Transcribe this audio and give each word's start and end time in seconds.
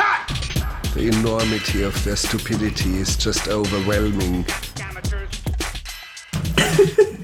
Cut! 0.00 0.94
The 0.94 1.08
enormity 1.08 1.82
of 1.82 2.02
their 2.04 2.16
stupidity 2.16 2.96
is 2.96 3.16
just 3.16 3.48
overwhelming. 3.48 4.46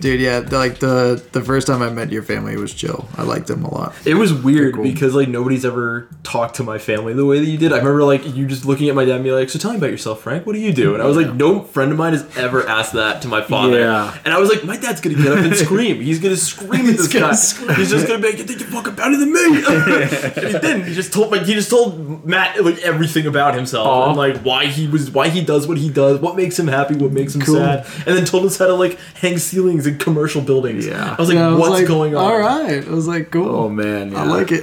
Amateurs. 0.06 0.19
Dude, 0.19 0.20
yeah, 0.20 0.41
the- 0.41 0.56
like 0.59 0.78
the 0.78 1.23
the 1.33 1.42
first 1.42 1.66
time 1.66 1.83
I 1.83 1.91
met 1.91 2.12
your 2.12 2.23
family 2.23 2.52
it 2.55 2.59
was 2.59 2.73
chill. 2.74 3.09
I 3.16 3.23
liked 3.23 3.46
them 3.48 3.65
a 3.65 3.73
lot. 3.74 3.95
It 4.05 4.15
was 4.15 4.32
weird 4.32 4.74
cool. 4.74 4.84
because 4.84 5.15
like 5.15 5.29
nobody's 5.29 5.65
ever 5.65 6.09
talked 6.23 6.56
to 6.56 6.62
my 6.62 6.79
family 6.79 7.12
the 7.15 7.24
way 7.27 7.38
that 7.41 7.46
you 7.46 7.59
did. 7.59 7.73
I 7.73 7.79
remember 7.79 8.05
like 8.05 8.24
you 8.37 8.46
just 8.46 8.65
looking 8.65 8.88
at 8.88 8.95
my 8.95 9.05
dad 9.05 9.16
and 9.16 9.24
be 9.24 9.32
like, 9.32 9.51
"So 9.51 9.59
tell 9.59 9.73
me 9.73 9.79
about 9.79 9.91
yourself, 9.91 10.20
Frank. 10.23 10.46
What 10.46 10.52
do 10.55 10.59
you 10.60 10.73
do?" 10.73 10.95
And 10.95 11.02
I 11.02 11.06
was 11.06 11.16
like, 11.16 11.34
"No 11.34 11.62
friend 11.62 11.92
of 11.92 11.98
mine 11.98 12.12
has 12.12 12.24
ever 12.37 12.66
asked 12.69 12.92
that 12.95 13.23
to 13.23 13.29
my 13.29 13.42
father." 13.42 13.79
Yeah. 13.79 14.16
And 14.24 14.32
I 14.32 14.38
was 14.38 14.48
like, 14.48 14.65
"My 14.65 14.77
dad's 14.77 15.01
gonna 15.01 15.16
get 15.16 15.27
up 15.32 15.38
and 15.38 15.55
scream. 15.66 16.01
He's 16.01 16.20
gonna 16.20 16.37
scream 16.37 16.87
at 16.87 16.96
this 16.96 17.09
guy. 17.12 17.32
scream. 17.32 17.74
He's 17.77 17.91
just 17.91 18.07
gonna 18.07 18.20
be 18.20 18.29
like, 18.29 18.38
you 18.38 18.45
think 18.45 18.60
you're 18.60 18.68
fucking 18.70 18.95
better 18.95 19.16
than 19.16 19.32
me?" 19.32 19.45
and 19.66 20.34
he 20.34 20.52
didn't. 20.59 20.84
He 20.87 20.95
just 20.95 21.12
told 21.12 21.30
like 21.32 21.43
he 21.43 21.54
just 21.54 21.70
told 21.70 22.24
Matt 22.24 22.65
like 22.65 22.79
everything 22.79 23.27
about 23.27 23.54
himself 23.54 23.87
Aw. 23.87 24.09
and 24.09 24.16
like 24.16 24.37
why 24.43 24.66
he 24.66 24.87
was 24.87 25.10
why 25.10 25.29
he 25.29 25.43
does 25.45 25.66
what 25.66 25.79
he 25.79 25.88
does, 25.91 26.21
what 26.21 26.37
makes 26.37 26.59
him 26.59 26.68
happy, 26.68 26.95
what 26.95 27.12
makes 27.12 27.34
him 27.34 27.40
Cool. 27.43 27.57
sad, 27.57 27.87
and 28.07 28.16
then 28.16 28.24
told 28.24 28.45
us 28.45 28.59
how 28.59 28.66
to 28.66 28.74
like 28.74 28.99
hang 29.15 29.38
ceilings 29.38 29.87
in 29.97 30.05
commercial 30.05 30.43
buildings. 30.43 30.87
Yeah. 30.87 31.15
I 31.19 31.21
was 31.21 31.29
like, 31.29 31.37
Yeah, 31.37 31.49
I 31.49 31.51
was 31.51 31.61
"What's 31.61 31.71
like, 31.73 31.87
going 31.87 32.15
on?" 32.15 32.25
All 32.25 32.39
right, 32.39 32.87
I 32.87 32.91
was 32.91 33.09
like, 33.09 33.30
cool. 33.30 33.49
Oh 33.49 33.69
man, 33.69 34.15
I 34.16 34.25
like 34.25 34.49
it. 34.51 34.63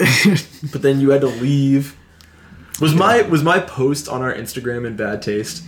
but 0.72 0.82
then 0.82 1.00
you 1.00 1.10
had 1.10 1.22
to 1.22 1.28
leave. 1.28 1.96
Was 2.82 2.96
my 2.96 3.22
was 3.24 3.44
my 3.44 3.60
post 3.60 4.08
on 4.10 4.22
our 4.22 4.34
Instagram 4.34 4.86
in 4.88 4.96
bad 4.96 5.22
taste? 5.22 5.64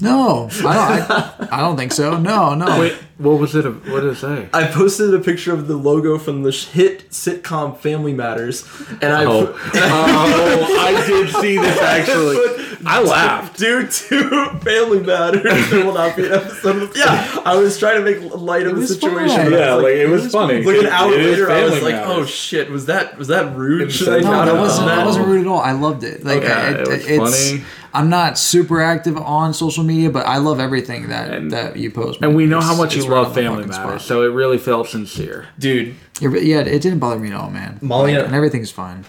No, 0.00 0.48
I 0.66 0.98
don't. 1.06 1.52
I, 1.52 1.56
I 1.58 1.60
don't 1.60 1.76
think 1.76 1.92
so. 1.92 2.18
No, 2.18 2.54
no. 2.54 2.80
Wait, 2.80 2.94
what 3.18 3.38
was 3.38 3.54
it? 3.54 3.64
What 3.64 4.00
did 4.00 4.04
it 4.12 4.16
say? 4.16 4.48
I 4.52 4.64
posted 4.66 5.14
a 5.14 5.20
picture 5.20 5.52
of 5.52 5.68
the 5.68 5.76
logo 5.76 6.18
from 6.18 6.42
the 6.42 6.50
sh- 6.52 6.66
hit 6.68 7.10
sitcom 7.10 7.76
Family 7.78 8.12
Matters, 8.12 8.64
and 9.00 9.12
I 9.12 9.24
Oh. 9.24 9.54
oh, 9.74 10.76
I 10.80 11.06
did 11.06 11.28
see 11.34 11.56
this 11.58 11.78
actually. 11.80 12.36
I 12.84 13.00
laughed. 13.00 13.58
due 13.58 13.86
to 13.86 14.58
Family 14.60 15.00
Matters. 15.00 15.70
There 15.70 15.84
will 15.84 15.94
not 15.94 16.16
be 16.16 16.26
an 16.26 16.32
episode. 16.32 16.82
Of, 16.82 16.96
yeah, 16.96 17.40
I 17.44 17.54
was 17.56 17.78
trying 17.78 18.02
to 18.04 18.10
make 18.10 18.34
light 18.34 18.66
of 18.66 18.76
the 18.76 18.86
situation. 18.86 19.28
fine. 19.36 19.50
but 19.50 19.60
I 19.62 19.66
Yeah, 19.66 19.74
was 19.76 19.82
like 19.84 19.94
it 19.94 20.08
was 20.08 20.32
funny. 20.32 20.62
Like 20.64 20.76
an 20.78 20.86
hour 20.86 21.10
later, 21.10 21.50
I 21.50 21.62
was 21.64 21.74
Family 21.74 21.92
like, 21.92 22.02
"Oh 22.06 22.24
shit, 22.24 22.70
was 22.70 22.86
that 22.86 23.16
was 23.18 23.28
that 23.28 23.54
rude? 23.56 23.82
It's 23.82 23.94
Should 23.94 24.08
I 24.08 24.18
No, 24.20 24.30
not 24.32 24.44
that 24.46 24.56
wasn't. 24.58 24.88
done 24.88 24.98
That 24.98 25.06
wasn't 25.06 25.26
rude 25.28 25.40
at 25.42 25.46
all. 25.46 25.60
I 25.60 25.72
loved 25.72 26.02
it. 26.02 26.24
Like, 26.24 26.42
Yeah, 26.42 26.70
it, 26.70 26.80
it 26.80 26.88
was 27.20 27.34
it's. 27.40 27.50
funny. 27.50 27.64
I'm 27.94 28.08
not 28.08 28.38
super 28.38 28.80
active 28.80 29.16
on 29.18 29.52
social 29.54 29.84
media, 29.84 30.08
but 30.10 30.26
I 30.26 30.38
love 30.38 30.60
everything 30.60 31.08
that 31.08 31.30
And- 31.30 31.50
that 31.50 31.76
you 31.76 31.90
post. 31.90 32.20
And 32.22 32.34
we 32.34 32.46
know 32.46 32.60
how 32.60 32.74
much 32.74 32.96
you 32.96 33.04
love 33.06 33.34
Family 33.34 33.64
Matters, 33.66 34.02
so 34.02 34.22
it 34.22 34.28
really 34.32 34.58
felt 34.58 34.88
sincere. 34.88 35.46
dude? 35.58 35.94
Yeah, 36.20 36.30
yeah, 36.30 36.58
it 36.60 36.80
didn't 36.82 36.98
bother 37.00 37.18
me 37.18 37.28
at 37.30 37.34
all, 37.34 37.50
man. 37.50 37.78
Molly- 37.82 38.14
Like, 38.14 38.26
and 38.26 38.34
everything's 38.34 38.70
fine. 38.70 39.04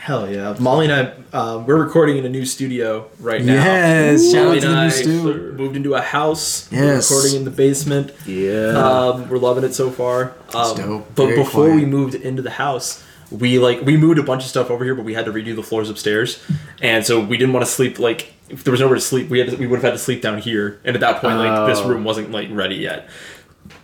Hell 0.00 0.30
yeah, 0.30 0.54
Molly 0.58 0.86
and 0.90 1.12
I, 1.32 1.36
uh, 1.36 1.58
we're 1.66 1.76
recording 1.82 2.16
in 2.16 2.24
a 2.24 2.28
new 2.30 2.46
studio 2.46 3.06
right 3.20 3.44
now. 3.44 3.52
Yes, 3.54 4.30
shout 4.32 4.44
Molly 4.46 4.56
out 4.58 4.60
to 4.62 4.66
and 4.68 4.76
the 4.76 4.80
I 4.80 4.84
new 4.84 4.90
stew. 4.90 5.54
moved 5.58 5.76
into 5.76 5.94
a 5.94 6.00
house. 6.00 6.66
Yes. 6.70 7.10
We're 7.10 7.16
recording 7.16 7.36
in 7.40 7.44
the 7.44 7.50
basement. 7.50 8.12
Yeah. 8.24 8.68
Um, 8.78 9.28
we're 9.28 9.38
loving 9.38 9.64
it 9.64 9.74
so 9.74 9.90
far. 9.90 10.32
Um, 10.54 10.76
dope. 10.76 11.06
But 11.14 11.24
Very 11.26 11.36
before 11.36 11.64
quiet. 11.66 11.76
we 11.76 11.84
moved 11.84 12.14
into 12.14 12.40
the 12.42 12.52
house, 12.52 13.02
we 13.30 13.58
like 13.58 13.82
we 13.82 13.96
moved 13.96 14.18
a 14.18 14.22
bunch 14.22 14.42
of 14.44 14.48
stuff 14.48 14.70
over 14.70 14.84
here, 14.84 14.94
but 14.94 15.04
we 15.04 15.14
had 15.14 15.24
to 15.26 15.32
redo 15.32 15.54
the 15.54 15.62
floors 15.62 15.90
upstairs, 15.90 16.42
and 16.80 17.04
so 17.04 17.20
we 17.22 17.36
didn't 17.36 17.52
want 17.52 17.64
to 17.66 17.70
sleep 17.70 17.98
like 17.98 18.32
if 18.48 18.64
there 18.64 18.70
was 18.72 18.80
nowhere 18.80 18.94
to 18.94 19.00
sleep. 19.00 19.28
We 19.28 19.38
had 19.38 19.50
to, 19.50 19.56
we 19.56 19.66
would 19.66 19.76
have 19.76 19.84
had 19.84 19.92
to 19.92 19.98
sleep 19.98 20.22
down 20.22 20.38
here, 20.38 20.80
and 20.84 20.96
at 20.96 21.00
that 21.00 21.20
point, 21.20 21.36
like 21.38 21.68
this 21.68 21.78
Oh. 21.80 21.88
room 21.88 22.04
wasn't 22.04 22.30
like 22.30 22.48
ready 22.50 22.76
yet. 22.76 23.08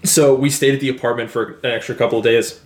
So 0.02 0.34
we 0.34 0.48
stayed 0.50 0.74
at 0.74 0.80
the 0.80 0.88
apartment 0.88 1.30
for 1.30 1.58
an 1.62 1.70
extra 1.72 1.94
couple 1.94 2.18
of 2.18 2.24
days, 2.24 2.60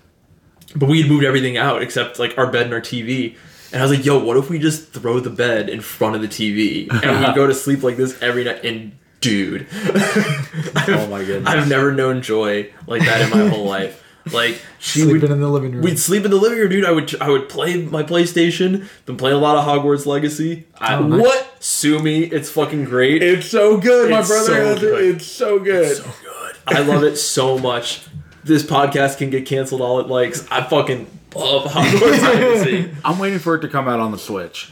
but 0.76 0.88
we 0.88 1.00
had 1.00 1.10
moved 1.10 1.24
everything 1.24 1.56
out 1.56 1.82
except 1.82 2.18
like 2.18 2.36
our 2.38 2.46
bed 2.50 2.66
and 2.66 2.74
our 2.74 2.80
TV. 2.80 3.36
And 3.72 3.82
I 3.82 3.84
was 3.84 3.94
like, 3.96 4.04
"Yo, 4.06 4.18
what 4.18 4.36
if 4.36 4.48
we 4.48 4.58
just 4.58 4.92
throw 4.92 5.18
the 5.20 5.30
bed 5.30 5.68
in 5.68 5.80
front 5.80 6.14
of 6.16 6.22
the 6.22 6.28
TV 6.28 6.88
and 7.04 7.26
we 7.26 7.34
go 7.34 7.46
to 7.46 7.54
sleep 7.54 7.82
like 7.82 7.96
this 7.96 8.20
every 8.22 8.44
night?" 8.44 8.64
And 8.64 8.92
dude, 9.20 9.66
oh 9.82 11.06
my 11.10 11.24
goodness. 11.24 11.46
I've 11.52 11.68
never 11.68 11.92
known 11.92 12.22
joy 12.22 12.72
like 12.86 13.02
that 13.04 13.20
in 13.22 13.30
my 13.30 13.48
whole 13.48 13.64
life. 13.64 14.04
Like 14.32 14.60
she 14.78 15.00
Sleeping 15.00 15.20
would, 15.22 15.30
in 15.30 15.40
the 15.40 15.48
living 15.48 15.72
room. 15.72 15.82
we'd 15.82 15.98
sleep 15.98 16.24
in 16.24 16.30
the 16.30 16.36
living 16.36 16.58
room, 16.58 16.68
dude. 16.70 16.84
I 16.84 16.92
would 16.92 17.20
I 17.20 17.28
would 17.30 17.48
play 17.48 17.76
my 17.82 18.02
PlayStation. 18.02 18.88
Been 19.06 19.16
playing 19.16 19.36
a 19.36 19.40
lot 19.40 19.56
of 19.56 19.64
Hogwarts 19.64 20.06
Legacy. 20.06 20.66
Oh, 20.74 20.78
I, 20.80 20.94
Oh, 20.96 21.02
nice. 21.06 21.20
What? 21.20 21.56
Sue 21.60 21.98
me. 22.00 22.24
It's 22.24 22.50
fucking 22.50 22.84
great. 22.84 23.22
it's 23.22 23.46
so 23.48 23.76
good. 23.78 24.10
My 24.10 24.18
brother 24.24 24.44
so 24.46 24.54
has 24.54 24.78
good. 24.80 25.04
it. 25.04 25.14
It's 25.16 25.26
so 25.26 25.58
good. 25.58 25.96
so 25.96 26.04
good. 26.22 26.56
I 26.66 26.80
love 26.82 27.02
it 27.02 27.16
so 27.16 27.58
much. 27.58 28.02
This 28.44 28.62
podcast 28.62 29.18
can 29.18 29.30
get 29.30 29.46
canceled 29.46 29.80
all 29.80 30.00
it 30.00 30.06
likes. 30.08 30.46
I 30.50 30.62
fucking 30.62 31.06
love 31.34 31.64
Hogwarts 31.70 32.22
Legacy. 32.22 32.90
I'm 33.04 33.18
waiting 33.18 33.38
for 33.38 33.54
it 33.56 33.60
to 33.60 33.68
come 33.68 33.88
out 33.88 34.00
on 34.00 34.12
the 34.12 34.18
Switch. 34.18 34.70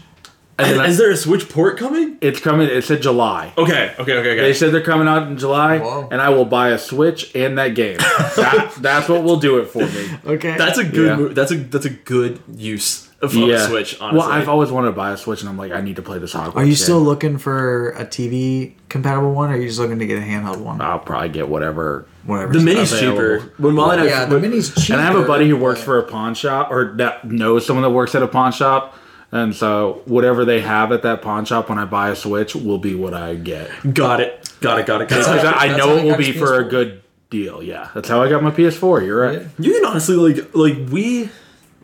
And 0.59 0.71
then 0.71 0.81
I- 0.81 0.87
Is 0.89 0.97
there 0.97 1.11
a 1.11 1.17
Switch 1.17 1.49
port 1.51 1.77
coming? 1.77 2.17
it's 2.23 2.41
coming. 2.41 2.69
It 2.69 2.83
said 2.83 3.03
July. 3.03 3.53
Okay, 3.59 3.93
okay, 3.99 4.01
okay, 4.01 4.19
okay. 4.33 4.37
They 4.41 4.55
said 4.55 4.73
they're 4.73 4.81
coming 4.81 5.07
out 5.07 5.27
in 5.29 5.37
July, 5.37 5.79
Whoa. 5.79 6.09
and 6.11 6.21
I 6.23 6.31
will 6.31 6.47
buy 6.47 6.71
a 6.71 6.79
Switch 6.79 7.35
and 7.35 7.59
that 7.59 7.75
game. 7.75 7.97
that, 8.37 8.75
that's 8.81 9.09
what 9.09 9.23
will 9.23 9.37
do 9.39 9.59
it 9.59 9.67
for 9.67 9.81
me. 9.87 10.09
okay. 10.27 10.57
that's 10.57 10.79
a 10.79 10.85
good. 10.85 11.07
Yeah. 11.09 11.17
move. 11.17 11.35
That's 11.35 11.53
a 11.53 11.57
that's 11.57 11.85
a 11.85 11.91
good 11.91 12.41
use 12.55 13.07
of 13.21 13.35
a 13.35 13.39
Yeah. 13.39 13.67
Switch. 13.67 14.01
Honestly, 14.01 14.19
Well, 14.19 14.29
I've 14.31 14.49
always 14.49 14.71
wanted 14.71 14.87
to 14.89 14.93
buy 14.93 15.11
a 15.13 15.17
Switch, 15.19 15.41
and 15.43 15.49
I'm 15.51 15.59
like, 15.59 15.73
I 15.73 15.83
need 15.83 15.97
to 15.97 16.03
play 16.03 16.19
this 16.19 16.33
Hogwarts. 16.33 16.57
Are 16.57 16.63
you 16.63 16.69
game. 16.69 16.77
still 16.77 17.01
looking 17.01 17.37
for 17.37 17.91
a 17.91 18.07
TV 18.07 18.73
compatible 18.89 19.33
one, 19.35 19.51
or 19.51 19.55
are 19.55 19.57
you 19.59 19.67
just 19.69 19.79
looking 19.79 19.99
to 19.99 20.07
get 20.07 20.19
a 20.19 20.23
handheld 20.23 20.59
one? 20.61 20.81
I'll 20.81 20.99
probably 20.99 21.29
get 21.29 21.49
whatever. 21.51 22.07
Whatever. 22.25 22.55
the 22.55 22.61
mini's 22.61 22.93
available. 22.95 23.41
cheaper. 23.41 23.53
When 23.59 23.75
Molly 23.75 23.97
and 23.99 24.05
I, 24.05 24.07
yeah, 24.07 24.25
the 24.25 24.41
mini's 24.41 24.75
cheaper. 24.75 24.95
And 24.95 25.03
I 25.03 25.05
have 25.05 25.17
a 25.17 25.27
buddy 25.27 25.49
who 25.51 25.57
works 25.57 25.83
for 25.83 25.99
a 25.99 26.03
pawn 26.03 26.35
shop, 26.35 26.71
or 26.71 26.95
that 26.97 27.27
knows 27.31 27.67
someone 27.67 27.83
that 27.83 27.91
works 27.91 28.15
at 28.15 28.23
a 28.23 28.29
pawn 28.29 28.53
shop. 28.53 28.95
And 29.37 29.55
so 29.55 30.03
whatever 30.07 30.45
they 30.45 30.61
have 30.61 30.93
at 30.93 31.03
that 31.03 31.21
pawn 31.21 31.45
shop 31.45 31.69
when 31.69 31.79
I 31.79 31.85
buy 31.85 32.11
a 32.11 32.17
Switch 32.17 32.55
will 32.55 32.79
be 32.79 32.95
what 32.95 33.13
I 33.13 33.35
get. 33.35 33.71
got 33.93 34.21
it, 34.21 34.51
got 34.61 34.79
it, 34.79 34.87
got 34.87 35.03
it, 35.03 35.09
got 35.09 35.19
Because 35.19 35.27
it. 35.27 35.45
I, 35.45 35.75
I 35.75 35.77
know 35.77 35.97
it 35.97 36.05
will 36.05 36.17
be 36.17 36.33
for 36.33 36.59
a 36.59 36.65
good 36.65 37.03
deal. 37.29 37.63
Yeah, 37.63 37.91
that's 37.95 38.09
how 38.09 38.23
I 38.23 38.29
got 38.31 38.43
my 38.43 38.51
PS4. 38.51 39.05
You're 39.05 39.21
right. 39.21 39.47
You 39.59 39.73
can 39.75 39.85
honestly 39.85 40.17
like 40.17 40.55
like 40.55 40.77
we. 40.91 41.29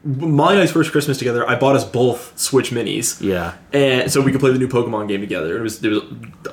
Molly 0.04 0.54
and 0.54 0.62
I's 0.62 0.72
first 0.72 0.90
Christmas 0.90 1.18
together, 1.18 1.48
I 1.48 1.54
bought 1.56 1.76
us 1.76 1.84
both 1.84 2.36
Switch 2.38 2.70
Minis. 2.72 3.20
Yeah. 3.20 3.54
and 3.72 4.10
so 4.10 4.20
we 4.20 4.32
could 4.32 4.40
play 4.40 4.50
the 4.52 4.58
new 4.58 4.66
Pokemon 4.68 5.06
game 5.08 5.20
together. 5.20 5.56
It 5.56 5.60
was 5.62 5.82
it 5.84 5.88
was 5.90 6.02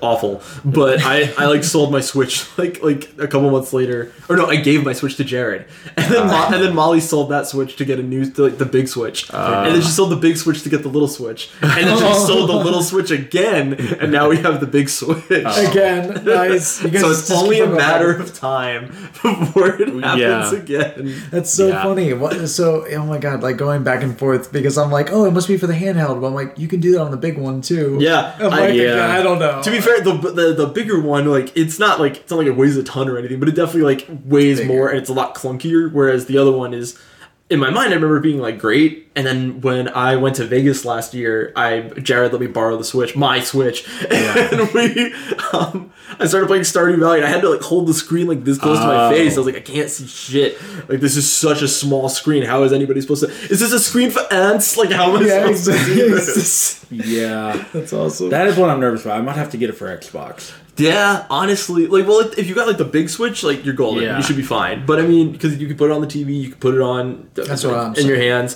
awful, 0.01 0.41
but 0.63 1.01
I, 1.03 1.33
I 1.37 1.47
like 1.47 1.63
sold 1.63 1.91
my 1.91 1.99
Switch 2.01 2.45
like 2.59 2.81
like 2.83 3.09
a 3.17 3.27
couple 3.27 3.49
months 3.49 3.73
later, 3.73 4.11
or 4.29 4.35
no, 4.37 4.45
I 4.45 4.57
gave 4.57 4.83
my 4.85 4.93
Switch 4.93 5.15
to 5.17 5.23
Jared, 5.23 5.65
and 5.97 6.13
then 6.13 6.23
ah. 6.29 6.47
Mo- 6.49 6.55
and 6.55 6.63
then 6.63 6.75
Molly 6.75 6.99
sold 6.99 7.29
that 7.31 7.47
Switch 7.47 7.75
to 7.77 7.85
get 7.85 7.99
a 7.99 8.03
new 8.03 8.23
like 8.37 8.59
the 8.59 8.65
big 8.65 8.87
Switch, 8.87 9.29
ah. 9.33 9.63
and 9.65 9.73
then 9.73 9.81
she 9.81 9.87
sold 9.89 10.11
the 10.11 10.15
big 10.15 10.37
Switch 10.37 10.61
to 10.63 10.69
get 10.69 10.83
the 10.83 10.89
little 10.89 11.07
Switch, 11.07 11.49
and 11.61 11.87
then 11.87 11.97
she 11.97 12.13
sold 12.27 12.49
the 12.49 12.55
little 12.55 12.83
Switch 12.83 13.09
again, 13.09 13.73
and 13.99 14.11
now 14.11 14.29
we 14.29 14.37
have 14.37 14.59
the 14.59 14.67
big 14.67 14.89
Switch. 14.89 15.25
Ah. 15.45 15.69
Again, 15.71 16.23
nice. 16.23 16.83
You 16.83 16.89
guys 16.91 17.01
So 17.01 17.09
it's 17.09 17.31
only 17.31 17.61
a 17.61 17.67
matter 17.67 18.13
up. 18.13 18.19
of 18.21 18.33
time 18.35 18.87
before 19.23 19.69
it 19.81 19.89
happens 20.03 20.19
Yeah. 20.21 20.53
again. 20.53 21.15
That's 21.31 21.49
so 21.51 21.67
Yeah. 21.69 21.83
funny. 21.83 22.13
What? 22.13 22.47
So, 22.47 22.85
oh 22.87 23.05
my 23.05 23.17
god, 23.17 23.38
like 23.41 23.57
going 23.57 23.83
back 23.83 24.03
and 24.03 24.17
forth 24.17 24.51
because 24.51 24.77
I'm 24.77 24.91
like, 24.91 25.11
oh, 25.11 25.25
it 25.25 25.31
must 25.31 25.47
be 25.47 25.57
for 25.57 25.67
the 25.67 25.73
handheld, 25.73 26.21
but 26.21 26.27
I'm 26.27 26.33
like, 26.33 26.57
you 26.57 26.67
can 26.67 26.79
do 26.79 26.91
that 26.93 27.01
on 27.01 27.11
the 27.11 27.17
big 27.17 27.37
one 27.37 27.61
too. 27.61 27.97
Yeah, 27.99 28.35
I'm 28.39 28.53
I- 28.53 28.59
like, 28.59 28.73
yeah. 28.75 29.07
I 29.17 29.21
don't 29.23 29.39
know. 29.39 29.61
To 29.61 29.71
be 29.71 29.79
fair, 29.81 30.01
the, 30.01 30.13
the 30.13 30.53
the 30.53 30.67
bigger 30.67 30.99
one, 31.01 31.25
like 31.25 31.55
it's 31.55 31.79
not 31.79 31.99
like 31.99 32.17
it's 32.17 32.31
not 32.31 32.37
like 32.37 32.47
it 32.47 32.55
weighs 32.55 32.77
a 32.77 32.83
ton 32.83 33.09
or 33.09 33.17
anything, 33.17 33.39
but 33.39 33.49
it 33.49 33.55
definitely 33.55 33.83
like 33.83 34.07
weighs 34.25 34.63
more 34.65 34.89
and 34.89 34.97
it's 34.97 35.09
a 35.09 35.13
lot 35.13 35.35
clunkier. 35.35 35.91
Whereas 35.91 36.25
the 36.27 36.37
other 36.37 36.51
one 36.51 36.73
is, 36.73 36.99
in 37.49 37.59
my 37.59 37.69
mind, 37.71 37.91
I 37.91 37.95
remember 37.95 38.19
being 38.19 38.39
like 38.39 38.59
great. 38.59 39.07
And 39.15 39.25
then 39.25 39.61
when 39.61 39.89
I 39.89 40.15
went 40.17 40.35
to 40.37 40.45
Vegas 40.45 40.85
last 40.85 41.13
year, 41.13 41.51
I 41.55 41.81
Jared 41.81 42.31
let 42.31 42.39
me 42.39 42.47
borrow 42.47 42.77
the 42.77 42.83
Switch, 42.83 43.15
my 43.15 43.39
Switch, 43.41 43.85
and 44.09 44.71
we, 44.71 45.13
um, 45.51 45.91
I 46.19 46.27
started 46.27 46.47
playing 46.47 46.63
Stardew 46.63 46.99
Valley. 46.99 47.17
And 47.17 47.25
I 47.25 47.29
had 47.29 47.41
to 47.41 47.49
like 47.49 47.61
hold 47.61 47.87
the 47.87 47.93
screen 47.93 48.27
like 48.27 48.43
this 48.43 48.57
close 48.59 48.77
to 48.79 48.85
my 48.85 49.07
Oh. 49.07 49.09
face. 49.11 49.35
I 49.35 49.39
was 49.39 49.45
like, 49.47 49.57
I 49.57 49.61
can't 49.61 49.89
see 49.89 50.05
shit. 50.07 50.57
Like 50.89 50.99
this 50.99 51.17
is 51.17 51.29
such 51.31 51.61
a 51.61 51.67
small 51.67 52.07
screen. 52.07 52.43
How 52.43 52.63
is 52.63 52.71
anybody 52.71 53.01
supposed 53.01 53.25
to? 53.25 53.29
Is 53.51 53.59
this 53.59 53.73
a 53.73 53.79
screen 53.79 54.11
for 54.11 54.21
ants? 54.31 54.77
Like 54.77 54.91
how 54.91 55.15
am 55.15 55.23
I 55.23 55.25
yeah, 55.27 55.39
supposed 55.41 55.65
to 55.65 55.71
exactly. 55.71 55.95
see 55.95 56.09
this? 56.09 56.85
Yeah. 56.91 57.65
that's 57.73 57.91
awesome. 57.93 58.29
That 58.29 58.47
is 58.47 58.57
what 58.57 58.69
I'm 58.69 58.79
nervous 58.79 59.03
about. 59.05 59.17
I 59.17 59.21
might 59.21 59.35
have 59.37 59.49
to 59.51 59.57
get 59.57 59.69
it 59.69 59.73
for 59.73 59.87
Xbox. 59.95 60.53
Yeah, 60.79 61.25
honestly, 61.29 61.87
like, 61.87 62.07
well, 62.07 62.19
if 62.37 62.47
you 62.47 62.55
got 62.55 62.67
like 62.67 62.77
the 62.77 62.85
big 62.85 63.09
switch, 63.09 63.43
like 63.43 63.65
you're 63.65 63.73
golden. 63.73 64.03
Yeah. 64.03 64.17
You 64.17 64.23
should 64.23 64.37
be 64.37 64.43
fine. 64.43 64.85
But 64.85 64.99
I 64.99 65.03
mean, 65.03 65.31
because 65.31 65.57
you 65.57 65.67
can 65.67 65.77
put 65.77 65.91
it 65.91 65.93
on 65.93 66.01
the 66.01 66.07
TV, 66.07 66.41
you 66.41 66.49
can 66.49 66.59
put 66.59 66.75
it 66.75 66.81
on 66.81 67.29
That's 67.33 67.63
what 67.63 67.75
I'm 67.75 67.95
in 67.95 68.07
your 68.07 68.17
hands. 68.17 68.55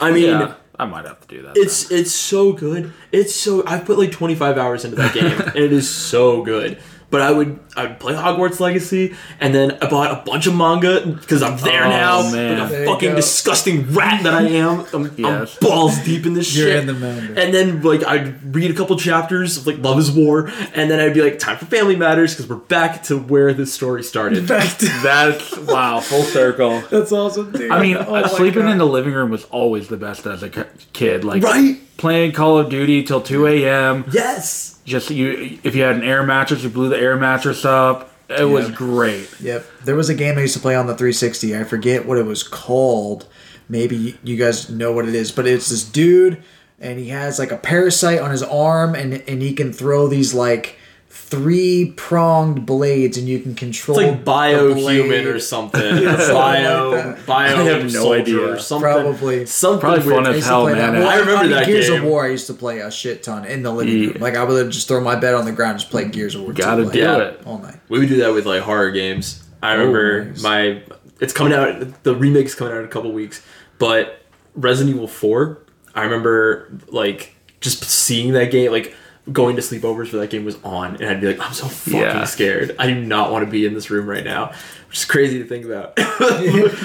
I 0.00 0.10
mean, 0.10 0.24
Yeah. 0.24 0.54
I 0.78 0.86
might 0.86 1.04
have 1.04 1.20
to 1.20 1.28
do 1.28 1.42
that. 1.42 1.56
It's 1.56 1.90
it's 1.90 2.10
so 2.12 2.52
good. 2.52 2.92
It's 3.12 3.34
so 3.34 3.62
I've 3.66 3.84
put 3.84 3.98
like 3.98 4.10
25 4.10 4.58
hours 4.58 4.84
into 4.84 4.96
that 4.96 5.14
game 5.14 5.26
and 5.40 5.56
it 5.56 5.72
is 5.72 5.88
so 5.88 6.42
good. 6.42 6.78
But 7.12 7.20
I 7.20 7.30
would 7.30 7.60
I 7.76 7.84
would 7.86 8.00
play 8.00 8.14
Hogwarts 8.14 8.58
Legacy 8.58 9.14
and 9.38 9.54
then 9.54 9.78
I 9.82 9.88
bought 9.88 10.10
a 10.10 10.24
bunch 10.28 10.46
of 10.48 10.56
manga 10.56 11.06
because 11.06 11.42
I'm 11.42 11.58
there 11.58 11.84
Oh, 11.84 11.88
now. 11.90 12.32
man. 12.32 12.58
Like 12.58 12.72
a 12.72 12.80
you 12.80 12.86
fucking 12.86 13.14
disgusting 13.14 13.92
rat 13.92 14.22
that 14.24 14.32
I 14.34 14.42
am. 14.48 14.84
I'm, 14.92 15.12
Yes. 15.16 15.58
I'm 15.62 15.68
balls 15.68 15.98
deep 16.00 16.24
in 16.26 16.32
this 16.34 16.56
You're 16.56 16.68
shit. 16.68 16.80
in 16.80 16.86
the 16.86 16.94
manga. 16.94 17.38
And 17.40 17.52
then 17.54 17.82
like 17.82 18.02
I'd 18.04 18.54
read 18.54 18.70
a 18.70 18.74
couple 18.74 18.96
chapters 18.98 19.58
of 19.58 19.66
like 19.66 19.78
Love 19.78 19.98
is 19.98 20.10
War 20.10 20.50
and 20.74 20.90
then 20.90 20.98
I'd 21.00 21.14
be 21.14 21.22
like 21.22 21.38
time 21.38 21.58
for 21.58 21.66
Family 21.66 21.96
Matters 21.96 22.34
because 22.34 22.48
we're 22.48 22.56
back 22.56 23.02
to 23.04 23.18
where 23.18 23.52
this 23.52 23.72
story 23.74 24.02
started. 24.02 24.48
Back 24.48 24.78
to- 24.78 24.86
That's 25.02 25.56
wow, 25.58 26.00
full 26.00 26.22
circle. 26.24 26.80
That's 26.90 27.12
awesome, 27.12 27.52
dude. 27.52 27.70
I 27.70 27.80
mean, 27.80 27.98
Oh 27.98 28.26
sleeping 28.28 28.62
God. 28.62 28.72
in 28.72 28.78
the 28.78 28.86
living 28.86 29.12
room 29.12 29.30
was 29.30 29.44
always 29.50 29.88
the 29.88 29.98
best 29.98 30.26
as 30.26 30.42
a 30.42 30.48
kid. 30.94 31.24
Like 31.24 31.42
Right? 31.42 31.78
playing 31.98 32.32
Call 32.32 32.58
of 32.58 32.70
Duty 32.70 33.02
till 33.02 33.20
two 33.20 33.46
a.m. 33.46 34.06
yes. 34.10 34.71
Just 34.84 35.10
you, 35.10 35.58
if 35.62 35.74
you 35.74 35.82
had 35.82 35.96
an 35.96 36.02
air 36.02 36.22
mattress, 36.22 36.62
you 36.62 36.68
blew 36.68 36.88
the 36.88 36.98
air 36.98 37.16
mattress 37.16 37.64
up. 37.64 38.10
It 38.28 38.44
was 38.44 38.70
great. 38.70 39.28
Yep. 39.40 39.66
There 39.84 39.94
was 39.94 40.08
a 40.08 40.14
game 40.14 40.38
I 40.38 40.42
used 40.42 40.54
to 40.54 40.60
play 40.60 40.74
on 40.74 40.86
the 40.86 40.94
360. 40.94 41.56
I 41.56 41.64
forget 41.64 42.06
what 42.06 42.18
it 42.18 42.24
was 42.24 42.42
called. 42.42 43.26
Maybe 43.68 44.18
you 44.24 44.36
guys 44.36 44.70
know 44.70 44.92
what 44.92 45.06
it 45.06 45.14
is, 45.14 45.30
but 45.30 45.46
it's 45.46 45.68
this 45.68 45.84
dude 45.84 46.42
and 46.82 46.98
he 46.98 47.08
has 47.08 47.38
like 47.38 47.52
a 47.52 47.56
parasite 47.56 48.20
on 48.20 48.30
his 48.30 48.42
arm 48.42 48.94
and 48.94 49.14
and 49.26 49.40
he 49.40 49.54
can 49.54 49.72
throw 49.72 50.08
these 50.08 50.34
like 50.34 50.76
three 51.14 51.92
pronged 51.96 52.64
blades 52.64 53.18
and 53.18 53.28
you 53.28 53.38
can 53.38 53.54
control 53.54 53.98
It's 53.98 54.08
like 54.08 54.24
the 54.24 54.30
biohuman 54.30 55.26
or 55.26 55.38
something. 55.38 55.80
something 56.06 56.34
bio, 56.34 56.90
like 56.90 57.26
bio. 57.26 57.60
I 57.60 57.62
have 57.64 57.82
no 57.84 57.88
soldier 57.88 58.20
idea. 58.20 58.52
Or 58.52 58.58
something. 58.58 58.82
Probably. 58.90 59.46
something 59.46 59.80
Probably 59.80 60.06
weird. 60.06 60.24
fun 60.24 60.34
as 60.34 60.46
hell, 60.46 60.62
play 60.62 60.74
that. 60.74 60.92
man. 60.92 61.00
Well, 61.02 61.10
I 61.10 61.16
remember 61.18 61.42
mean, 61.42 61.50
that 61.52 61.66
Gears 61.66 61.88
game. 61.90 62.02
of 62.02 62.08
War. 62.08 62.24
I 62.24 62.30
used 62.30 62.46
to 62.46 62.54
play 62.54 62.80
a 62.80 62.90
shit 62.90 63.22
ton 63.22 63.44
in 63.44 63.62
the 63.62 63.70
living 63.70 63.98
Yeah. 63.98 64.08
room. 64.08 64.16
Like 64.20 64.36
I 64.36 64.44
would 64.44 64.70
just 64.70 64.88
throw 64.88 65.00
my 65.02 65.14
bed 65.16 65.34
on 65.34 65.44
the 65.44 65.52
ground, 65.52 65.72
and 65.72 65.80
just 65.80 65.90
play 65.90 66.06
Gears 66.08 66.34
of 66.34 66.42
War. 66.42 66.52
Gotta 66.54 66.82
2, 66.82 66.84
like, 66.88 66.92
do 66.94 67.20
it. 67.20 67.40
all 67.46 67.58
night. 67.58 67.76
We 67.90 67.98
would 67.98 68.08
do 68.08 68.16
that 68.16 68.32
with 68.32 68.46
like 68.46 68.62
horror 68.62 68.90
games. 68.90 69.44
I 69.62 69.74
oh, 69.74 69.78
remember 69.78 70.24
nice. 70.24 70.42
my. 70.42 70.82
It's 71.20 71.32
coming 71.32 71.52
out. 71.52 72.02
The 72.04 72.16
remake's 72.16 72.54
coming 72.54 72.72
out 72.72 72.80
in 72.80 72.84
a 72.86 72.88
couple 72.88 73.12
weeks, 73.12 73.42
but 73.78 74.22
Resident 74.54 74.96
Evil 74.96 75.08
Four. 75.08 75.58
I 75.94 76.04
remember 76.04 76.72
like 76.88 77.34
just 77.60 77.84
seeing 77.84 78.32
that 78.32 78.50
game, 78.50 78.72
like 78.72 78.94
going 79.30 79.54
to 79.56 79.62
sleepovers 79.62 80.08
for 80.08 80.16
that 80.16 80.30
game 80.30 80.44
was 80.44 80.56
on, 80.64 80.96
and 80.96 81.04
I'd 81.04 81.20
be 81.20 81.28
like, 81.28 81.40
I'm 81.40 81.52
so 81.52 81.66
fucking 81.66 82.00
Yeah. 82.00 82.24
scared. 82.24 82.74
I 82.78 82.88
do 82.88 82.94
not 83.00 83.30
want 83.30 83.44
to 83.44 83.50
be 83.50 83.64
in 83.66 83.74
this 83.74 83.88
room 83.90 84.08
right 84.08 84.24
now. 84.24 84.52
Which 84.88 84.98
is 84.98 85.04
crazy 85.06 85.38
to 85.38 85.46
think 85.46 85.64
about. 85.64 85.96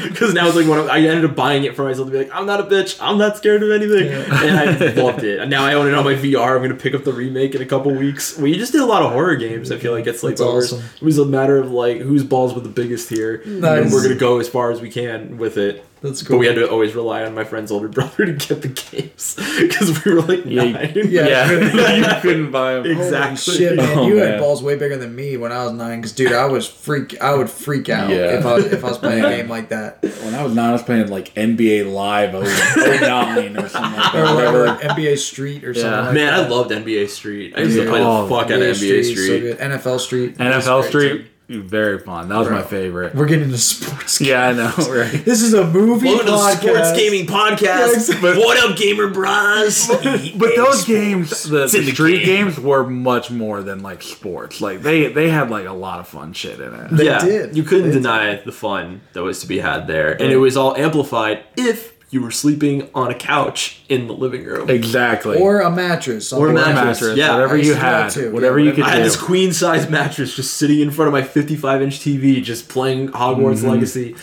Because 0.07 0.33
now 0.33 0.47
it's 0.47 0.55
like 0.55 0.67
one 0.67 0.79
of, 0.79 0.87
I 0.87 0.99
ended 0.99 1.25
up 1.25 1.35
buying 1.35 1.63
it 1.65 1.75
for 1.75 1.83
myself 1.83 2.07
to 2.07 2.11
be 2.11 2.17
like, 2.19 2.33
I'm 2.33 2.45
not 2.45 2.59
a 2.59 2.63
bitch. 2.63 2.97
I'm 3.01 3.17
not 3.17 3.37
scared 3.37 3.61
of 3.63 3.69
anything. 3.71 4.07
And 4.09 4.57
I 4.57 4.93
loved 5.01 5.23
it. 5.23 5.39
And 5.39 5.49
now 5.49 5.63
I 5.65 5.73
own 5.73 5.87
it 5.87 5.93
on 5.93 6.05
my 6.05 6.13
VR. 6.15 6.51
I'm 6.53 6.57
going 6.59 6.69
to 6.69 6.75
pick 6.75 6.93
up 6.95 7.03
the 7.03 7.11
remake 7.13 7.53
in 7.55 7.61
a 7.61 7.65
couple 7.65 7.93
weeks. 7.93 8.37
We 8.37 8.57
just 8.57 8.71
did 8.71 8.81
a 8.81 8.85
lot 8.85 9.03
of 9.03 9.11
horror 9.11 9.35
games. 9.35 9.71
I 9.71 9.77
feel 9.77 9.91
like 9.91 10.07
it's 10.07 10.23
like 10.23 10.39
awesome. 10.39 10.81
It 10.95 11.01
was 11.03 11.17
a 11.17 11.25
matter 11.25 11.57
of 11.57 11.71
like 11.71 11.97
whose 11.99 12.23
balls 12.23 12.53
were 12.53 12.61
the 12.61 12.69
biggest 12.69 13.09
here. 13.09 13.43
Nice. 13.45 13.83
And 13.83 13.91
we're 13.91 14.01
going 14.03 14.13
to 14.13 14.19
go 14.19 14.39
as 14.39 14.47
far 14.47 14.71
as 14.71 14.79
we 14.81 14.89
can 14.89 15.37
with 15.37 15.57
it. 15.57 15.83
That's 16.01 16.21
cool. 16.21 16.27
But 16.27 16.29
cool. 16.29 16.39
we 16.39 16.45
had 16.47 16.55
to 16.55 16.69
always 16.69 16.93
rely 16.95 17.23
on 17.23 17.33
my 17.33 17.43
friend's 17.43 17.71
older 17.71 17.87
brother 17.97 18.25
to 18.25 18.33
get 18.33 18.61
the 18.61 18.67
games 18.67 19.35
because 19.59 20.03
we 20.05 20.13
were 20.13 20.21
like 20.21 20.45
Yeah, 20.45 20.63
nine. 20.71 20.91
Yeah. 20.95 21.51
you 22.15 22.21
couldn't 22.21 22.51
buy 22.51 22.75
them. 22.75 22.85
exactly. 22.85 23.55
Shit, 23.55 23.75
man, 23.77 23.97
Oh, 23.97 24.07
you 24.07 24.17
had 24.17 24.39
balls 24.39 24.61
way 24.61 24.75
bigger 24.75 24.97
than 24.97 25.15
me 25.15 25.37
when 25.37 25.51
I 25.51 25.63
was 25.65 25.73
nine. 25.73 26.01
Cause 26.01 26.11
dude, 26.11 26.31
I 26.33 26.45
was 26.45 26.67
freak. 26.67 27.19
I 27.21 27.33
would 27.33 27.49
freak 27.49 27.89
out 27.89 28.09
Yeah. 28.09 28.37
if 28.39 28.45
I 28.45 28.57
if 28.59 28.83
I 28.85 28.87
was 28.89 28.97
playing 28.97 29.23
a 29.25 29.29
game 29.37 29.49
like 29.49 29.69
that, 29.69 30.01
When 30.23 30.35
I 30.35 30.43
was 30.43 30.53
nine, 30.53 30.69
I 30.69 30.73
was 30.73 30.83
playing 30.83 31.07
like 31.09 31.33
NBA 31.33 31.91
Live 31.91 32.33
09 32.33 33.57
or 33.57 33.67
something 33.69 33.91
like 33.99 34.13
or 34.15 34.21
that. 34.21 34.35
whatever, 34.35 34.59
Whatever. 34.65 34.65
like 34.67 34.97
NBA 34.97 35.17
Street 35.17 35.63
or 35.63 35.73
something. 35.73 35.91
Yeah. 35.91 36.01
like 36.01 36.13
Man, 36.13 36.33
that. 36.33 36.45
I 36.45 36.47
loved 36.47 36.71
NBA 36.71 37.09
Street. 37.09 37.53
I 37.57 37.61
used 37.61 37.75
to 37.77 37.83
Yeah. 37.83 37.89
play 37.89 37.99
the 37.99 38.05
Oh, 38.07 38.27
fuck 38.27 38.45
out 38.51 38.61
of 38.61 38.77
NBA 38.77 39.03
Street. 39.03 39.27
so 39.27 39.39
good. 39.39 39.57
NFL 39.59 39.99
Street, 39.99 40.37
NFL 40.37 40.77
was 40.77 40.89
great, 40.89 41.09
Street, 41.09 41.27
very 41.49 41.99
fun. 41.99 42.27
That 42.29 42.37
was 42.39 42.49
my 42.49 42.61
favorite. 42.61 43.15
We're 43.15 43.25
getting 43.25 43.45
into 43.45 43.57
sports. 43.57 44.19
Yeah, 44.27 44.47
I 44.47 44.53
know, 44.53 44.73
right? 44.89 45.23
This 45.23 45.41
is 45.41 45.53
a 45.53 45.65
movie 45.65 46.07
Welcome 46.07 46.25
to 46.25 46.31
the. 46.31 46.55
Sports 46.55 46.91
Gaming 46.93 47.25
Podcast. 47.27 48.21
But- 48.21 48.37
what 48.37 48.57
up, 48.69 48.75
gamer 48.77 49.09
bros? 49.09 49.87
But 49.87 50.55
those 50.55 50.85
games, 50.85 51.43
the, 51.43 51.63
in 51.65 51.71
the 51.71 51.79
the 51.81 51.91
street 51.91 52.25
game. 52.25 52.45
games, 52.47 52.59
were 52.59 52.85
much 52.85 53.29
more 53.31 53.61
than 53.63 53.81
like 53.83 54.01
sports. 54.01 54.59
Like 54.59 54.81
they 54.81 55.07
they 55.07 55.29
had 55.29 55.49
like 55.49 55.65
a 55.67 55.71
lot 55.73 55.99
of 55.99 56.07
fun 56.07 56.33
shit 56.33 56.59
in 56.59 56.73
it. 56.73 56.91
They 56.91 57.05
yeah, 57.05 57.19
did. 57.23 57.55
you 57.55 57.63
couldn't 57.63 57.87
They 57.87 57.93
did. 57.93 58.01
deny 58.03 58.35
the 58.43 58.51
fun 58.51 59.01
that 59.13 59.23
was 59.23 59.39
to 59.41 59.47
be 59.47 59.59
had 59.59 59.87
there, 59.87 60.11
and 60.21 60.31
it 60.31 60.37
was 60.37 60.57
all 60.57 60.75
amplified 60.75 61.43
if 61.55 61.93
you 62.09 62.21
were 62.21 62.31
sleeping 62.31 62.89
on 62.95 63.11
a 63.11 63.13
couch 63.13 63.81
in 63.89 64.07
the 64.07 64.13
living 64.13 64.45
room. 64.45 64.69
Exactly. 64.69 65.37
or 65.37 65.59
a 65.61 65.69
mattress. 65.69 66.31
Or 66.31 66.45
a 66.45 66.49
something 66.49 66.55
like 66.55 66.75
mattress, 66.75 67.01
mattress, 67.01 67.17
yeah. 67.17 67.33
whatever 67.33 67.57
you 67.57 67.63
to 67.63 67.67
do 67.69 67.73
that 67.75 68.03
had, 68.03 68.11
too, 68.11 68.31
whatever 68.33 68.59
yeah, 68.59 68.65
you 68.65 68.71
could 68.73 68.83
I 68.85 68.91
do. 68.91 68.97
had 68.97 69.05
this 69.05 69.17
queen 69.21 69.51
size 69.51 69.89
mattress 69.97 70.35
just 70.35 70.55
sitting 70.55 70.79
in 70.79 70.91
front 70.91 71.07
of 71.07 71.13
my 71.13 71.21
55 71.23 71.81
inch 71.81 71.99
TV, 71.99 72.41
just 72.41 72.69
playing 72.69 73.09
Hogwarts 73.09 73.57
Mm-hmm. 73.57 73.67
Legacy, 73.69 74.15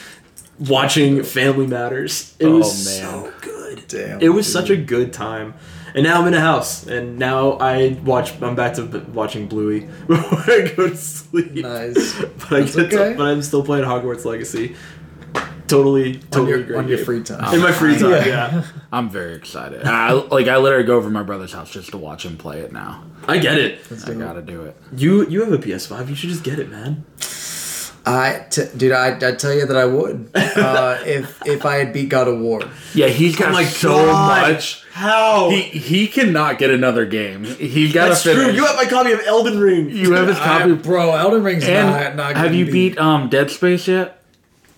watching 0.58 1.22
Family 1.22 1.66
Matters. 1.66 2.34
It 2.38 2.46
Oh, 2.46 2.58
was 2.58 2.86
man. 2.86 3.10
so 3.10 3.32
good. 3.40 3.84
Damn, 3.88 4.20
It 4.20 4.28
was 4.30 4.46
dude. 4.46 4.52
such 4.52 4.70
a 4.70 4.76
good 4.76 5.12
time. 5.12 5.54
And 5.94 6.02
now 6.04 6.20
I'm 6.20 6.26
in 6.26 6.34
a 6.34 6.40
house, 6.40 6.86
and 6.88 7.20
now 7.20 7.52
I 7.52 7.96
watch. 8.04 8.40
I'm 8.42 8.56
back 8.56 8.74
to 8.74 8.84
watching 9.12 9.46
Bluey 9.46 9.80
before 10.08 10.40
I 10.52 10.72
go 10.74 10.88
to 10.88 10.96
sleep. 10.96 11.52
Nice. 11.54 12.14
But 12.38 12.52
I 12.52 12.60
That's 12.62 12.74
get 12.74 12.90
to- 12.90 13.14
but 13.16 13.26
I'm 13.26 13.42
still 13.42 13.62
playing 13.62 13.84
Hogwarts 13.84 14.24
Legacy. 14.24 14.74
Totally, 15.66 16.16
on 16.16 16.20
totally 16.30 16.50
your, 16.50 16.62
great. 16.62 16.78
on 16.78 16.88
your 16.88 16.98
free 16.98 17.22
time. 17.22 17.54
In 17.54 17.60
my 17.60 17.72
free 17.72 17.96
time, 17.98 18.10
Yeah. 18.10 18.26
yeah. 18.26 18.64
I'm 18.92 19.08
very 19.08 19.34
excited. 19.34 19.84
I 19.84 20.12
like 20.12 20.46
I 20.46 20.58
literally 20.58 20.84
go 20.84 20.96
over 20.96 21.08
to 21.08 21.12
my 21.12 21.22
brother's 21.22 21.52
house 21.52 21.70
just 21.70 21.90
to 21.92 21.98
watch 21.98 22.24
him 22.24 22.36
play 22.36 22.60
it 22.60 22.72
now. 22.72 23.02
I 23.26 23.38
get 23.38 23.58
it. 23.58 23.80
I 24.06 24.12
gotta 24.14 24.42
do 24.42 24.62
it. 24.62 24.76
You 24.94 25.26
you 25.28 25.42
have 25.42 25.52
a 25.52 25.58
PS5. 25.58 26.08
You 26.10 26.14
should 26.14 26.28
just 26.30 26.44
get 26.44 26.58
it, 26.58 26.70
man. 26.70 27.04
I, 28.06 28.44
t- 28.50 28.66
dude, 28.76 28.92
I, 28.92 29.16
I 29.16 29.32
tell 29.34 29.54
you 29.54 29.64
that 29.64 29.76
I 29.78 29.86
would 29.86 30.28
uh, 30.34 30.98
if 31.06 31.40
if 31.46 31.64
I 31.64 31.76
had 31.76 31.94
beat 31.94 32.10
God 32.10 32.28
of 32.28 32.38
War. 32.38 32.60
Yeah, 32.92 33.06
he's 33.06 33.34
got 33.34 33.48
Oh 33.48 33.52
my 33.52 33.64
so 33.64 33.88
God. 33.94 34.52
much. 34.52 34.84
How? 34.92 35.48
He 35.48 35.62
he 35.62 36.06
cannot 36.08 36.58
get 36.58 36.68
another 36.70 37.06
game. 37.06 37.44
He's 37.44 37.94
got 37.94 38.04
to 38.04 38.08
That's 38.10 38.22
true. 38.22 38.50
You 38.50 38.66
have 38.66 38.76
my 38.76 38.84
copy 38.84 39.12
of 39.12 39.20
Elden 39.24 39.58
Ring. 39.58 39.88
You 39.88 40.12
have 40.12 40.28
his 40.28 40.36
I, 40.36 40.44
copy. 40.60 40.74
bro, 40.74 41.14
Elden 41.14 41.42
Ring's 41.42 41.64
and 41.64 41.88
not, 41.88 42.14
not 42.16 42.36
have 42.36 42.54
you 42.54 42.66
be- 42.66 42.90
beat 42.90 42.98
um 42.98 43.30
Dead 43.30 43.50
Space 43.50 43.88
yet? 43.88 44.20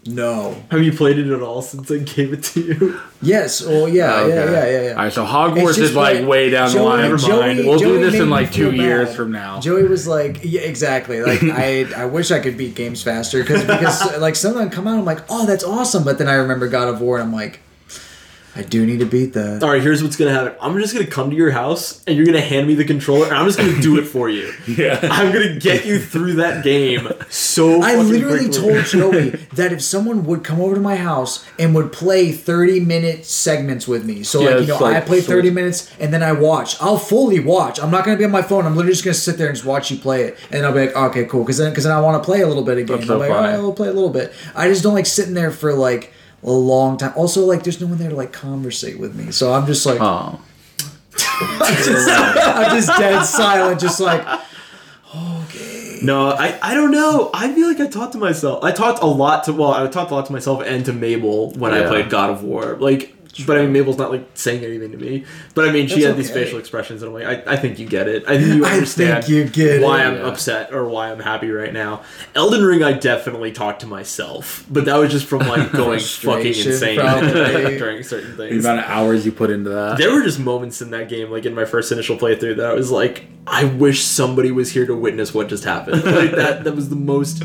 No. 0.06 0.56
Have 0.70 0.82
you 0.82 0.92
played 0.92 1.18
it 1.18 1.30
at 1.32 1.42
all 1.42 1.62
since 1.62 1.90
I 1.90 1.98
gave 1.98 2.32
it 2.32 2.42
to 2.44 2.60
you? 2.60 3.00
Yes. 3.22 3.64
Well, 3.64 3.88
yeah, 3.88 4.14
oh, 4.14 4.24
Okay. 4.26 4.34
yeah, 4.34 4.50
yeah, 4.50 4.64
yeah, 4.70 4.82
yeah. 4.82 4.90
All 4.90 4.96
right, 4.96 5.12
so 5.12 5.24
Hogwarts 5.24 5.78
is 5.78 5.94
like 5.94 6.18
like 6.20 6.28
way 6.28 6.50
down 6.50 6.70
Joey- 6.70 6.78
the 6.78 6.84
line. 6.84 7.00
Never 7.10 7.28
mind. 7.28 7.58
we'll 7.66 7.78
Joey 7.78 7.98
do 7.98 8.10
this 8.10 8.20
in 8.20 8.30
like 8.30 8.52
two 8.52 8.72
years 8.72 9.08
bad. 9.08 9.16
from 9.16 9.32
now. 9.32 9.60
Joey 9.60 9.84
was 9.84 10.06
like, 10.06 10.40
yeah, 10.42 10.60
exactly. 10.62 11.22
Like 11.22 11.42
I, 11.44 11.86
I 11.96 12.04
wish 12.06 12.30
I 12.30 12.38
could 12.40 12.56
beat 12.56 12.74
games 12.74 13.02
faster 13.02 13.42
because 13.42 13.62
because 13.64 14.18
like 14.18 14.36
some 14.36 14.52
of 14.52 14.58
them 14.58 14.70
come 14.70 14.86
out, 14.86 14.98
I'm 14.98 15.04
like, 15.04 15.20
oh, 15.28 15.46
that's 15.46 15.64
awesome. 15.64 16.04
But 16.04 16.18
then 16.18 16.28
I 16.28 16.34
remember 16.34 16.68
God 16.68 16.88
of 16.88 17.00
War, 17.00 17.18
and 17.18 17.26
I'm 17.28 17.32
like, 17.34 17.60
I 18.56 18.62
do 18.62 18.86
need 18.86 19.00
to 19.00 19.06
beat 19.06 19.34
that. 19.34 19.62
All 19.62 19.70
right, 19.70 19.82
here's 19.82 20.02
what's 20.02 20.16
gonna 20.16 20.32
happen. 20.32 20.54
I'm 20.60 20.78
just 20.80 20.94
gonna 20.94 21.06
come 21.06 21.30
to 21.30 21.36
your 21.36 21.50
house 21.50 22.02
and 22.06 22.16
you're 22.16 22.24
gonna 22.26 22.40
hand 22.40 22.66
me 22.66 22.74
the 22.74 22.84
controller, 22.84 23.26
and 23.26 23.36
I'm 23.36 23.46
just 23.46 23.58
gonna 23.58 23.80
do 23.80 23.98
it 23.98 24.04
for 24.04 24.28
you. 24.28 24.52
Yeah. 24.66 24.98
I'm 25.10 25.32
gonna 25.32 25.56
get 25.58 25.86
you 25.86 25.98
through 25.98 26.34
that 26.34 26.64
game 26.64 27.08
so. 27.28 27.82
I 27.82 27.96
literally 27.96 28.48
quickly. 28.48 28.72
told 28.72 28.84
Joey 28.86 29.30
that 29.54 29.72
if 29.72 29.80
someone 29.82 30.24
would 30.24 30.42
come 30.44 30.60
over 30.60 30.74
to 30.74 30.80
my 30.80 30.96
house 30.96 31.44
and 31.58 31.74
would 31.74 31.92
play 31.92 32.32
30 32.32 32.80
minute 32.80 33.24
segments 33.24 33.86
with 33.88 34.04
me, 34.04 34.22
so 34.22 34.40
Yeah, 34.40 34.50
like 34.50 34.60
you 34.62 34.66
know, 34.68 34.78
like 34.78 34.96
I 34.96 35.00
play 35.00 35.20
30 35.20 35.48
short- 35.48 35.54
minutes 35.54 35.90
and 36.00 36.12
then 36.12 36.22
I 36.22 36.32
watch. 36.32 36.80
I'll 36.80 36.98
fully 36.98 37.40
watch. 37.40 37.78
I'm 37.80 37.90
not 37.90 38.04
gonna 38.04 38.16
be 38.16 38.24
on 38.24 38.30
my 38.30 38.42
phone. 38.42 38.66
I'm 38.66 38.74
literally 38.74 38.92
just 38.94 39.04
gonna 39.04 39.14
sit 39.14 39.38
there 39.38 39.48
and 39.48 39.56
just 39.56 39.66
watch 39.66 39.90
you 39.90 39.98
play 39.98 40.22
it, 40.24 40.38
and 40.50 40.64
I'll 40.64 40.72
be 40.72 40.80
like, 40.86 40.96
okay, 40.96 41.24
cool, 41.26 41.42
because 41.42 41.58
then 41.58 41.70
because 41.70 41.84
then 41.84 41.92
I 41.92 42.00
want 42.00 42.22
to 42.22 42.24
play 42.26 42.40
a 42.42 42.46
little 42.46 42.64
bit 42.64 42.78
again. 42.78 43.02
So 43.04 43.14
I'm 43.14 43.20
like, 43.20 43.30
all 43.30 43.36
funny. 43.36 43.48
right, 43.48 43.54
I'll 43.60 43.72
play 43.72 43.88
a 43.88 43.92
little 43.92 44.10
bit. 44.10 44.32
I 44.54 44.68
just 44.68 44.82
don't 44.82 44.94
like 44.94 45.06
sitting 45.06 45.34
there 45.34 45.50
for 45.50 45.72
like 45.74 46.12
a 46.42 46.50
long 46.50 46.96
time. 46.98 47.12
Also, 47.16 47.44
like, 47.44 47.62
there's 47.62 47.80
no 47.80 47.86
one 47.86 47.98
there 47.98 48.10
to 48.10 48.16
like 48.16 48.32
conversate 48.32 48.98
with 48.98 49.14
me, 49.14 49.30
so 49.32 49.52
I'm 49.52 49.66
just 49.66 49.84
like, 49.86 49.98
Oh, 50.00 50.40
I'm 51.40 52.76
just 52.76 52.88
dead 52.98 53.22
silent, 53.24 53.80
just 53.80 54.00
like. 54.00 54.26
Okay. 55.14 56.00
No, 56.02 56.28
I, 56.28 56.58
I 56.62 56.74
don't 56.74 56.90
know. 56.90 57.30
I 57.32 57.52
feel 57.54 57.68
like 57.68 57.80
I 57.80 57.86
talked 57.86 58.12
to 58.12 58.18
myself. 58.18 58.62
I 58.62 58.70
talked 58.70 59.02
a 59.02 59.06
lot 59.06 59.44
to 59.44 59.52
well, 59.52 59.72
I 59.72 59.86
talked 59.88 60.10
a 60.10 60.14
lot 60.14 60.26
to 60.26 60.32
myself 60.32 60.62
and 60.64 60.84
to 60.84 60.92
Mabel 60.92 61.52
when 61.52 61.72
I 61.72 61.86
played 61.88 62.10
God 62.10 62.30
of 62.30 62.42
War. 62.44 62.76
Like, 62.78 63.15
but 63.44 63.58
I 63.58 63.62
mean, 63.62 63.72
Mabel's 63.72 63.98
not 63.98 64.10
like 64.10 64.28
saying 64.34 64.64
anything 64.64 64.92
to 64.92 64.98
me. 64.98 65.24
But 65.54 65.68
I 65.68 65.72
mean, 65.72 65.88
she 65.88 65.96
That's 65.96 66.06
had 66.06 66.16
these 66.16 66.30
facial 66.30 66.58
expressions, 66.58 67.02
and 67.02 67.08
I'm 67.14 67.22
like, 67.22 67.46
I, 67.46 67.52
I 67.54 67.56
think 67.56 67.78
you 67.78 67.86
get 67.86 68.08
it. 68.08 68.24
I 68.28 68.38
think 68.38 68.54
you 68.54 68.64
I 68.64 68.68
think 68.68 68.74
understand 68.74 69.28
you 69.28 69.44
get 69.48 69.82
why 69.82 70.00
it. 70.02 70.06
I'm 70.06 70.14
Yeah. 70.16 70.26
upset 70.28 70.72
or 70.72 70.86
why 70.88 71.10
I'm 71.10 71.20
happy 71.20 71.50
right 71.50 71.72
now. 71.72 72.02
Elden 72.34 72.64
Ring, 72.64 72.82
I 72.82 72.92
definitely 72.92 73.52
talked 73.52 73.80
to 73.80 73.86
myself, 73.86 74.64
but 74.70 74.84
that 74.86 74.96
was 74.96 75.10
just 75.10 75.26
from 75.26 75.40
like 75.40 75.72
going 75.72 76.00
fucking 76.00 76.46
insane 76.54 76.96
during 77.78 78.02
certain 78.02 78.36
things. 78.36 78.62
the 78.62 78.70
amount 78.70 78.86
of 78.86 78.90
hours 78.90 79.26
you 79.26 79.32
put 79.32 79.50
into 79.50 79.70
that. 79.70 79.98
There 79.98 80.12
were 80.12 80.22
just 80.22 80.38
moments 80.38 80.80
in 80.80 80.90
that 80.90 81.08
game, 81.08 81.30
like 81.30 81.44
in 81.44 81.54
my 81.54 81.64
first 81.64 81.90
initial 81.92 82.16
playthrough, 82.16 82.56
that 82.56 82.66
I 82.66 82.74
was 82.74 82.90
like, 82.90 83.26
I 83.46 83.64
wish 83.64 84.02
somebody 84.04 84.50
was 84.50 84.72
here 84.72 84.86
to 84.86 84.94
witness 84.94 85.32
what 85.34 85.48
just 85.48 85.64
happened. 85.64 86.04
Like 86.04 86.32
that, 86.32 86.64
that 86.64 86.74
was 86.74 86.88
the 86.88 86.96
most 86.96 87.42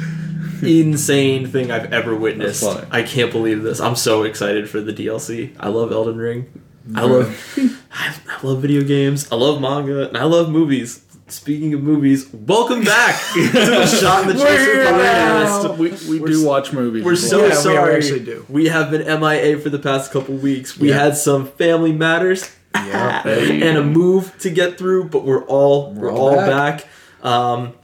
insane 0.82 1.48
thing 1.48 1.72
I've 1.72 1.91
ever 1.94 2.15
witnessed. 2.15 2.62
That's 2.62 2.75
funny. 2.75 2.88
I 2.91 3.03
can't 3.03 3.32
believe 3.32 3.63
this. 3.63 3.80
I'm 3.80 3.96
so 3.96 4.24
excited 4.24 4.70
for 4.70 4.82
the 4.82 4.94
DLC. 4.94 5.56
I 5.60 5.70
love 5.70 5.91
Elden 5.91 6.18
Ring. 6.18 6.62
I 6.96 7.03
love 7.06 7.58
I, 7.91 8.15
I 8.27 8.46
love 8.46 8.62
video 8.62 8.82
games. 8.84 9.32
I 9.32 9.36
love 9.36 9.62
manga, 9.62 10.08
and 10.08 10.18
I 10.18 10.24
love 10.24 10.50
movies. 10.50 11.06
Speaking 11.27 11.74
of 11.74 11.82
movies, 11.82 12.27
welcome 12.34 12.84
back 12.84 13.15
to 13.34 13.48
the 13.53 13.86
Shot 13.88 14.24
in 14.24 14.36
the 14.36 14.44
Chaser 14.44 14.84
podcast. 14.84 15.77
We, 15.77 16.20
we 16.20 16.25
do 16.27 16.46
watch 16.46 16.74
movies. 16.74 17.06
We're 17.06 17.15
so 17.15 17.38
well. 17.38 17.50
Yeah, 17.50 17.56
we 17.56 17.62
sorry. 17.62 17.96
actually 17.96 18.25
do. 18.25 18.46
We 18.50 18.68
have 18.68 18.91
been 18.91 19.03
MIA 19.22 19.58
for 19.60 19.70
the 19.70 19.80
past 19.80 20.12
couple 20.12 20.36
weeks. 20.36 20.77
We 20.77 20.89
Yeah. 20.89 21.00
had 21.03 21.15
some 21.15 21.48
family 21.48 21.94
matters 21.94 22.53
Yeah. 22.75 23.25
and 23.27 23.77
a 23.77 23.84
move 23.84 24.38
to 24.39 24.50
get 24.50 24.77
through, 24.77 25.06
but 25.06 25.24
we're 25.24 25.46
all 25.46 25.94
we're, 25.94 26.01
We're 26.12 26.12
all, 26.12 26.30
all 26.39 26.46
back. 26.48 26.86
Um, 27.24 27.75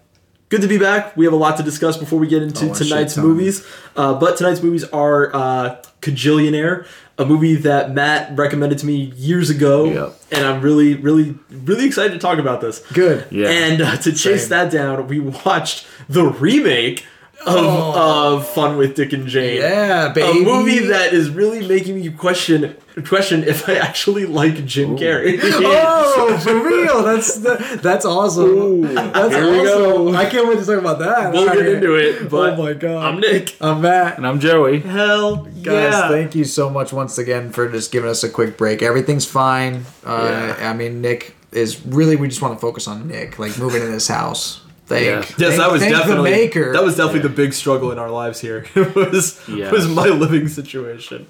good 0.49 0.61
to 0.61 0.67
be 0.67 0.77
back. 0.77 1.15
We 1.17 1.25
have 1.25 1.33
a 1.33 1.37
lot 1.37 1.57
to 1.57 1.63
discuss 1.63 1.97
before 1.97 2.19
we 2.19 2.27
get 2.27 2.41
into 2.43 2.69
Oh, 2.69 2.73
tonight's 2.73 3.17
movies. 3.17 3.65
Uh, 3.95 4.13
but 4.19 4.37
tonight's 4.37 4.61
movies 4.63 4.83
are 4.85 5.35
uh, 5.35 5.81
Kajillionaire, 6.01 6.85
a 7.17 7.25
movie 7.25 7.55
that 7.55 7.93
Matt 7.93 8.37
recommended 8.37 8.77
to 8.79 8.85
me 8.85 8.95
years 9.15 9.49
ago, 9.49 9.85
Yep. 9.85 10.15
and 10.31 10.45
I'm 10.45 10.61
really, 10.61 10.93
really, 10.95 11.37
really 11.49 11.85
excited 11.85 12.13
to 12.13 12.19
talk 12.19 12.37
about 12.39 12.61
this. 12.61 12.79
Good. 12.93 13.25
Yeah. 13.31 13.49
And 13.49 13.81
uh, 13.81 13.97
to 13.97 14.11
chase 14.11 14.41
Same. 14.47 14.49
that 14.49 14.71
down, 14.71 15.07
we 15.07 15.19
watched 15.19 15.85
the 16.07 16.25
remake 16.25 17.05
of, 17.45 17.95
of 17.95 18.47
Fun 18.49 18.77
with 18.77 18.95
Dick 18.95 19.13
and 19.13 19.27
Jane. 19.27 19.61
Oh. 19.61 19.67
Yeah, 19.67 20.13
A 20.13 20.43
movie 20.43 20.79
that 20.87 21.13
is 21.13 21.29
really 21.29 21.67
making 21.67 21.95
me 21.95 22.09
question 22.09 22.75
question 23.05 23.43
if 23.43 23.69
I 23.69 23.75
actually 23.75 24.25
like 24.25 24.65
Jim 24.65 24.97
Carrey. 24.97 25.39
Oh, 25.69 26.37
for 26.43 26.53
real? 26.55 27.03
That's 27.03 27.35
the, 27.35 27.79
that's 27.81 28.05
awesome. 28.05 28.81
that's 28.81 29.35
Here 29.35 29.51
we 29.51 29.63
go. 29.63 30.13
I 30.15 30.25
can't 30.29 30.47
wait 30.47 30.59
to 30.59 30.65
talk 30.65 30.79
about 30.79 30.99
that. 30.99 31.31
we'll 31.31 31.45
get 31.53 31.65
into 31.65 31.95
it, 31.95 32.29
but 32.29 32.53
oh 32.53 32.63
my 32.63 32.73
god. 32.73 33.05
I'm 33.05 33.19
Nick. 33.19 33.55
I'm 33.61 33.81
Matt. 33.81 34.17
And 34.17 34.25
I'm 34.25 34.39
Joey. 34.39 34.79
Hell 34.79 35.37
Guys, 35.37 35.63
yeah. 35.63 36.07
thank 36.09 36.35
you 36.35 36.43
so 36.45 36.69
much 36.69 36.91
once 36.93 37.17
again 37.17 37.51
for 37.51 37.69
just 37.69 37.91
giving 37.91 38.09
us 38.09 38.23
a 38.23 38.29
quick 38.29 38.57
break. 38.57 38.81
Everything's 38.81 39.25
fine. 39.25 39.85
Uh, 40.05 40.55
I 40.59 40.73
mean, 40.73 41.01
Nick 41.01 41.35
is 41.51 41.85
really. 41.85 42.15
We 42.15 42.27
just 42.27 42.41
want 42.41 42.55
to 42.55 42.59
focus 42.59 42.87
on 42.87 43.07
Nick, 43.07 43.37
like 43.39 43.57
moving 43.57 43.81
in 43.81 43.91
this 43.91 44.07
house. 44.07 44.61
Thank, 44.87 45.05
Yeah. 45.05 45.15
Yes, 45.19 45.27
thank- 45.37 45.57
that 45.57 45.71
was 45.71 45.81
thank 45.81 45.93
definitely 45.93 46.31
the 46.31 46.37
maker. 46.37 46.73
that 46.73 46.83
was 46.83 46.95
definitely 46.95 47.21
the 47.21 47.29
big 47.29 47.53
struggle 47.53 47.91
in 47.91 47.99
our 47.99 48.09
lives 48.09 48.39
here. 48.39 48.65
It 48.75 48.95
was 48.95 49.39
Yes. 49.47 49.71
was 49.71 49.87
my 49.87 50.07
living 50.07 50.47
situation. 50.47 51.27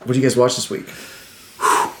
What 0.00 0.08
did 0.14 0.16
you 0.16 0.22
guys 0.22 0.36
watch 0.36 0.56
this 0.56 0.70
week? 0.70 0.86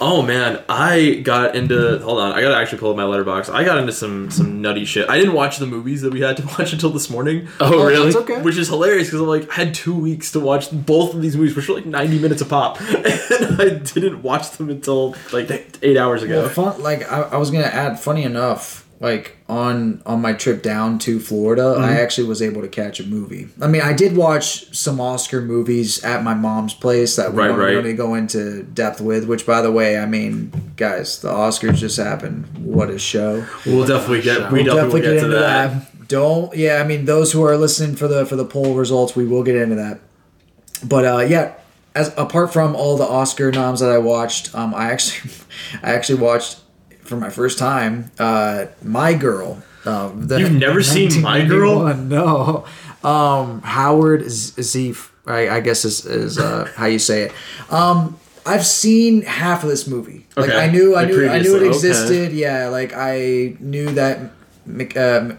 Oh 0.02 0.22
man, 0.22 0.62
I 0.70 1.20
got 1.22 1.54
into 1.54 1.98
hold 1.98 2.18
on, 2.20 2.32
I 2.32 2.40
gotta 2.40 2.56
actually 2.56 2.78
pull 2.78 2.90
up 2.90 2.96
my 2.96 3.02
Letterboxd. 3.02 3.50
I 3.52 3.64
got 3.64 3.76
into 3.76 3.92
some 3.92 4.30
some 4.30 4.62
nutty 4.62 4.86
shit. 4.86 5.10
I 5.10 5.18
didn't 5.18 5.34
watch 5.34 5.58
the 5.58 5.66
movies 5.66 6.00
that 6.00 6.10
we 6.12 6.20
had 6.22 6.38
to 6.38 6.46
watch 6.58 6.72
until 6.72 6.88
this 6.88 7.10
morning. 7.10 7.48
Oh, 7.60 7.84
really? 7.84 8.04
That's 8.10 8.16
okay. 8.16 8.40
Which 8.40 8.56
is 8.56 8.68
hilarious 8.68 9.08
because 9.08 9.20
I'm 9.20 9.26
like 9.26 9.50
I 9.50 9.54
had 9.64 9.74
two 9.74 9.94
weeks 9.94 10.32
to 10.32 10.40
watch 10.40 10.68
both 10.72 11.12
of 11.14 11.20
these 11.20 11.36
movies, 11.36 11.54
which 11.54 11.68
were 11.68 11.74
like 11.74 11.84
90 11.84 12.18
minutes 12.18 12.40
a 12.40 12.46
pop, 12.46 12.80
and 12.80 13.60
I 13.60 13.68
didn't 13.92 14.22
watch 14.22 14.50
them 14.52 14.70
until 14.70 15.14
like 15.32 15.50
eight 15.82 15.98
hours 15.98 16.22
ago. 16.22 16.40
Well, 16.40 16.48
fun, 16.48 16.82
like 16.82 17.10
I, 17.12 17.20
I 17.22 17.36
was 17.36 17.50
gonna 17.50 17.64
add. 17.64 18.00
Funny 18.00 18.22
enough, 18.22 18.86
like 19.00 19.36
on 19.48 20.02
on 20.04 20.20
my 20.20 20.32
trip 20.34 20.62
down 20.62 20.98
to 21.00 21.18
Florida, 21.20 21.62
Mm-hmm. 21.62 21.82
I 21.84 22.00
actually 22.00 22.28
was 22.28 22.42
able 22.42 22.60
to 22.60 22.68
catch 22.68 23.00
a 23.00 23.04
movie. 23.04 23.48
I 23.60 23.66
mean, 23.66 23.80
I 23.82 23.92
did 23.94 24.14
watch 24.16 24.76
some 24.76 25.00
Oscar 25.00 25.40
movies 25.40 26.04
at 26.04 26.22
my 26.22 26.34
mom's 26.34 26.74
place 26.74 27.16
that 27.16 27.32
we 27.32 27.38
Right, 27.38 27.48
don't 27.48 27.58
right. 27.58 27.74
really 27.74 27.94
go 27.94 28.14
into 28.14 28.62
depth 28.62 29.00
with. 29.00 29.24
Which, 29.26 29.46
by 29.46 29.62
the 29.62 29.72
way, 29.72 29.98
I 29.98 30.04
mean, 30.06 30.52
guys, 30.76 31.20
the 31.22 31.28
Oscars 31.30 31.76
just 31.76 31.96
happened. 31.96 32.46
What 32.58 32.90
a 32.90 32.98
show! 32.98 33.46
We'll 33.64 33.86
definitely 33.86 34.20
get 34.22 34.52
we 34.52 34.62
We'll 34.64 34.76
definitely, 34.76 35.00
get, 35.00 35.20
to 35.20 35.28
that. 35.28 36.08
Don't 36.08 36.54
yeah. 36.54 36.82
I 36.82 36.86
mean, 36.86 37.06
those 37.06 37.32
who 37.32 37.42
are 37.42 37.56
listening 37.56 37.96
for 37.96 38.06
the 38.08 38.26
for 38.26 38.36
the 38.36 38.44
poll 38.44 38.74
results, 38.74 39.16
we 39.16 39.24
will 39.26 39.42
get 39.42 39.56
into 39.56 39.76
that. 39.76 40.00
But 40.84 41.04
uh, 41.04 41.18
yeah, 41.26 41.54
as 41.94 42.12
apart 42.18 42.52
from 42.52 42.74
all 42.76 42.96
the 42.98 43.04
Oscar 43.04 43.50
noms 43.50 43.80
that 43.80 43.90
I 43.90 43.98
watched, 43.98 44.54
um, 44.54 44.74
I 44.74 44.90
actually 44.90 45.30
I 45.82 45.92
actually 45.94 46.18
watched 46.20 46.58
for 47.10 47.16
my 47.16 47.28
first 47.28 47.58
time 47.58 48.10
uh, 48.20 48.66
My 48.82 49.12
Girl. 49.14 49.60
Um, 49.84 50.28
the 50.28 50.38
You've 50.38 50.52
never 50.52 50.80
seen 50.80 51.20
My 51.20 51.44
Girl? 51.44 51.92
No. 51.96 52.64
Um, 53.02 53.62
Howard 53.62 54.30
Z- 54.30 54.62
Zieff, 54.62 55.10
I, 55.26 55.48
I 55.56 55.60
guess 55.60 55.84
is, 55.84 56.06
is 56.06 56.38
uh, 56.38 56.70
how 56.76 56.86
you 56.86 57.00
say 57.00 57.22
it. 57.22 57.32
Um, 57.68 58.16
I've 58.46 58.64
seen 58.64 59.22
half 59.22 59.64
of 59.64 59.70
this 59.70 59.88
movie. 59.88 60.26
Like 60.36 60.50
Okay. 60.50 60.58
I 60.64 60.70
knew, 60.70 60.94
I 60.94 61.04
knew, 61.06 61.28
I 61.28 61.40
knew 61.40 61.56
it 61.56 61.58
previously, 61.58 61.58
okay. 61.58 61.68
existed. 61.68 62.32
Yeah, 62.32 62.68
like 62.68 62.92
I 62.94 63.56
knew 63.58 63.90
that. 63.92 64.30
Uh, 64.96 65.34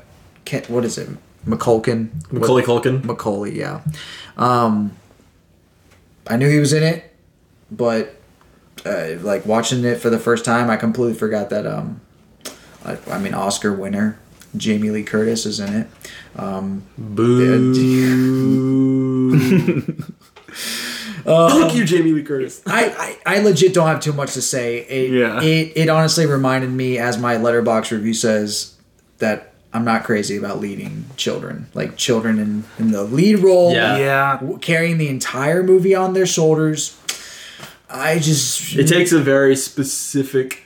what 0.68 0.84
is 0.84 0.98
it? 0.98 1.08
McCulkin. 1.48 2.10
Macaulay 2.32 2.64
Culkin. 2.64 3.04
Macaulay, 3.06 3.58
yeah. 3.58 3.82
Um, 4.38 4.92
I 6.28 6.36
knew 6.36 6.50
he 6.50 6.60
was 6.60 6.74
in 6.74 6.84
it, 6.84 7.16
but 7.72 8.21
uh, 8.86 9.16
like 9.22 9.46
watching 9.46 9.84
it 9.86 10.00
for 10.00 10.10
the 10.10 10.20
first 10.20 10.44
time, 10.46 10.70
I 10.70 10.78
completely 10.78 11.18
forgot 11.18 11.50
that. 11.50 11.66
Um, 11.68 12.02
I, 12.86 12.98
I 13.10 13.20
mean, 13.20 13.34
Oscar 13.34 13.74
winner 13.74 14.18
Jamie 14.58 14.90
Lee 14.90 15.04
Curtis 15.04 15.46
is 15.46 15.60
in 15.60 15.74
it. 15.74 15.88
Um, 16.36 16.84
Fuck 21.24 21.76
you, 21.76 21.86
Jamie 21.86 22.12
Lee 22.12 22.24
Curtis. 22.24 22.62
I, 22.66 23.18
I, 23.26 23.38
I 23.38 23.40
legit 23.42 23.74
don't 23.74 23.88
have 23.88 24.00
too 24.02 24.14
much 24.14 24.34
to 24.34 24.42
say. 24.42 24.80
It, 24.80 25.12
Yeah. 25.12 25.42
it 25.42 25.74
it 25.76 25.90
honestly 25.90 26.26
reminded 26.26 26.72
me, 26.72 26.98
as 26.98 27.18
my 27.18 27.36
Letterboxd 27.36 27.92
review 27.92 28.14
says, 28.14 28.76
that 29.20 29.54
I'm 29.74 29.86
not 29.86 30.04
crazy 30.04 30.36
about 30.38 30.60
leading 30.60 31.06
children, 31.16 31.68
like 31.74 31.96
children 31.96 32.40
in, 32.40 32.64
in 32.80 32.92
the 32.92 33.04
lead 33.04 33.40
role. 33.40 33.74
Yeah. 33.74 33.98
Yeah. 33.98 34.58
carrying 34.62 34.98
the 34.98 35.08
entire 35.08 35.64
movie 35.64 35.96
on 35.96 36.14
their 36.14 36.26
shoulders. 36.26 36.98
I 37.94 38.20
just 38.20 38.76
It 38.76 38.88
takes 38.88 39.12
a 39.12 39.20
very 39.20 39.56
specific 39.56 40.66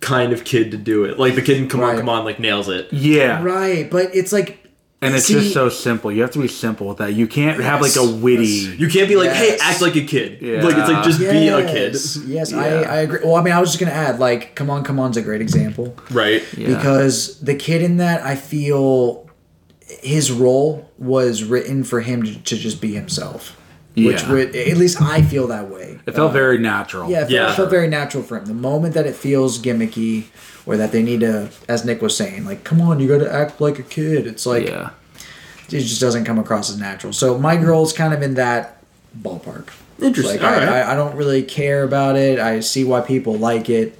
kind 0.00 0.32
of 0.32 0.44
kid 0.44 0.70
to 0.72 0.76
do 0.76 1.04
it. 1.04 1.18
Like 1.18 1.34
the 1.34 1.42
kid 1.42 1.56
in 1.58 1.68
Come 1.68 1.82
On, 1.82 1.96
Come 1.96 2.08
On, 2.08 2.24
like 2.24 2.38
nails 2.38 2.68
it. 2.68 2.92
Yeah. 2.92 3.42
right, 3.42 3.90
but 3.90 4.14
it's 4.14 4.32
like, 4.32 4.58
And 5.00 5.14
it's 5.14 5.26
See- 5.26 5.34
just 5.34 5.52
so 5.52 5.68
simple. 5.68 6.12
You 6.12 6.22
have 6.22 6.30
to 6.32 6.38
be 6.40 6.48
simple 6.48 6.86
with 6.88 6.98
that. 6.98 7.14
You 7.14 7.26
can't 7.26 7.60
have 7.62 7.80
like 7.80 7.96
a 7.96 8.04
witty. 8.06 8.46
You 8.78 8.88
can't 8.88 9.08
be 9.08 9.16
like, 9.16 9.30
hey, 9.30 9.56
act 9.60 9.80
like 9.82 9.96
a 9.96 10.04
kid. 10.04 10.40
Yeah. 10.42 10.62
Like 10.62 10.76
it's 10.76 10.88
like 10.90 11.04
just 11.04 11.18
be 11.20 11.48
a 11.48 11.66
kid. 11.66 11.92
yes, 11.94 12.18
yes, 12.26 12.52
Yeah. 12.52 12.58
I, 12.60 12.66
I 12.82 12.96
agree. 13.00 13.20
Well, 13.24 13.36
I 13.36 13.42
mean, 13.42 13.52
I 13.54 13.60
was 13.60 13.70
just 13.70 13.80
gonna 13.80 13.92
add, 13.96 14.18
like, 14.18 14.54
come 14.54 14.70
on, 14.70 14.84
come 14.84 14.98
on's 15.00 15.16
a 15.16 15.22
great 15.22 15.40
example 15.40 15.94
Right. 16.10 16.42
Yeah. 16.56 16.68
because 16.76 17.40
the 17.40 17.54
kid 17.54 17.82
in 17.82 17.96
that, 17.98 18.22
I 18.22 18.36
feel 18.36 19.28
his 20.02 20.30
role 20.32 20.90
was 20.98 21.44
written 21.44 21.84
for 21.84 22.00
him 22.00 22.22
to, 22.22 22.42
to 22.42 22.56
just 22.56 22.80
be 22.80 22.94
himself. 22.94 23.56
Which 23.96 24.22
Yeah. 24.22 24.32
would, 24.32 24.56
at 24.56 24.76
least 24.76 25.00
I 25.00 25.22
feel 25.22 25.46
that 25.48 25.70
way. 25.70 25.98
It 26.06 26.14
felt 26.16 26.30
uh, 26.30 26.34
very 26.34 26.58
natural. 26.58 27.08
Yeah, 27.10 27.18
it 27.18 27.20
felt, 27.22 27.30
Yeah. 27.30 27.52
it 27.52 27.56
felt 27.56 27.70
very 27.70 27.86
natural 27.88 28.22
for 28.24 28.36
him. 28.38 28.46
The 28.46 28.54
moment 28.54 28.94
that 28.94 29.06
it 29.06 29.14
feels 29.14 29.58
gimmicky, 29.60 30.24
or 30.66 30.76
that 30.76 30.90
they 30.92 31.02
need 31.02 31.20
to, 31.20 31.48
as 31.68 31.84
Nick 31.84 32.02
was 32.02 32.16
saying, 32.16 32.44
like, 32.44 32.64
come 32.64 32.80
on, 32.80 32.98
you 32.98 33.06
got 33.06 33.18
to 33.18 33.32
act 33.32 33.60
like 33.60 33.78
a 33.78 33.82
kid. 33.84 34.26
It's 34.26 34.46
like 34.46 34.66
Yeah. 34.66 34.90
it 35.70 35.80
just 35.80 36.00
doesn't 36.00 36.24
come 36.24 36.38
across 36.40 36.70
as 36.70 36.78
natural. 36.78 37.12
So 37.12 37.38
my 37.38 37.56
girl's 37.56 37.92
kind 37.92 38.12
of 38.14 38.20
in 38.22 38.34
that 38.34 38.78
ballpark. 39.22 39.68
Interesting. 40.02 40.40
Like 40.40 40.50
I, 40.50 40.54
Alright. 40.54 40.68
I, 40.86 40.92
I 40.92 40.94
don't 40.96 41.14
really 41.14 41.42
care 41.44 41.84
about 41.84 42.16
it. 42.16 42.40
I 42.40 42.60
see 42.60 42.82
why 42.82 43.00
people 43.00 43.34
like 43.38 43.70
it. 43.70 43.96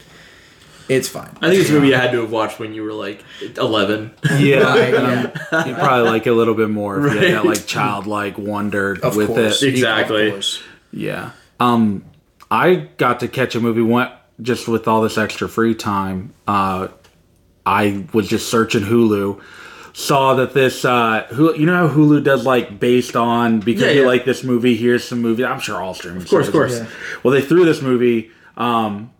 It's 0.88 1.08
fine. 1.08 1.30
I 1.40 1.48
think 1.48 1.60
it's 1.62 1.70
a 1.70 1.72
movie 1.72 1.88
you 1.88 1.94
had 1.94 2.12
to 2.12 2.20
have 2.20 2.30
watched 2.30 2.58
when 2.58 2.74
you 2.74 2.82
were 2.82 2.92
like 2.92 3.24
11. 3.56 4.12
Yeah. 4.38 4.58
Right, 4.62 4.94
and 4.94 5.06
I'm- 5.06 5.68
you 5.68 5.74
probably 5.74 6.10
like 6.10 6.26
it 6.26 6.30
a 6.30 6.34
little 6.34 6.54
bit 6.54 6.68
more 6.70 7.06
if 7.06 7.14
you 7.14 7.20
had 7.20 7.32
that 7.38 7.44
like 7.46 7.66
childlike 7.66 8.36
wonder 8.38 8.98
Of 9.02 9.16
with 9.16 9.28
course. 9.28 9.62
it. 9.62 9.68
Exactly. 9.70 10.26
Of 10.28 10.32
course. 10.34 10.62
Yeah. 10.92 11.30
Um, 11.58 12.04
I 12.50 12.74
got 12.98 13.20
to 13.20 13.28
catch 13.28 13.54
a 13.54 13.60
movie. 13.60 13.80
Went 13.82 14.10
just 14.42 14.68
with 14.68 14.86
all 14.88 15.00
this 15.02 15.16
extra 15.16 15.48
free 15.48 15.74
time. 15.74 16.34
Uh, 16.46 16.88
I 17.66 18.04
was 18.12 18.28
just 18.28 18.50
searching 18.50 18.82
Hulu. 18.82 19.40
Saw 19.96 20.34
that 20.34 20.52
this, 20.54 20.84
uh, 20.84 21.26
Hulu, 21.30 21.56
you 21.58 21.66
know 21.66 21.86
how 21.88 21.94
Hulu 21.94 22.24
does 22.24 22.44
like 22.44 22.78
based 22.80 23.14
on 23.16 23.60
because 23.60 23.82
Yeah, 23.82 23.90
you 23.90 24.00
yeah. 24.02 24.06
like 24.08 24.24
this 24.24 24.42
movie. 24.44 24.76
Here's 24.76 25.04
some 25.04 25.22
movie. 25.22 25.44
I'm 25.44 25.60
sure 25.60 25.80
all 25.80 25.94
streaming. 25.94 26.22
Of 26.22 26.28
course, 26.28 26.48
of 26.48 26.52
course. 26.52 26.78
Yeah. 26.80 26.86
Well, 27.22 27.32
they 27.32 27.40
threw 27.40 27.64
this 27.64 27.80
movie 27.80 28.30
um, 28.56 29.12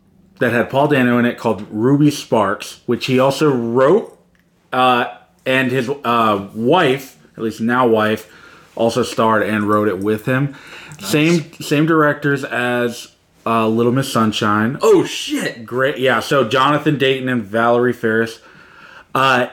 that 0.45 0.53
had 0.53 0.69
Paul 0.69 0.89
Dano 0.89 1.17
in 1.17 1.25
it 1.25 1.39
called 1.39 1.67
Ruby 1.71 2.11
Sparks, 2.11 2.83
which 2.85 3.07
he 3.07 3.19
also 3.19 3.51
wrote, 3.51 4.19
uh, 4.75 5.17
and 5.47 5.71
his 5.71 5.89
uh, 5.89 6.51
wife, 6.55 7.19
at 7.39 7.43
least 7.43 7.63
now 7.63 7.87
wife, 7.87 8.31
also 8.77 9.03
starred 9.03 9.43
and 9.43 9.67
wrote 9.67 9.89
it 9.89 10.01
with 10.01 10.27
him. 10.27 10.55
Same 11.01 11.51
same 11.55 11.87
directors 11.87 12.45
as 12.45 13.15
uh, 13.47 13.67
Little 13.67 13.91
Miss 13.91 14.13
Sunshine. 14.13 14.77
Oh, 14.83 15.07
shit. 15.07 15.65
Great, 15.65 15.97
yeah. 15.97 16.21
So 16.21 16.47
Jonathan 16.47 16.99
Dayton 16.99 17.31
and 17.31 17.43
Valerie 17.43 17.95
Faris. 17.95 18.41
Uh, 19.15 19.47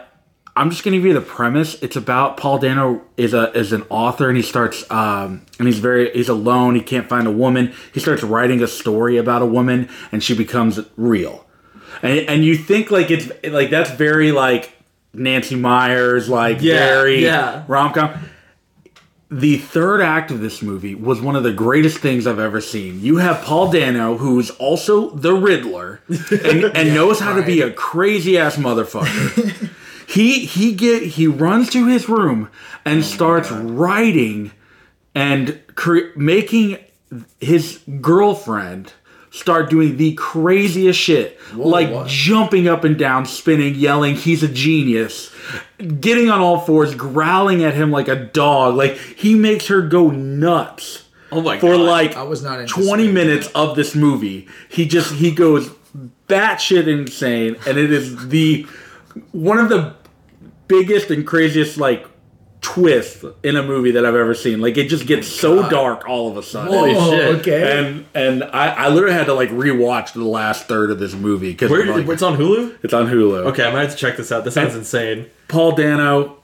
I'm 0.56 0.70
just 0.70 0.84
gonna 0.84 0.98
give 0.98 1.06
you 1.06 1.14
the 1.14 1.22
premise. 1.22 1.82
It's 1.82 1.96
about 1.96 2.36
Paul 2.38 2.58
Dano 2.60 3.02
is 3.18 3.34
a 3.34 3.52
is 3.58 3.72
an 3.72 3.84
author 3.90 4.28
and 4.28 4.36
he 4.36 4.44
starts 4.44 4.90
um 4.92 5.46
and 5.60 5.68
he's 5.68 5.80
very 5.80 6.12
he's 6.12 6.30
alone. 6.30 6.76
He 6.76 6.82
can't 6.82 7.08
find 7.08 7.26
a 7.28 7.32
woman. 7.32 7.74
He 7.94 8.00
starts 8.00 8.22
writing 8.24 8.62
a 8.62 8.68
story 8.68 9.18
about 9.18 9.42
a 9.42 9.46
woman 9.46 9.88
and 10.12 10.24
she 10.24 10.36
becomes 10.36 10.80
real. 10.98 11.46
And 12.02 12.20
and 12.28 12.44
you 12.46 12.56
think 12.58 12.92
like 12.92 13.10
it's 13.12 13.30
like 13.46 13.70
that's 13.70 13.92
very 13.92 14.32
like 14.32 14.74
Nancy 15.14 15.56
Meyers 15.56 16.28
like 16.30 16.62
Yeah, 16.62 16.80
very 16.80 17.24
yeah. 17.24 17.64
rom 17.68 17.94
com. 17.94 18.12
the 19.30 19.58
third 19.58 20.02
act 20.02 20.32
of 20.32 20.42
this 20.42 20.62
movie 20.62 20.96
was 20.96 21.22
one 21.22 21.38
of 21.38 21.44
the 21.44 21.54
greatest 21.54 22.00
things 22.00 22.28
I've 22.28 22.40
ever 22.40 22.60
seen. 22.60 23.00
You 23.02 23.18
have 23.18 23.42
Paul 23.46 23.72
Dano, 23.72 24.18
who's 24.18 24.50
also 24.52 25.12
the 25.12 25.34
Riddler, 25.34 26.02
and, 26.10 26.66
and 26.76 26.94
knows 26.94 27.20
how 27.22 27.36
to 27.36 27.42
be 27.42 27.62
a 27.62 27.72
crazy 27.72 28.38
ass 28.38 28.58
motherfucker. 28.58 29.70
he 30.12 30.46
he 30.46 30.74
get 30.74 31.04
he 31.04 31.28
runs 31.28 31.70
to 31.72 31.88
his 31.88 32.10
room 32.10 32.50
and 32.86 33.00
oh 33.00 33.02
starts 33.02 33.52
writing 33.52 34.52
and 35.16 35.60
cre- 35.76 36.12
making 36.16 36.78
his 37.40 37.82
girlfriend 38.00 38.94
start 39.30 39.70
doing 39.70 39.96
the 39.98 40.14
craziest 40.16 41.00
shit. 41.00 41.40
Like 41.54 41.90
what? 41.90 42.08
jumping 42.08 42.68
up 42.68 42.84
and 42.84 42.98
down 42.98 43.26
spinning 43.26 43.76
yelling 43.76 44.16
he's 44.16 44.44
a 44.44 44.48
genius. 44.48 45.34
Getting 45.78 46.30
on 46.30 46.40
all 46.42 46.60
fours 46.60 46.94
growling 46.96 47.64
at 47.64 47.74
him 47.74 47.92
like 47.92 48.08
a 48.08 48.16
dog. 48.16 48.76
Like 48.76 48.98
he 48.98 49.36
makes 49.36 49.68
her 49.68 49.82
go 49.82 50.10
nuts 50.10 51.06
Oh 51.32 51.42
my 51.42 51.60
for 51.60 51.76
god. 51.78 51.82
like 51.86 52.18
I 52.18 52.24
was 52.24 52.44
not 52.44 52.56
20 52.56 52.62
anticipating 52.64 53.14
minutes 53.14 53.48
of 53.56 53.76
this 53.78 53.96
movie. 53.96 54.48
He 54.70 54.86
just 54.86 55.14
he 55.14 55.32
goes 55.32 55.70
batshit 56.28 56.88
insane 56.88 57.56
and 57.66 57.78
it 57.78 57.92
is 57.92 58.28
the 58.30 58.66
one 59.32 59.58
of 59.58 59.70
the 59.70 59.94
biggest 60.72 61.12
and 61.12 61.26
craziest 61.28 61.78
like 61.78 62.08
twist 62.62 63.26
in 63.44 63.56
a 63.56 63.64
movie 63.64 63.92
that 63.92 64.06
I've 64.06 64.16
ever 64.16 64.34
seen. 64.34 64.62
Like 64.62 64.78
it 64.78 64.88
just 64.88 65.08
gets 65.08 65.28
so 65.28 65.68
dark 65.70 66.08
all 66.08 66.30
of 66.30 66.38
a 66.38 66.44
sudden. 66.44 66.72
Holy 66.72 66.94
shit. 66.94 67.36
okay. 67.40 67.80
And 67.80 68.06
and 68.14 68.44
I, 68.44 68.70
I 68.70 68.90
literally 68.90 69.16
had 69.16 69.26
to 69.26 69.34
like 69.34 69.50
rewatch 69.50 70.14
the 70.14 70.24
last 70.24 70.68
third 70.68 70.92
of 70.92 71.00
this 71.00 71.14
movie 71.14 71.52
because 71.52 71.72
Where, 71.72 71.86
like, 71.86 72.08
it's 72.08 72.22
on 72.22 72.38
Hulu? 72.38 72.78
it's 72.84 72.94
on 72.94 73.08
Hulu. 73.08 73.48
Okay, 73.48 73.66
I 73.66 73.72
might 73.74 73.82
have 73.82 73.92
to 73.92 73.98
check 73.98 74.18
this 74.18 74.32
out. 74.32 74.46
This 74.46 74.54
sounds 74.54 74.76
insane. 74.76 75.30
Paul 75.48 75.74
Dano 75.74 76.38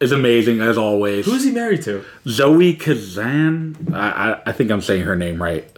is 0.00 0.12
amazing 0.12 0.60
as 0.60 0.78
always. 0.78 1.26
Who's 1.26 1.44
he 1.44 1.50
married 1.50 1.82
to? 1.82 2.04
Zoe 2.26 2.74
Kazan? 2.74 3.92
I, 3.92 4.32
I 4.32 4.42
I 4.46 4.52
think 4.52 4.70
I'm 4.70 4.82
saying 4.82 5.02
her 5.02 5.16
name 5.16 5.42
right. 5.42 5.68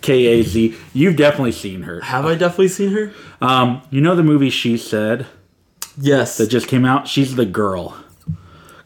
K 0.00 0.26
A 0.26 0.42
Z. 0.42 0.74
You've 0.94 1.16
definitely 1.16 1.52
seen 1.52 1.82
her. 1.82 2.00
Have 2.00 2.26
I 2.26 2.34
definitely 2.34 2.68
seen 2.68 2.92
her? 2.92 3.12
Um, 3.40 3.82
you 3.90 4.00
know 4.00 4.16
the 4.16 4.22
movie 4.22 4.50
She 4.50 4.76
Said 4.76 5.26
Yes. 5.98 6.36
that 6.38 6.48
just 6.48 6.68
came 6.68 6.84
out? 6.84 7.08
She's 7.08 7.34
the 7.36 7.46
girl. 7.46 7.96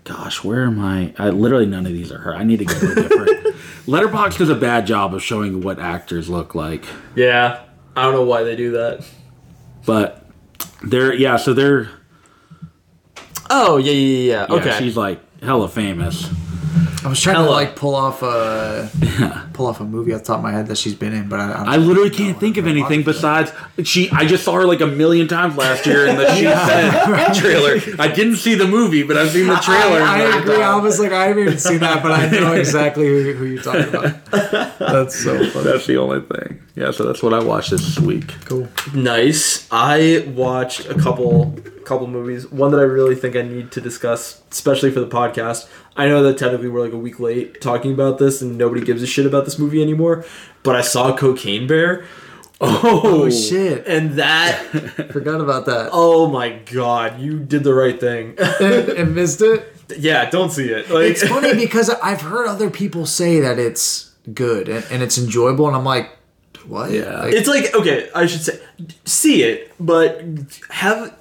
Gosh, 0.05 0.43
where 0.43 0.64
am 0.64 0.81
I? 0.81 1.14
I 1.19 1.31
literally 1.31 1.67
none 1.67 1.87
of 1.87 1.93
these 1.93 2.11
are 2.11 2.19
her. 2.19 2.35
I 2.35 2.43
need 2.45 2.59
to 2.61 2.64
go 2.64 2.95
different. 2.95 3.57
Letterboxd 3.87 4.38
does 4.38 4.49
a 4.49 4.55
bad 4.55 4.87
job 4.87 5.14
of 5.14 5.23
showing 5.23 5.61
what 5.62 5.79
actors 5.79 6.29
look 6.29 6.55
like, 6.55 6.85
yeah. 7.14 7.61
I 7.97 8.02
don't 8.05 8.14
know 8.14 8.25
why 8.25 8.43
they 8.45 8.55
do 8.57 8.73
that. 8.73 9.05
but 9.85 10.25
they're 10.83 11.12
yeah. 11.14 11.37
So 11.37 11.52
they're 11.55 11.88
Oh, 13.50 13.79
yeah, 13.79 13.90
yeah, 13.93 14.17
yeah. 14.33 14.47
yeah, 14.49 14.55
Okay. 14.57 14.79
She's 14.79 14.97
like 14.97 15.21
hella 15.43 15.69
famous. 15.69 16.29
I 17.04 17.09
was 17.09 17.21
trying 17.21 17.37
Hella. 17.37 17.47
to 17.49 17.52
like 17.52 17.76
pull 17.76 17.95
off 17.95 18.23
a 18.23 18.90
pull 19.54 19.66
off 19.66 19.80
a 19.80 19.85
movie 19.85 20.12
off 20.12 20.21
the 20.21 20.26
top 20.26 20.38
of 20.38 20.42
my 20.42 20.52
head 20.52 20.66
that 20.66 20.76
she's 20.76 20.95
been 20.95 21.12
in, 21.14 21.28
but 21.28 21.40
I, 21.40 21.52
I, 21.52 21.75
I 21.75 21.76
literally 21.76 22.11
can't 22.11 22.38
think 22.38 22.57
of 22.57 22.66
anything 22.66 23.02
besides 23.02 23.52
she. 23.85 24.11
I 24.11 24.26
just 24.26 24.45
saw 24.45 24.54
her 24.54 24.64
like 24.66 24.80
a 24.80 24.87
million 24.87 25.26
times 25.28 25.57
last 25.57 25.87
year 25.87 26.07
in 26.07 26.16
the 26.16 26.30
She 26.35 26.45
Said 26.45 27.33
trailer. 27.35 27.80
I 27.99 28.09
didn't 28.09 28.37
see 28.37 28.54
the 28.54 28.66
movie, 28.66 29.02
but 29.02 29.16
I've 29.16 29.30
seen 29.30 29.47
the 29.47 29.57
trailer. 29.57 30.02
I, 30.02 30.19
million 30.19 30.38
agree. 30.42 30.62
I 30.62 30.76
was 30.76 31.00
like, 31.00 31.12
I 31.12 31.26
haven't 31.28 31.42
even 31.45 31.59
seen 31.59 31.78
that, 31.80 32.02
but 32.02 32.12
I 32.12 32.28
know 32.28 32.52
exactly 32.54 33.07
who, 33.07 33.33
who 33.33 33.45
you're 33.47 33.62
talking 33.62 33.88
about. 33.88 34.25
That's 34.78 35.14
so 35.23 35.38
funny. 35.50 35.64
That's 35.64 35.87
the 35.87 35.97
only 35.97 36.21
thing. 36.21 36.62
Yeah, 36.75 36.90
so 36.90 37.04
that's 37.04 37.23
what 37.23 37.35
I 37.35 37.42
watched 37.42 37.71
this 37.71 37.99
week. 37.99 38.35
Cool. 38.45 38.69
Nice. 38.95 39.66
I 39.71 40.25
watched 40.35 40.87
a 40.87 40.95
couple 40.95 41.54
couple 41.91 42.07
movies. 42.07 42.47
One 42.51 42.71
that 42.71 42.79
I 42.79 42.85
really 42.85 43.17
think 43.17 43.35
I 43.35 43.43
need 43.43 43.73
to 43.73 43.81
discuss, 43.81 44.41
especially 44.53 44.93
for 44.93 45.01
the 45.01 45.09
podcast. 45.09 45.69
I 45.97 46.07
know 46.07 46.23
that 46.23 46.39
technically 46.39 46.69
we're 46.69 46.83
like 46.85 46.93
a 46.93 46.99
week 46.99 47.19
late 47.19 47.61
talking 47.61 47.93
about 47.93 48.19
this, 48.19 48.41
and 48.41 48.57
nobody 48.57 48.81
gives 48.85 49.03
a 49.03 49.07
shit 49.07 49.27
about 49.27 49.45
this 49.45 49.59
movie 49.59 49.83
anymore. 49.83 50.25
But 50.63 50.77
I 50.77 50.83
saw 50.83 51.17
Cocaine 51.17 51.67
Bear, 51.67 52.05
oh, 52.61 53.03
oh 53.05 53.31
shit! 53.31 53.87
and 53.89 54.13
that 54.13 54.55
Forgot 55.13 55.41
about 55.41 55.67
that. 55.67 55.91
oh 55.93 56.29
my 56.29 56.51
god, 56.51 57.21
you 57.21 57.41
did 57.41 57.65
the 57.65 57.75
right 57.75 57.99
thing. 57.99 58.37
and, 58.61 58.89
and 58.91 59.15
missed 59.15 59.43
it. 59.43 59.75
yeah, 59.99 60.31
don't 60.31 60.50
see 60.50 60.69
it. 60.69 60.89
Like 60.91 61.11
It's 61.11 61.26
funny 61.26 61.55
because 61.55 61.91
I've 61.91 62.21
heard 62.21 62.47
other 62.47 62.71
people 62.71 63.05
say 63.05 63.41
that 63.41 63.59
it's 63.59 64.15
good 64.33 64.69
and, 64.69 64.87
and 64.93 65.03
it's 65.03 65.19
enjoyable, 65.19 65.67
and 65.67 65.75
I'm 65.75 65.85
like, 65.85 66.17
what? 66.67 66.93
Yeah. 66.93 67.23
Like, 67.23 67.35
It's 67.35 67.49
like 67.49 67.75
okay, 67.75 68.09
I 68.15 68.26
should 68.26 68.43
say 68.43 68.61
see 69.05 69.43
it, 69.43 69.73
but 69.81 70.23
have 70.69 71.17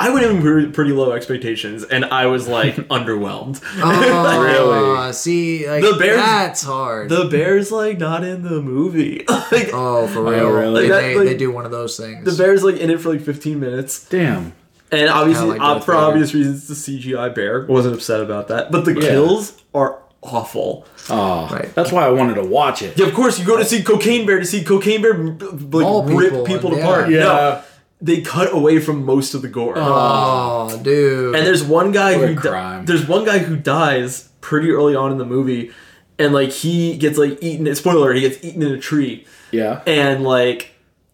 I 0.00 0.10
went 0.10 0.26
in 0.26 0.42
with 0.42 0.74
pretty 0.74 0.92
low 0.92 1.12
expectations, 1.12 1.82
and 1.84 2.04
I 2.04 2.26
was 2.26 2.46
like 2.46 2.74
underwhelmed. 2.88 3.60
oh, 3.82 4.42
Really? 4.42 5.12
See, 5.12 5.68
like 5.68 5.82
The 5.82 5.96
Bears- 5.98 6.16
that's 6.16 6.62
hard. 6.62 7.08
The 7.08 7.24
bear's 7.26 7.72
like 7.72 7.98
not 7.98 8.24
in 8.24 8.42
the 8.42 8.62
movie. 8.62 9.24
like 9.28 9.70
oh, 9.72 10.06
for 10.08 10.22
real. 10.22 10.50
really? 10.50 10.82
They, 10.82 10.88
That, 10.88 11.00
they, 11.00 11.14
like- 11.16 11.26
they 11.28 11.36
do 11.36 11.50
one 11.50 11.64
of 11.64 11.70
those 11.70 11.96
things. 11.96 12.24
the 12.24 12.42
bear's 12.42 12.62
like 12.62 12.76
in 12.76 12.90
it 12.90 13.00
for 13.00 13.10
like 13.10 13.20
15 13.22 13.58
minutes, 13.60 14.08
Damn. 14.08 14.52
and 14.92 15.08
obviously, 15.08 15.48
like 15.48 15.60
uh, 15.60 15.80
for 15.80 15.92
Vader. 15.92 16.04
obvious 16.04 16.34
reasons, 16.34 16.68
the 16.68 16.74
CGI 16.74 17.34
bear. 17.34 17.64
Wasn't 17.66 17.94
upset 17.94 18.20
about 18.20 18.48
that, 18.48 18.70
but 18.70 18.84
the 18.84 18.94
Yeah. 18.94 19.00
kills 19.08 19.60
are 19.74 19.98
awful. 20.22 20.86
Oh, 21.10 21.48
Right. 21.50 21.74
That's 21.74 21.90
why 21.92 22.04
I 22.04 22.10
wanted 22.10 22.34
to 22.34 22.44
watch 22.44 22.82
it. 22.82 22.98
Yeah, 22.98 23.06
of 23.06 23.14
course, 23.14 23.38
you 23.38 23.46
go 23.46 23.56
to 23.56 23.64
see 23.64 23.82
Cocaine 23.82 24.26
Bear 24.26 24.38
to 24.38 24.44
see 24.44 24.62
Cocaine 24.62 25.00
Bear 25.00 25.14
like 25.14 25.70
Maul 25.72 26.02
rip 26.04 26.30
people 26.30 26.44
people, 26.44 26.72
and- 26.74 26.82
apart. 26.82 27.10
yeah. 27.10 27.18
No, 27.20 27.62
they 28.00 28.20
cut 28.20 28.52
away 28.54 28.78
from 28.78 29.04
most 29.04 29.34
of 29.34 29.42
the 29.42 29.48
gore. 29.48 29.74
oh, 29.76 30.78
dude. 30.82 31.34
And 31.34 31.46
there's 31.46 31.64
one 31.64 31.90
guy 31.92 32.16
What 32.16 32.24
a 32.24 32.32
who 32.34 32.40
di- 32.40 32.82
there's 32.84 33.06
one 33.08 33.24
guy 33.24 33.38
who 33.38 33.56
dies 33.56 34.28
pretty 34.40 34.70
early 34.70 34.94
on 34.94 35.10
in 35.12 35.18
the 35.18 35.26
movie, 35.26 35.72
and 36.18 36.32
like 36.32 36.50
he 36.50 36.96
gets 36.96 37.18
like 37.18 37.42
eaten. 37.42 37.72
Spoiler: 37.74 38.12
he 38.12 38.20
gets 38.20 38.42
eaten 38.44 38.62
in 38.62 38.72
a 38.72 38.78
tree, 38.78 39.26
Yeah. 39.50 39.82
and 39.86 40.22
like, 40.24 40.70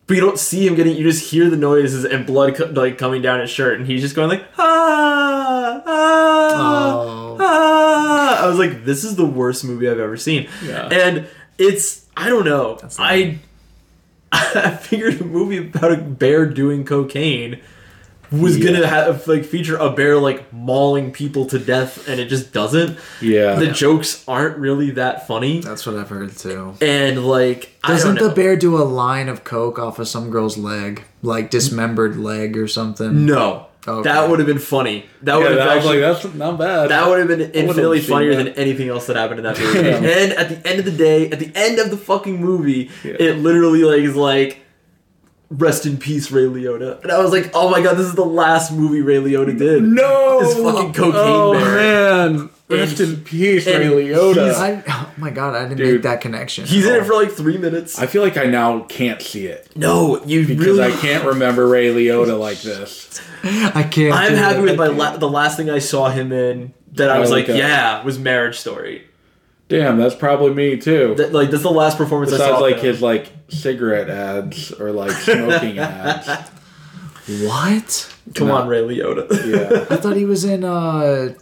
but 0.07 0.15
you 0.15 0.21
don't 0.21 0.39
see 0.39 0.67
him 0.67 0.75
getting. 0.75 0.95
You 0.97 1.05
just 1.05 1.31
hear 1.31 1.49
the 1.49 1.57
noises 1.57 2.05
and 2.05 2.27
blood 2.27 2.55
co- 2.57 2.67
like 2.67 2.99
coming 2.99 3.23
down 3.23 3.41
his 3.41 3.51
shirt, 3.51 3.79
and 3.79 3.87
he's 3.87 4.03
just 4.03 4.15
going 4.15 4.29
like 4.29 4.45
ah 4.59 5.83
ah 5.87 6.51
Oh. 6.57 7.37
ah. 7.41 8.45
I 8.45 8.47
was 8.49 8.59
like, 8.59 8.85
this 8.85 9.05
is 9.05 9.17
the 9.17 9.25
worst 9.27 9.65
movie 9.65 9.89
I've 9.89 9.99
ever 9.99 10.17
seen, 10.17 10.49
Yeah. 10.65 10.89
and 10.89 11.27
it's 11.59 12.05
I 12.17 12.29
don't 12.29 12.45
know. 12.45 12.79
I 12.99 13.39
I 14.55 14.77
figured 14.77 15.21
a 15.21 15.25
movie 15.25 15.59
about 15.59 15.93
a 15.93 15.97
bear 15.97 16.47
doing 16.47 16.85
cocaine 16.85 17.61
was 18.33 18.57
Yeah. 18.59 18.73
gonna 18.73 18.87
have 18.87 19.29
like 19.29 19.45
feature 19.45 19.77
a 19.77 19.91
bear 19.91 20.19
like 20.19 20.53
mauling 20.53 21.13
people 21.13 21.47
to 21.47 21.59
death, 21.59 22.09
and 22.09 22.19
it 22.19 22.27
just 22.29 22.53
doesn't. 22.53 22.99
Yeah. 23.21 23.55
The 23.57 23.69
jokes 23.69 24.25
aren't 24.27 24.57
really 24.59 24.91
that 24.93 25.29
funny, 25.29 25.61
that's 25.61 25.87
what 25.87 25.95
I've 25.97 26.09
heard 26.09 26.37
too. 26.37 26.75
and 26.81 27.25
like 27.27 27.75
Doesn't 27.87 28.17
don't 28.17 28.23
the 28.25 28.31
know. 28.31 28.35
bear 28.35 28.57
do 28.57 28.77
a 28.77 28.83
line 28.83 29.29
of 29.29 29.45
coke 29.45 29.79
off 29.79 29.99
of 30.01 30.09
some 30.09 30.31
girl's 30.31 30.57
leg, 30.59 31.05
like 31.23 31.51
dismembered 31.51 32.17
leg 32.17 32.57
or 32.57 32.67
something? 32.67 33.25
No, 33.27 33.67
Oh, 33.87 33.99
okay. 33.99 34.11
that 34.11 34.31
would 34.31 34.39
have 34.39 34.47
been 34.47 34.59
funny. 34.59 35.07
That 35.23 35.37
would 35.37 35.43
yeah, 35.43 35.49
have 35.51 35.59
that 35.59 35.77
was 35.77 35.85
actually. 35.85 36.01
like 36.01 36.23
that's 36.23 36.35
not 36.35 36.59
bad. 36.59 36.91
that 36.91 37.07
would 37.07 37.19
have 37.19 37.29
been 37.29 37.51
infinitely 37.53 38.01
funnier 38.01 38.35
that. 38.35 38.45
than 38.45 38.55
anything 38.55 38.89
else 38.89 39.07
that 39.09 39.17
happened 39.17 39.41
in 39.41 39.45
that 39.45 39.59
movie. 39.61 39.79
and 39.89 40.33
at 40.33 40.49
the 40.49 40.69
end 40.69 40.79
of 40.79 40.85
the 40.87 40.93
day, 40.93 41.31
at 41.31 41.39
the 41.39 41.53
end 41.55 41.79
of 41.79 41.91
the 41.91 41.97
fucking 41.97 42.41
movie, 42.41 42.91
it 43.03 43.39
literally 43.39 43.85
like 43.85 44.01
is 44.01 44.17
like, 44.17 44.61
"Rest 45.51 45.85
in 45.85 45.99
peace, 45.99 46.31
Ray 46.31 46.45
Liotta." 46.45 47.03
And 47.03 47.13
I 47.13 47.19
was 47.19 47.31
like, 47.31 47.51
"Oh 47.53 47.69
my 47.71 47.83
god, 47.83 47.99
this 47.99 48.07
is 48.07 48.15
the 48.15 48.25
last 48.25 48.73
movie 48.73 49.03
Ray 49.03 49.17
Liotta 49.17 49.59
did." 49.59 49.83
no. 49.83 50.41
This 50.41 50.55
fucking 50.55 50.95
cocaine 50.95 51.13
oh, 51.15 51.53
bear. 51.53 52.31
man. 52.31 52.51
Rest 52.69 52.99
in 53.01 53.23
peace, 53.25 53.67
Ray 53.67 53.75
Liotta. 53.85 54.55
I, 54.55 54.83
oh 54.89 55.13
my 55.19 55.29
god, 55.31 55.55
I 55.55 55.65
didn't 55.69 55.77
Dude, 55.77 55.93
make 55.97 56.03
that 56.03 56.21
connection. 56.23 56.65
He's 56.65 56.87
in 56.87 56.95
it 56.95 57.05
for 57.05 57.13
like 57.15 57.31
three 57.31 57.59
minutes. 57.59 57.99
I 57.99 58.07
feel 58.07 58.23
like 58.23 58.39
I 58.39 58.45
now 58.45 58.81
can't 58.85 59.21
see 59.21 59.47
it 59.47 59.69
No, 59.77 60.25
you 60.25 60.47
because 60.47 60.65
really. 60.67 60.83
I 60.85 60.91
can't 60.97 61.25
remember 61.27 61.67
Ray 61.69 61.89
Liotta 61.93 62.39
like 62.39 62.61
this. 62.63 63.21
I 63.43 63.83
can't. 63.83 64.15
I'm 64.15 64.31
do 64.31 64.37
happy 64.37 64.59
it. 64.61 64.63
with 64.63 64.77
my 64.79 64.87
la- 64.87 65.17
the 65.19 65.29
last 65.29 65.59
thing 65.59 65.69
I 65.69 65.79
saw 65.79 66.09
him 66.09 66.33
in 66.33 66.73
that 66.93 67.11
I 67.11 67.19
Oh, 67.19 67.21
was 67.21 67.31
like, 67.31 67.45
okay. 67.51 67.59
yeah, 67.59 68.03
was 68.03 68.19
Marriage 68.19 68.57
Story. 68.59 69.07
Damn, 69.69 69.99
that's 69.99 70.15
probably 70.15 70.55
me 70.55 70.79
too. 70.79 71.15
That, 71.17 71.33
like 71.35 71.51
that's 71.51 71.63
the 71.65 71.71
last 71.71 71.99
performance 71.99 72.33
I 72.33 72.37
Besides, 72.37 72.55
saw. 72.57 72.61
like 72.61 72.77
him. 72.77 72.85
his 72.87 73.03
like 73.03 73.31
cigarette 73.49 74.09
ads 74.09 74.73
or 74.73 74.91
like 74.91 75.11
smoking 75.13 75.79
ads. 75.81 76.49
What? 77.29 78.15
Come 78.35 78.49
No. 78.49 78.57
on, 78.57 78.69
Ray 78.69 78.81
Liotta. 78.81 79.29
Yeah. 79.47 79.87
I 79.95 79.97
thought 79.97 80.17
he 80.17 80.25
was 80.25 80.45
in 80.45 80.65
uh, 80.65 81.35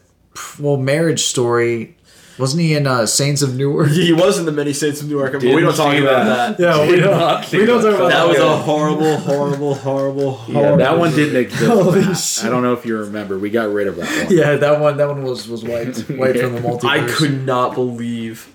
well, 0.59 0.77
Marriage 0.77 1.23
Story. 1.23 1.97
Wasn't 2.39 2.63
he 2.63 2.75
in 2.75 2.87
uh, 2.87 3.05
Saints 3.05 3.43
of 3.43 3.55
Newark? 3.57 3.91
he 3.91 4.13
was 4.13 4.39
in 4.39 4.47
the 4.47 4.53
Many 4.53 4.73
Saints 4.73 5.03
of 5.03 5.09
Newark, 5.09 5.33
but 5.33 5.43
we 5.43 5.61
don't 5.61 5.77
talk 5.77 5.95
about 5.95 6.25
that. 6.25 6.57
that. 6.57 6.77
Yeah, 6.77 6.91
we 6.91 6.97
don't. 6.99 7.53
We 7.53 7.67
don't 7.67 7.83
talk 7.83 7.95
about 7.95 8.09
That 8.09 8.25
That 8.25 8.29
was 8.29 8.39
a 8.39 8.57
horrible, 8.57 9.17
horrible, 9.19 9.75
horrible, 9.75 10.41
Yeah, 10.49 10.55
horrible. 10.55 10.77
that 10.79 10.99
one 10.99 11.15
didn't 11.15 11.37
exist. 11.37 11.65
Holy 11.71 12.03
shit. 12.15 12.45
I 12.45 12.49
don't 12.49 12.63
know 12.63 12.73
if 12.73 12.87
you 12.87 12.97
remember. 12.99 13.39
We 13.39 13.51
got 13.51 13.69
rid 13.71 13.87
of 13.87 13.97
that 13.97 14.27
one. 14.29 14.37
Yeah, 14.37 14.57
that 14.57 14.81
one. 14.81 14.97
That 14.97 15.09
one 15.09 15.23
was 15.23 15.47
was 15.47 15.63
wiped 15.63 16.09
wiped 16.11 16.39
from 16.39 16.55
the 16.55 16.61
multiverse. 16.61 16.85
I 16.85 17.07
could 17.07 17.45
not 17.45 17.75
believe 17.75 18.51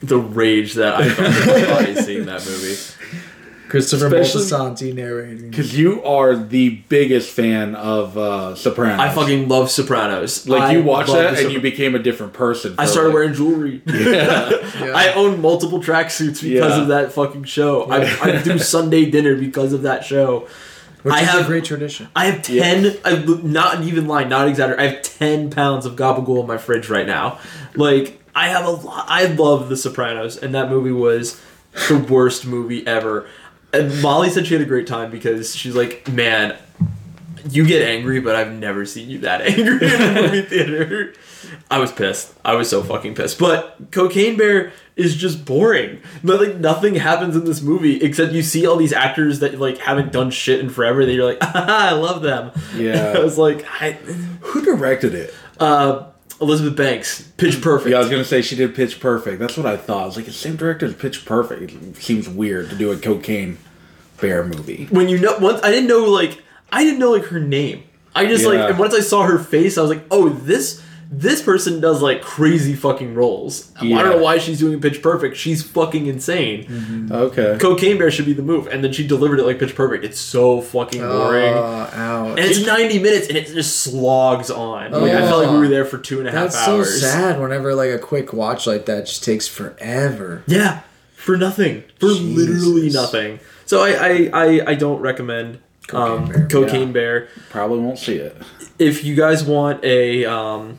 the 0.00 0.18
rage 0.18 0.74
that 0.74 0.94
I 0.96 1.08
felt 1.08 1.86
in 1.86 1.94
my 1.94 2.00
seeing 2.02 2.26
that 2.26 2.44
movie. 2.44 2.74
Christopher 3.70 4.06
Especially- 4.06 4.42
Moltisanti 4.42 4.94
narrating. 4.94 5.48
Because 5.50 5.78
you 5.78 6.02
are 6.02 6.34
the 6.36 6.70
biggest 6.88 7.30
fan 7.30 7.74
of 7.76 8.18
uh, 8.18 8.54
Sopranos. 8.56 9.00
I 9.00 9.08
fucking 9.10 9.48
love 9.48 9.70
Sopranos. 9.70 10.48
like 10.48 10.62
I 10.62 10.72
you 10.72 10.82
watched 10.82 11.08
love 11.08 11.18
that 11.22 11.36
the 11.36 11.44
and 11.44 11.52
you 11.52 11.60
became 11.60 11.94
a 11.94 11.98
different 12.00 12.32
person. 12.32 12.74
I 12.78 12.86
started 12.86 13.08
like- 13.10 13.14
wearing 13.14 13.32
jewelry. 13.34 13.82
I 13.86 15.12
own 15.14 15.40
multiple 15.40 15.78
tracksuits 15.80 16.42
because 16.42 16.76
Yeah. 16.76 16.82
of 16.82 16.88
that 16.88 17.12
fucking 17.12 17.44
show. 17.44 17.84
I, 17.84 18.02
I 18.20 18.42
do 18.42 18.58
Sunday 18.74 19.08
dinner 19.10 19.36
because 19.36 19.72
of 19.72 19.82
that 19.82 20.04
show. 20.04 20.48
Which 21.02 21.14
I 21.14 21.20
is 21.22 21.28
have 21.28 21.44
a 21.44 21.46
great 21.46 21.64
tradition. 21.64 22.08
I 22.14 22.26
have 22.26 22.42
ten. 22.42 22.98
I 23.06 23.14
not 23.42 23.82
even 23.84 24.06
lying, 24.06 24.28
not 24.28 24.48
exaggerating. 24.48 24.84
I 24.84 24.88
have 24.96 25.02
ten 25.02 25.48
pounds 25.48 25.86
of 25.86 25.96
gabagool 25.96 26.42
in 26.42 26.46
my 26.46 26.58
fridge 26.58 26.90
right 26.90 27.06
now. 27.06 27.38
Like 27.74 28.20
I 28.34 28.48
have 28.48 28.66
a 28.66 28.70
lot. 28.70 29.06
I 29.08 29.24
love 29.26 29.70
The 29.70 29.78
Sopranos, 29.78 30.36
and 30.36 30.54
that 30.54 30.68
movie 30.68 30.92
was 30.92 31.40
the 31.88 31.96
worst 31.96 32.46
movie 32.46 32.86
ever. 32.86 33.26
And 33.72 34.02
Molly 34.02 34.30
said 34.30 34.46
she 34.46 34.54
had 34.54 34.62
a 34.62 34.66
great 34.66 34.86
time 34.86 35.10
because 35.10 35.54
she's 35.54 35.74
like, 35.76 36.08
man, 36.08 36.56
you 37.48 37.66
get 37.66 37.82
angry, 37.88 38.20
but 38.20 38.36
I've 38.36 38.52
never 38.52 38.84
seen 38.84 39.08
you 39.08 39.18
that 39.20 39.40
angry 39.46 39.86
in 39.86 40.02
a 40.02 40.22
movie 40.22 40.42
theater. 40.48 41.14
I 41.70 41.78
was 41.78 41.90
pissed. 41.92 42.34
I 42.44 42.54
was 42.54 42.68
so 42.68 42.82
fucking 42.82 43.14
pissed. 43.14 43.38
But 43.38 43.90
Cocaine 43.90 44.36
Bear 44.36 44.72
is 44.96 45.16
just 45.16 45.44
boring. 45.44 46.00
But, 46.22 46.40
like 46.40 46.56
nothing 46.56 46.94
happens 46.96 47.34
in 47.36 47.44
this 47.44 47.62
movie 47.62 48.02
except 48.02 48.32
you 48.32 48.42
see 48.42 48.66
all 48.66 48.76
these 48.76 48.92
actors 48.92 49.38
that 49.40 49.58
like 49.58 49.78
haven't 49.78 50.12
done 50.12 50.30
shit 50.30 50.60
in 50.60 50.68
forever. 50.68 51.04
That 51.06 51.12
you're 51.12 51.24
like, 51.24 51.38
ah, 51.42 51.90
I 51.90 51.92
love 51.92 52.22
them. 52.22 52.52
Yeah. 52.76 53.14
I 53.16 53.20
was 53.20 53.38
like, 53.38 53.64
I, 53.80 53.92
Who 53.92 54.62
directed 54.64 55.14
it? 55.14 55.34
uh, 55.58 56.09
Elizabeth 56.40 56.76
Banks, 56.76 57.22
Pitch 57.36 57.60
Perfect. 57.60 57.90
Yeah, 57.90 57.96
I 57.96 58.00
was 58.00 58.08
gonna 58.08 58.24
say 58.24 58.40
she 58.42 58.56
did 58.56 58.74
Pitch 58.74 58.98
Perfect. 58.98 59.38
That's 59.38 59.56
what 59.56 59.66
I 59.66 59.76
thought. 59.76 60.02
I 60.02 60.06
was 60.06 60.16
like, 60.16 60.24
the 60.24 60.32
same 60.32 60.56
director 60.56 60.86
as 60.86 60.94
Pitch 60.94 61.24
Perfect. 61.24 61.72
It 61.72 61.96
seems 61.96 62.28
weird 62.28 62.70
to 62.70 62.76
do 62.76 62.90
a 62.92 62.96
cocaine 62.96 63.58
bear 64.20 64.44
movie. 64.44 64.86
when 64.90 65.08
you 65.08 65.18
know 65.18 65.38
once 65.38 65.60
I 65.62 65.70
didn't 65.70 65.88
know 65.88 66.04
like 66.04 66.42
I 66.72 66.84
didn't 66.84 66.98
know 66.98 67.12
like 67.12 67.24
her 67.24 67.40
name. 67.40 67.84
I 68.14 68.26
just 68.26 68.44
like 68.44 68.58
and 68.58 68.78
once 68.78 68.94
I 68.94 69.00
saw 69.00 69.22
her 69.22 69.38
face, 69.38 69.78
I 69.78 69.82
was 69.82 69.90
like, 69.90 70.04
oh, 70.10 70.30
this 70.30 70.82
this 71.12 71.42
person 71.42 71.80
does 71.80 72.00
like 72.00 72.22
crazy 72.22 72.74
fucking 72.74 73.14
roles. 73.14 73.72
I 73.80 73.88
don't 73.88 74.10
know 74.10 74.18
why 74.22 74.38
she's 74.38 74.60
doing 74.60 74.80
Pitch 74.80 75.02
Perfect. 75.02 75.36
She's 75.36 75.60
fucking 75.62 76.06
insane. 76.06 77.08
Okay. 77.10 77.58
Cocaine 77.60 77.98
Bear 77.98 78.12
should 78.12 78.26
be 78.26 78.32
the 78.32 78.42
move, 78.42 78.68
and 78.68 78.84
then 78.84 78.92
she 78.92 79.04
delivered 79.06 79.40
it 79.40 79.44
like 79.44 79.58
Pitch 79.58 79.74
Perfect. 79.74 80.04
It's 80.04 80.20
so 80.20 80.60
fucking 80.60 81.00
boring. 81.00 81.52
Uh, 81.52 81.90
ouch. 81.92 82.38
and 82.38 82.38
it's 82.38 82.64
90 82.64 83.00
minutes 83.00 83.26
and 83.28 83.36
it 83.36 83.48
just 83.48 83.80
slogs 83.80 84.50
on. 84.52 84.92
Like, 84.92 85.12
I 85.12 85.22
felt 85.22 85.42
like 85.42 85.52
we 85.52 85.58
were 85.58 85.68
there 85.68 85.84
for 85.84 85.98
two 85.98 86.20
and 86.20 86.28
a 86.28 86.30
half 86.30 86.52
That's 86.52 86.64
so 86.64 86.76
hours. 86.76 87.00
sad 87.02 87.40
whenever 87.40 87.74
like 87.74 87.90
a 87.90 87.98
quick 87.98 88.32
watch 88.32 88.66
like 88.68 88.86
that 88.86 89.06
just 89.06 89.24
takes 89.24 89.48
forever. 89.48 90.44
Yeah, 90.46 90.82
for 91.16 91.36
nothing. 91.36 91.82
For 91.98 92.06
literally 92.06 92.88
nothing. 92.90 93.40
So 93.66 93.82
I 93.82 93.90
I, 93.90 94.30
I, 94.32 94.60
I 94.68 94.74
don't 94.76 95.00
recommend 95.00 95.58
um, 95.92 96.30
Cocaine 96.30 96.32
Bear. 96.32 96.48
Cocaine 96.48 96.86
Yeah. 96.88 96.92
Bear. 96.92 97.28
Probably 97.50 97.80
won't 97.80 97.98
see 97.98 98.16
it. 98.16 98.36
if 98.78 99.02
you 99.04 99.16
guys 99.16 99.42
want 99.42 99.82
a 99.84 100.24
um, 100.24 100.78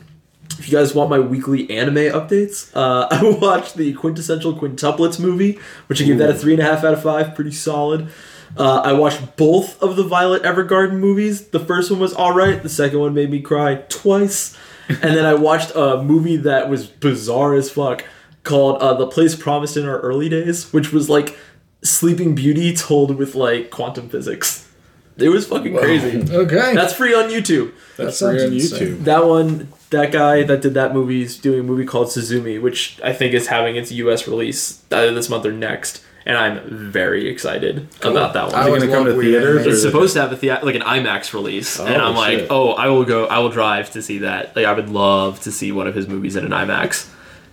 if 0.58 0.68
you 0.70 0.76
guys 0.78 0.94
want 0.94 1.10
my 1.10 1.18
weekly 1.18 1.70
anime 1.70 1.96
updates, 1.96 2.70
uh, 2.74 3.08
I 3.10 3.22
watched 3.40 3.76
the 3.76 3.92
quintessential 3.94 4.54
quintuplets 4.54 5.18
movie, 5.20 5.58
which 5.86 6.00
I 6.00 6.04
gave 6.04 6.18
that 6.18 6.30
a 6.30 6.34
three 6.34 6.54
and 6.54 6.62
a 6.62 6.64
half 6.64 6.84
out 6.84 6.92
of 6.94 7.02
five, 7.02 7.34
pretty 7.34 7.52
solid. 7.52 8.08
Uh, 8.56 8.80
I 8.84 8.92
watched 8.92 9.36
both 9.36 9.82
of 9.82 9.96
the 9.96 10.04
Violet 10.04 10.42
Evergarden 10.42 10.98
movies. 10.98 11.48
The 11.48 11.60
first 11.60 11.90
one 11.90 12.00
was 12.00 12.12
all 12.12 12.34
right. 12.34 12.62
The 12.62 12.68
second 12.68 12.98
one 13.00 13.14
made 13.14 13.30
me 13.30 13.40
cry 13.40 13.76
twice. 13.88 14.56
and 14.88 14.98
then 15.16 15.24
I 15.24 15.34
watched 15.34 15.72
a 15.74 16.02
movie 16.02 16.36
that 16.38 16.68
was 16.68 16.86
bizarre 16.86 17.54
as 17.54 17.70
fuck 17.70 18.04
called 18.44 18.82
uh, 18.82 18.94
"The 18.94 19.06
Place 19.06 19.34
Promised 19.36 19.76
in 19.76 19.86
Our 19.86 20.00
Early 20.00 20.28
Days," 20.28 20.70
which 20.72 20.92
was 20.92 21.08
like 21.08 21.38
Sleeping 21.82 22.34
Beauty 22.34 22.74
told 22.74 23.16
with 23.16 23.34
like 23.34 23.70
quantum 23.70 24.08
physics. 24.10 24.68
It 25.16 25.28
was 25.28 25.46
fucking 25.46 25.76
crazy. 25.76 26.22
Okay. 26.34 26.74
That's 26.74 26.92
free 26.94 27.14
on 27.14 27.30
YouTube. 27.30 27.72
That's 27.96 28.18
sounds 28.18 28.36
free 28.38 28.46
on 28.46 28.52
insane. 28.52 28.88
YouTube. 28.98 29.04
That 29.04 29.24
one, 29.26 29.68
that 29.92 30.12
guy 30.12 30.42
that 30.42 30.60
did 30.60 30.74
that 30.74 30.92
movie 30.92 31.22
is 31.22 31.38
doing 31.38 31.60
a 31.60 31.62
movie 31.62 31.84
called 31.86 32.08
Suzume, 32.08 32.60
which 32.60 32.98
I 33.02 33.12
think 33.12 33.32
is 33.32 33.46
having 33.46 33.76
its 33.76 33.90
U.S. 33.92 34.26
release 34.28 34.82
either 34.90 35.14
this 35.14 35.28
month 35.30 35.46
or 35.46 35.52
next, 35.52 36.04
and 36.26 36.36
I'm 36.36 36.90
very 36.90 37.28
excited 37.28 37.88
about 38.02 38.34
that 38.34 38.52
one. 38.52 38.60
Is 38.60 38.82
it 38.82 38.86
gonna 38.86 38.92
come 38.92 39.04
to 39.06 39.14
weird 39.14 39.42
theaters? 39.42 39.66
It's 39.66 39.82
supposed 39.82 40.14
to 40.14 40.20
have 40.20 40.32
a 40.32 40.36
thea- 40.36 40.60
like 40.62 40.74
an 40.74 40.82
IMAX 40.82 41.32
release, 41.32 41.78
and 41.80 41.94
Oh, 42.02 42.04
I'm 42.06 42.14
like, 42.16 42.46
oh, 42.50 42.72
I 42.72 42.88
will 42.88 43.04
go, 43.04 43.26
I 43.26 43.38
will 43.38 43.50
drive 43.50 43.90
to 43.92 44.02
see 44.02 44.18
that. 44.18 44.54
Like, 44.56 44.66
I 44.66 44.72
would 44.72 44.88
love 44.90 45.40
to 45.42 45.52
see 45.52 45.72
one 45.72 45.86
of 45.86 45.94
his 45.94 46.06
movies 46.08 46.36
in 46.36 46.44
an 46.44 46.50
IMAX. 46.52 47.08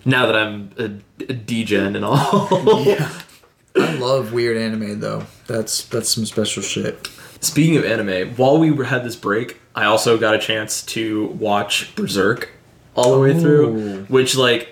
Now 0.05 0.25
that 0.27 0.35
I'm 0.35 0.71
a, 0.77 0.85
a 0.85 1.33
DGen 1.35 1.95
and 1.95 2.03
all. 2.05 2.83
yeah. 2.83 3.11
I 3.75 3.93
love 3.95 4.33
weird 4.33 4.57
anime 4.57 4.99
though. 4.99 5.25
That's 5.47 5.83
that's 5.85 6.09
some 6.09 6.25
special 6.25 6.63
shit. 6.63 7.07
Speaking 7.41 7.77
of 7.77 7.85
anime, 7.85 8.29
while 8.35 8.57
we 8.57 8.71
were- 8.71 8.83
had 8.85 9.03
this 9.03 9.15
break, 9.15 9.59
I 9.75 9.85
also 9.85 10.17
got 10.17 10.35
a 10.35 10.39
chance 10.39 10.81
to 10.87 11.27
watch 11.39 11.93
Berserk 11.95 12.49
all 12.95 13.13
the 13.13 13.19
way 13.19 13.39
through. 13.39 14.05
Which, 14.09 14.35
like, 14.35 14.69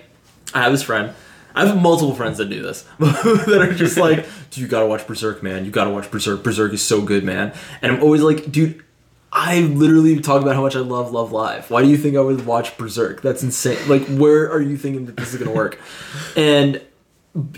I 0.54 0.62
have 0.62 0.72
this 0.72 0.82
friend. 0.82 1.10
I 1.54 1.64
have 1.66 1.80
multiple 1.80 2.14
friends 2.14 2.38
that 2.38 2.50
do 2.50 2.62
this 2.62 2.84
that 3.00 3.58
are 3.60 3.72
just 3.72 3.96
like, 3.96 4.26
"Dude, 4.50 4.58
you 4.62 4.66
gotta 4.68 4.86
watch 4.86 5.06
Berserk, 5.06 5.42
man. 5.42 5.64
You 5.64 5.70
gotta 5.70 5.90
watch 5.90 6.10
Berserk. 6.10 6.42
Berserk 6.44 6.72
is 6.72 6.82
so 6.82 7.00
good, 7.00 7.24
man." 7.24 7.52
And 7.82 7.90
I'm 7.92 8.02
always 8.02 8.20
like, 8.22 8.52
"Dude, 8.52 8.82
I 9.32 9.60
literally 9.60 10.20
talk 10.20 10.40
about 10.42 10.54
how 10.54 10.62
much 10.62 10.76
I 10.76 10.80
love 10.80 11.10
Love 11.12 11.32
Live. 11.32 11.70
Why 11.70 11.82
do 11.82 11.88
you 11.88 11.96
think 11.96 12.16
I 12.16 12.20
would 12.20 12.46
watch 12.46 12.76
Berserk? 12.78 13.22
That's 13.22 13.42
insane. 13.42 13.78
Like, 13.88 14.06
where 14.06 14.50
are 14.52 14.60
you 14.60 14.76
thinking 14.76 15.06
that 15.06 15.16
this 15.16 15.32
is 15.34 15.40
gonna 15.40 15.56
work?" 15.56 15.78
and 16.36 16.80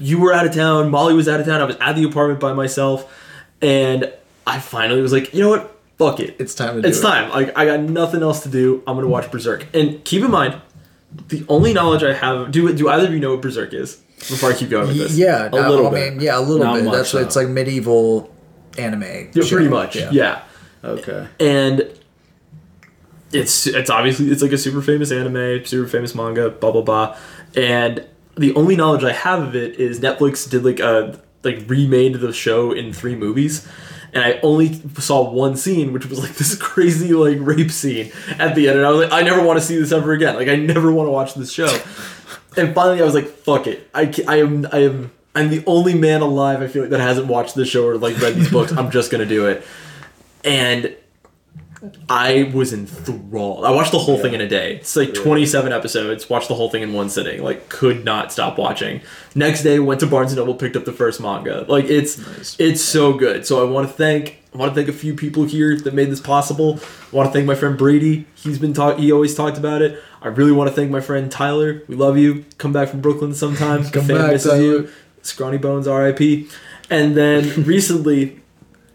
you 0.01 0.19
were 0.21 0.33
out 0.33 0.47
of 0.47 0.55
town. 0.55 0.91
Molly 0.91 1.15
was 1.15 1.29
out 1.29 1.41
of 1.41 1.47
town. 1.47 1.61
I 1.61 1.65
was 1.65 1.77
at 1.81 1.95
the 1.97 2.05
apartment 2.05 2.41
by 2.41 2.53
myself, 2.55 3.13
and 3.61 4.11
I 4.47 4.59
finally 4.59 5.01
was 5.03 5.13
like, 5.13 5.33
you 5.35 5.43
know 5.43 5.51
what? 5.51 5.77
Fuck 5.99 6.21
it. 6.21 6.37
It's 6.39 6.55
time 6.55 6.77
to 6.77 6.83
do 6.83 6.89
It's 6.89 6.99
it. 6.99 7.03
time. 7.03 7.31
Like 7.31 7.57
I 7.57 7.67
got 7.67 7.81
nothing 7.81 8.23
else 8.23 8.43
to 8.45 8.49
do. 8.49 8.83
I'm 8.87 8.97
gonna 8.97 9.09
watch 9.09 9.31
Berserk. 9.31 9.67
And 9.75 10.03
keep 10.05 10.23
in 10.25 10.31
mind, 10.31 10.61
the 11.29 11.45
only 11.49 11.73
knowledge 11.75 12.03
I 12.03 12.15
have. 12.15 12.51
Do 12.51 12.73
do 12.73 12.89
either 12.89 13.07
of 13.07 13.13
you 13.13 13.21
know 13.21 13.33
what 13.33 13.43
Berserk 13.43 13.75
is? 13.75 13.97
Before 14.19 14.51
I 14.51 14.55
keep 14.55 14.71
going 14.71 14.87
with 14.89 14.97
Y- 14.99 15.03
this. 15.05 15.17
Yeah, 15.17 15.49
A 15.51 15.69
little 15.69 15.87
I 15.87 15.91
bit. 15.91 16.13
mean, 16.15 16.23
yeah, 16.23 16.39
a 16.39 16.41
little 16.41 16.65
Not 16.65 16.75
bit. 16.77 16.85
much, 16.85 16.95
That's 16.95 17.13
what 17.15 17.21
though. 17.21 17.27
it's 17.27 17.37
like 17.37 17.49
medieval 17.49 18.31
anime. 18.79 19.03
Yeah, 19.35 19.43
show. 19.45 19.57
pretty 19.57 19.69
much. 19.71 19.97
yeah. 19.97 20.43
Okay. 20.85 21.27
and 21.39 21.87
it's 23.33 23.67
it's 23.67 23.91
obviously 23.91 24.31
it's 24.31 24.43
like 24.43 24.53
a 24.53 24.59
super 24.59 24.83
famous 24.83 25.13
anime, 25.13 25.65
super 25.65 25.89
famous 25.89 26.15
manga, 26.15 26.51
blah 26.51 26.73
blah 26.73 26.83
blah. 26.83 27.17
And 27.55 28.05
the 28.37 28.55
only 28.55 28.77
knowledge 28.77 29.05
I 29.05 29.13
have 29.13 29.43
of 29.43 29.55
it 29.57 29.79
is 29.79 30.01
Netflix 30.01 30.49
did 30.51 30.65
like 30.65 30.81
a 30.81 31.21
like 31.45 31.65
remade 31.69 32.15
the 32.21 32.33
show 32.33 32.73
in 32.73 32.93
three 32.93 33.15
movies. 33.15 33.67
And 34.13 34.25
I 34.25 34.41
only 34.43 34.75
saw 34.99 35.31
one 35.31 35.57
scene, 35.57 35.93
which 35.93 36.07
was 36.07 36.21
like 36.21 36.35
this 36.37 36.57
crazy 36.57 37.13
like 37.13 37.39
rape 37.41 37.71
scene 37.71 38.13
at 38.39 38.55
the 38.55 38.69
end, 38.69 38.79
and 38.79 38.87
I 38.87 38.91
was 38.91 39.01
like, 39.03 39.13
I 39.13 39.23
never 39.23 39.43
want 39.43 39.59
to 39.59 39.65
see 39.65 39.77
this 39.77 39.93
ever 39.93 40.13
again. 40.13 40.37
Like 40.37 40.49
I 40.49 40.57
never 40.57 40.93
want 40.93 41.07
to 41.07 41.13
watch 41.13 41.35
this 41.35 41.53
show. 41.53 41.67
and 42.57 42.75
finally, 42.75 43.01
I 43.01 43.05
was 43.05 43.15
like, 43.15 43.29
fuck 43.29 43.67
it. 43.67 43.89
I, 43.95 44.13
I 44.27 44.37
am 44.37 44.67
I 44.73 44.79
am 44.79 45.13
I'm 45.35 45.51
the 45.51 45.65
only 45.67 45.95
man 45.95 46.23
alive. 46.23 46.63
I 46.63 46.67
feel 46.67 46.83
like 46.83 46.91
that 46.91 47.01
hasn't 47.01 47.29
watched 47.29 47.55
this 47.55 47.69
show 47.69 47.87
or 47.87 47.97
like 47.97 48.21
read 48.21 48.35
these 48.35 48.51
books. 48.51 48.73
I'm 48.73 48.91
just 48.91 49.11
gonna 49.11 49.27
do 49.27 49.47
it. 49.47 49.65
And 50.45 50.97
I 52.09 52.51
was 52.55 52.73
enthralled. 52.73 53.65
I 53.65 53.71
watched 53.71 53.93
the 53.93 53.99
whole 53.99 54.19
thing 54.19 54.35
in 54.35 54.41
a 54.41 54.49
day. 54.49 54.77
It's 54.77 54.97
like 54.97 55.15
27 55.15 55.73
episodes. 55.73 56.29
Watched 56.29 56.49
the 56.49 56.55
whole 56.55 56.69
thing 56.69 56.83
in 56.83 56.93
one 56.93 57.09
sitting. 57.09 57.43
Like 57.43 57.69
could 57.69 58.05
not 58.05 58.33
stop 58.33 58.59
watching. 58.59 59.01
Next 59.35 59.63
day 59.63 59.79
went 59.79 60.01
to 60.01 60.07
Barnes 60.07 60.33
and 60.33 60.39
Noble, 60.39 60.55
picked 60.55 60.77
up 60.77 60.85
the 60.85 60.93
first 60.93 61.21
manga. 61.21 61.65
Like 61.69 61.87
it's 61.87 62.59
it's 62.59 62.83
so 62.83 63.13
good. 63.15 63.47
So 63.47 63.67
I 63.67 63.71
want 63.71 63.89
to 63.89 63.93
thank 63.95 64.39
I 64.55 64.59
want 64.59 64.73
to 64.73 64.75
thank 64.75 64.89
a 64.89 64.93
few 64.99 65.15
people 65.15 65.45
here 65.45 65.77
that 65.79 65.95
made 65.95 66.11
this 66.11 66.21
possible. 66.21 66.81
I 67.13 67.17
want 67.17 67.29
to 67.29 67.33
thank 67.33 67.47
my 67.47 67.55
friend 67.55 67.79
Brady. 67.79 68.27
He's 68.35 68.59
been 68.59 68.75
talk. 68.75 68.99
He 68.99 69.13
always 69.13 69.35
talked 69.35 69.57
about 69.57 69.81
it. 69.81 70.03
I 70.21 70.29
really 70.29 70.53
want 70.53 70.69
to 70.69 70.75
thank 70.77 70.91
my 70.91 71.01
friend 71.01 71.31
Tyler. 71.31 71.83
We 71.89 71.95
love 71.97 72.19
you. 72.19 72.45
Come 72.59 72.73
back 72.73 72.89
from 72.89 73.01
Brooklyn 73.01 73.33
sometime. 73.33 73.85
Come 73.91 74.05
Fan 74.07 74.17
back, 74.19 74.33
misses 74.33 74.51
Tyler. 74.51 74.63
you. 74.63 74.91
Scrawny 75.23 75.59
Bones, 75.59 75.87
R.I.P. 75.87 76.49
And 76.91 77.17
then 77.17 77.63
recently 77.65 78.41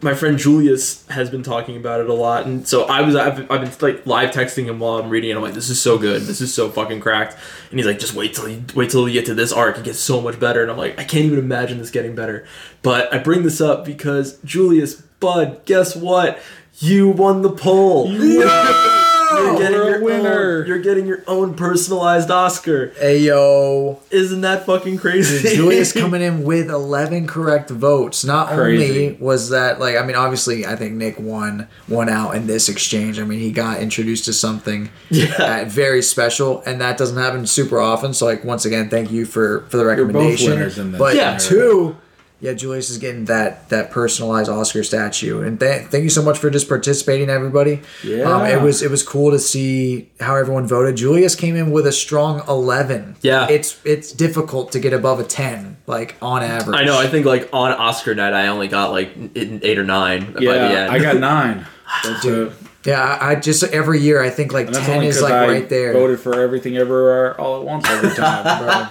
my 0.02 0.14
friend 0.14 0.38
Julius 0.38 1.06
has 1.08 1.30
been 1.30 1.42
talking 1.42 1.76
about 1.76 2.00
it 2.00 2.08
a 2.08 2.12
lot, 2.12 2.46
and 2.46 2.68
so 2.68 2.84
I 2.84 3.00
was 3.00 3.16
I've, 3.16 3.50
I've 3.50 3.60
been 3.62 3.72
like 3.80 4.06
live 4.06 4.30
texting 4.30 4.66
him 4.66 4.78
while 4.78 4.98
I'm 4.98 5.08
reading, 5.08 5.30
and 5.30 5.38
I'm 5.38 5.42
like, 5.42 5.54
"This 5.54 5.70
is 5.70 5.80
so 5.80 5.96
good, 5.96 6.22
this 6.22 6.40
is 6.40 6.52
so 6.52 6.68
fucking 6.70 7.00
cracked," 7.00 7.36
and 7.70 7.78
he's 7.78 7.86
like, 7.86 7.98
"Just 7.98 8.14
wait 8.14 8.34
till 8.34 8.48
you 8.48 8.62
wait 8.74 8.90
till 8.90 9.08
you 9.08 9.14
get 9.14 9.26
to 9.26 9.34
this 9.34 9.52
arc, 9.52 9.78
it 9.78 9.84
gets 9.84 9.98
so 9.98 10.20
much 10.20 10.38
better," 10.38 10.62
and 10.62 10.70
I'm 10.70 10.76
like, 10.76 10.98
"I 10.98 11.04
can't 11.04 11.24
even 11.24 11.38
imagine 11.38 11.78
this 11.78 11.90
getting 11.90 12.14
better," 12.14 12.46
but 12.82 13.12
I 13.12 13.18
bring 13.18 13.42
this 13.42 13.60
up 13.60 13.84
because 13.84 14.38
Julius, 14.44 14.94
Bud, 15.18 15.64
guess 15.64 15.96
what? 15.96 16.38
You 16.78 17.08
won 17.08 17.40
the 17.40 17.52
poll. 17.52 18.12
You're 19.34 19.58
getting 19.58 19.78
We're 19.78 19.86
a 19.86 19.90
your 19.90 20.02
winner. 20.02 20.58
Own, 20.60 20.66
you're 20.66 20.78
getting 20.78 21.06
your 21.06 21.22
own 21.26 21.54
personalized 21.54 22.30
Oscar. 22.30 22.92
Hey 22.98 23.18
yo, 23.20 24.00
Isn't 24.10 24.42
that 24.42 24.66
fucking 24.66 24.98
crazy? 24.98 25.56
Julius 25.56 25.92
coming 25.94 26.22
in 26.22 26.44
with 26.44 26.68
11 26.70 27.26
correct 27.26 27.70
votes. 27.70 28.24
Not 28.24 28.48
Crazy. 28.48 28.84
only 29.08 29.12
was 29.20 29.50
that 29.50 29.80
like 29.80 29.96
I 29.96 30.04
mean 30.04 30.16
obviously 30.16 30.66
I 30.66 30.76
think 30.76 30.94
Nick 30.94 31.18
won 31.18 31.68
won 31.88 32.08
out 32.08 32.36
in 32.36 32.46
this 32.46 32.68
exchange. 32.68 33.18
I 33.18 33.24
mean 33.24 33.40
he 33.40 33.50
got 33.52 33.80
introduced 33.80 34.24
to 34.26 34.32
something 34.32 34.90
Yeah. 35.10 35.64
very 35.64 36.02
special 36.02 36.62
and 36.66 36.80
that 36.80 36.96
doesn't 36.98 37.16
happen 37.16 37.46
super 37.46 37.80
often. 37.80 38.14
So 38.14 38.26
like 38.26 38.44
once 38.44 38.64
again 38.64 38.88
thank 38.88 39.10
you 39.10 39.24
for 39.26 39.60
for 39.68 39.76
the 39.76 39.82
both 39.84 39.88
recommendation. 39.98 40.50
winners 40.50 40.78
in 40.78 40.92
this 40.92 40.98
but 40.98 41.14
Yeah. 41.16 41.36
two 41.38 41.96
Yeah, 42.38 42.52
Julius 42.52 42.90
is 42.90 42.98
getting 42.98 43.24
that 43.26 43.70
that 43.70 43.90
personalized 43.90 44.50
Oscar 44.50 44.84
statue, 44.84 45.40
and 45.40 45.58
th- 45.58 45.86
thank 45.86 46.04
you 46.04 46.10
so 46.10 46.20
much 46.22 46.36
for 46.38 46.50
just 46.50 46.68
participating, 46.68 47.30
everybody. 47.30 47.80
Yeah. 48.04 48.24
um, 48.24 48.44
it 48.44 48.60
was 48.60 48.82
it 48.82 48.90
was 48.90 49.02
cool 49.02 49.30
to 49.30 49.38
see 49.38 50.10
how 50.20 50.36
everyone 50.36 50.66
voted. 50.66 50.96
Julius 50.96 51.34
came 51.34 51.56
in 51.56 51.70
with 51.70 51.86
a 51.86 51.92
strong 51.92 52.42
eleven. 52.46 53.16
Yeah. 53.22 53.48
it's 53.48 53.80
it's 53.86 54.12
difficult 54.12 54.72
to 54.72 54.80
get 54.80 54.92
above 54.92 55.18
a 55.18 55.24
ten, 55.24 55.78
like 55.86 56.16
on 56.20 56.42
average. 56.42 56.76
I 56.78 56.84
know. 56.84 56.98
I 56.98 57.06
think 57.06 57.24
like 57.24 57.48
on 57.54 57.72
Oscar 57.72 58.14
night, 58.14 58.34
I 58.34 58.48
only 58.48 58.68
got 58.68 58.90
like 58.90 59.12
eight 59.34 59.78
or 59.78 59.84
nine 59.84 60.26
by 60.34 60.40
the 60.40 60.44
Yeah, 60.44 60.52
end. 60.52 60.92
I 60.92 60.98
got 60.98 61.16
nine. 61.16 61.66
Dude. 62.22 62.52
Yeah, 62.84 63.00
I, 63.02 63.30
I 63.30 63.34
just 63.36 63.64
every 63.64 64.00
year 64.00 64.22
I 64.22 64.28
think 64.30 64.52
like 64.52 64.70
ten 64.70 65.02
is 65.02 65.22
like 65.22 65.32
I 65.32 65.46
right 65.48 65.68
there. 65.70 65.94
Voted 65.94 66.20
for 66.20 66.38
everything 66.38 66.76
everywhere 66.76 67.40
all 67.40 67.58
at 67.58 67.64
once 67.64 67.88
every 67.88 68.10
time, 68.14 68.44
bro. 68.62 68.86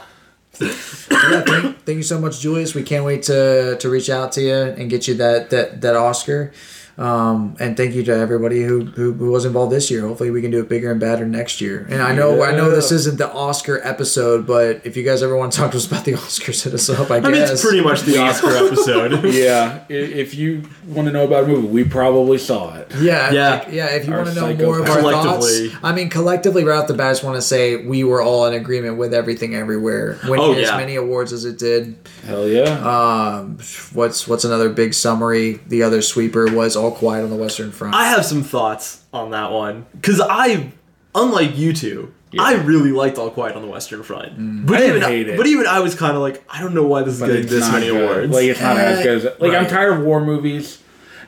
Yeah, 0.61 1.41
thank, 1.41 1.83
thank 1.85 1.97
you 1.97 2.03
so 2.03 2.19
much, 2.19 2.39
Julius. 2.39 2.73
We 2.75 2.83
can't 2.83 3.05
wait 3.05 3.23
to 3.23 3.77
to 3.77 3.89
reach 3.89 4.09
out 4.09 4.31
to 4.33 4.41
you 4.41 4.53
and 4.53 4.89
get 4.89 5.07
you 5.07 5.15
that 5.15 5.49
that 5.49 5.81
that 5.81 5.95
Oscar. 5.95 6.51
Um, 6.97 7.57
and 7.59 7.75
thank 7.75 7.93
you 7.93 8.03
to 8.03 8.15
everybody 8.15 8.63
who, 8.63 8.85
who 8.85 9.11
who 9.13 9.29
was 9.31 9.43
involved 9.43 9.71
this 9.71 9.91
year. 9.91 10.01
Hopefully, 10.07 10.31
we 10.31 10.41
can 10.41 10.49
do 10.51 10.61
it 10.61 10.69
bigger 10.69 10.91
and 10.91 10.99
better 10.99 11.25
next 11.25 11.59
year. 11.59 11.85
And 11.89 12.01
I 12.01 12.15
know 12.15 12.41
I 12.43 12.55
know 12.55 12.69
this 12.71 12.91
isn't 12.91 13.17
the 13.17 13.29
Oscar 13.33 13.81
episode, 13.83 14.47
but 14.47 14.81
if 14.85 14.95
you 14.95 15.03
guys 15.03 15.21
ever 15.21 15.35
want 15.35 15.51
to 15.51 15.57
talk 15.59 15.71
to 15.71 15.77
us 15.77 15.87
about 15.87 16.05
the 16.05 16.13
Oscars, 16.13 16.63
hit 16.63 16.73
us 16.73 16.89
up. 16.89 17.11
I 17.11 17.19
guess. 17.19 17.27
I 17.27 17.31
mean, 17.31 17.41
it's 17.41 17.61
pretty 17.61 17.81
much 17.81 18.01
the 18.03 18.17
Oscar 18.19 18.51
episode. 18.55 19.25
yeah, 19.33 19.83
if 19.89 20.35
you 20.35 20.63
want 20.87 21.07
to 21.07 21.11
know 21.11 21.25
about 21.25 21.43
a 21.43 21.47
movie, 21.47 21.67
we 21.67 21.83
probably 21.83 22.37
saw 22.37 22.75
it. 22.77 22.89
Yeah, 22.99 23.31
Yeah. 23.31 23.49
like, 23.55 23.67
yeah. 23.71 23.87
If 23.87 24.07
you 24.07 24.13
Our 24.13 24.19
want 24.23 24.33
to 24.33 24.35
know 24.35 24.65
more 24.65 24.79
of 24.79 24.87
our 24.89 25.01
thoughts, 25.01 25.61
I 25.83 25.91
mean, 25.93 26.09
collectively, 26.09 26.63
right 26.63 26.77
off 26.79 26.87
the 26.87 26.93
bat, 26.93 27.07
I 27.07 27.11
just 27.11 27.23
want 27.25 27.35
to 27.35 27.41
say 27.41 27.75
we 27.85 28.05
were 28.05 28.21
all 28.21 28.45
in 28.45 28.53
agreement 28.53 28.97
with 28.97 29.13
everything 29.13 29.53
everywhere, 29.53 30.17
winning 30.23 30.45
Oh, 30.45 30.53
as 30.53 30.71
many 30.71 30.95
awards 30.95 31.33
as 31.33 31.43
it 31.43 31.57
did. 31.57 31.95
Hell 32.25 32.47
yeah. 32.47 32.63
Um, 32.79 33.57
what's 33.93 34.27
what's 34.27 34.45
another 34.45 34.69
big 34.69 34.93
summary? 34.93 35.59
The 35.67 35.83
other 35.83 36.01
sweeper 36.01 36.49
was 36.49 36.75
All 36.85 36.91
Quiet 36.91 37.23
on 37.23 37.29
the 37.29 37.35
Western 37.35 37.71
Front. 37.71 37.95
I 37.95 38.05
have 38.09 38.25
some 38.25 38.43
thoughts 38.43 39.03
on 39.11 39.31
that 39.31 39.51
one 39.51 39.85
because 39.93 40.21
I, 40.21 40.71
unlike 41.13 41.57
you 41.57 41.73
two, 41.73 42.13
I 42.37 42.55
really 42.55 42.91
liked 42.91 43.17
All 43.17 43.29
Quiet 43.29 43.55
on 43.55 43.61
the 43.61 43.67
Western 43.69 44.03
Front. 44.03 44.65
But 44.67 44.75
I 44.75 44.79
didn't 44.81 44.95
even 44.97 45.09
hate 45.09 45.29
it. 45.29 45.37
but 45.37 45.47
even 45.47 45.67
I 45.67 45.79
was 45.79 45.95
kind 45.95 46.15
of 46.15 46.21
like, 46.21 46.43
I 46.49 46.61
don't 46.61 46.73
know 46.75 46.85
why 46.85 47.01
this 47.03 47.15
is 47.15 47.19
but 47.21 47.27
getting 47.27 47.47
this 47.47 47.71
many 47.71 47.87
good. 47.87 48.01
awards. 48.03 48.33
Like 48.33 48.43
it's 48.45 48.59
not 48.61 48.77
as 48.77 49.03
good 49.03 49.25
as 49.25 49.39
like 49.41 49.53
I'm 49.53 49.67
tired 49.67 49.97
of 49.97 50.03
war 50.03 50.19
movies, 50.23 50.81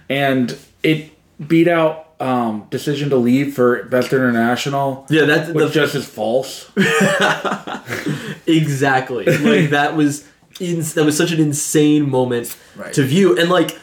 and 0.10 0.58
it 0.84 1.12
beat 1.48 1.68
out 1.68 2.06
um, 2.20 2.68
Decision 2.72 3.10
to 3.12 3.16
Leave 3.18 3.54
for 3.56 3.84
Best 3.86 4.12
International. 4.12 5.06
yeah, 5.10 5.26
that's 5.26 5.50
which 5.52 5.68
the, 5.68 5.72
just 5.74 5.96
is 5.96 6.06
false. 6.06 6.70
exactly 8.48 9.26
like 9.26 9.70
that 9.72 9.96
was 9.96 10.28
in, 10.60 10.80
that 10.82 11.04
was 11.06 11.16
such 11.18 11.32
an 11.32 11.40
insane 11.40 12.10
moment 12.10 12.56
Right. 12.76 12.94
to 12.94 13.04
view 13.04 13.38
and 13.38 13.50
like 13.50 13.78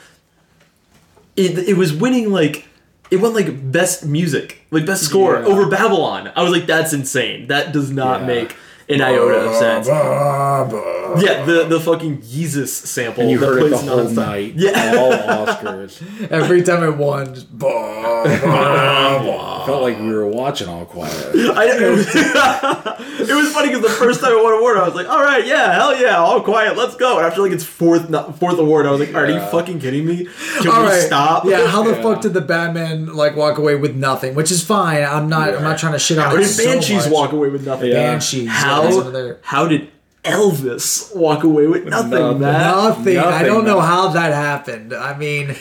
it, 1.37 1.59
it 1.69 1.77
was 1.77 1.93
winning 1.93 2.31
like 2.31 2.67
it 3.11 3.17
went 3.19 3.35
like 3.35 3.71
best 3.73 4.05
music 4.05 4.61
like 4.71 4.87
best 4.87 5.05
score 5.05 5.35
Yeah. 5.41 5.47
over 5.47 5.67
babylon 5.69 6.31
i 6.37 6.43
was 6.43 6.53
like 6.53 6.67
that's 6.67 6.93
insane 6.93 7.49
that 7.49 7.73
does 7.73 7.91
not 7.91 8.21
Yeah. 8.21 8.27
make 8.27 8.57
an 8.89 9.01
iota 9.01 9.49
of 9.49 9.55
sense 9.57 9.87
yeah 9.89 11.45
the 11.45 11.65
the 11.69 11.81
fucking 11.81 12.21
jesus 12.23 12.75
sample 12.75 13.23
And 13.23 13.31
you 13.31 13.39
that 13.39 13.47
heard 13.47 13.63
it 13.65 13.71
the 13.71 13.77
whole 13.79 14.05
nonstop. 14.07 14.15
night. 14.17 14.55
yeah 14.57 14.95
All 14.99 15.13
Oscars. 15.47 16.31
Every 16.31 16.63
time 16.63 16.83
it 16.83 16.97
won, 16.97 17.35
just 17.35 17.57
bah, 17.57 18.25
bah. 18.25 19.67
Felt 19.67 19.83
like 19.83 19.99
we 19.99 20.13
were 20.13 20.27
watching 20.27 20.69
All 20.69 20.85
Quiet. 20.85 21.15
I, 21.35 21.65
it, 21.67 21.91
was, 21.91 22.07
it 22.15 23.35
was 23.35 23.53
funny 23.53 23.69
because 23.69 23.83
the 23.83 23.89
first 23.99 24.21
time 24.21 24.33
I 24.33 24.43
won 24.43 24.53
an 24.53 24.59
award, 24.59 24.77
I 24.77 24.85
was 24.87 24.95
like, 24.95 25.09
"All 25.09 25.23
right, 25.23 25.47
yeah, 25.47 25.73
hell 25.73 25.99
yeah, 25.99 26.17
all 26.19 26.41
quiet, 26.43 26.77
let's 26.77 26.97
go." 26.97 27.17
And 27.19 27.27
after 27.27 27.41
like 27.43 27.53
its 27.53 27.65
fourth 27.65 28.11
not, 28.11 28.39
fourth 28.39 28.59
award, 28.59 28.87
I 28.87 28.91
was 28.91 29.01
like, 29.01 29.15
"Are 29.15 29.29
you 29.29 29.41
fucking 29.41 29.81
kidding 29.81 30.05
me? 30.05 30.27
Can 30.61 30.69
All 30.71 30.83
we 30.83 30.89
right. 30.89 31.01
stop?" 31.03 31.45
Yeah, 31.47 31.67
how 31.67 31.83
the 31.83 31.93
Yeah. 31.97 32.03
fuck 32.03 32.21
did 32.23 32.35
the 32.35 32.41
Batman 32.43 33.15
like 33.15 33.37
walk 33.37 33.57
away 33.59 33.75
with 33.77 33.95
nothing? 33.97 34.35
Which 34.35 34.51
is 34.51 34.63
fine. 34.63 35.03
I'm 35.05 35.29
not. 35.29 35.55
I'm 35.55 35.63
not 35.63 35.79
trying 35.79 35.93
to 35.95 35.99
shit 35.99 36.19
on 36.19 36.25
How 36.31 36.37
it 36.37 36.41
did 36.41 36.49
so 36.49 36.65
Banshees 36.65 37.05
much. 37.05 37.13
walk 37.13 37.33
away 37.33 37.49
with 37.49 37.65
nothing? 37.67 37.89
Yeah. 37.91 37.95
Banshees. 38.13 38.49
How 38.49 38.74
that's 38.83 38.97
another- 38.97 39.39
how 39.43 39.67
did 39.67 39.89
Elvis 40.25 41.15
walk 41.15 41.45
away 41.45 41.67
with 41.67 41.85
nothing, 41.85 42.11
nothing. 42.11 42.41
Matt? 42.41 42.77
Nothing. 42.77 43.19
I 43.19 43.43
don't 43.43 43.65
know 43.67 43.81
how 43.81 44.09
that 44.09 44.33
happened. 44.33 44.95
I 44.95 45.17
mean, 45.17 45.55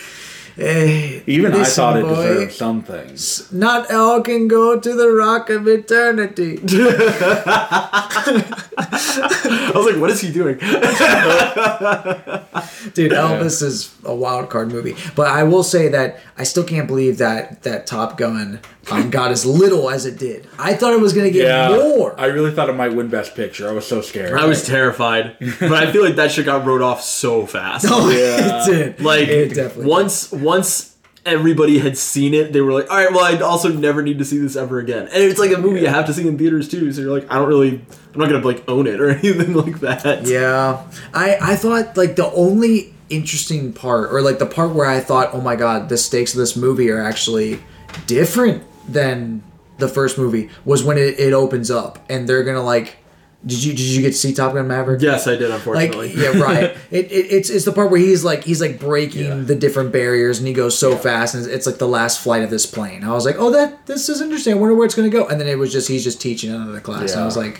eh, 0.58 1.22
Even 1.26 1.54
I 1.54 1.58
listen, 1.58 1.76
thought 1.76 1.98
it 1.98 2.04
boy, 2.04 2.10
deserved 2.16 2.52
some 2.54 2.82
things. 2.84 3.52
Not 3.52 3.92
all 3.92 4.22
can 4.22 4.48
go 4.48 4.80
to 4.80 4.94
the 4.94 5.10
rock 5.12 5.50
of 5.50 5.68
eternity. 5.68 6.60
I 8.76 9.72
was 9.76 9.86
like, 9.86 9.98
"What 10.02 10.10
is 10.10 10.22
he 10.22 10.32
doing?" 10.32 10.58
Dude, 12.94 13.12
Elvis 13.12 13.62
is 13.62 13.94
a 14.04 14.13
wild 14.13 14.50
card 14.50 14.72
movie. 14.72 14.96
But 15.16 15.28
I 15.28 15.44
will 15.44 15.63
say 15.63 15.88
that 15.89 16.20
I 16.38 16.44
still 16.44 16.63
can't 16.63 16.88
believe 16.88 17.18
that 17.20 17.63
that 17.63 17.88
Top 17.88 18.18
Gun 18.18 18.60
um, 18.92 19.10
got 19.10 19.32
as 19.32 19.46
little 19.46 19.89
as 19.89 20.06
it 20.06 20.18
did. 20.20 20.48
I 20.60 20.74
thought 20.74 20.94
it 20.94 21.00
was 21.00 21.13
gonna 21.13 21.30
get 21.32 21.46
Yeah, 21.48 21.70
more. 21.70 22.20
I 22.20 22.26
really 22.28 22.52
thought 22.52 22.70
it 22.70 22.74
might 22.76 22.94
win 22.94 23.08
Best 23.08 23.36
Picture. 23.36 23.68
I 23.70 23.72
was 23.72 23.88
so 23.88 24.02
scared. 24.02 24.38
I 24.38 24.46
was 24.46 24.66
terrified, 24.66 25.38
but 25.60 25.72
I 25.74 25.92
feel 25.92 26.04
like 26.04 26.16
that 26.18 26.32
shit 26.32 26.46
got 26.46 26.66
wrote 26.66 26.82
off 26.82 27.02
so 27.02 27.46
fast. 27.46 27.86
Oh, 27.96 28.10
Yeah. 28.10 28.63
it 28.63 28.66
did. 28.72 29.02
Like 29.02 29.28
it 29.28 29.54
definitely. 29.54 29.86
once 29.86 30.32
once 30.43 30.95
everybody 31.25 31.79
had 31.79 31.97
seen 31.97 32.34
it, 32.34 32.53
they 32.53 32.62
were 32.62 32.73
like, 32.73 32.89
"All 32.91 32.97
right, 32.97 33.12
well, 33.12 33.23
I 33.23 33.38
also 33.39 33.69
never 33.69 34.01
need 34.01 34.19
to 34.19 34.25
see 34.25 34.38
this 34.38 34.56
ever 34.56 34.79
again." 34.79 35.03
And 35.03 35.23
it's 35.23 35.39
like 35.39 35.51
a 35.51 35.58
movie 35.58 35.82
you 35.82 35.88
have 35.88 36.06
to 36.08 36.13
see 36.13 36.27
in 36.27 36.38
theaters 36.38 36.67
too. 36.69 36.91
So 36.91 37.01
you're 37.01 37.17
like, 37.17 37.32
I 37.32 37.36
don't 37.36 37.47
really, 37.47 37.82
I'm 38.13 38.19
not 38.19 38.29
gonna 38.29 38.45
like 38.45 38.67
own 38.67 38.88
it 38.88 38.99
or 38.99 39.10
anything 39.17 39.53
like 39.53 39.79
that. 39.82 40.25
Yeah, 40.25 40.84
I 41.13 41.38
I 41.41 41.56
thought 41.56 41.95
like 41.97 42.15
the 42.15 42.32
only 42.34 42.93
interesting 43.10 43.73
part, 43.73 44.12
or 44.12 44.21
like 44.21 44.39
the 44.39 44.45
part 44.45 44.71
where 44.73 44.88
I 44.88 44.99
thought, 44.99 45.29
oh 45.34 45.41
my 45.41 45.56
god, 45.56 45.89
the 45.89 45.97
stakes 45.97 46.34
of 46.34 46.39
this 46.39 46.56
movie 46.56 46.89
are 46.89 47.01
actually 47.01 47.60
different 48.08 48.63
than 48.91 49.43
the 49.77 49.88
first 49.88 50.17
movie, 50.17 50.49
was 50.65 50.84
when 50.84 50.97
it, 50.97 51.19
it 51.19 51.34
opens 51.34 51.71
up 51.71 51.99
and 52.10 52.27
they're 52.27 52.43
gonna 52.43 52.63
like. 52.63 52.97
Did 53.45 53.62
you 53.63 53.71
did 53.73 53.82
you 53.82 54.01
get 54.01 54.12
to 54.12 54.17
see 54.17 54.34
Top 54.34 54.53
Gun 54.53 54.67
Maverick? 54.69 55.01
Yes, 55.01 55.27
I 55.27 55.36
did. 55.36 55.49
Like 55.49 55.58
Unfortunately, 55.58 56.13
yeah, 56.15 56.38
right. 56.39 56.77
It, 56.91 57.12
it 57.12 57.25
it's 57.32 57.49
it's 57.49 57.65
the 57.65 57.73
part 57.73 57.91
where 57.91 57.99
he's 57.99 58.23
like 58.23 58.43
he's 58.45 58.62
like 58.62 58.79
breaking 58.79 59.47
the 59.47 59.56
different 59.56 59.91
barriers 59.91 60.38
and 60.39 60.47
he 60.47 60.53
goes 60.53 60.77
so 60.79 60.95
fast 60.95 61.36
and 61.36 61.43
it's, 61.45 61.53
it's 61.53 61.65
like 61.65 61.77
the 61.77 61.88
last 61.88 62.21
flight 62.21 62.43
of 62.43 62.49
this 62.49 62.65
plane. 62.65 63.03
I 63.03 63.12
was 63.12 63.25
like, 63.25 63.36
oh 63.38 63.51
that 63.51 63.86
this 63.86 64.08
is 64.08 64.21
interesting. 64.21 64.53
I 64.53 64.58
wonder 64.58 64.75
where 64.75 64.86
it's 64.86 64.95
gonna 64.95 65.10
go. 65.10 65.27
And 65.27 65.41
then 65.41 65.47
it 65.49 65.58
was 65.58 65.71
just 65.73 65.89
he's 65.89 66.03
just 66.06 66.21
teaching 66.21 66.51
another 66.53 66.79
class. 66.79 67.12
And 67.12 67.21
I 67.21 67.25
was 67.25 67.36
like, 67.36 67.60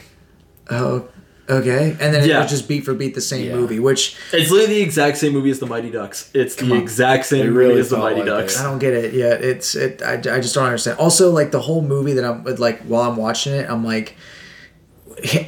oh 0.70 1.10
okay. 1.50 1.90
And 2.00 2.14
then 2.14 2.24
it 2.24 2.28
Yeah. 2.28 2.42
was 2.42 2.50
just 2.50 2.70
beat 2.70 2.86
for 2.86 2.94
beat 2.94 3.14
the 3.16 3.20
same 3.22 3.48
Yeah. 3.48 3.56
movie, 3.56 3.80
which 3.80 4.16
It's 4.32 4.50
literally 4.52 4.76
the 4.76 4.82
exact 4.82 5.18
same 5.18 5.34
movie 5.34 5.52
as 5.52 5.60
the 5.60 5.66
Mighty 5.66 5.90
Ducks. 5.92 6.30
It's 6.34 6.56
the 6.56 6.76
exact 6.76 7.26
same 7.26 7.42
It 7.42 7.50
movie 7.50 7.58
really 7.58 7.80
as 7.82 7.90
the 7.90 7.98
Mighty 7.98 8.22
like 8.22 8.26
Ducks. 8.28 8.56
it. 8.56 8.62
I 8.62 8.64
don't 8.64 8.80
get 8.80 8.94
it. 8.94 9.14
Yeah, 9.14 9.34
it's 9.34 9.76
it. 9.76 10.02
I, 10.02 10.14
I 10.14 10.40
just 10.40 10.56
don't 10.56 10.64
understand. 10.64 10.98
Also, 11.00 11.32
like 11.32 11.52
the 11.52 11.60
whole 11.60 11.82
movie 11.82 12.14
that 12.14 12.24
I'm 12.24 12.46
like 12.56 12.84
while 12.84 13.02
I'm 13.12 13.18
watching 13.18 13.52
it, 13.54 13.70
I'm 13.70 13.84
like, 13.84 14.16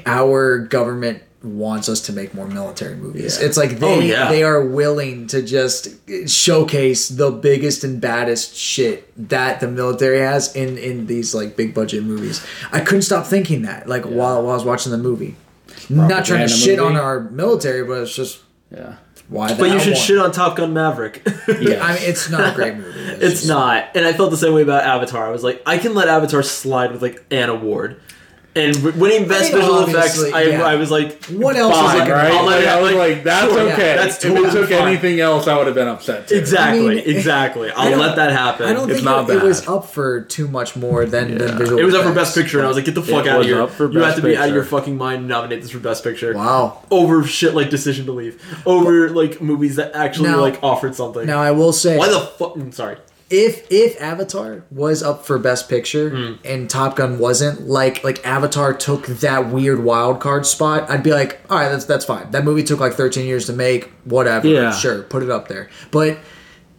our 0.05 0.59
government 0.59 1.21
wants 1.43 1.87
us 1.89 2.01
to 2.01 2.13
make 2.13 2.33
more 2.33 2.47
military 2.47 2.95
movies. 2.95 3.37
It's 3.39 3.55
like 3.55 3.73
oh, 3.73 3.75
they 3.75 3.95
Oh, 3.95 3.99
yeah. 3.99 4.29
they 4.29 4.41
are 4.43 4.65
willing 4.65 5.27
to 5.27 5.41
just 5.43 5.89
showcase 6.27 7.07
the 7.09 7.29
biggest 7.31 7.83
and 7.83 8.01
baddest 8.01 8.55
shit 8.55 9.11
that 9.29 9.59
the 9.59 9.67
military 9.67 10.19
has 10.19 10.55
in 10.55 10.77
in 10.77 11.05
these 11.05 11.35
like 11.35 11.55
big 11.55 11.73
budget 11.73 12.03
movies. 12.03 12.43
I 12.71 12.79
couldn't 12.79 13.03
stop 13.03 13.25
thinking 13.27 13.61
that 13.63 13.87
like 13.87 14.05
while 14.05 14.41
while 14.41 14.51
I 14.51 14.55
was 14.55 14.65
watching 14.65 14.91
the 14.91 14.97
movie. 14.97 15.35
Not 15.87 16.07
trying 16.07 16.17
to 16.17 16.25
Propaganda 16.25 16.49
shit 16.49 16.79
on 16.79 16.95
our 16.95 17.19
military, 17.19 17.83
but 17.83 18.01
it's 18.01 18.15
just 18.15 18.41
yeah. 18.71 18.95
why. 19.29 19.55
But 19.55 19.69
you 19.69 19.79
should 19.79 19.93
one. 19.93 20.01
shit 20.01 20.17
on 20.17 20.31
Top 20.31 20.55
Gun 20.57 20.73
Maverick. 20.73 21.21
Yes. 21.47 21.81
I 21.81 21.93
mean, 21.93 22.09
it's 22.09 22.29
not 22.29 22.53
a 22.53 22.55
great 22.55 22.75
movie. 22.75 22.99
it's 22.99 23.21
just- 23.41 23.47
not, 23.47 23.89
and 23.95 24.03
I 24.05 24.13
felt 24.13 24.31
the 24.31 24.37
same 24.37 24.53
way 24.53 24.63
about 24.63 24.83
Avatar. 24.83 25.27
I 25.27 25.29
was 25.29 25.43
like, 25.43 25.61
I 25.65 25.77
can 25.77 25.93
let 25.93 26.07
Avatar 26.07 26.41
slide 26.41 26.91
with 26.91 27.03
like 27.03 27.23
an 27.29 27.49
award. 27.49 28.01
And 28.57 28.73
w- 28.75 28.97
winning 28.97 29.27
best 29.27 29.51
mean, 29.51 29.61
visual 29.61 29.79
effects, 29.83 30.17
obviously, 30.17 30.31
I. 30.31 30.71
I 30.71 30.75
was 30.75 30.89
like, 30.89 31.25
What 31.25 31.57
else 31.57 31.75
is 31.75 31.93
it 31.95 31.97
gonna 31.99 32.13
Right? 32.13 32.31
I'll 32.31 32.45
Like, 32.45 32.61
it- 32.63 32.67
I 32.69 32.81
was 32.81 32.91
like, 32.93 33.15
like, 33.15 33.23
that's 33.25 33.51
sure, 33.53 33.65
yeah, 33.67 33.73
okay. 33.73 33.95
that's 33.97 34.15
if 34.15 34.21
totally 34.31 34.47
it 34.47 34.51
took 34.53 34.69
fine. 34.69 34.87
anything 34.87 35.19
else, 35.19 35.47
I 35.47 35.57
would 35.57 35.65
have 35.67 35.75
been 35.75 35.89
upset 35.89 36.29
too. 36.29 36.35
Exactly, 36.35 36.85
I 36.85 36.89
mean, 36.95 37.03
exactly. 37.17 37.69
I'll 37.71 37.97
let 37.97 38.15
that 38.15 38.31
happen. 38.31 38.67
I 38.67 38.71
don't 38.73 38.89
It's 38.89 38.99
think 38.99 39.05
not 39.05 39.29
it, 39.29 39.37
it 39.37 39.43
was 39.43 39.67
up 39.67 39.87
for 39.89 40.21
too 40.21 40.47
much 40.47 40.75
more 40.77 41.05
than, 41.05 41.37
than 41.37 41.57
visual. 41.57 41.79
it 41.79 41.83
was 41.83 41.95
up 41.95 42.05
for 42.05 42.13
best 42.13 42.33
picture, 42.33 42.59
and 42.59 42.65
I 42.65 42.69
was 42.69 42.77
like, 42.77 42.85
"Get 42.85 42.95
the 42.95 43.01
fuck 43.03 43.25
It 43.25 43.29
out 43.31 43.41
of 43.41 43.45
here! 43.45 43.61
up 43.61 43.71
for 43.71 43.91
you 43.91 43.99
have 43.99 44.15
to 44.15 44.21
be 44.21 44.37
out 44.37 44.47
of 44.47 44.55
your 44.55 44.63
fucking 44.63 44.97
mind 44.97 45.19
and 45.19 45.27
nominate 45.27 45.61
this 45.61 45.71
for 45.71 45.79
best 45.79 46.03
picture." 46.03 46.33
Wow. 46.33 46.81
Over 46.89 47.25
shit 47.25 47.55
like 47.55 47.69
Decision 47.69 48.05
to 48.05 48.13
Leave, 48.13 48.41
over 48.65 49.09
like 49.09 49.41
movies 49.41 49.75
that 49.75 49.93
actually 49.95 50.29
Now- 50.29 50.39
like 50.39 50.63
offered 50.63 50.95
something. 50.95 51.25
Now 51.27 51.41
I 51.41 51.51
will 51.51 51.73
say, 51.73 51.97
Why 51.97 52.07
the 52.07 52.21
fuck? 52.21 52.55
Mm, 52.55 52.73
sorry. 52.73 52.95
If 53.29 53.65
if 53.71 53.99
Avatar 54.01 54.63
was 54.69 55.01
up 55.01 55.25
for 55.25 55.39
best 55.39 55.67
picture 55.67 56.09
Hmm. 56.09 56.33
and 56.45 56.69
Top 56.69 56.95
Gun 56.95 57.17
wasn't, 57.17 57.67
like 57.67 58.03
like 58.03 58.25
Avatar 58.25 58.73
took 58.73 59.07
that 59.07 59.49
weird 59.49 59.83
wild 59.83 60.19
card 60.19 60.45
spot, 60.45 60.89
I'd 60.89 61.01
be 61.03 61.11
like, 61.11 61.39
all 61.49 61.57
right, 61.57 61.69
that's 61.69 61.85
that's 61.85 62.05
fine. 62.05 62.29
That 62.31 62.43
movie 62.43 62.63
took 62.63 62.79
like 62.79 62.93
13 62.93 63.25
years 63.25 63.47
to 63.47 63.53
make. 63.53 63.91
Whatever. 64.03 64.47
Yeah. 64.47 64.71
Sure, 64.71 65.01
put 65.03 65.23
it 65.23 65.29
up 65.31 65.47
there. 65.47 65.69
But 65.91 66.19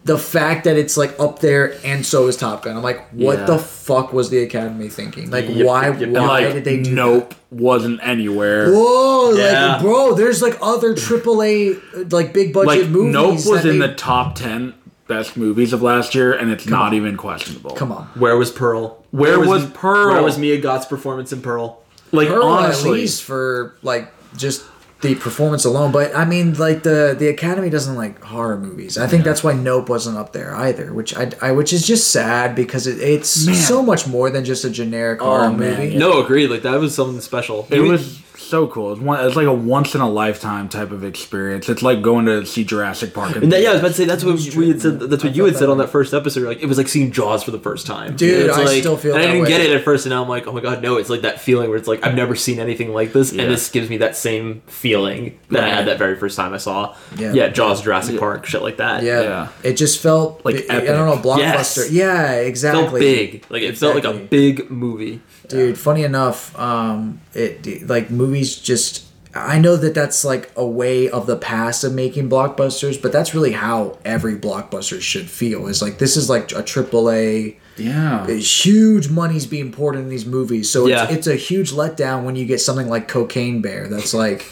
the 0.05 0.17
fact 0.17 0.63
that 0.63 0.77
it's 0.77 0.95
like 0.95 1.19
up 1.19 1.39
there 1.39 1.75
and 1.83 2.05
so 2.05 2.27
is 2.27 2.37
Top 2.37 2.63
Gun. 2.63 2.77
I'm 2.77 2.81
like, 2.83 3.09
what 3.09 3.39
Yeah. 3.39 3.45
the 3.45 3.57
fuck 3.59 4.13
was 4.13 4.29
the 4.29 4.37
Academy 4.41 4.87
thinking? 4.87 5.29
Like, 5.29 5.49
Yep, 5.49 5.65
why? 5.65 5.89
yep. 5.89 6.09
Why 6.09 6.27
like, 6.45 6.53
did 6.53 6.63
they 6.63 6.81
do 6.81 6.91
Nope 6.93 7.35
wasn't 7.51 7.99
anywhere. 8.01 8.71
Whoa, 8.71 9.33
Yeah. 9.33 9.73
like 9.73 9.81
bro, 9.81 10.13
there's 10.13 10.41
like 10.41 10.57
other 10.61 10.93
AAA 10.95 11.77
like 12.13 12.31
big 12.33 12.53
budget 12.53 12.67
Like 12.83 12.89
movies. 12.89 13.13
Nope 13.13 13.31
was 13.33 13.63
that 13.63 13.65
in 13.65 13.79
the 13.79 13.93
top 13.93 14.35
ten 14.35 14.75
best 15.07 15.37
movies 15.37 15.73
of 15.73 15.81
last 15.81 16.13
year, 16.15 16.33
and 16.33 16.51
it's 16.51 16.65
not 16.67 16.93
even 16.93 17.17
questionable. 17.17 17.71
Come 17.71 17.91
on, 17.91 18.05
Where 18.15 18.37
was 18.37 18.51
Pearl? 18.51 19.03
Where 19.11 19.39
was 19.39 19.65
Pearl? 19.71 20.13
Where 20.13 20.23
was 20.23 20.37
Mia 20.37 20.59
Goth's 20.59 20.85
performance 20.85 21.31
in 21.33 21.41
Pearl? 21.41 21.81
Like 22.11 22.27
Pearl 22.27 22.43
at 22.53 22.65
honestly, 22.65 22.91
least 22.91 23.23
for 23.23 23.75
like 23.81 24.11
just 24.37 24.63
the 25.01 25.13
performance 25.15 25.65
alone. 25.65 25.91
But 25.91 26.15
I 26.15 26.25
mean, 26.25 26.53
like 26.55 26.83
the 26.83 27.15
the 27.17 27.27
Academy 27.27 27.69
doesn't 27.69 27.95
like 27.95 28.21
horror 28.23 28.57
movies. 28.57 28.97
I 28.97 29.07
think 29.07 29.23
that's 29.23 29.43
why 29.43 29.53
Nope 29.53 29.89
wasn't 29.89 30.17
up 30.17 30.33
there 30.33 30.55
either. 30.55 30.93
Which 30.93 31.15
I, 31.15 31.31
I 31.41 31.51
which 31.51 31.73
is 31.73 31.85
just 31.85 32.11
sad 32.11 32.55
because 32.55 32.87
it, 32.87 32.99
it's 32.99 33.45
Man. 33.45 33.55
so 33.55 33.81
much 33.83 34.07
more 34.07 34.29
than 34.29 34.43
just 34.45 34.63
a 34.65 34.69
generic 34.69 35.21
oh, 35.21 35.25
horror 35.25 35.45
Oh, 35.45 35.53
man. 35.53 35.79
movie. 35.79 35.97
No, 35.97 36.23
agreed. 36.23 36.47
Like 36.49 36.63
that 36.63 36.79
was 36.79 36.95
something 36.95 37.21
special. 37.21 37.67
it 37.69 37.79
was 37.81 38.21
so 38.37 38.67
cool. 38.67 38.91
It's 38.93 39.01
one. 39.01 39.25
It's 39.25 39.35
like 39.35 39.47
a 39.47 39.53
once 39.53 39.95
in 39.95 40.01
a 40.01 40.09
lifetime 40.09 40.69
type 40.69 40.91
of 40.91 41.03
experience. 41.03 41.67
It's 41.69 41.81
like 41.81 42.01
going 42.01 42.25
to 42.27 42.45
see 42.45 42.63
Jurassic 42.63 43.13
Park. 43.13 43.35
And 43.35 43.51
that, 43.51 43.61
yeah, 43.61 43.69
I 43.69 43.73
was 43.73 43.79
about 43.81 43.87
to 43.89 43.93
say 43.95 44.05
that's 44.05 44.23
what 44.23 44.39
we 44.55 44.69
had 44.69 44.81
said. 44.81 44.99
That's 44.99 45.23
what 45.23 45.33
I 45.33 45.35
you 45.35 45.45
had 45.45 45.55
said 45.57 45.69
on 45.69 45.77
that 45.79 45.89
first 45.89 46.13
episode. 46.13 46.43
Like 46.43 46.61
it 46.61 46.65
was 46.67 46.77
like 46.77 46.87
seeing 46.87 47.11
Jaws 47.11 47.43
for 47.43 47.51
the 47.51 47.59
first 47.59 47.85
time, 47.87 48.15
Dude, 48.15 48.47
It's 48.47 48.57
I 48.57 48.63
like- 48.63 48.79
still 48.79 48.97
feel 48.97 49.13
And 49.15 49.23
I 49.23 49.27
didn't 49.31 49.47
get 49.47 49.61
it 49.61 49.71
at 49.71 49.83
first, 49.83 50.05
and 50.05 50.11
now 50.11 50.21
I'm 50.23 50.29
like, 50.29 50.47
oh 50.47 50.51
my 50.51 50.61
god, 50.61 50.81
no! 50.81 50.97
It's 50.97 51.09
like 51.09 51.21
that 51.21 51.41
feeling 51.41 51.69
where 51.69 51.77
it's 51.77 51.87
like 51.87 52.05
I've 52.05 52.15
never 52.15 52.35
seen 52.35 52.59
anything 52.59 52.93
like 52.93 53.13
this, 53.13 53.33
Yeah. 53.33 53.43
and 53.43 53.51
this 53.51 53.69
gives 53.69 53.89
me 53.89 53.97
that 53.97 54.15
same 54.15 54.61
feeling 54.67 55.39
that 55.49 55.63
I 55.63 55.69
had 55.69 55.87
that 55.87 55.97
very 55.97 56.15
first 56.15 56.35
time 56.35 56.53
I 56.53 56.57
saw. 56.57 56.95
Yeah. 57.17 57.33
Yeah, 57.33 57.47
Jaws, 57.49 57.81
Jurassic 57.81 58.19
Park, 58.19 58.45
shit 58.45 58.61
like 58.61 58.77
that. 58.77 59.03
Yeah. 59.03 59.21
Yeah. 59.21 59.47
it 59.63 59.73
just 59.73 60.01
felt 60.01 60.43
Like 60.45 60.55
like 60.69 60.83
I 60.83 60.85
don't 60.85 61.05
know 61.07 61.17
blockbuster. 61.21 61.37
Yes. 61.77 61.91
Yeah, 61.91 62.31
It 62.33 62.47
exactly. 62.47 62.83
felt 62.83 62.99
big. 62.99 63.45
Like 63.49 63.61
it 63.63 63.77
felt 63.77 63.95
like 63.95 64.03
a 64.05 64.13
big 64.13 64.69
movie. 64.71 65.21
Dude 65.49 65.77
funny 65.77 66.03
enough 66.03 66.57
um 66.59 67.19
it 67.33 67.87
like 67.87 68.09
movies 68.09 68.55
just 68.55 69.05
i 69.35 69.57
know 69.59 69.75
that 69.75 69.93
that's 69.93 70.25
like 70.25 70.49
a 70.55 70.65
way 70.65 71.09
of 71.09 71.27
the 71.27 71.35
past 71.37 71.83
of 71.83 71.93
making 71.93 72.29
blockbusters 72.29 73.01
but 73.01 73.11
that's 73.11 73.33
really 73.33 73.51
how 73.53 73.97
every 74.03 74.35
blockbuster 74.35 74.99
should 75.01 75.29
feel 75.29 75.67
is 75.67 75.81
like 75.81 75.97
this 75.99 76.17
is 76.17 76.29
like 76.29 76.51
a 76.53 76.63
triple 76.63 77.09
a 77.11 77.57
yeah. 77.77 78.25
huge 78.27 79.09
money's 79.09 79.45
being 79.45 79.71
poured 79.71 79.95
in 79.95 80.09
these 80.09 80.25
movies 80.25 80.69
so 80.69 80.87
Yeah. 80.87 81.03
it's, 81.03 81.13
it's 81.13 81.27
a 81.27 81.35
huge 81.35 81.71
letdown 81.71 82.23
when 82.23 82.35
you 82.35 82.45
get 82.45 82.59
something 82.59 82.89
like 82.89 83.07
cocaine 83.07 83.61
bear 83.61 83.87
that's 83.87 84.13
like 84.15 84.45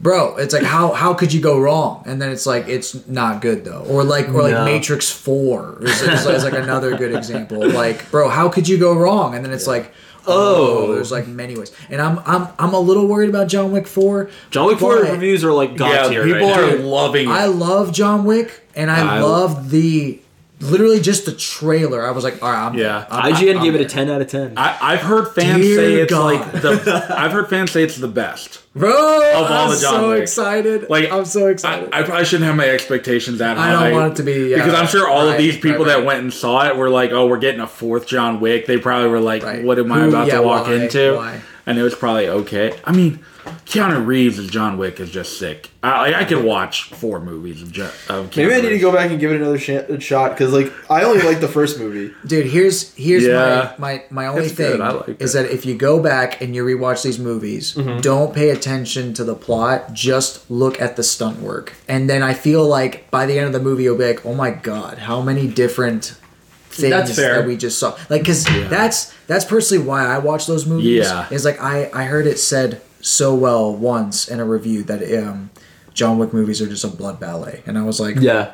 bro 0.00 0.36
it's 0.36 0.54
like 0.54 0.62
how 0.62 0.92
how 0.92 1.12
could 1.12 1.32
you 1.32 1.40
go 1.40 1.58
wrong 1.60 2.02
and 2.06 2.22
then 2.22 2.30
it's 2.30 2.46
like 2.46 2.68
it's 2.68 3.06
not 3.08 3.42
good 3.42 3.64
though 3.64 3.84
or 3.90 4.04
like 4.04 4.28
or 4.28 4.42
like 4.42 4.52
No. 4.52 4.64
matrix 4.64 5.10
4 5.10 5.82
is, 5.82 6.00
is, 6.02 6.26
is 6.26 6.44
like 6.44 6.54
another 6.54 6.96
good 6.96 7.14
example 7.14 7.68
like 7.68 8.08
bro 8.10 8.28
how 8.28 8.48
could 8.48 8.66
you 8.68 8.78
go 8.78 8.94
wrong 8.94 9.34
and 9.34 9.44
then 9.44 9.52
it's 9.52 9.66
like 9.66 9.92
oh, 10.26 10.86
Oh. 10.88 10.94
there's 10.94 11.10
like 11.12 11.26
many 11.26 11.56
ways 11.56 11.72
and 11.88 12.00
i'm 12.00 12.18
i'm 12.26 12.48
i'm 12.58 12.72
a 12.74 12.78
little 12.80 13.06
worried 13.06 13.30
about 13.30 13.48
john 13.48 13.72
wick 13.72 13.86
4 13.86 14.30
John 14.50 14.66
Wick 14.66 14.78
4 14.78 14.96
reviews 15.02 15.44
are 15.44 15.52
like 15.52 15.76
god 15.76 15.90
Yeah, 15.92 16.08
tier. 16.08 16.24
people 16.24 16.48
right 16.50 16.74
are 16.74 16.78
now. 16.78 16.84
loving 16.84 17.28
it. 17.28 17.32
i 17.32 17.46
love 17.46 17.92
john 17.92 18.24
wick 18.24 18.62
and 18.74 18.90
i, 18.90 19.16
I- 19.16 19.20
love 19.20 19.70
the 19.70 20.20
literally 20.60 21.00
just 21.00 21.24
the 21.26 21.32
trailer 21.32 22.06
i 22.06 22.10
was 22.10 22.22
like 22.22 22.42
all 22.42 22.50
right 22.50 22.66
i'm 22.66 22.74
Yeah. 22.74 23.06
I'm, 23.10 23.32
IGN 23.34 23.56
I'm 23.56 23.62
gave 23.62 23.74
it 23.74 23.80
a 23.80 23.84
10 23.86 24.10
out 24.10 24.20
of 24.20 24.28
10. 24.28 24.54
I, 24.56 24.76
I've 24.80 25.00
heard 25.00 25.28
fans 25.34 25.62
Dear 25.62 25.76
say 25.76 25.94
it's 25.94 26.10
God. 26.12 26.24
like 26.40 26.52
the. 26.62 27.14
I've 27.18 27.32
heard 27.32 27.48
fans 27.48 27.70
say 27.70 27.82
it's 27.82 27.96
the 27.96 28.08
best. 28.08 28.62
bro 28.74 28.90
all 28.92 29.44
i'm 29.44 29.70
the 29.70 29.76
John 29.80 29.94
so 29.94 30.08
Wick. 30.10 30.22
excited 30.22 30.90
Like 30.90 31.10
i'm 31.10 31.24
so 31.24 31.46
excited 31.48 31.88
I 31.92 32.02
probably 32.02 32.24
shouldn't 32.26 32.46
have 32.46 32.56
my 32.56 32.68
expectations 32.68 33.38
that 33.38 33.56
high. 33.56 33.70
I 33.74 33.90
don't 33.90 33.92
want 34.00 34.12
it 34.12 34.16
to 34.16 34.22
be, 34.22 34.50
yeah, 34.50 34.56
because 34.56 34.74
I'm 34.74 34.86
sure 34.86 35.08
all 35.08 35.26
right, 35.26 35.32
of 35.32 35.38
these 35.38 35.56
people 35.56 35.84
right, 35.86 35.96
that 35.98 36.04
went 36.04 36.20
and 36.20 36.32
saw 36.32 36.66
it 36.66 36.76
were 36.76 36.90
like, 36.90 37.10
"Oh, 37.10 37.26
we're 37.26 37.38
getting 37.38 37.60
a 37.60 37.66
fourth 37.66 38.06
John 38.06 38.40
Wick." 38.40 38.66
They 38.66 38.78
probably 38.78 39.08
were 39.08 39.20
like, 39.20 39.42
Right. 39.42 39.64
"What 39.64 39.78
am 39.78 39.90
I 39.90 40.00
Who- 40.00 40.08
about 40.10 40.26
yeah, 40.28 40.36
to 40.36 40.42
walk 40.42 40.66
why? 40.66 40.74
into?" 40.74 41.16
Why? 41.16 41.40
And 41.66 41.78
it 41.78 41.82
was 41.82 41.94
probably 41.94 42.28
okay. 42.28 42.78
I 42.84 42.92
mean, 42.92 43.20
Keanu 43.66 44.04
Reeves 44.06 44.38
as 44.38 44.48
John 44.48 44.78
Wick 44.78 45.00
is 45.00 45.10
just 45.10 45.38
sick. 45.38 45.70
I, 45.82 46.12
I 46.14 46.24
could 46.24 46.44
watch 46.44 46.84
four 46.92 47.20
movies 47.20 47.62
of, 47.62 47.72
jo- 47.72 47.90
of 48.08 48.30
Keanu 48.30 48.36
Maybe 48.36 48.54
I 48.54 48.60
need 48.60 48.68
to 48.70 48.78
go 48.78 48.92
back 48.92 49.10
and 49.10 49.18
give 49.18 49.30
it 49.32 49.40
another 49.40 49.58
sh- 49.58 50.02
shot 50.04 50.32
because, 50.32 50.52
like, 50.52 50.72
I 50.90 51.04
only 51.04 51.22
like 51.22 51.40
the 51.40 51.48
first 51.48 51.78
movie. 51.78 52.14
Dude, 52.26 52.46
here's 52.46 52.94
here's 52.94 53.24
Yeah. 53.24 53.74
my, 53.78 53.96
my 54.10 54.24
my 54.24 54.26
only 54.26 54.44
It's 54.46 54.54
good. 54.54 54.72
thing 54.72 54.82
I 54.82 54.90
like 54.90 55.20
is 55.20 55.34
it. 55.34 55.42
that 55.44 55.50
if 55.52 55.64
you 55.64 55.74
go 55.74 56.02
back 56.02 56.40
and 56.42 56.54
you 56.54 56.64
rewatch 56.64 57.02
these 57.02 57.18
movies, 57.18 57.74
mm-hmm. 57.74 58.00
don't 58.00 58.34
pay 58.34 58.50
attention 58.50 59.14
to 59.14 59.24
the 59.24 59.34
plot. 59.34 59.92
Just 59.92 60.50
look 60.50 60.80
at 60.80 60.96
the 60.96 61.02
stunt 61.02 61.40
work, 61.40 61.74
and 61.88 62.10
then 62.10 62.22
I 62.22 62.34
feel 62.34 62.66
like 62.66 63.10
by 63.10 63.26
the 63.26 63.38
end 63.38 63.46
of 63.46 63.52
the 63.52 63.60
movie, 63.60 63.84
you'll 63.84 63.96
be 63.98 64.04
like, 64.06 64.26
"Oh 64.26 64.34
my 64.34 64.50
god, 64.50 64.98
how 64.98 65.22
many 65.22 65.46
different 65.46 66.16
things 66.70 66.90
That's 66.90 67.16
fair. 67.16 67.36
that 67.38 67.46
we 67.46 67.56
just 67.56 67.78
saw?" 67.78 67.96
Like, 68.10 68.20
because 68.22 68.44
that's 68.68 69.14
that's 69.26 69.44
personally 69.46 69.84
why 69.84 70.04
I 70.04 70.18
watch 70.18 70.46
those 70.46 70.66
movies. 70.66 71.06
Yeah. 71.06 71.26
is 71.30 71.44
like 71.44 71.60
I 71.60 71.90
I 71.94 72.04
heard 72.04 72.26
it 72.26 72.38
said 72.38 72.82
so 73.00 73.34
well 73.34 73.74
once 73.74 74.28
in 74.28 74.40
a 74.40 74.44
review 74.44 74.82
that 74.84 75.02
um, 75.22 75.50
John 75.94 76.18
Wick 76.18 76.32
movies 76.32 76.60
are 76.62 76.66
just 76.68 76.84
a 76.84 76.88
blood 76.88 77.18
ballet, 77.20 77.62
and 77.66 77.76
I 77.78 77.82
was 77.82 78.00
like, 78.00 78.16
Yeah. 78.16 78.52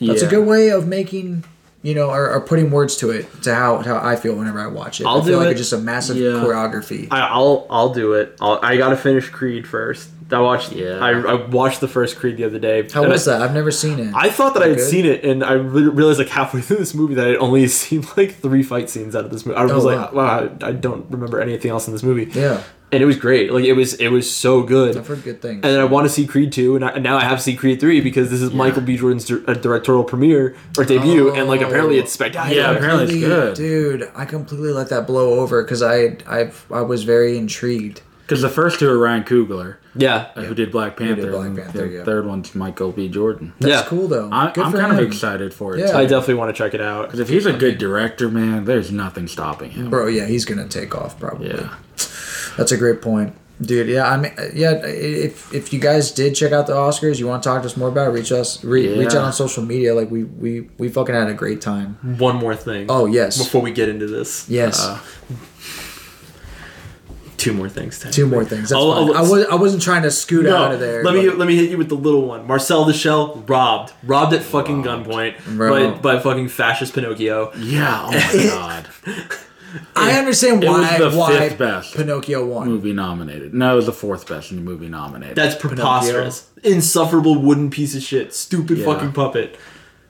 that's 0.00 0.22
Yeah. 0.22 0.28
a 0.28 0.30
good 0.30 0.46
way 0.46 0.70
of 0.70 0.86
making 0.86 1.44
you 1.80 1.94
know 1.94 2.10
or, 2.10 2.28
or 2.32 2.40
putting 2.40 2.72
words 2.72 2.96
to 2.96 3.10
it 3.10 3.26
to 3.44 3.54
how 3.54 3.78
how 3.78 3.96
I 3.98 4.16
feel 4.16 4.34
whenever 4.34 4.58
I 4.60 4.66
watch 4.66 5.00
it. 5.00 5.06
I'll 5.06 5.18
I 5.22 5.24
feel 5.24 5.38
do 5.38 5.44
like 5.44 5.46
it. 5.48 5.50
it's 5.52 5.60
just 5.60 5.72
a 5.72 5.78
massive 5.78 6.16
Yeah. 6.16 6.30
choreography. 6.30 7.06
I, 7.10 7.20
I'll 7.28 7.66
I'll 7.70 7.90
do 7.94 8.14
it. 8.14 8.36
I'll, 8.40 8.58
I 8.62 8.76
gotta 8.76 8.96
finish 8.96 9.28
Creed 9.28 9.66
first. 9.66 10.10
I 10.30 10.40
watched. 10.40 10.72
Yeah. 10.72 10.98
I, 10.98 11.12
I 11.12 11.34
watched 11.46 11.80
the 11.80 11.88
first 11.88 12.16
Creed 12.18 12.36
the 12.36 12.44
other 12.44 12.58
day. 12.58 12.86
how 12.92 13.06
was 13.08 13.26
I, 13.28 13.38
that? 13.38 13.42
I've 13.48 13.54
never 13.54 13.70
seen 13.70 13.98
it. 13.98 14.12
I 14.14 14.28
thought 14.28 14.52
that 14.54 14.62
I 14.62 14.68
had 14.68 14.76
Good? 14.78 14.90
seen 14.90 15.06
it, 15.06 15.24
and 15.24 15.42
I 15.42 15.52
re- 15.54 15.82
realized 15.88 16.18
like 16.18 16.28
halfway 16.28 16.60
through 16.66 16.76
this 16.78 16.94
movie 16.94 17.14
that 17.14 17.24
I 17.24 17.28
had 17.28 17.36
only 17.38 17.66
seen 17.68 18.04
like 18.16 18.34
three 18.34 18.62
fight 18.64 18.90
scenes 18.90 19.14
out 19.16 19.24
of 19.24 19.30
this 19.30 19.46
movie. 19.46 19.56
I 19.58 19.64
was 19.64 19.84
Oh, 19.84 19.86
like, 19.88 20.12
wow. 20.12 20.40
wow, 20.40 20.50
I, 20.62 20.68
I 20.68 20.72
don't 20.72 21.06
remember 21.10 21.40
anything 21.40 21.70
else 21.70 21.86
in 21.86 21.92
this 21.94 22.02
movie. 22.02 22.28
yeah, 22.38 22.62
and 22.92 23.02
it 23.02 23.06
was 23.06 23.16
great. 23.16 23.52
Like 23.52 23.64
it 23.64 23.74
was, 23.74 23.94
it 23.94 24.08
was 24.08 24.34
so 24.34 24.62
good. 24.62 24.96
I've 24.96 25.06
heard 25.06 25.22
good 25.22 25.40
things. 25.42 25.56
And 25.64 25.64
then 25.74 25.80
I 25.80 25.84
want 25.84 26.06
to 26.06 26.12
see 26.12 26.26
Creed 26.26 26.52
2, 26.52 26.76
and, 26.76 26.84
I, 26.84 26.88
and 26.90 27.02
now 27.02 27.16
I 27.18 27.24
have 27.24 27.38
to 27.38 27.42
see 27.44 27.54
Creed 27.56 27.80
3 27.80 28.00
because 28.00 28.30
this 28.30 28.40
is 28.40 28.52
Michael 28.52 28.82
B. 28.82 28.96
Jordan's 28.96 29.24
dir- 29.24 29.42
uh, 29.46 29.54
directorial 29.54 30.04
premiere 30.04 30.56
or 30.76 30.84
debut, 30.84 31.32
and 31.34 31.48
like 31.48 31.60
apparently 31.60 31.98
it's 31.98 32.12
spectacular. 32.12 32.60
Yeah, 32.62 32.70
apparently 32.72 33.04
it's 33.18 33.24
good. 33.26 33.54
dude. 33.56 34.10
I 34.14 34.24
completely 34.24 34.72
let 34.72 34.88
that 34.90 35.06
blow 35.06 35.40
over 35.40 35.62
because 35.62 35.82
I 35.82 36.16
I 36.26 36.50
I 36.70 36.82
was 36.82 37.04
very 37.04 37.36
intrigued. 37.38 38.02
Because 38.22 38.42
the 38.42 38.50
first 38.50 38.78
two 38.78 38.90
are 38.90 38.98
Ryan 38.98 39.24
Coogler, 39.24 39.76
Yeah. 39.94 40.26
uh, 40.36 40.42
who 40.42 40.54
did 40.54 40.70
Black 40.70 40.98
Panther. 40.98 41.22
did 41.22 41.30
Black 41.30 41.46
and 41.46 41.56
Panther, 41.56 41.88
the 41.88 41.94
yeah. 41.94 42.04
thard 42.04 42.26
one's 42.26 42.54
Michael 42.54 42.92
B. 42.92 43.08
Jordan. 43.08 43.54
That's 43.58 43.72
Yeah. 43.72 43.88
cool 43.88 44.06
though. 44.06 44.28
I, 44.30 44.52
Good 44.52 44.64
I'm 44.64 44.70
for 44.72 44.78
kind 44.78 44.92
him. 44.92 44.98
of 44.98 45.06
excited 45.06 45.54
for 45.54 45.74
it. 45.74 45.80
Yeah. 45.80 45.92
too. 45.92 45.96
I 45.96 46.02
definitely 46.04 46.34
want 46.34 46.54
to 46.54 46.62
check 46.62 46.74
it 46.74 46.82
out. 46.82 47.06
Because 47.06 47.20
if 47.20 47.30
he's 47.30 47.46
a 47.46 47.54
good 47.54 47.78
director, 47.78 48.28
man, 48.28 48.66
there's 48.66 48.92
nothing 48.92 49.28
stopping 49.28 49.70
him. 49.70 49.88
bro. 49.88 50.08
Yeah, 50.08 50.26
he's 50.26 50.44
gonna 50.44 50.68
take 50.68 50.94
off 50.94 51.18
probably. 51.18 51.48
Yeah. 51.48 51.70
That's 52.58 52.72
a 52.72 52.76
great 52.76 53.00
point. 53.00 53.34
Dude, 53.60 53.88
yeah, 53.88 54.08
I 54.08 54.16
mean, 54.18 54.32
yeah. 54.54 54.72
If 54.84 55.52
if 55.52 55.72
you 55.72 55.80
guys 55.80 56.12
did 56.12 56.34
check 56.36 56.52
out 56.52 56.68
the 56.68 56.74
Oscars, 56.74 57.18
you 57.18 57.26
want 57.26 57.42
to 57.42 57.48
talk 57.48 57.62
to 57.62 57.66
us 57.66 57.76
more 57.76 57.88
about, 57.88 58.08
it, 58.08 58.12
reach 58.12 58.30
us, 58.30 58.62
re- 58.62 58.96
reach 58.96 59.08
out 59.14 59.24
on 59.24 59.32
social 59.32 59.64
media. 59.64 59.94
Like 59.96 60.10
we 60.12 60.22
we 60.24 60.68
we 60.78 60.88
fucking 60.88 61.12
had 61.14 61.28
a 61.28 61.34
great 61.34 61.60
time. 61.60 61.98
One 62.18 62.36
more 62.36 62.54
thing. 62.54 62.86
Oh 62.88 63.06
yes, 63.06 63.36
Before 63.38 63.60
we 63.62 63.72
get 63.72 63.88
into 63.88 64.06
this. 64.06 64.48
yes. 64.48 64.78
Uh, 64.80 65.00
two 67.36 67.52
more 67.52 67.68
things. 67.68 67.98
Two 68.12 68.26
more 68.26 68.44
things. 68.44 68.68
That's 68.70 68.74
I'll- 68.80 69.14
I 69.14 69.22
was 69.22 69.46
I 69.46 69.54
wasn't 69.56 69.82
trying 69.82 70.02
to 70.02 70.10
scoot 70.10 70.44
No, 70.44 70.56
out 70.56 70.72
of 70.74 70.80
there. 70.80 71.02
let 71.04 71.14
me 71.14 71.26
but- 71.28 71.38
let 71.38 71.48
me 71.48 71.56
hit 71.56 71.70
you 71.70 71.78
with 71.78 71.88
the 71.88 71.94
little 71.96 72.26
one. 72.26 72.46
Marcel 72.46 72.84
the 72.84 72.92
Shell 72.92 73.42
robbed, 73.48 73.92
robbed 74.04 74.34
at 74.34 74.42
fucking 74.42 74.82
gunpoint 74.84 75.34
Bro. 75.56 75.92
by, 75.94 75.98
by 76.16 76.18
fucking 76.20 76.48
fascist 76.48 76.94
Pinocchio. 76.94 77.52
Yeah, 77.56 78.02
oh 78.06 78.10
my 78.12 78.44
god. 78.50 78.88
I 79.94 80.12
understand 80.18 80.64
It 80.64 80.68
was 80.70 80.80
why 80.80 80.98
the 80.98 81.10
why 81.10 81.38
fifth 81.38 81.58
best. 81.58 81.94
Pinocchio 81.94 82.44
won. 82.46 82.68
movie 82.68 82.92
nominated. 82.92 83.52
No, 83.54 83.72
it 83.72 83.76
was 83.76 83.86
the 83.86 83.92
fourth 83.92 84.26
best 84.28 84.50
movie 84.52 84.88
nominated. 84.88 85.36
That's 85.36 85.54
preposterous. 85.56 86.48
Insufferable 86.64 87.36
wooden 87.40 87.70
piece 87.70 87.94
of 87.94 88.02
shit. 88.02 88.32
Stupid 88.34 88.78
Yeah. 88.78 88.84
fucking 88.86 89.12
puppet. 89.12 89.58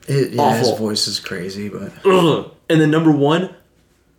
It, 0.07 0.31
yeah, 0.31 0.55
his 0.57 0.67
Awful. 0.69 0.87
voice 0.87 1.07
is 1.07 1.19
crazy, 1.19 1.69
but 1.69 1.91
Ugh. 2.05 2.51
And 2.69 2.79
then 2.81 2.89
number 2.89 3.11
one, 3.11 3.49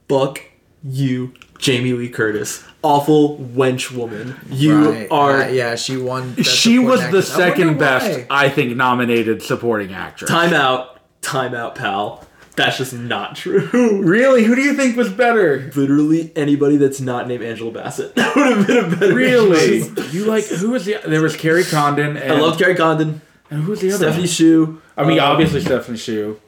fuck 0.08 0.40
you, 0.84 1.32
Jamie 1.58 1.92
Lee 1.92 2.08
Curtis. 2.08 2.62
Awful 2.82 3.38
wench 3.38 3.90
woman. 3.94 4.36
You 4.50 4.90
Right. 4.90 5.08
are 5.10 5.42
Uh, 5.42 5.48
yeah, 5.48 5.74
she 5.74 5.96
won. 5.96 6.32
Best 6.34 6.48
she 6.50 6.78
was 6.78 7.00
Supporting 7.00 7.12
the 7.12 7.18
Actress. 7.18 7.30
I 7.34 7.38
wonder 7.40 7.54
second 7.56 7.78
best, 7.78 8.18
why. 8.20 8.26
I 8.30 8.48
think, 8.48 8.76
nominated 8.76 9.42
supporting 9.42 9.92
actress. 9.92 10.30
time 10.30 10.52
out. 10.54 10.98
Time 11.22 11.54
out, 11.54 11.74
pal. 11.74 12.24
That's 12.60 12.78
just 12.78 12.92
not 12.94 13.36
true. 13.36 13.68
Really? 14.04 14.44
Who 14.44 14.54
do 14.54 14.62
you 14.62 14.74
think 14.74 14.96
was 14.96 15.08
better? 15.10 15.70
Literally 15.74 16.32
anybody 16.36 16.76
that's 16.76 17.00
not 17.00 17.26
named 17.28 17.42
Angela 17.42 17.70
Bassett 17.72 18.14
that 18.16 18.34
would 18.36 18.56
have 18.56 18.66
been 18.66 18.84
a 18.84 18.96
better 18.96 19.14
Really? 19.14 19.80
choice. 19.82 20.12
you 20.14 20.24
like 20.26 20.44
who 20.46 20.70
was 20.70 20.84
the? 20.84 20.98
There 21.06 21.22
was 21.22 21.36
Kerry 21.36 21.64
Condon. 21.64 22.16
And, 22.16 22.32
I 22.32 22.40
love 22.40 22.58
Kerry 22.58 22.74
Condon, 22.74 23.20
And 23.50 23.62
who 23.62 23.70
was 23.70 23.80
the 23.80 23.88
other? 23.88 23.96
Stephanie 24.12 24.22
one? 24.22 24.28
Hsu. 24.28 24.82
I 24.96 25.04
mean, 25.04 25.18
uh, 25.18 25.24
obviously 25.24 25.60
Stephanie 25.60 25.98
Hsu. 25.98 26.38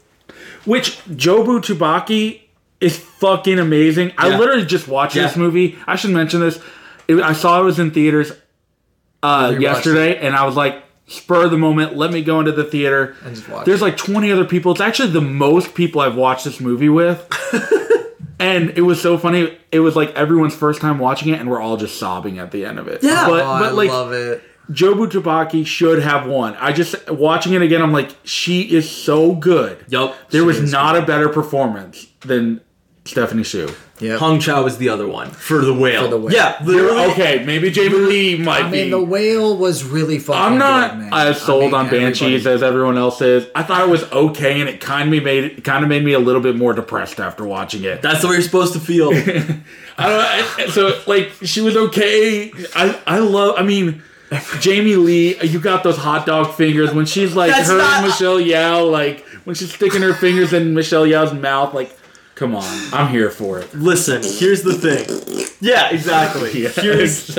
Which 0.64 0.98
Jobu 1.06 1.60
Tupaki 1.60 2.40
is 2.80 2.96
fucking 2.98 3.58
amazing. 3.58 4.12
I 4.18 4.36
literally 4.36 4.64
just 4.66 4.88
watched 4.88 5.16
Yeah. 5.16 5.24
this 5.28 5.36
movie. 5.36 5.76
I 5.86 5.96
should 5.96 6.10
mention 6.10 6.40
this. 6.40 6.58
It, 7.08 7.16
I 7.20 7.32
saw 7.32 7.60
it 7.60 7.64
was 7.64 7.78
in 7.78 7.90
theaters 7.90 8.32
uh, 9.22 9.54
yesterday, 9.58 10.18
and 10.18 10.34
I 10.36 10.44
was 10.46 10.56
like, 10.56 10.82
spur 11.06 11.44
of 11.44 11.50
the 11.50 11.58
moment. 11.58 11.96
Let 11.96 12.12
me 12.12 12.22
go 12.22 12.40
into 12.40 12.52
the 12.52 12.64
theater. 12.64 13.16
And 13.24 13.34
just 13.34 13.48
watch 13.48 13.66
There's 13.66 13.82
like 13.82 13.96
20 13.96 14.30
other 14.32 14.44
people. 14.44 14.72
It's 14.72 14.80
actually 14.80 15.10
the 15.10 15.20
most 15.20 15.74
people 15.74 16.00
I've 16.00 16.16
watched 16.16 16.44
this 16.44 16.60
movie 16.60 16.88
with. 16.88 17.26
and 18.38 18.70
it 18.70 18.82
was 18.82 19.00
so 19.00 19.18
funny. 19.18 19.58
It 19.70 19.80
was 19.80 19.96
like 19.96 20.10
everyone's 20.14 20.54
first 20.54 20.80
time 20.80 20.98
watching 20.98 21.32
it, 21.32 21.40
and 21.40 21.50
we're 21.50 21.60
all 21.60 21.76
just 21.76 21.98
sobbing 21.98 22.38
at 22.38 22.50
the 22.50 22.64
end 22.64 22.78
of 22.78 22.88
it. 22.88 23.02
Yeah. 23.02 23.28
but, 23.28 23.40
oh, 23.40 23.58
but 23.58 23.68
I 23.68 23.70
like 23.70 23.90
love 23.90 24.12
it. 24.12 24.42
Jobu 24.70 25.10
Tupaki 25.10 25.66
should 25.66 26.02
have 26.02 26.26
won. 26.26 26.54
I 26.54 26.72
just 26.72 27.10
watching 27.10 27.52
it 27.52 27.62
again. 27.62 27.82
I'm 27.82 27.92
like, 27.92 28.14
she 28.24 28.62
is 28.62 28.90
so 28.90 29.34
good. 29.34 29.84
Yep. 29.88 30.30
There 30.30 30.44
was 30.44 30.70
not 30.72 30.96
a 30.96 31.02
better 31.02 31.28
performance 31.28 32.06
than 32.20 32.60
Stephanie 33.04 33.42
Hsu. 33.42 33.68
Yeah. 34.02 34.18
Hong 34.18 34.40
Chau 34.40 34.66
is 34.66 34.76
the 34.78 34.88
other 34.88 35.06
one 35.06 35.30
for 35.30 35.64
the 35.64 35.72
whale. 35.72 36.02
For 36.04 36.08
the 36.10 36.18
whale. 36.18 36.34
Yeah, 36.34 36.56
literally. 36.64 37.04
Okay, 37.12 37.44
maybe 37.46 37.70
Jamie 37.70 37.96
Lee 37.98 38.36
might 38.36 38.64
I 38.64 38.70
be. 38.70 38.82
mean, 38.82 38.90
the 38.90 39.02
whale 39.02 39.56
was 39.56 39.84
really 39.84 40.18
fucking. 40.18 40.42
I'm 40.42 40.58
not 40.58 40.98
good, 40.98 41.12
as 41.14 41.40
sold 41.40 41.62
I 41.62 41.66
mean, 41.66 41.74
on 41.74 41.88
Banshees 41.90 42.20
everybody- 42.46 42.54
as 42.54 42.62
everyone 42.62 42.98
else 42.98 43.20
is. 43.22 43.46
I 43.54 43.62
thought 43.62 43.80
it 43.80 43.88
was 43.88 44.02
okay, 44.12 44.60
and 44.60 44.68
it 44.68 44.80
kind 44.80 45.14
of 45.14 45.22
made 45.22 45.44
it 45.44 45.62
kind 45.64 45.84
of 45.84 45.88
made 45.88 46.04
me 46.04 46.12
a 46.14 46.18
little 46.18 46.42
bit 46.42 46.56
more 46.56 46.72
depressed 46.72 47.20
after 47.20 47.44
watching 47.44 47.84
it. 47.84 48.02
That's 48.02 48.20
the 48.22 48.26
way 48.26 48.34
you're 48.34 48.42
supposed 48.42 48.72
to 48.72 48.80
feel. 48.80 49.10
I 49.98 50.08
don't. 50.08 50.58
I, 50.58 50.66
so 50.70 51.00
like 51.06 51.30
she 51.44 51.60
was 51.60 51.76
okay. 51.76 52.50
I 52.74 52.98
I 53.06 53.18
love. 53.20 53.54
I 53.56 53.62
mean. 53.62 54.02
Jamie 54.60 54.96
Lee, 54.96 55.38
you 55.42 55.60
got 55.60 55.82
those 55.82 55.98
hot 55.98 56.24
dog 56.24 56.54
fingers 56.54 56.94
when 56.94 57.04
she's 57.04 57.36
like 57.36 57.50
That's 57.50 57.68
her 57.68 57.76
not- 57.76 57.98
and 57.98 58.06
Michelle 58.06 58.38
Yeoh, 58.38 58.90
like 58.90 59.26
when 59.44 59.54
she's 59.54 59.74
sticking 59.74 60.00
her 60.00 60.14
fingers 60.14 60.54
in 60.54 60.72
Michelle 60.72 61.04
Yeoh's 61.04 61.34
mouth. 61.34 61.74
Like, 61.74 61.94
come 62.34 62.54
on, 62.54 62.64
I'm 62.92 63.08
here 63.10 63.30
for 63.30 63.58
it. 63.60 63.74
Listen, 63.74 64.22
here's 64.22 64.62
the 64.62 64.74
thing. 64.74 65.48
Yeah, 65.60 65.90
exactly. 65.90 66.50
Yeah, 66.62 66.68
Here's 66.70 67.38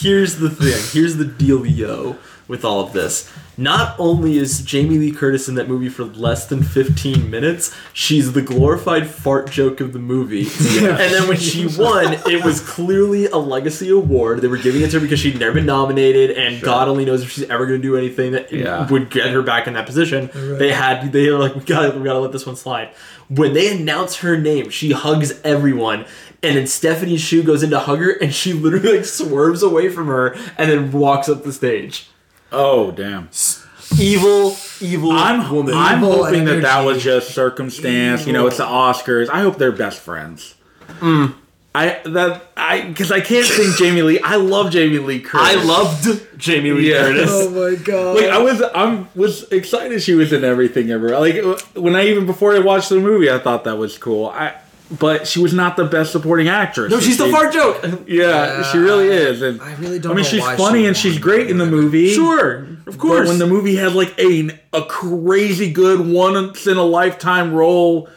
here's 0.00 0.36
the 0.36 0.50
thing. 0.50 0.80
Here's 0.92 1.16
the 1.16 1.24
dealio 1.24 2.16
with 2.46 2.64
all 2.64 2.80
of 2.80 2.92
this. 2.92 3.30
Not 3.58 3.96
only 3.98 4.38
is 4.38 4.62
Jamie 4.62 4.98
Lee 4.98 5.10
Curtis 5.10 5.48
in 5.48 5.56
that 5.56 5.68
movie 5.68 5.88
for 5.88 6.04
less 6.04 6.46
than 6.46 6.62
15 6.62 7.28
minutes, 7.28 7.74
she's 7.92 8.32
the 8.32 8.40
glorified 8.40 9.08
fart 9.08 9.50
joke 9.50 9.80
of 9.80 9.92
the 9.92 9.98
movie. 9.98 10.46
And 10.78 10.96
then 11.12 11.26
when 11.28 11.36
she 11.38 11.66
won, 11.66 12.12
it 12.26 12.44
was 12.44 12.60
clearly 12.60 13.26
a 13.26 13.36
legacy 13.36 13.90
award. 13.90 14.42
They 14.42 14.48
were 14.48 14.58
giving 14.58 14.82
it 14.82 14.90
to 14.92 14.98
her 14.98 15.00
because 15.00 15.18
she'd 15.18 15.40
never 15.40 15.54
been 15.54 15.66
nominated, 15.66 16.30
and 16.38 16.62
God 16.62 16.86
only 16.88 17.04
knows 17.04 17.22
if 17.24 17.30
she's 17.32 17.50
ever 17.50 17.66
going 17.66 17.82
to 17.82 17.86
do 17.86 17.96
anything 17.96 18.30
that 18.32 18.52
Yeah. 18.52 18.86
would 18.88 19.10
get 19.10 19.30
her 19.32 19.42
back 19.42 19.66
in 19.66 19.74
that 19.74 19.86
position. 19.86 20.30
They 20.32 20.70
had 20.72 21.12
they 21.12 21.28
were 21.28 21.38
like, 21.38 21.56
we 21.56 21.62
gotta 21.62 21.98
we 21.98 22.04
gotta 22.04 22.20
let 22.20 22.30
this 22.30 22.46
one 22.46 22.54
slide. 22.56 22.90
When 23.28 23.54
they 23.54 23.76
announce 23.76 24.18
her 24.18 24.38
name, 24.38 24.70
she 24.70 24.92
hugs 24.92 25.38
everyone. 25.42 26.04
And 26.44 26.56
then 26.56 26.68
Stephanie 26.68 27.16
Hsu 27.18 27.42
goes 27.42 27.64
in 27.64 27.70
to 27.70 27.80
hug 27.80 27.98
her, 27.98 28.12
and 28.12 28.32
she 28.32 28.52
literally 28.52 28.98
like 28.98 29.04
swerves 29.04 29.64
away 29.64 29.88
from 29.88 30.06
her, 30.06 30.36
and 30.56 30.70
then 30.70 30.92
walks 30.92 31.28
up 31.28 31.42
the 31.42 31.52
stage. 31.52 32.08
Oh 32.52 32.90
damn! 32.90 33.28
Evil, 33.98 34.56
evil 34.80 35.12
I'm 35.12 35.50
woman. 35.50 35.74
I'm 35.74 35.98
Evil 36.02 36.24
hoping 36.24 36.44
that 36.46 36.62
that 36.62 36.78
energy. 36.80 36.86
was 36.94 37.02
just 37.02 37.34
circumstance. 37.34 38.26
You 38.26 38.32
know, 38.32 38.46
it's 38.46 38.58
the 38.58 38.64
Oscars. 38.64 39.28
I 39.28 39.40
hope 39.40 39.56
they're 39.56 39.72
best 39.72 40.00
friends. 40.00 40.54
Mm. 41.00 41.34
I 41.74 42.00
that 42.06 42.46
I 42.56 42.80
because 42.82 43.12
I 43.12 43.20
can't 43.20 43.46
sing 43.46 43.72
Jamie 43.78 44.02
Lee. 44.02 44.20
I 44.20 44.36
love 44.36 44.70
Jamie 44.70 44.98
Lee 44.98 45.20
Curtis. 45.20 45.46
I 45.46 45.62
loved 45.62 46.38
Jamie 46.38 46.72
Lee 46.72 46.90
Yeah. 46.90 47.02
Curtis. 47.02 47.30
Oh 47.30 47.50
my 47.50 47.76
god! 47.76 48.16
Like 48.16 48.30
I 48.30 48.38
was, 48.38 48.62
I'm 48.74 49.08
was 49.14 49.44
excited 49.52 50.02
she 50.02 50.14
was 50.14 50.32
in 50.32 50.44
everything 50.44 50.90
ever. 50.90 51.10
Like 51.18 51.36
when 51.74 51.94
I 51.94 52.06
even 52.06 52.24
before 52.26 52.54
I 52.56 52.60
watched 52.60 52.88
the 52.88 52.98
movie, 53.00 53.30
I 53.30 53.38
thought 53.38 53.64
that 53.64 53.76
was 53.76 53.98
cool. 53.98 54.26
I, 54.26 54.54
but 54.90 55.26
she 55.26 55.38
was 55.40 55.52
not 55.52 55.76
the 55.76 55.84
best 55.84 56.12
supporting 56.12 56.48
actress. 56.48 56.90
No, 56.90 56.98
she's 57.00 57.18
the 57.18 57.26
She- 57.26 57.30
fart 57.32 57.52
joke. 57.52 57.84
Yeah, 58.08 58.62
she 58.72 58.78
really 58.78 59.08
is. 59.08 59.42
And 59.42 59.60
I 59.60 59.74
really 59.76 59.98
don't 59.98 60.12
I 60.12 60.14
mean, 60.14 60.22
know 60.24 60.28
she's 60.30 60.40
why 60.40 60.56
she 60.56 60.62
funny 60.62 60.80
would 60.80 60.88
and 60.88 60.96
she's 60.96 61.18
great 61.18 61.50
in 61.50 61.58
the 61.58 61.66
movie. 61.66 62.12
Sure, 62.14 62.66
of 62.86 62.96
course. 62.96 62.96
But 62.96 62.98
course. 62.98 63.28
when 63.28 63.38
the 63.38 63.46
movie 63.46 63.76
has 63.76 63.94
like 63.94 64.18
a 64.18 64.50
a 64.72 64.82
crazy 64.84 65.70
good 65.72 66.00
once 66.06 66.66
in 66.66 66.76
a 66.78 66.82
lifetime 66.82 67.52
role, 67.52 68.08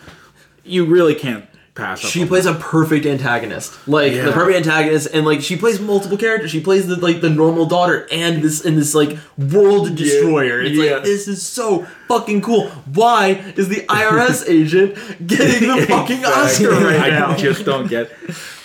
you 0.63 0.85
really 0.85 1.15
can't 1.15 1.45
pass. 1.81 1.99
She 1.99 2.25
plays 2.25 2.45
a 2.45 2.53
perfect 2.53 3.05
antagonist, 3.05 3.73
like 3.87 4.13
the 4.13 4.31
perfect 4.31 4.57
antagonist, 4.57 5.07
and 5.13 5.25
like 5.25 5.41
she 5.41 5.55
plays 5.57 5.79
multiple 5.79 6.17
characters. 6.17 6.51
She 6.51 6.61
plays 6.61 6.87
the 6.87 6.95
like 6.95 7.21
the 7.21 7.29
normal 7.29 7.65
daughter 7.65 8.07
and 8.11 8.41
this 8.43 8.63
and 8.65 8.77
this 8.77 8.93
like 8.95 9.17
world 9.37 9.95
destroyer. 9.95 10.61
It's 10.61 10.77
Yeah. 10.77 10.93
like 10.95 11.03
this 11.03 11.27
is 11.27 11.45
so 11.45 11.85
fucking 12.07 12.41
cool. 12.41 12.67
Why 12.93 13.53
is 13.55 13.67
the 13.69 13.81
IRS 13.89 14.47
agent 14.59 14.95
getting 15.25 15.67
the 15.67 15.85
fucking 15.87 16.23
Oscar 16.25 16.67
Exactly. 16.69 16.83
right 16.85 17.01
I 17.01 17.09
now? 17.09 17.35
just 17.35 17.65
don't 17.65 17.87
get. 17.87 18.11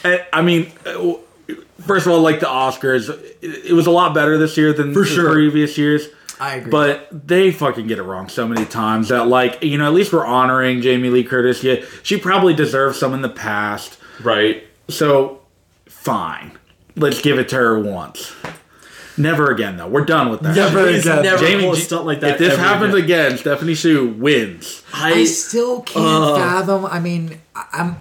And, 0.04 0.24
I 0.32 0.42
mean, 0.42 0.70
uh, 0.84 1.14
first 1.80 2.06
of 2.06 2.12
all, 2.12 2.20
like 2.20 2.40
the 2.40 2.46
Oscars, 2.46 3.08
it, 3.42 3.72
was 3.72 3.86
a 3.86 3.90
lot 3.90 4.14
better 4.14 4.38
this 4.38 4.56
year 4.56 4.72
than 4.72 4.92
For 4.92 5.00
the 5.00 5.06
sure. 5.06 5.32
previous 5.32 5.76
years. 5.78 6.06
I 6.38 6.56
agree. 6.56 6.70
But 6.70 7.08
they 7.26 7.50
fucking 7.50 7.86
get 7.86 7.98
it 7.98 8.02
wrong 8.02 8.28
so 8.28 8.46
many 8.46 8.66
times 8.66 9.08
that, 9.08 9.26
like, 9.26 9.62
you 9.62 9.78
know, 9.78 9.86
at 9.86 9.94
least 9.94 10.12
we're 10.12 10.26
honoring 10.26 10.82
Jamie 10.82 11.08
Lee 11.10 11.24
Curtis. 11.24 11.62
Yeah, 11.64 11.76
she 12.02 12.18
probably 12.18 12.54
deserves 12.54 12.98
some 12.98 13.14
in 13.14 13.22
the 13.22 13.28
past. 13.28 13.98
Right. 14.22 14.64
So, 14.88 15.40
fine. 15.86 16.58
Let's 16.96 17.20
give 17.22 17.38
it 17.38 17.48
to 17.50 17.56
her 17.56 17.78
once. 17.78 18.34
Never 19.18 19.50
again, 19.50 19.78
though. 19.78 19.88
We're 19.88 20.04
done 20.04 20.28
with 20.28 20.40
that. 20.40 20.54
Never 20.54 20.84
Please 20.84 21.06
again. 21.06 21.22
Never 21.22 21.38
Jamie, 21.44 21.62
pull 21.64 21.72
a 21.72 21.76
G- 21.76 21.82
stunt 21.82 22.04
like 22.04 22.20
that. 22.20 22.32
if 22.32 22.38
this 22.38 22.52
ever 22.52 22.62
happens 22.62 22.94
again. 22.94 23.26
again, 23.28 23.38
Stephanie 23.38 23.74
Hsu 23.74 24.08
wins. 24.18 24.82
I 24.92 25.24
still 25.24 25.80
can't 25.80 26.04
uh, 26.04 26.36
fathom. 26.36 26.84
I 26.84 27.00
mean, 27.00 27.40
I'm. 27.54 27.96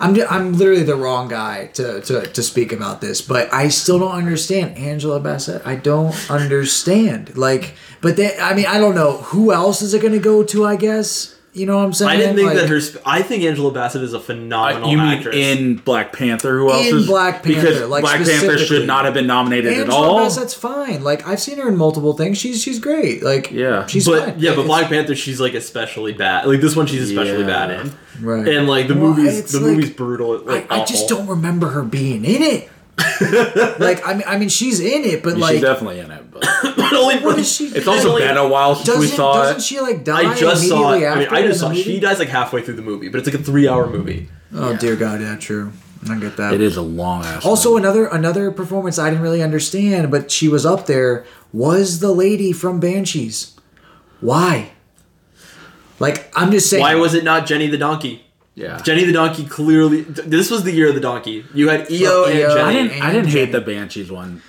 I'm, 0.00 0.14
ju- 0.14 0.26
I'm 0.28 0.52
literally 0.52 0.82
the 0.82 0.96
wrong 0.96 1.28
guy 1.28 1.66
to, 1.74 2.00
to, 2.02 2.26
to 2.26 2.42
speak 2.42 2.72
about 2.72 3.00
this, 3.00 3.20
but 3.22 3.52
I 3.52 3.68
still 3.68 3.98
don't 3.98 4.12
understand 4.12 4.76
Angela 4.76 5.20
Bassett. 5.20 5.66
I 5.66 5.76
don't 5.76 6.14
understand. 6.30 7.36
Like, 7.36 7.74
but 8.00 8.18
I 8.20 8.54
mean, 8.54 8.66
I 8.66 8.78
don't 8.78 8.94
know 8.94 9.18
who 9.18 9.52
else 9.52 9.82
is 9.82 9.94
it 9.94 10.00
going 10.02 10.12
to 10.12 10.18
go 10.18 10.42
to. 10.44 10.64
I 10.66 10.76
guess 10.76 11.35
you 11.56 11.64
know 11.66 11.78
what 11.78 11.84
I'm 11.84 11.92
saying. 11.92 12.10
I 12.10 12.16
didn't 12.16 12.36
think 12.36 12.48
Like, 12.48 12.56
that 12.58 12.68
her. 12.68 12.80
Sp- 12.84 13.00
I 13.06 13.22
think 13.22 13.42
Angela 13.44 13.70
Bassett 13.72 14.02
is 14.02 14.12
a 14.12 14.20
phenomenal 14.20 14.90
you 14.90 14.98
mean 14.98 15.06
actress. 15.18 15.34
in 15.36 15.76
Black 15.76 16.12
Panther? 16.12 16.58
Who 16.58 16.70
else 16.70 16.86
In 16.86 16.96
is 16.98 17.06
Black 17.06 17.42
Panther, 17.42 17.60
Because 17.62 17.88
like, 17.88 18.02
Black 18.02 18.18
Panther 18.24 18.58
should 18.58 18.86
not 18.86 19.04
have 19.06 19.14
been 19.14 19.26
nominated 19.26 19.72
at 19.72 19.88
all. 19.88 20.18
Angela. 20.20 20.24
Bassett's 20.24 20.54
fine. 20.54 21.02
Like 21.02 21.26
I've 21.26 21.40
seen 21.40 21.58
her 21.58 21.68
in 21.68 21.76
multiple 21.76 22.12
things. 22.12 22.36
She's 22.38 22.62
she's 22.62 22.78
great. 22.78 23.22
Like 23.22 23.50
Yeah. 23.50 23.86
she's 23.86 24.06
but 24.06 24.22
fine. 24.22 24.34
yeah, 24.38 24.50
but 24.50 24.60
It's- 24.60 24.66
Black 24.66 24.88
Panther, 24.88 25.14
she's 25.16 25.40
like 25.40 25.54
especially 25.54 26.12
bad. 26.12 26.46
Like 26.46 26.60
this 26.60 26.76
one, 26.76 26.86
she's 26.86 27.08
especially 27.10 27.40
Yeah. 27.40 27.46
bad 27.66 27.70
in. 27.80 27.92
Right. 28.20 28.46
And 28.48 28.68
like 28.68 28.88
the 28.88 28.94
Well, 28.94 29.14
movie's 29.14 29.50
the 29.50 29.60
like- 29.60 29.70
movie's 29.76 29.90
brutal. 29.90 30.38
Like, 30.40 30.70
I, 30.70 30.82
I 30.82 30.84
just 30.84 31.08
don't 31.08 31.26
remember 31.26 31.68
her 31.70 31.82
being 31.82 32.24
in 32.24 32.42
it. 32.42 32.68
like 33.78 34.06
I 34.06 34.14
mean, 34.14 34.24
I 34.26 34.38
mean, 34.38 34.48
she's 34.48 34.80
in 34.80 35.04
it, 35.04 35.22
but 35.22 35.36
like, 35.36 35.52
She's 35.54 35.60
definitely 35.62 36.00
in 36.00 36.10
it. 36.10 36.24
But 36.30 36.44
Only 36.96 37.16
what 37.20 37.34
for- 37.34 37.40
is 37.40 37.52
she? 37.52 37.66
it's 37.68 37.86
also 37.86 38.10
Only- 38.10 38.22
been 38.22 38.36
a 38.36 38.46
while 38.48 38.74
since 38.74 38.88
we 38.88 38.94
doesn't 39.06 39.16
saw 39.16 39.34
doesn't 39.34 39.56
it. 39.58 39.62
she 39.62 39.80
like 39.80 40.04
die? 40.04 40.30
I 40.30 40.34
just 40.34 40.68
saw 40.68 40.92
it. 40.92 40.96
immediately 40.96 41.06
I 41.06 41.18
mean, 41.18 41.44
I 41.44 41.46
just 41.46 41.60
saw. 41.60 41.68
movie? 41.68 41.82
She 41.82 42.00
dies 42.00 42.18
like 42.18 42.28
halfway 42.28 42.62
through 42.62 42.74
the 42.76 42.82
movie, 42.82 43.08
but 43.08 43.18
it's 43.18 43.26
like 43.28 43.40
a 43.40 43.42
three-hour 43.44 43.88
movie. 43.88 44.28
Oh 44.54 44.76
dear 44.76 44.96
God, 44.96 45.20
yeah, 45.20 45.36
true. 45.36 45.72
I 46.08 46.16
get 46.18 46.36
that. 46.36 46.52
It 46.54 46.60
is 46.60 46.76
a 46.76 46.82
long 46.82 47.24
ass. 47.24 47.44
Also, 47.44 47.76
another 47.76 48.06
another 48.06 48.50
performance 48.52 48.98
I 48.98 49.08
didn't 49.10 49.22
really 49.22 49.42
understand, 49.42 50.10
but 50.10 50.30
she 50.30 50.48
was 50.48 50.64
up 50.64 50.86
there. 50.86 51.24
Was 51.52 51.98
the 52.00 52.12
lady 52.12 52.52
from 52.52 52.78
Banshees? 52.80 53.54
Why? 54.20 54.70
Like 55.98 56.30
I'm 56.36 56.50
just 56.50 56.68
saying. 56.70 56.82
Why 56.82 56.94
was 56.94 57.14
it 57.14 57.24
not 57.24 57.46
Jenny 57.46 57.66
the 57.66 57.78
donkey? 57.78 58.22
yeah. 58.54 58.80
Jenny 58.82 59.04
the 59.04 59.12
donkey 59.12 59.44
clearly. 59.46 60.02
This 60.02 60.50
was 60.50 60.62
the 60.64 60.72
year 60.72 60.88
of 60.90 60.94
the 60.94 61.00
donkey. 61.00 61.44
You 61.54 61.68
had 61.68 61.90
EO 61.90 62.08
Well, 62.08 62.24
and 62.26 62.38
EO 62.38 62.54
Jenny. 62.54 62.60
I 62.62 62.72
didn't. 62.72 63.02
I 63.02 63.12
didn't 63.12 63.28
hate 63.28 63.52
the 63.52 63.60
Banshees 63.60 64.10
one. 64.12 64.42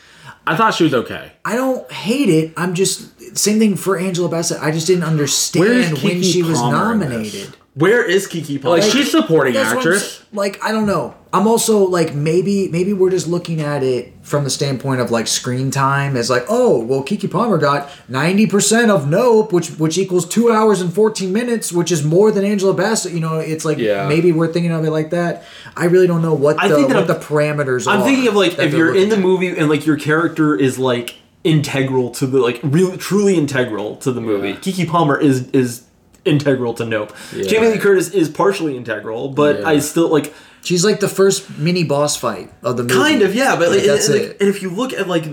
I 0.47 0.55
thought 0.55 0.73
she 0.73 0.85
was 0.85 0.93
okay. 0.93 1.33
I 1.43 1.55
don't 1.55 1.91
hate 1.91 2.29
it. 2.29 2.53
I'm 2.55 2.73
just 2.73 3.37
same 3.37 3.59
thing 3.59 3.75
for 3.75 3.97
Angela 3.97 4.29
Bassett. 4.29 4.61
I 4.61 4.71
just 4.71 4.87
didn't 4.87 5.03
understand 5.03 6.01
when 6.01 6.23
she 6.23 6.41
was 6.41 6.57
Palmer 6.57 6.93
in 6.93 6.99
this? 6.99 7.09
nominated. 7.09 7.55
Where 7.77 8.03
is 8.03 8.27
Keke 8.27 8.61
Palmer? 8.61 8.77
Like, 8.79 8.91
she's 8.91 9.11
supporting 9.11 9.53
That's 9.53 9.67
what 9.67 9.85
I'm 9.85 9.93
actress. 9.93 10.19
s- 10.21 10.25
Like 10.33 10.63
I 10.63 10.71
don't 10.71 10.87
know. 10.87 11.13
I'm 11.33 11.45
also 11.47 11.85
like 11.85 12.15
maybe 12.15 12.69
maybe 12.69 12.93
we're 12.93 13.11
just 13.11 13.27
looking 13.27 13.61
at 13.61 13.83
it 13.83 14.13
from 14.23 14.43
the 14.45 14.49
standpoint 14.49 14.99
of 15.01 15.11
like 15.11 15.27
screen 15.27 15.69
time 15.69 16.15
as 16.17 16.29
like 16.29 16.45
oh 16.49 16.83
well 16.83 17.03
Keke 17.03 17.29
Palmer 17.29 17.57
got 17.57 17.89
90% 18.09 18.89
of 18.89 19.07
Nope 19.07 19.51
which 19.53 19.69
which 19.77 19.97
equals 19.97 20.25
two 20.27 20.51
hours 20.51 20.81
and 20.81 20.91
14 20.91 21.31
minutes 21.31 21.71
which 21.71 21.91
is 21.91 22.03
more 22.03 22.31
than 22.31 22.43
Angela 22.45 22.73
Bassett. 22.73 23.11
You 23.13 23.19
know 23.19 23.37
it's 23.39 23.65
like 23.65 23.77
Yeah. 23.77 24.07
maybe 24.07 24.31
we're 24.31 24.51
thinking 24.51 24.71
of 24.71 24.83
it 24.85 24.91
like 24.91 25.11
that. 25.11 25.43
I 25.75 25.85
really 25.85 26.07
don't 26.07 26.21
know 26.21 26.33
what 26.33 26.59
I 26.59 26.67
the 26.69 26.75
think 26.75 26.87
that 26.89 26.95
what 26.95 27.09
I'm- 27.09 27.19
the 27.19 27.25
parameters 27.25 27.85
are. 27.87 27.97
I'm 27.97 28.03
thinking 28.03 28.27
of 28.27 28.35
like 28.35 28.55
that 28.55 28.65
if 28.67 28.71
they're 28.71 28.79
you're 28.87 28.95
in 28.95 28.95
looking 28.95 29.09
the 29.09 29.15
at. 29.17 29.21
movie 29.21 29.47
and 29.49 29.69
like 29.69 29.85
your 29.85 29.97
character 29.97 30.55
is 30.55 30.79
like 30.79 31.15
integral 31.43 32.09
to 32.11 32.25
the 32.25 32.39
like 32.39 32.59
really 32.63 32.97
truly 32.97 33.35
integral 33.37 33.95
to 33.97 34.11
the 34.11 34.21
movie. 34.21 34.53
Keke 34.53 34.87
Palmer 34.87 35.19
is 35.19 35.49
is 35.51 35.83
integral 36.27 36.73
to 36.75 36.85
Nope. 36.85 37.15
Jamie 37.31 37.67
Lee 37.69 37.77
Curtis 37.77 38.09
is 38.09 38.29
partially 38.29 38.75
integral, 38.77 39.29
but 39.29 39.59
Yeah. 39.61 39.67
I 39.69 39.79
still 39.79 40.09
like 40.09 40.33
She's 40.63 40.83
like 40.83 40.99
the 40.99 41.07
first 41.07 41.57
mini 41.57 41.83
boss 41.85 42.17
fight 42.17 42.51
of 42.61 42.75
the 42.75 42.83
movie. 42.83 42.95
kind 42.95 43.21
of 43.21 43.33
yeah. 43.33 43.55
But 43.55 43.69
like, 43.69 43.79
and, 43.81 43.89
that's 43.89 44.09
and, 44.09 44.17
it. 44.17 44.27
like, 44.27 44.37
and 44.41 44.49
if 44.49 44.61
you 44.61 44.69
look 44.69 44.91
at 44.93 45.07
like 45.07 45.23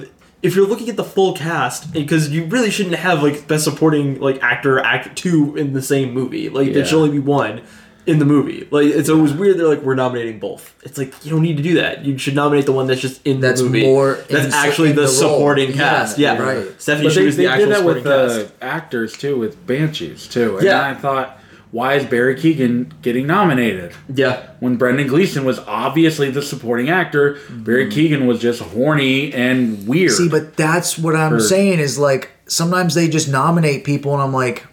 if 0.43 0.55
you're 0.55 0.67
looking 0.67 0.91
at 0.91 0.97
the 0.97 1.05
full 1.05 1.35
cast, 1.35 1.91
because 1.93 2.29
you 2.29 2.45
really 2.45 2.71
shouldn't 2.71 2.97
have 2.97 3.23
like 3.23 3.49
best 3.49 3.65
supporting 3.65 4.21
like 4.21 4.43
actor 4.43 4.79
act 4.79 5.17
two 5.17 5.57
in 5.57 5.73
the 5.73 5.81
same 5.83 6.13
movie. 6.13 6.51
Like 6.51 6.73
there 6.73 6.85
should 6.85 6.99
only 6.99 7.11
be 7.11 7.19
one. 7.19 7.63
In 8.07 8.19
the 8.19 8.25
movie. 8.25 8.69
Like 8.71 8.87
it's 8.89 9.09
always 9.09 9.33
weird. 9.33 9.59
They're 9.59 9.67
like, 9.69 9.81
we're 9.81 9.95
nominating 9.95 10.39
both. 10.39 10.75
It's 10.83 10.99
like 10.99 11.13
you 11.25 11.31
don't 11.31 11.43
need 11.43 11.57
to 11.57 11.63
do 11.63 11.75
that. 11.77 12.05
You 12.05 12.19
should 12.19 12.35
nominate 12.35 12.67
the 12.67 12.73
one 12.73 12.87
that's 12.87 13.01
just 13.01 13.21
in 13.27 13.41
That's 13.41 13.61
the 13.61 13.67
movie. 13.67 13.83
more 13.85 14.15
That's 14.29 14.47
in- 14.47 14.53
actually 14.53 14.93
the, 14.93 15.03
the 15.03 15.09
supporting 15.09 15.71
Yeah, 15.71 15.77
cast. 15.77 16.19
Yeah, 16.19 16.37
right. 16.39 16.81
Stephanie 16.83 17.07
But 17.09 17.13
Hsu 17.15 17.21
they, 17.23 17.27
is 17.29 17.37
the 17.37 17.47
actual 17.47 17.67
did 17.67 17.73
that 17.73 17.79
supporting 17.79 18.05
with 18.05 18.49
cast. 18.51 18.63
uh, 18.63 18.65
actors 18.65 19.13
too, 19.17 19.39
with 19.39 19.67
Banshees 19.67 20.29
too. 20.29 20.57
And 20.59 20.67
Yeah. 20.67 20.73
then 20.83 20.85
I 20.85 20.95
thought, 20.95 21.39
why 21.71 21.95
is 21.95 22.05
Barry 22.05 22.37
Keoghan 22.37 22.93
getting 23.03 23.27
nominated? 23.27 23.93
Yeah, 24.15 24.49
When 24.61 24.77
Brendan 24.77 25.09
Gleeson 25.09 25.45
was 25.45 25.59
obviously 25.61 26.31
the 26.31 26.43
supporting 26.43 26.89
actor, 26.91 27.39
Barry 27.51 27.87
Keoghan 27.91 28.27
was 28.27 28.39
just 28.39 28.61
horny 28.61 29.33
and 29.33 29.87
weird. 29.89 30.13
See, 30.13 30.29
but 30.29 30.57
that's 30.57 30.97
what 30.99 31.17
I'm 31.17 31.35
Or- 31.35 31.41
saying 31.41 31.81
is 31.81 31.99
like 31.99 32.31
sometimes 32.47 32.95
they 32.95 33.09
just 33.09 33.29
nominate 33.29 33.85
people, 33.85 34.13
and 34.13 34.23
I'm 34.23 34.33
like, 34.35 34.65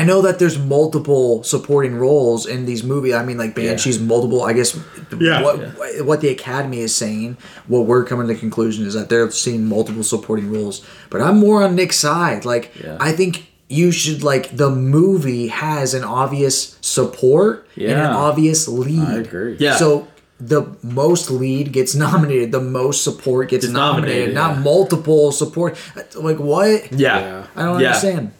I 0.00 0.04
know 0.04 0.20
that 0.22 0.38
there's 0.38 0.58
multiple 0.58 1.42
supporting 1.42 1.94
roles 1.96 2.46
in 2.46 2.66
these 2.66 2.82
movies. 2.84 3.14
I 3.14 3.24
mean, 3.24 3.38
like 3.38 3.54
Banshee's 3.54 3.98
multiple. 3.98 4.42
I 4.42 4.52
guess 4.52 4.76
Yeah. 5.18 5.42
what 5.42 5.58
Yeah. 5.60 6.02
what 6.02 6.20
the 6.20 6.28
Academy 6.28 6.80
is 6.80 6.94
saying, 6.94 7.36
what 7.66 7.86
we're 7.86 8.04
coming 8.04 8.26
to 8.28 8.34
the 8.34 8.38
conclusion 8.38 8.86
is 8.86 8.94
that 8.94 9.08
they're 9.08 9.30
seeing 9.30 9.64
multiple 9.66 10.02
supporting 10.02 10.50
roles. 10.52 10.82
But 11.10 11.20
I'm 11.22 11.38
more 11.38 11.62
on 11.64 11.74
Nick's 11.76 11.98
side. 11.98 12.44
Like, 12.44 12.72
Yeah. 12.82 12.96
I 13.00 13.12
think 13.12 13.46
you 13.68 13.90
should 13.90 14.22
like 14.22 14.56
the 14.56 14.70
movie 14.70 15.48
has 15.48 15.94
an 15.94 16.04
obvious 16.04 16.76
support 16.82 17.66
and 17.76 17.92
an 17.92 18.12
obvious 18.28 18.68
lead. 18.68 19.00
I 19.08 19.14
agree. 19.18 19.56
Yeah. 19.58 19.76
So 19.76 20.06
the 20.38 20.62
most 20.82 21.30
lead 21.30 21.72
gets 21.72 21.94
nominated, 21.94 22.52
the 22.52 22.60
most 22.60 23.02
support 23.02 23.48
gets 23.48 23.64
Gets 23.64 23.72
nominated, 23.74 24.34
nominated, 24.34 24.34
not 24.34 24.58
multiple 24.62 25.32
support. 25.32 25.74
Like 26.14 26.38
what? 26.38 26.92
yeah, 26.92 27.18
Yeah. 27.18 27.42
I 27.56 27.62
don't 27.64 27.80
Yeah. 27.80 27.86
understand. 27.88 28.30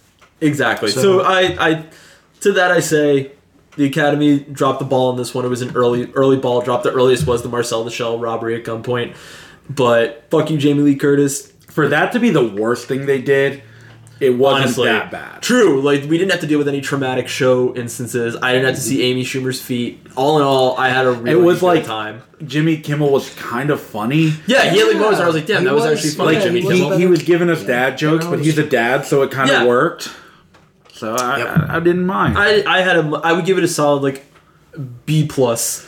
Exactly. 0.41 0.91
So, 0.91 1.01
So- 1.03 1.21
I, 1.23 1.57
I, 1.69 1.85
to 2.41 2.53
that 2.53 2.71
I 2.71 2.81
say, 2.81 3.33
the 3.77 3.85
Academy 3.85 4.39
dropped 4.41 4.79
the 4.79 4.85
ball 4.85 5.11
on 5.11 5.17
this 5.19 5.35
one. 5.35 5.45
It 5.45 5.49
was 5.49 5.63
an 5.63 5.75
early, 5.77 6.11
early 6.15 6.37
ball 6.39 6.63
drop. 6.63 6.83
The 6.83 6.93
earliest 6.93 7.27
was 7.27 7.43
the 7.43 7.49
Marcel 7.49 7.85
the 7.85 8.19
robbery 8.19 8.55
at 8.59 8.65
gunpoint. 8.65 9.15
But 9.69 10.27
fuck 10.31 10.51
you, 10.51 10.57
Jamie 10.59 10.83
Lee 10.83 10.97
Curtis. 10.97 11.53
for 11.69 11.89
that 11.89 12.13
to 12.13 12.21
be 12.21 12.31
the 12.31 12.47
worst 12.47 12.87
thing 12.89 13.05
they 13.07 13.21
did, 13.21 13.63
it 14.19 14.31
wasn't 14.31 14.63
Honestly, 14.65 14.89
that 14.89 15.11
bad. 15.11 15.43
True. 15.43 15.83
Like 15.83 16.03
we 16.05 16.17
didn't 16.17 16.31
have 16.31 16.41
to 16.41 16.47
deal 16.47 16.57
with 16.57 16.69
any 16.69 16.81
traumatic 16.81 17.29
show 17.29 17.75
instances. 17.77 18.35
I 18.41 18.53
didn't 18.53 18.67
have 18.67 18.77
to 18.77 18.81
see 18.81 19.03
Amy 19.03 19.25
Schumer's 19.25 19.61
feet. 19.61 20.01
All 20.17 20.39
in 20.39 20.43
all, 20.45 20.75
I 20.79 20.89
had 20.89 21.05
a 21.05 21.13
really 21.13 21.33
It 21.33 21.43
was 21.43 21.61
good 21.61 21.67
like 21.67 21.85
time. 21.85 22.23
Jimmy 22.47 22.79
Kimmel 22.79 23.11
was 23.11 23.29
kind 23.35 23.69
of 23.71 23.79
funny. 23.81 24.33
Yeah, 24.47 24.63
yeah. 24.63 24.63
like 24.63 24.77
Yeah, 24.77 24.85
moments 25.01 25.03
where 25.19 25.23
I 25.23 25.27
was 25.27 25.35
like, 25.37 25.47
damn, 25.47 25.59
he 25.61 25.65
that 25.67 25.75
was, 25.75 25.85
was- 25.85 25.93
actually 25.93 26.11
funny. 26.13 26.37
yeah, 26.39 26.43
Jimmy 26.45 26.61
he 26.63 26.67
he, 26.71 26.79
Kimmel. 26.81 26.99
he 26.99 27.07
was 27.07 27.23
giving 27.25 27.51
us 27.51 27.63
dad 27.65 27.99
jokes, 27.99 28.25
but 28.25 28.39
he's 28.41 28.57
a 28.57 28.67
dad, 28.67 29.05
so 29.05 29.21
it 29.23 29.31
kind 29.31 29.51
of 29.51 29.57
Yeah. 29.63 29.67
worked. 29.67 30.09
So 30.97 31.15
I, 31.15 31.39
Yep. 31.39 31.49
I, 31.71 31.77
I 31.77 31.81
didn't 31.81 32.07
mind. 32.07 32.39
I 32.39 32.63
I 32.67 32.81
had 32.81 32.97
a 32.97 33.21
I 33.23 33.33
would 33.33 33.45
give 33.45 33.59
it 33.59 33.65
a 33.65 33.69
solid 33.69 34.03
like 34.03 34.25
B 35.05 35.27
plus, 35.27 35.87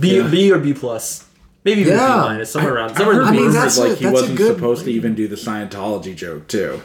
B 0.00 0.16
Yeah. 0.16 0.26
B 0.28 0.50
or 0.52 0.58
B 0.58 0.72
plus, 0.74 1.26
maybe 1.64 1.82
even 1.82 1.94
Yeah. 1.94 2.14
B 2.14 2.20
minus, 2.28 2.50
somewhere 2.50 2.74
around 2.76 2.92
I 2.92 2.94
somewhere 2.94 3.20
in 3.20 3.26
heard 3.26 3.34
the 3.34 3.38
I 3.40 3.42
mean, 3.42 3.52
that's 3.52 3.78
like 3.78 3.92
a- 3.92 3.94
he 3.96 4.04
that's 4.04 4.08
a 4.18 4.22
wasn't 4.22 4.38
good- 4.38 4.54
supposed 4.56 4.84
to 4.86 4.90
even 4.92 5.14
do 5.14 5.28
the 5.28 5.36
Scientology 5.36 6.16
joke 6.16 6.48
too, 6.48 6.82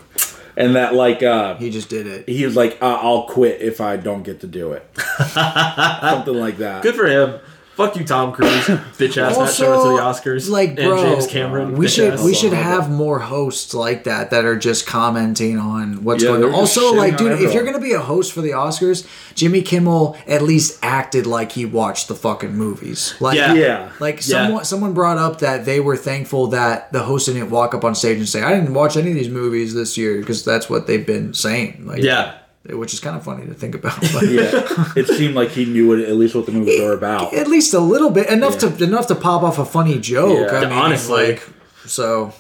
and 0.58 0.76
that 0.76 0.94
like 0.94 1.24
uh, 1.24 1.56
He 1.56 1.70
just 1.70 1.90
did 1.90 2.06
it. 2.08 2.28
he 2.28 2.46
was 2.46 2.56
like, 2.56 2.78
uh, 2.82 2.98
"I'll 3.02 3.24
quit 3.28 3.62
if 3.62 3.80
I 3.82 3.96
don't 3.98 4.24
get 4.24 4.42
to 4.42 4.48
do 4.48 4.74
it," 4.74 4.86
something 5.34 6.36
like 6.36 6.58
that. 6.58 6.84
Good 6.84 6.96
for 6.96 7.08
him. 7.08 7.40
Fuck 7.76 7.96
you, 7.96 8.06
Tom 8.06 8.32
Cruise, 8.34 8.50
bitch 9.00 9.18
ass, 9.18 9.36
not 9.36 9.52
showing 9.52 9.80
up 9.80 9.84
to 9.84 10.24
the 10.24 10.30
Oscars. 10.32 10.48
like, 10.48 10.76
bro, 10.76 10.92
and 10.94 11.02
James 11.16 11.26
Cameron. 11.28 11.74
we 11.76 11.88
should 11.88 12.20
we 12.20 12.34
should 12.36 12.54
have 12.54 12.88
more 12.92 13.18
hosts 13.18 13.74
like 13.74 14.04
that 14.04 14.30
that 14.30 14.46
are 14.46 14.56
just 14.56 14.86
commenting 14.86 15.58
on 15.58 16.04
what's 16.04 16.24
Yeah, 16.24 16.30
going 16.32 16.44
on. 16.44 16.54
Also, 16.54 16.94
like, 16.94 17.18
dude, 17.18 17.42
if 17.42 17.52
you're 17.54 17.64
gonna 17.66 17.80
be 17.80 17.94
a 17.94 18.00
host 18.00 18.32
for 18.32 18.42
the 18.42 18.52
Oscars, 18.52 19.08
Jimmy 19.34 19.64
Kimmel 19.64 20.16
at 20.28 20.44
least 20.44 20.78
acted 20.84 21.26
like 21.26 21.54
he 21.54 21.66
watched 21.66 22.08
the 22.10 22.16
fucking 22.16 22.54
movies. 22.56 23.16
Like, 23.20 23.38
Yeah. 23.38 23.54
Yeah. 23.56 23.90
Like 24.00 24.18
Yeah. 24.18 24.46
someone 24.46 24.66
someone 24.66 24.94
brought 24.94 25.18
up 25.18 25.40
that 25.40 25.66
they 25.66 25.80
were 25.80 25.98
thankful 25.98 26.48
that 26.48 26.92
the 26.94 27.00
host 27.04 27.26
didn't 27.26 27.50
walk 27.50 27.74
up 27.74 27.84
on 27.84 27.96
stage 27.96 28.20
and 28.20 28.30
say, 28.30 28.44
"I 28.44 28.54
didn't 28.54 28.76
watch 28.76 28.98
any 28.98 29.10
of 29.10 29.16
these 29.16 29.30
movies 29.30 29.74
this 29.74 29.98
year," 29.98 30.20
because 30.20 30.46
that's 30.46 30.70
what 30.70 30.86
they've 30.86 31.06
been 31.06 31.34
saying. 31.34 31.84
Like, 31.88 32.04
Yeah. 32.04 32.34
Which 32.70 32.94
is 32.94 33.00
kind 33.00 33.16
of 33.16 33.24
funny 33.24 33.46
to 33.46 33.54
think 33.54 33.76
about. 33.76 34.00
But 34.14 34.24
yeah, 34.30 34.94
it 34.96 35.08
seemed 35.08 35.36
like 35.36 35.50
he 35.50 35.66
knew 35.66 35.88
what, 35.90 36.00
at 36.00 36.16
least 36.16 36.34
what 36.36 36.46
the 36.46 36.52
movies 36.52 36.80
were 36.80 36.94
about. 36.94 37.34
at 37.34 37.48
least 37.48 37.74
a 37.74 37.80
little 37.80 38.10
bit 38.10 38.30
enough 38.30 38.58
to 38.60 38.84
enough 38.84 39.08
to 39.08 39.16
pop 39.16 39.44
off 39.44 39.60
a 39.60 39.66
funny 39.66 40.00
joke. 40.00 40.50
Yeah. 40.52 40.58
I 40.60 40.62
mean, 40.66 40.72
Honestly. 40.72 41.28
like, 41.34 41.50
so 41.86 42.34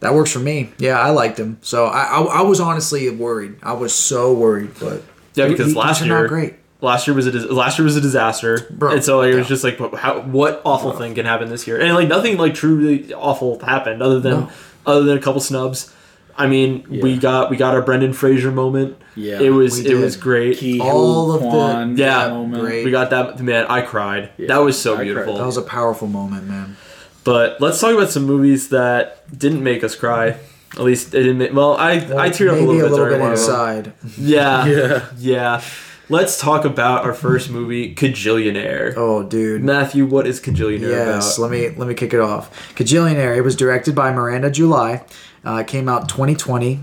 that 0.00 0.12
works 0.14 0.32
for 0.32 0.40
me. 0.40 0.72
Yeah, 0.78 0.98
I 0.98 1.10
liked 1.10 1.38
him. 1.38 1.58
So 1.62 1.86
I, 1.86 2.02
I, 2.04 2.20
I 2.22 2.42
was 2.42 2.58
honestly 2.60 3.08
worried. 3.10 3.56
I 3.62 3.72
was 3.74 3.94
so 3.94 4.32
worried, 4.34 4.70
but 4.80 5.02
Yeah, 5.34 5.48
because 5.48 5.68
he 5.68 5.74
last 5.78 5.98
turned 6.00 6.10
year, 6.10 6.24
out 6.24 6.28
great. 6.28 6.54
last 6.80 7.06
year 7.06 7.14
was 7.14 7.26
a 7.28 7.30
last 7.52 7.78
year 7.78 7.84
was 7.84 7.96
a 7.96 8.00
disaster, 8.00 8.58
Bro, 8.70 8.94
and 8.94 9.04
so 9.04 9.18
like, 9.18 9.32
it 9.32 9.36
was 9.36 9.46
just 9.48 9.62
like, 9.64 9.78
what- 9.78 9.94
how, 9.94 10.20
what 10.22 10.60
awful 10.64 10.92
thing 10.92 11.14
can 11.14 11.26
happen 11.26 11.48
this 11.48 11.66
year? 11.68 11.80
And 11.80 11.94
like 11.94 12.08
nothing 12.08 12.36
like 12.38 12.54
truly 12.54 13.14
awful 13.14 13.60
happened, 13.60 14.02
other 14.02 14.18
than 14.18 14.32
No. 14.32 14.50
other 14.84 15.04
than 15.04 15.16
a 15.16 15.20
couple 15.20 15.40
snubs. 15.40 15.93
I 16.36 16.46
mean, 16.46 16.84
we 16.88 17.16
got 17.16 17.50
we 17.50 17.56
got 17.56 17.74
our 17.74 17.82
Brendan 17.82 18.12
Fraser 18.12 18.50
moment. 18.50 18.96
Yeah, 19.16 19.40
it 19.40 19.50
was 19.50 19.78
it 19.78 19.94
was 19.94 20.16
great. 20.16 20.58
Ki 20.58 20.80
All 20.80 21.32
of 21.32 21.40
the- 21.42 22.02
Yeah, 22.02 22.28
moment. 22.30 22.62
great. 22.62 22.84
We 22.84 22.90
got 22.90 23.10
that 23.10 23.38
man. 23.40 23.66
I 23.68 23.82
cried. 23.82 24.30
that 24.38 24.58
was 24.58 24.80
so 24.80 24.94
I 24.94 24.96
cried. 24.96 25.04
beautiful. 25.04 25.38
That 25.38 25.46
was 25.46 25.56
a 25.56 25.62
powerful 25.62 26.08
moment, 26.08 26.48
man. 26.48 26.76
But 27.22 27.60
let's 27.60 27.80
talk 27.80 27.94
about 27.94 28.10
some 28.10 28.24
movies 28.24 28.68
that 28.70 29.22
didn't 29.38 29.62
make 29.62 29.82
us 29.84 29.94
cry. 29.94 30.36
At 30.72 30.80
least 30.80 31.14
it 31.14 31.22
didn't. 31.22 31.38
Make, 31.38 31.54
well, 31.54 31.74
I 31.76 31.92
I 31.92 32.28
teared 32.30 32.48
up 32.48 32.56
a 32.56 32.60
Maybe 32.60 32.66
little 32.82 32.88
bit 32.90 32.96
during 32.96 33.20
one 33.20 33.32
of 33.32 33.38
inside. 33.38 33.92
Yeah, 34.18 34.66
Yeah. 34.76 35.04
yeah. 35.18 35.62
Let's 36.10 36.38
talk 36.38 36.66
about 36.66 37.04
our 37.04 37.14
first 37.14 37.48
movie, 37.48 37.94
Kajillionaire. 37.94 38.92
Oh, 38.94 39.22
dude. 39.22 39.62
Matthew, 39.64 40.04
what 40.04 40.26
is 40.26 40.38
Kajillionaire 40.38 40.90
Yes, 40.90 41.38
about? 41.38 41.42
let 41.44 41.50
me 41.52 41.68
let 41.78 41.88
me 41.88 41.94
kick 41.94 42.12
it 42.12 42.20
off. 42.20 42.74
Kajillionaire. 42.74 43.34
It 43.36 43.40
was 43.42 43.56
directed 43.56 43.94
by 43.94 44.12
Miranda 44.12 44.50
July. 44.50 45.04
Uh, 45.44 45.56
it 45.56 45.66
came 45.66 45.88
out 45.88 46.08
2020, 46.08 46.80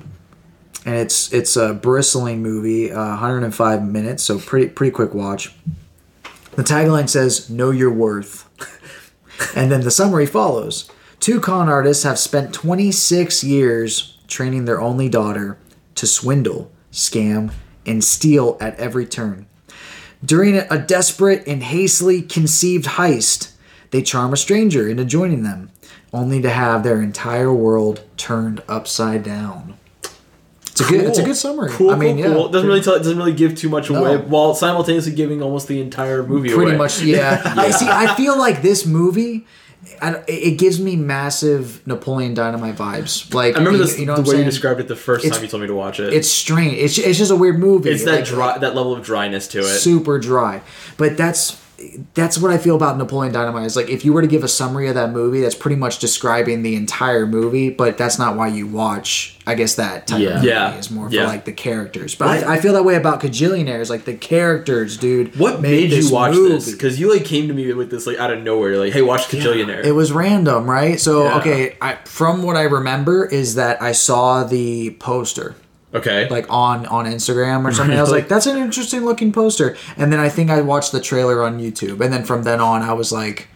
and 0.86 0.96
it's 0.96 1.32
it's 1.34 1.56
a 1.56 1.74
bristling 1.74 2.42
movie, 2.42 2.92
uh, 2.92 3.10
105 3.10 3.84
minutes, 3.84 4.24
so 4.24 4.40
pretty 4.40 4.68
pretty 4.68 4.92
quick 4.92 5.14
watch. 5.14 5.54
The 6.56 6.64
tagline 6.64 7.10
says 7.10 7.50
"Know 7.50 7.72
Your 7.72 7.92
Worth," 7.92 8.48
and 9.56 9.72
then 9.72 9.82
the 9.82 9.92
summary 9.92 10.26
follows. 10.26 10.90
Two 11.20 11.40
con 11.40 11.70
artists 11.70 12.04
have 12.04 12.18
spent 12.18 12.54
26 12.54 13.44
years 13.44 14.18
training 14.28 14.66
their 14.66 14.82
only 14.82 15.08
daughter 15.08 15.58
to 15.96 16.08
swindle, 16.08 16.72
scam, 16.92 17.54
and 17.86 18.04
steal 18.04 18.58
at 18.60 18.76
every 18.80 19.06
turn. 19.06 19.46
During 20.24 20.56
a 20.58 20.78
desperate 20.78 21.48
and 21.48 21.64
hastily 21.64 22.22
conceived 22.22 22.86
heist, 22.86 23.52
they 23.92 24.02
charm 24.02 24.34
a 24.34 24.38
stranger 24.38 24.88
into 24.88 25.06
joining 25.06 25.44
them, 25.44 25.70
only 26.14 26.42
to 26.42 26.50
have 26.50 26.84
their 26.84 27.02
entire 27.02 27.54
world 27.54 28.04
turned 28.18 28.62
upside 28.68 29.24
down. 29.24 29.78
It's 30.64 30.80
a 30.82 30.84
good. 30.86 31.06
It's 31.06 31.20
a 31.20 31.24
good 31.24 31.36
summary. 31.36 31.70
Cool, 31.72 31.92
I 31.92 31.96
mean, 31.98 32.16
cool, 32.18 32.26
yeah, 32.26 32.34
cool. 32.34 32.50
Doesn't 32.50 32.68
really 32.68 32.82
tell. 32.82 32.98
Doesn't 32.98 33.18
really 33.18 33.34
give 33.34 33.56
too 33.56 33.68
much 33.70 33.90
No. 33.90 34.04
away, 34.06 34.18
while 34.18 34.54
simultaneously 34.56 35.12
giving 35.14 35.42
almost 35.42 35.68
the 35.68 35.82
entire 35.82 36.24
movie 36.24 36.50
away. 36.50 36.56
pretty 36.56 36.72
away. 36.72 36.78
much. 36.78 37.02
Yeah. 37.02 37.42
I 37.58 37.72
see. 37.72 37.88
I 37.88 38.16
feel 38.16 38.38
like 38.38 38.62
this 38.62 38.86
movie. 38.86 39.46
I, 40.00 40.24
it 40.28 40.60
gives 40.60 40.80
me 40.80 40.96
massive 40.96 41.86
Napoleon 41.88 42.36
Dynamite 42.36 42.76
vibes. 42.76 43.34
Like 43.34 43.56
I 43.56 43.58
remember 43.58 43.80
you, 43.80 43.84
this, 43.86 44.00
you 44.00 44.06
know 44.06 44.16
the 44.16 44.22
way 44.30 44.36
I'm 44.36 44.40
you 44.40 44.46
described 44.46 44.80
it 44.80 44.88
the 44.88 44.96
first 44.96 45.26
It's- 45.26 45.36
time 45.38 45.44
you 45.44 45.50
told 45.50 45.62
me 45.62 45.68
to 45.68 45.74
watch 45.76 46.00
it. 46.00 46.14
It's 46.14 46.30
strange. 46.30 46.78
It's, 46.78 47.00
it's 47.00 47.18
just 47.18 47.32
a 47.32 47.36
weird 47.36 47.58
movie. 47.60 47.90
it's 47.90 48.06
that 48.06 48.18
Like, 48.18 48.26
dry, 48.26 48.58
that 48.60 48.76
level 48.76 48.94
of 48.94 49.04
dryness 49.04 49.48
to 49.50 49.60
it. 49.60 49.64
super 49.64 50.20
dry. 50.20 50.62
But 50.98 51.18
that's 51.18 51.60
that's 52.14 52.38
what 52.38 52.52
I 52.52 52.58
feel 52.58 52.76
about 52.76 52.98
Napoleon 52.98 53.34
Dynamite. 53.34 53.66
Is 53.66 53.76
like 53.76 53.90
if 53.90 54.04
you 54.06 54.14
were 54.14 54.22
to 54.22 54.28
give 54.28 54.44
a 54.44 54.48
summary 54.48 54.88
of 54.88 54.96
that 54.96 55.12
movie, 55.12 55.42
that's 55.42 55.56
pretty 55.56 55.76
much 55.76 56.00
describing 56.00 56.64
the 56.64 56.76
entire 56.76 57.26
movie. 57.26 57.70
But 57.70 57.98
that's 57.98 58.18
not 58.20 58.36
why 58.36 58.48
you 58.48 58.68
watch. 58.68 59.38
I 59.48 59.56
guess 59.56 59.76
that 59.76 60.08
type 60.08 60.20
Yeah. 60.22 60.28
of 60.30 60.36
movie 60.36 60.48
Yeah. 60.48 60.76
is 60.78 60.92
more 60.92 61.08
Yeah. 61.10 61.22
for 61.24 61.28
like 61.28 61.46
the 61.46 61.52
characters. 61.52 62.14
But 62.16 62.28
I, 62.46 62.54
I 62.56 62.60
feel 62.60 62.74
that 62.74 62.84
way 62.86 62.96
about 62.96 63.22
Kajillionaires. 63.22 63.90
Like 63.90 64.06
the 64.06 64.14
characters, 64.14 64.98
dude. 64.98 65.38
What 65.40 65.62
made 65.62 65.90
you 65.90 65.98
this 65.98 66.12
watch 66.12 66.34
movie. 66.36 66.54
this? 66.56 66.72
Because 66.72 67.00
you 67.00 67.12
like 67.12 67.26
came 67.26 67.48
to 67.48 67.54
me 67.54 67.72
with 67.74 67.90
this 67.92 68.06
like 68.06 68.18
out 68.20 68.32
of 68.32 68.44
nowhere. 68.44 68.78
Like, 68.78 68.94
hey, 68.94 69.02
watch 69.02 69.28
Kajillionaire. 69.30 69.84
It 69.84 69.94
was 69.94 70.12
random, 70.12 70.70
right? 70.70 71.00
So 71.00 71.24
Yeah. 71.24 71.38
okay, 71.40 71.76
I, 71.82 71.98
from 72.06 72.44
what 72.44 72.56
I 72.56 72.64
remember 72.64 73.26
is 73.26 73.56
that 73.56 73.82
I 73.82 73.92
saw 73.94 74.44
the 74.44 74.92
poster 75.00 75.56
okay. 75.94 76.28
like 76.30 76.46
on 76.50 76.86
on 76.88 77.06
Instagram 77.06 77.66
or 77.66 77.72
something. 77.72 77.98
I 77.98 78.02
was 78.02 78.12
like, 78.12 78.28
that's 78.28 78.46
an 78.46 78.58
interesting 78.58 79.06
looking 79.06 79.32
poster. 79.32 79.78
And 79.98 80.12
then 80.12 80.20
I 80.20 80.30
think 80.30 80.50
I 80.50 80.62
watched 80.62 80.92
the 80.92 81.02
trailer 81.02 81.44
on 81.44 81.60
YouTube, 81.60 82.02
and 82.02 82.14
then 82.14 82.24
from 82.24 82.44
then 82.44 82.60
on, 82.60 82.82
I 82.82 82.94
was 82.94 83.12
like, 83.12 83.48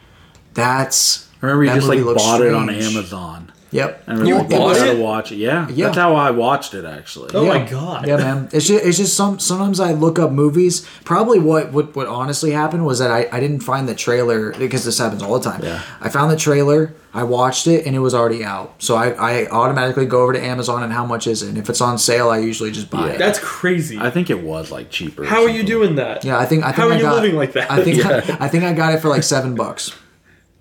that's. 0.54 1.30
I 1.42 1.48
remember 1.48 1.64
you 1.64 1.70
that 1.70 1.76
just 1.76 1.88
like 1.88 2.04
bought 2.04 2.42
it 2.42 2.54
on. 2.54 2.70
Amazon. 2.70 3.45
Yep. 3.76 4.04
And 4.08 4.28
You 4.28 4.36
we're 4.36 4.40
like, 4.42 4.50
we 4.50 4.56
bought 4.58 4.76
gotta 4.78 4.92
it? 4.92 5.00
watch 5.04 5.32
it. 5.32 5.36
Yeah, 5.38 5.68
Yeah. 5.70 5.86
that's 5.88 5.98
how 5.98 6.16
I 6.16 6.32
watched 6.32 6.74
it 6.74 6.86
actually. 6.86 7.32
Oh 7.34 7.44
yeah. 7.44 7.50
my 7.60 7.70
god. 7.70 8.08
Yeah, 8.08 8.18
man. 8.18 8.50
It's 8.54 8.68
just 8.68 8.86
it's 8.86 8.98
just 8.98 9.16
some 9.18 9.38
sometimes 9.40 9.80
I 9.80 9.92
look 9.92 10.18
up 10.18 10.32
movies. 10.32 10.88
Probably 11.04 11.40
what 11.40 11.72
what, 11.74 11.96
what 11.96 12.08
honestly 12.08 12.52
happened 12.52 12.86
was 12.86 13.00
that 13.00 13.12
I, 13.12 13.28
I 13.32 13.40
didn't 13.40 13.60
find 13.62 13.88
the 13.88 13.96
trailer 13.96 14.52
because 14.54 14.86
this 14.86 14.98
happens 14.98 15.22
all 15.22 15.38
the 15.38 15.50
time. 15.50 15.62
Yeah. 15.64 15.82
I 16.00 16.10
found 16.10 16.32
the 16.32 16.38
trailer, 16.38 16.94
I 17.14 17.24
watched 17.24 17.68
it, 17.68 17.86
and 17.86 17.96
it 17.96 18.00
was 18.00 18.14
already 18.14 18.44
out. 18.44 18.76
So 18.82 18.96
I, 18.96 19.10
I 19.12 19.48
automatically 19.50 20.06
go 20.06 20.22
over 20.24 20.34
to 20.34 20.42
Amazon 20.42 20.84
and 20.84 20.94
how 20.94 21.06
much 21.06 21.28
is 21.28 21.44
it? 21.44 21.50
And 21.50 21.58
if 21.58 21.70
it's 21.70 21.82
on 21.82 21.98
sale, 21.98 22.30
I 22.30 22.38
usually 22.40 22.72
just 22.72 22.90
buy 22.90 23.10
it. 23.12 23.18
That's 23.18 23.40
crazy. 23.40 23.98
I 24.00 24.10
think 24.10 24.30
it 24.30 24.42
was 24.42 24.72
like 24.72 24.90
cheaper. 24.90 25.26
How 25.26 25.44
are 25.44 25.50
you 25.50 25.64
doing 25.64 25.96
that? 25.96 26.24
Yeah, 26.24 26.38
I 26.40 26.46
think 26.46 26.64
I 26.64 26.68
think 26.68 26.78
How 26.78 26.88
are 26.90 26.94
I 26.94 26.96
you 26.98 27.02
got, 27.02 27.16
living 27.22 27.36
like 27.36 27.52
that? 27.54 27.70
I 27.72 27.84
think 27.84 27.98
Yeah. 28.04 28.38
I, 28.40 28.48
think 28.48 28.64
I 28.64 28.74
got 28.74 28.94
it 28.94 29.00
for 29.02 29.10
like 29.10 29.24
seven 29.24 29.56
bucks. 29.56 29.92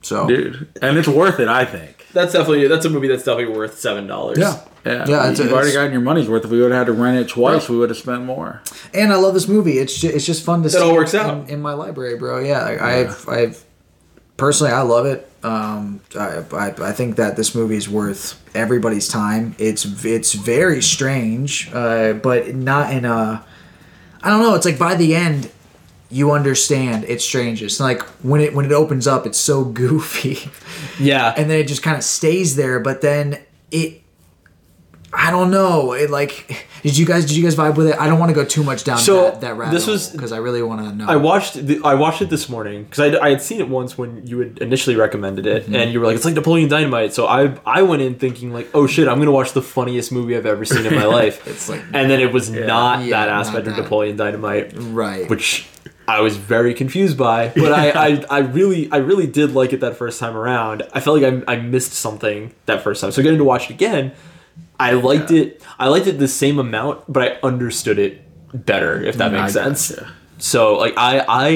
So 0.02 0.26
dude? 0.26 0.68
And 0.82 0.98
it's 0.98 1.08
worth 1.08 1.38
it, 1.40 1.48
I 1.48 1.64
think. 1.64 2.03
That's 2.14 2.32
definitely 2.32 2.66
that's 2.68 2.86
a 2.86 2.90
movie 2.90 3.08
that's 3.08 3.24
definitely 3.24 3.54
worth 3.54 3.78
seven 3.78 4.06
dollars. 4.06 4.38
yeah. 4.38 4.60
Yeah, 4.86 5.04
Yeah, 5.08 5.20
it's- 5.30 5.38
you've 5.38 5.52
already 5.52 5.72
gotten 5.72 5.92
your 5.92 6.00
money's 6.02 6.28
worth. 6.28 6.44
If 6.44 6.50
we 6.50 6.60
would 6.60 6.70
have 6.70 6.86
had 6.86 6.94
to 6.94 7.00
rent 7.00 7.18
it 7.18 7.28
twice, 7.28 7.68
we 7.70 7.76
would 7.78 7.88
have 7.90 7.96
spent 7.98 8.22
more. 8.22 8.60
And 8.92 9.12
I 9.12 9.16
love 9.16 9.32
this 9.34 9.48
movie. 9.48 9.78
It's 9.78 9.98
just, 9.98 10.14
it's 10.14 10.26
just 10.26 10.44
fun 10.44 10.62
to 10.62 10.68
That 10.68 10.78
see 10.78 10.82
all 10.84 10.94
works 10.94 11.14
in, 11.14 11.20
out. 11.20 11.48
in 11.48 11.60
my 11.62 11.72
library, 11.72 12.16
bro. 12.18 12.38
Yeah, 12.40 12.60
I, 12.60 13.00
I've 13.00 13.28
I've 13.28 13.64
personally 14.36 14.72
I 14.72 14.82
love 14.82 15.06
it. 15.06 15.28
Um, 15.42 16.00
I, 16.18 16.42
I 16.52 16.74
I 16.88 16.92
think 16.92 17.16
that 17.16 17.36
this 17.36 17.54
movie 17.54 17.76
is 17.76 17.88
worth 17.88 18.40
everybody's 18.54 19.08
time. 19.08 19.54
It's 19.58 19.84
it's 20.04 20.32
very 20.34 20.82
strange, 20.82 21.70
uh, 21.72 22.12
but 22.14 22.54
not 22.54 22.92
in 22.92 23.04
a. 23.06 23.44
I 24.22 24.30
don't 24.30 24.40
know. 24.42 24.54
It's 24.54 24.64
like 24.66 24.78
by 24.78 24.94
the 24.96 25.14
end, 25.14 25.50
you 26.14 26.30
understand 26.30 27.04
it's 27.08 27.24
strange. 27.24 27.62
It's 27.62 27.80
like 27.80 28.02
when 28.22 28.40
it 28.40 28.54
when 28.54 28.64
it 28.64 28.72
opens 28.72 29.06
up, 29.06 29.26
it's 29.26 29.38
so 29.38 29.64
goofy. 29.80 30.48
Yeah. 31.02 31.34
and 31.36 31.50
then 31.50 31.58
it 31.58 31.66
just 31.68 31.82
kind 31.82 31.96
of 31.96 32.04
stays 32.04 32.54
there. 32.56 32.78
But 32.80 33.00
then 33.00 33.40
it, 33.70 34.02
I 35.16 35.30
don't 35.30 35.50
know. 35.52 35.92
It 35.92 36.10
like, 36.10 36.66
did 36.82 36.96
you 36.98 37.06
guys 37.06 37.24
did 37.24 37.36
you 37.36 37.42
guys 37.44 37.54
vibe 37.54 37.76
with 37.76 37.86
it? 37.88 37.96
I 38.00 38.08
don't 38.08 38.18
want 38.18 38.30
to 38.30 38.34
go 38.34 38.44
too 38.44 38.62
much 38.64 38.82
down 38.84 38.98
So, 38.98 39.22
that, 39.22 39.40
that 39.42 39.56
rabbit 39.56 39.72
this 39.72 39.86
was- 39.86 40.10
because 40.10 40.32
I 40.32 40.38
really 40.38 40.60
want 40.62 40.80
to 40.88 40.92
know. 40.94 41.06
I 41.08 41.16
watched 41.16 41.54
the, 41.54 41.80
I 41.84 41.94
watched 41.94 42.20
it 42.22 42.30
this 42.30 42.48
morning 42.48 42.82
because 42.84 43.00
I, 43.14 43.18
I 43.26 43.30
had 43.30 43.40
seen 43.42 43.60
it 43.60 43.68
once 43.68 43.96
when 43.96 44.26
you 44.26 44.40
had 44.40 44.58
initially 44.58 44.96
recommended 44.96 45.46
it 45.46 45.64
Mm-hmm. 45.64 45.74
and 45.76 45.92
you 45.92 46.00
were 46.00 46.06
like 46.06 46.16
it's 46.16 46.24
like 46.24 46.34
Napoleon 46.34 46.68
Dynamite 46.68 47.12
so 47.14 47.26
I 47.26 47.56
I 47.64 47.82
went 47.82 48.02
in 48.02 48.16
thinking 48.16 48.52
like 48.52 48.68
oh 48.74 48.86
shit 48.88 49.06
I'm 49.08 49.18
gonna 49.18 49.30
watch 49.32 49.52
the 49.52 49.62
funniest 49.62 50.10
movie 50.12 50.36
I've 50.36 50.46
ever 50.46 50.64
seen 50.64 50.84
in 50.84 50.94
my 50.94 51.06
life 51.20 51.46
It's 51.46 51.68
like- 51.68 51.82
and 51.92 52.10
then 52.10 52.20
it 52.20 52.32
was 52.32 52.50
not 52.50 53.04
Yeah, 53.04 53.10
that 53.24 53.30
not 53.30 53.46
aspect 53.46 53.66
of. 53.68 53.76
Napoleon 53.76 54.16
Dynamite 54.16 54.72
right. 54.76 55.28
which 55.30 55.68
I 56.06 56.20
was 56.20 56.36
very 56.36 56.74
confused 56.74 57.16
by 57.16 57.48
but 57.54 57.72
I, 57.72 57.90
I 57.90 58.24
I 58.30 58.38
really 58.40 58.90
I 58.92 58.98
really 58.98 59.26
did 59.26 59.52
like 59.54 59.72
it 59.72 59.80
that 59.80 59.96
first 59.96 60.20
time 60.20 60.36
around 60.36 60.82
I 60.92 61.00
felt 61.00 61.20
like 61.22 61.44
I, 61.48 61.52
I 61.52 61.56
missed 61.56 61.92
something 61.94 62.52
that 62.66 62.82
first 62.82 63.00
time 63.00 63.10
so 63.12 63.22
getting 63.22 63.38
to 63.38 63.44
watch 63.44 63.70
it 63.70 63.74
again 63.74 64.12
I 64.78 64.92
liked 64.92 65.30
it 65.30 65.62
I 65.78 65.88
liked 65.88 66.06
it 66.06 66.18
the 66.18 66.28
same 66.28 66.58
amount 66.58 67.10
but 67.10 67.22
I 67.22 67.38
understood 67.46 67.98
it 67.98 68.20
better 68.66 69.02
if 69.02 69.16
that 69.16 69.30
Mm, 69.32 69.40
makes 69.42 69.56
I 69.56 69.64
sense 69.64 69.90
gotcha. 69.92 70.12
so 70.38 70.76
like 70.76 70.94
I 70.96 71.24
I 71.28 71.48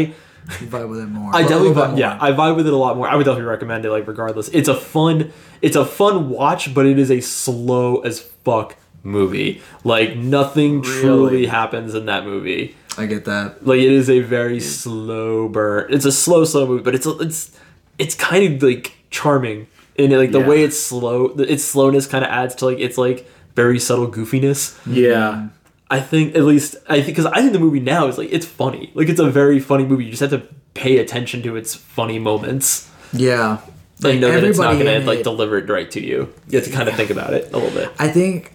You 0.60 0.66
vibe 0.66 0.88
with 0.88 1.00
it 1.00 1.06
more. 1.08 1.30
I 1.34 1.40
A 1.40 1.42
definitely, 1.42 1.68
little 1.68 1.74
bit 1.88 1.94
vibe, 1.96 1.98
yeah. 1.98 2.18
I 2.20 2.30
vibe 2.32 2.56
with 2.56 2.66
it 2.66 2.72
a 2.72 2.76
lot 2.76 2.96
more. 2.96 3.06
I 3.06 3.16
would 3.16 3.24
definitely 3.24 3.50
recommend 3.50 3.84
it. 3.84 3.90
Like, 3.90 4.06
regardless, 4.08 4.48
it's 4.48 4.66
a 4.68 4.74
fun, 4.74 5.30
it's 5.60 5.76
a 5.76 5.84
fun 5.84 6.30
watch, 6.30 6.72
but 6.72 6.86
it 6.86 6.98
is 6.98 7.10
a 7.10 7.20
slow 7.20 8.00
as 8.00 8.20
fuck 8.20 8.74
movie. 9.02 9.62
Like, 9.84 10.16
nothing 10.16 10.82
truly 10.82 11.46
happens 11.46 11.94
in 11.94 12.06
that 12.06 12.24
movie. 12.24 12.76
I 12.96 13.06
get 13.06 13.24
that. 13.26 13.66
Like, 13.66 13.78
it 13.80 13.92
is 13.92 14.10
a 14.10 14.20
very 14.20 14.60
slow 14.60 15.48
burn. 15.48 15.86
It's 15.92 16.04
a 16.04 16.12
slow, 16.12 16.44
slow 16.44 16.66
movie, 16.66 16.82
but 16.82 16.94
it's 16.94 17.06
it's 17.06 17.56
it's 17.98 18.14
kind 18.14 18.54
of 18.54 18.62
like 18.62 18.96
charming 19.10 19.66
in 19.96 20.12
it. 20.12 20.16
Like 20.16 20.32
the 20.32 20.40
Yeah. 20.40 20.48
way 20.48 20.62
it's 20.64 20.78
slow, 20.78 21.26
its 21.38 21.64
slowness 21.64 22.06
kind 22.06 22.24
of 22.24 22.30
adds 22.30 22.54
to 22.56 22.64
like 22.66 22.78
it's 22.78 22.98
like 22.98 23.28
very 23.54 23.78
subtle 23.78 24.08
goofiness. 24.10 24.76
Yeah, 24.86 25.48
I 25.90 26.00
think 26.00 26.34
at 26.36 26.42
least 26.42 26.76
I 26.88 26.96
think 27.02 27.16
because 27.16 27.26
I 27.26 27.40
think 27.40 27.52
the 27.52 27.58
movie 27.60 27.80
now 27.80 28.08
is 28.08 28.18
like 28.18 28.32
it's 28.32 28.46
funny. 28.46 28.90
Like 28.94 29.08
it's 29.08 29.20
a 29.20 29.30
very 29.30 29.60
funny 29.60 29.84
movie. 29.84 30.04
You 30.04 30.10
just 30.10 30.20
have 30.20 30.30
to 30.30 30.42
pay 30.74 30.98
attention 30.98 31.42
to 31.42 31.56
its 31.56 31.74
funny 31.74 32.18
moments 32.18 32.88
Yeah. 33.12 33.58
and 34.04 34.20
know 34.20 34.30
that 34.30 34.44
it's 34.44 34.58
not 34.58 34.72
gonna 34.78 34.90
in 34.92 35.06
like 35.06 35.22
deliver 35.24 35.58
it 35.58 35.68
right 35.68 35.90
to 35.92 36.00
you. 36.04 36.32
You 36.48 36.58
have 36.58 36.66
to 36.68 36.72
kind 36.74 36.88
of 36.88 36.94
think 36.96 37.10
about 37.10 37.32
it 37.34 37.52
a 37.52 37.56
little 37.58 37.70
bit. 37.74 37.90
I 37.98 38.08
think, 38.08 38.52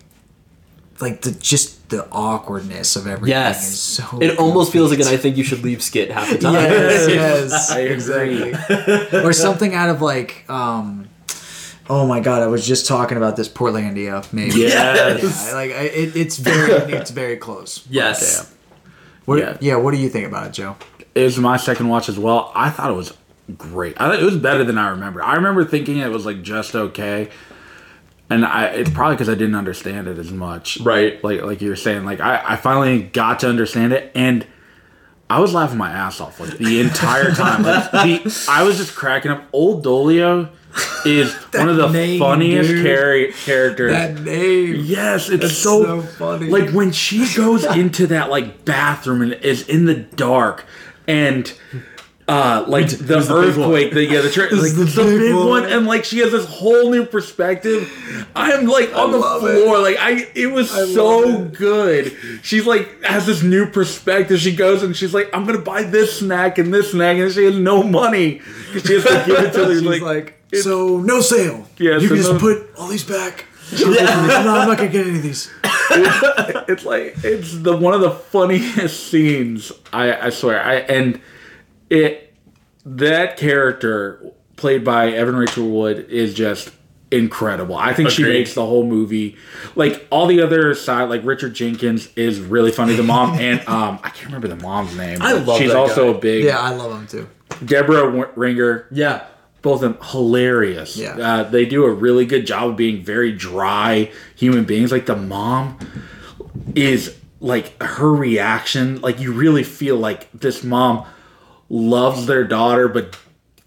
like 0.99 1.21
the 1.21 1.31
just 1.31 1.89
the 1.89 2.07
awkwardness 2.11 2.95
of 2.95 3.07
everything 3.07 3.25
is 3.25 3.29
Yes, 3.29 3.79
so. 3.79 4.19
it 4.21 4.37
almost 4.39 4.71
feels 4.71 4.89
like 4.91 4.99
an 4.99 5.07
I 5.07 5.17
think 5.17 5.37
you 5.37 5.43
should 5.43 5.63
leave 5.63 5.81
skit 5.83 6.11
half 6.11 6.29
the 6.29 6.37
time. 6.39 6.53
Yes, 6.53 7.09
yes, 7.09 7.71
I 7.71 7.79
agree. 7.79 7.93
exactly. 8.53 9.19
or 9.19 9.33
something 9.33 9.73
out 9.75 9.89
of 9.89 10.01
like, 10.01 10.45
um, 10.49 11.07
oh 11.89 12.07
my 12.07 12.19
god, 12.19 12.41
I 12.41 12.47
was 12.47 12.65
just 12.65 12.87
talking 12.87 13.17
about 13.17 13.35
this 13.35 13.49
Portlandia, 13.49 14.31
maybe. 14.33 14.61
Yes. 14.61 15.47
Yeah, 15.49 15.53
like 15.53 15.71
I, 15.71 15.83
it, 15.83 16.15
it's 16.15 16.37
very, 16.37 16.71
it's 16.93 17.11
very 17.11 17.37
close. 17.37 17.85
yes. 17.89 18.51
What, 19.25 19.39
Yeah. 19.39 19.57
yeah. 19.61 19.75
What 19.77 19.91
do 19.93 19.97
you 19.97 20.09
think 20.09 20.27
about 20.27 20.47
it, 20.47 20.53
Joe? 20.53 20.75
it 21.15 21.23
was 21.23 21.37
my 21.37 21.57
second 21.57 21.89
watch 21.89 22.09
as 22.09 22.17
well. 22.17 22.51
I 22.55 22.69
thought 22.71 22.89
it 22.89 22.95
was 22.95 23.15
great. 23.57 23.95
I 24.01 24.09
thought 24.09 24.19
it 24.19 24.25
was 24.25 24.37
better 24.37 24.63
than 24.63 24.77
I 24.79 24.89
remember. 24.89 25.23
I 25.23 25.35
remember 25.35 25.63
thinking 25.63 25.97
it 25.99 26.09
was 26.09 26.25
like 26.25 26.41
just 26.41 26.75
okay, 26.75 27.29
and 28.29 28.45
I 28.45 28.67
it's 28.67 28.89
probably 28.89 29.15
because 29.15 29.29
I 29.29 29.35
didn't 29.35 29.55
understand 29.55 30.07
it 30.07 30.17
as 30.17 30.31
much. 30.31 30.79
Right. 30.79 31.23
Like 31.23 31.41
like 31.41 31.61
you 31.61 31.69
were 31.69 31.75
saying, 31.75 32.05
like 32.05 32.19
I, 32.19 32.41
I 32.45 32.55
finally 32.55 33.01
got 33.03 33.39
to 33.39 33.49
understand 33.49 33.93
it, 33.93 34.11
and 34.15 34.45
I 35.29 35.39
was 35.39 35.53
laughing 35.53 35.77
my 35.77 35.91
ass 35.91 36.19
off 36.21 36.39
like 36.39 36.57
the 36.57 36.79
entire 36.79 37.31
time. 37.31 37.63
Like 37.63 37.91
the 37.91 38.45
I 38.49 38.63
was 38.63 38.77
just 38.77 38.95
cracking 38.95 39.31
up. 39.31 39.43
Old 39.51 39.83
Dolio 39.83 40.49
is 41.05 41.33
one 41.53 41.69
of 41.69 41.77
the 41.77 41.89
name, 41.89 42.19
funniest 42.19 42.69
dude. 42.69 42.85
char- 42.85 43.43
characters. 43.45 44.19
name. 44.21 44.75
Yes, 44.83 45.29
it's 45.29 45.55
so, 45.55 45.83
so 45.83 46.01
funny. 46.01 46.49
Like 46.49 46.71
when 46.71 46.91
she 46.91 47.25
goes 47.35 47.63
into 47.75 48.07
that 48.07 48.29
like 48.29 48.65
bathroom 48.65 49.21
and 49.21 49.33
is 49.33 49.67
in 49.67 49.85
the 49.85 49.95
dark 49.95 50.65
and 51.07 51.51
uh 52.27 52.63
like 52.67 52.87
the, 52.87 52.95
the 53.19 53.33
earthquake, 53.35 53.91
the 53.93 54.05
yeah, 54.05 54.21
the, 54.21 54.29
tra- 54.29 54.43
like, 54.55 54.73
the 54.75 54.85
the, 54.85 55.03
big 55.03 55.19
big 55.19 55.35
one. 55.35 55.47
one. 55.47 55.65
and 55.65 55.85
like 55.85 56.05
she 56.05 56.19
has 56.19 56.31
this 56.31 56.45
whole 56.45 56.89
new 56.89 57.05
perspective. 57.05 57.91
I'm 58.35 58.65
like 58.65 58.95
on 58.95 59.11
the 59.11 59.17
love 59.17 59.41
floor, 59.41 59.79
like 59.79 59.97
I 59.99 60.27
it 60.33 60.47
was 60.47 60.69
so 60.93 61.41
it. 61.41 61.53
good. 61.53 62.15
She's 62.41 62.65
like 62.65 63.03
has 63.03 63.25
this 63.25 63.43
new 63.43 63.65
perspective. 63.65 64.39
She 64.39 64.55
goes 64.55 64.83
and 64.83 64.95
she's 64.95 65.13
like, 65.13 65.29
I'm 65.33 65.45
gonna 65.45 65.59
buy 65.59 65.83
this 65.83 66.19
snack 66.19 66.57
and 66.57 66.73
this 66.73 66.91
snack, 66.91 67.17
and 67.17 67.31
she 67.31 67.43
has 67.45 67.57
no 67.57 67.83
money. 67.83 68.39
She 68.71 68.93
has 68.93 69.03
to 69.03 69.23
give 69.27 69.39
it 69.39 69.53
to 69.53 69.65
her. 69.65 69.73
She's 69.73 69.81
like, 69.81 70.01
like, 70.01 70.39
so 70.61 70.99
no 70.99 71.19
sale. 71.19 71.67
Yeah, 71.77 71.93
you 71.93 72.01
so 72.01 72.07
can 72.07 72.17
just 72.17 72.31
no- 72.33 72.39
put 72.39 72.69
all 72.77 72.87
these 72.87 73.03
back. 73.03 73.45
no, 73.81 73.87
I'm 73.89 74.67
not 74.67 74.77
gonna 74.77 74.87
get 74.89 75.07
any 75.07 75.17
of 75.17 75.23
these. 75.23 75.51
it's 76.69 76.85
like 76.85 77.15
it's 77.23 77.57
the 77.57 77.75
one 77.75 77.93
of 77.93 78.01
the 78.01 78.11
funniest 78.11 79.07
scenes 79.07 79.71
I, 79.91 80.27
I 80.27 80.29
swear 80.29 80.61
I 80.61 80.75
and 80.75 81.19
it 81.89 82.33
that 82.85 83.37
character 83.37 84.31
played 84.55 84.83
by 84.83 85.11
Evan 85.11 85.35
Rachel 85.35 85.69
Wood 85.69 86.09
is 86.09 86.33
just 86.33 86.71
incredible. 87.11 87.75
I 87.77 87.93
think 87.93 88.09
she 88.09 88.23
makes 88.23 88.55
the 88.55 88.65
whole 88.65 88.83
movie 88.85 89.37
like 89.75 90.07
all 90.09 90.25
the 90.25 90.41
other 90.41 90.73
side 90.73 91.09
like 91.09 91.23
Richard 91.23 91.53
Jenkins 91.53 92.09
is 92.15 92.39
really 92.39 92.71
funny 92.71 92.95
the 92.95 93.03
mom 93.03 93.37
and 93.37 93.59
um 93.67 93.99
I 94.03 94.09
can't 94.09 94.25
remember 94.27 94.47
the 94.47 94.55
mom's 94.57 94.95
name. 94.97 95.21
I 95.21 95.33
but 95.33 95.45
love 95.45 95.59
she's 95.59 95.69
that 95.69 95.77
also 95.77 96.11
guy. 96.11 96.17
a 96.17 96.21
big 96.21 96.43
Yeah, 96.45 96.59
I 96.59 96.71
love 96.73 96.91
them 96.91 97.07
too. 97.07 97.29
Debra 97.65 98.31
Winger 98.35 98.87
Yeah. 98.91 99.25
both 99.61 99.83
of 99.83 99.93
them 99.93 99.97
hilarious. 100.09 100.97
Yeah. 100.97 101.15
Uh, 101.17 101.43
they 101.43 101.65
do 101.65 101.83
a 101.85 101.91
really 101.91 102.25
good 102.25 102.47
job 102.47 102.71
of 102.71 102.75
being 102.77 103.03
very 103.03 103.31
dry 103.31 104.11
human 104.35 104.63
beings. 104.65 104.91
Like 104.91 105.05
the 105.05 105.15
mom 105.15 105.77
is 106.75 107.15
like 107.39 107.79
her 107.81 108.11
reaction, 108.11 109.01
like 109.01 109.19
you 109.19 109.31
really 109.33 109.63
feel 109.63 109.97
like 109.97 110.31
this 110.31 110.63
mom 110.63 111.05
loves 111.73 112.25
their 112.27 112.43
daughter 112.43 112.87
but 112.87 113.17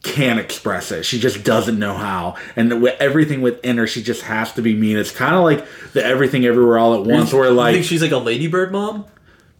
can't 0.04 0.38
express 0.38 0.92
it. 0.92 1.04
She 1.04 1.18
just 1.18 1.42
doesn't 1.42 1.78
know 1.78 1.94
how. 1.94 2.36
And 2.54 2.80
with 2.80 2.94
everything 3.00 3.42
within 3.42 3.76
her, 3.78 3.88
she 3.88 4.02
just 4.02 4.22
has 4.22 4.52
to 4.52 4.62
be 4.62 4.74
mean. 4.74 4.96
It's 4.96 5.10
kind 5.10 5.34
of 5.34 5.42
like 5.42 5.66
the 5.92 6.04
everything 6.04 6.46
everywhere 6.46 6.78
all 6.78 6.94
at 6.94 7.02
once 7.02 7.32
where 7.32 7.46
I 7.46 7.48
like 7.48 7.74
think 7.74 7.84
she's 7.84 8.02
like 8.02 8.12
a 8.12 8.18
ladybird 8.18 8.70
mom. 8.70 9.06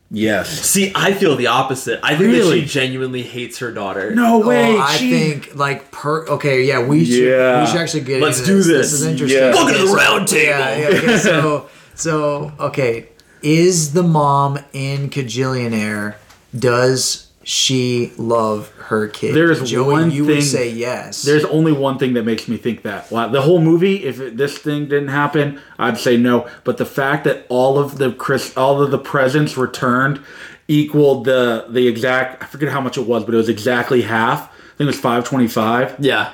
yes. 0.08 0.48
See, 0.48 0.92
I 0.94 1.14
feel 1.14 1.34
the 1.34 1.48
opposite. 1.48 1.98
I 2.04 2.16
think 2.16 2.30
that 2.32 2.52
she 2.52 2.64
genuinely 2.64 3.24
hates 3.24 3.58
her 3.58 3.72
daughter. 3.72 4.14
No 4.14 4.40
oh, 4.40 4.46
way. 4.46 4.76
oh, 4.76 4.80
I 4.80 4.96
she- 4.96 5.10
think 5.10 5.56
like 5.56 5.90
per. 5.90 6.26
Okay, 6.28 6.62
yeah, 6.62 6.86
we 6.86 7.04
should. 7.04 7.28
Yeah. 7.28 7.62
We 7.62 7.66
should 7.66 7.80
actually 7.80 8.04
get. 8.04 8.22
Let's 8.22 8.38
into 8.38 8.52
do 8.52 8.56
this. 8.58 8.66
this. 8.66 8.90
This 8.92 9.00
is 9.00 9.06
interesting. 9.06 9.40
Yeah. 9.40 9.50
Welcome 9.50 9.74
to 9.74 9.78
the 9.78 9.84
Okay, 9.84 9.90
so- 9.90 9.96
round 9.96 10.28
table. 10.28 10.48
Yeah, 10.48 10.78
yeah. 10.78 10.98
Okay, 10.98 11.18
so, 11.30 11.68
so 11.96 12.52
okay, 12.60 13.08
is 13.42 13.94
the 13.94 14.04
mom 14.04 14.60
in 14.72 15.10
Kajillionaire? 15.10 16.14
Does 16.56 17.25
she 17.48 18.10
love 18.18 18.72
her 18.76 19.06
kid? 19.06 19.32
There's 19.32 19.70
Joey. 19.70 19.92
one 19.92 20.10
you 20.10 20.26
thing- 20.26 20.36
would 20.36 20.42
say 20.44 20.68
yes. 20.68 21.22
There's 21.22 21.44
only 21.44 21.70
one 21.70 21.96
thing 21.96 22.14
that 22.14 22.24
makes 22.24 22.48
me 22.48 22.56
think 22.56 22.82
that. 22.82 23.08
Well, 23.10 23.28
the 23.30 23.42
whole 23.42 23.60
movie, 23.60 24.04
if 24.04 24.18
it, 24.20 24.36
this 24.36 24.58
thing 24.58 24.86
didn't 24.88 25.08
happen, 25.08 25.60
I'd 25.78 25.96
say 25.96 26.16
no. 26.16 26.48
But 26.64 26.76
the 26.78 26.84
fact 26.84 27.22
that 27.22 27.46
all 27.48 27.78
of 27.78 27.98
the 27.98 28.10
Chris, 28.10 28.56
all 28.56 28.82
of 28.82 28.90
the 28.90 28.98
presents 28.98 29.56
returned 29.56 30.20
equaled 30.66 31.24
the 31.24 31.66
the 31.70 31.86
exact. 31.86 32.42
I 32.42 32.46
forget 32.46 32.68
how 32.70 32.80
much 32.80 32.98
it 32.98 33.06
was, 33.06 33.24
but 33.24 33.32
it 33.32 33.36
was 33.36 33.48
exactly 33.48 34.02
half. 34.02 34.48
I 34.50 34.78
think 34.78 34.80
it 34.80 34.86
was 34.86 34.98
five 35.00 35.24
twenty 35.24 35.46
five. 35.48 35.94
Yeah. 36.00 36.32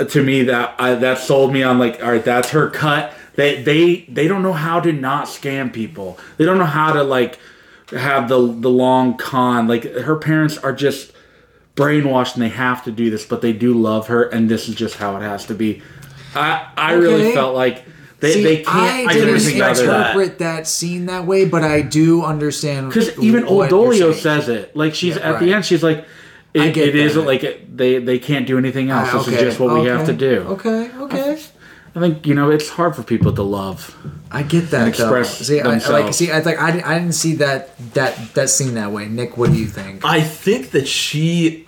Uh, 0.00 0.06
to 0.06 0.22
me 0.22 0.44
that 0.44 0.74
I, 0.78 0.94
that 0.94 1.18
sold 1.18 1.52
me 1.52 1.62
on 1.62 1.78
like 1.78 2.02
all 2.02 2.12
right 2.12 2.24
that's 2.24 2.48
her 2.52 2.70
cut 2.70 3.12
they 3.36 3.62
they 3.62 4.06
they 4.08 4.26
don't 4.26 4.42
know 4.42 4.54
how 4.54 4.80
to 4.80 4.92
not 4.94 5.26
scam 5.26 5.70
people 5.70 6.18
they 6.38 6.46
don't 6.46 6.56
know 6.56 6.64
how 6.64 6.94
to 6.94 7.02
like 7.04 7.38
have 7.90 8.28
the 8.28 8.38
the 8.38 8.70
long 8.70 9.16
con. 9.16 9.66
Like 9.68 9.84
her 9.84 10.16
parents 10.16 10.58
are 10.58 10.72
just 10.72 11.12
brainwashed 11.76 12.34
and 12.34 12.42
they 12.42 12.48
have 12.48 12.84
to 12.84 12.90
do 12.92 13.08
this 13.10 13.24
but 13.24 13.40
they 13.40 13.52
do 13.52 13.72
love 13.72 14.08
her 14.08 14.24
and 14.24 14.48
this 14.50 14.68
is 14.68 14.74
just 14.74 14.96
how 14.96 15.16
it 15.16 15.22
has 15.22 15.46
to 15.46 15.54
be. 15.54 15.82
I 16.34 16.68
i 16.76 16.92
really 16.92 17.32
felt 17.32 17.54
like 17.54 17.84
they, 18.20 18.34
See, 18.34 18.42
they 18.44 18.62
can't 18.62 19.08
I 19.08 19.12
didn't 19.14 19.42
than 19.42 19.58
that. 19.58 19.78
interpret 19.78 20.38
that 20.40 20.66
scene 20.66 21.06
that 21.06 21.26
way, 21.26 21.46
but 21.46 21.64
I 21.64 21.80
do 21.80 22.22
understand 22.22 22.88
because 22.88 23.18
even 23.18 23.46
what 23.46 23.72
old 23.72 23.96
you're 23.96 24.10
Dolio 24.12 24.12
saying. 24.12 24.42
says 24.42 24.48
it. 24.50 24.76
Like 24.76 24.94
she's 24.94 25.16
Yeah, 25.16 25.32
at 25.32 25.40
the 25.40 25.52
end 25.54 25.64
she's 25.64 25.82
like 25.82 26.04
it, 26.52 26.76
it 26.76 26.94
is 26.96 27.14
that. 27.14 27.22
like 27.22 27.44
it, 27.44 27.76
they 27.76 27.98
they 27.98 28.18
can't 28.18 28.46
do 28.46 28.58
anything 28.58 28.90
else. 28.90 29.08
Ah, 29.12 29.18
this 29.18 29.28
is 29.28 29.40
just 29.40 29.60
what 29.60 29.72
we 29.80 29.86
have 29.88 30.06
to 30.06 30.12
do. 30.12 30.40
Okay, 30.48 30.90
okay. 30.98 31.40
I 31.94 31.98
think 32.00 32.26
you 32.26 32.34
know 32.34 32.50
it's 32.50 32.68
hard 32.68 32.94
for 32.94 33.02
people 33.02 33.32
to 33.32 33.42
love. 33.42 33.96
I 34.30 34.42
get 34.44 34.70
that. 34.70 34.86
express 34.88 35.38
though. 35.38 35.44
See, 35.44 35.60
I, 35.60 35.64
like 35.64 35.80
themselves. 35.82 36.16
see, 36.16 36.30
I 36.30 36.38
like 36.40 36.58
I, 36.58 36.70
didn't- 36.70 36.86
I 36.86 36.98
didn't 36.98 37.14
see 37.14 37.34
that 37.36 37.76
that 37.94 38.34
that 38.34 38.48
scene 38.50 38.74
that 38.74 38.92
way. 38.92 39.06
Nick, 39.08 39.36
what 39.36 39.50
do 39.50 39.56
you 39.58 39.66
think? 39.66 40.04
I 40.04 40.20
think 40.20 40.70
that 40.70 40.86
she 40.86 41.66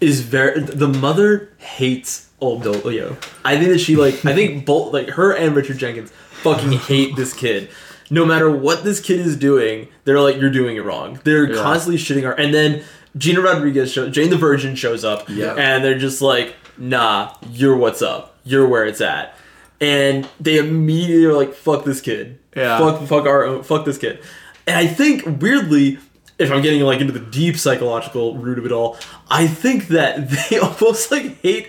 is 0.00 0.20
very. 0.20 0.60
The 0.60 0.88
mother 0.88 1.52
hates 1.58 2.28
old 2.40 2.62
Dolio. 2.64 3.16
Oh, 3.20 3.28
I 3.44 3.56
think 3.56 3.70
that 3.70 3.78
she 3.80 3.96
like. 3.96 4.24
I 4.24 4.34
think 4.34 4.64
both 4.66 4.92
like 4.92 5.10
her 5.10 5.32
and 5.34 5.54
Richard 5.54 5.78
Jenkins 5.78 6.12
fucking 6.42 6.72
hate 6.72 7.16
this 7.16 7.32
kid. 7.32 7.70
No 8.10 8.26
matter 8.26 8.50
what 8.50 8.84
this 8.84 9.00
kid 9.00 9.20
is 9.20 9.36
doing, 9.36 9.88
they're 10.04 10.20
like, 10.20 10.36
"You're 10.36 10.50
doing 10.50 10.76
it 10.76 10.84
wrong." 10.84 11.18
They're 11.24 11.50
Yeah. 11.52 11.62
constantly 11.62 11.98
shitting 11.98 12.22
her. 12.24 12.32
And 12.32 12.52
then 12.52 12.84
Gina 13.16 13.40
Rodriguez, 13.40 13.90
show, 13.92 14.08
Jane 14.10 14.30
the 14.30 14.36
Virgin 14.36 14.74
shows 14.74 15.04
up, 15.04 15.28
Yeah. 15.28 15.54
and 15.54 15.82
they're 15.84 15.98
just 15.98 16.20
like, 16.20 16.54
"Nah, 16.76 17.34
you're 17.52 17.76
what's 17.76 18.02
up. 18.02 18.31
You're 18.44 18.66
where 18.66 18.84
it's 18.84 19.00
at." 19.00 19.36
And 19.80 20.28
they 20.40 20.58
immediately 20.58 21.24
are 21.24 21.32
like, 21.34 21.54
"Fuck 21.54 21.84
this 21.84 22.00
kid. 22.00 22.38
Yeah. 22.56 22.78
Fuck, 22.78 23.06
fuck 23.08 23.26
our, 23.26 23.44
own, 23.44 23.62
fuck 23.62 23.84
this 23.84 23.98
kid." 23.98 24.20
And 24.66 24.76
I 24.76 24.86
think 24.86 25.40
weirdly, 25.42 25.98
if 26.38 26.50
I'm 26.50 26.62
getting 26.62 26.82
like 26.82 27.00
into 27.00 27.12
the 27.12 27.20
deep 27.20 27.56
psychological 27.56 28.36
root 28.36 28.58
of 28.58 28.66
it 28.66 28.72
all, 28.72 28.96
I 29.28 29.46
think 29.46 29.88
that 29.88 30.28
they 30.50 30.58
almost 30.58 31.10
like 31.10 31.40
hate 31.42 31.68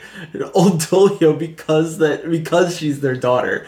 old 0.54 0.80
Dolio 0.82 1.38
because 1.38 1.98
that 2.00 2.30
because 2.30 2.78
she's 2.78 3.02
their 3.02 3.16
daughter, 3.16 3.66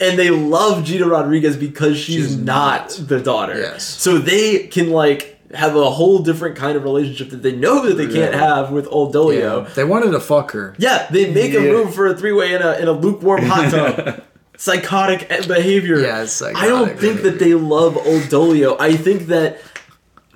and 0.00 0.18
they 0.18 0.30
love 0.30 0.84
Gina 0.84 1.06
Rodriguez 1.06 1.56
because 1.56 1.96
she's, 1.96 2.28
She's 2.28 2.36
not, 2.36 2.98
not. 2.98 3.08
the 3.08 3.20
daughter. 3.20 3.58
Yes. 3.58 3.84
So 3.84 4.18
they 4.18 4.66
can 4.66 4.90
like 4.90 5.33
have 5.54 5.76
a 5.76 5.90
whole 5.90 6.18
different 6.20 6.56
kind 6.56 6.76
of 6.76 6.84
relationship 6.84 7.30
that 7.30 7.42
they 7.42 7.52
know 7.52 7.86
that 7.86 7.94
they 7.94 8.06
can't 8.06 8.32
Yeah. 8.34 8.38
have 8.56 8.70
with 8.70 8.86
old 8.90 9.14
Dolio. 9.14 9.64
Yeah, 9.66 9.74
they 9.74 9.84
wanted 9.84 10.10
to 10.12 10.20
fuck 10.20 10.52
her. 10.52 10.74
Yeah, 10.78 11.06
they 11.10 11.32
make 11.32 11.54
a 11.54 11.60
move 11.60 11.94
for 11.94 12.06
a 12.06 12.16
three 12.16 12.32
way 12.32 12.54
in 12.54 12.62
a 12.62 12.72
in 12.78 12.88
a 12.88 12.92
lukewarm 12.92 13.42
hot 13.44 13.70
tub. 13.70 14.22
Psychotic 14.56 15.28
behavior. 15.48 15.98
Yeah, 16.00 16.22
it's 16.22 16.40
I 16.40 16.52
don't 16.66 16.86
psychotic 16.88 16.98
think 16.98 17.22
that 17.22 17.38
they 17.38 17.54
love 17.54 17.96
old 17.96 18.22
Dolio. 18.24 18.76
I 18.78 18.96
think 18.96 19.26
that 19.26 19.60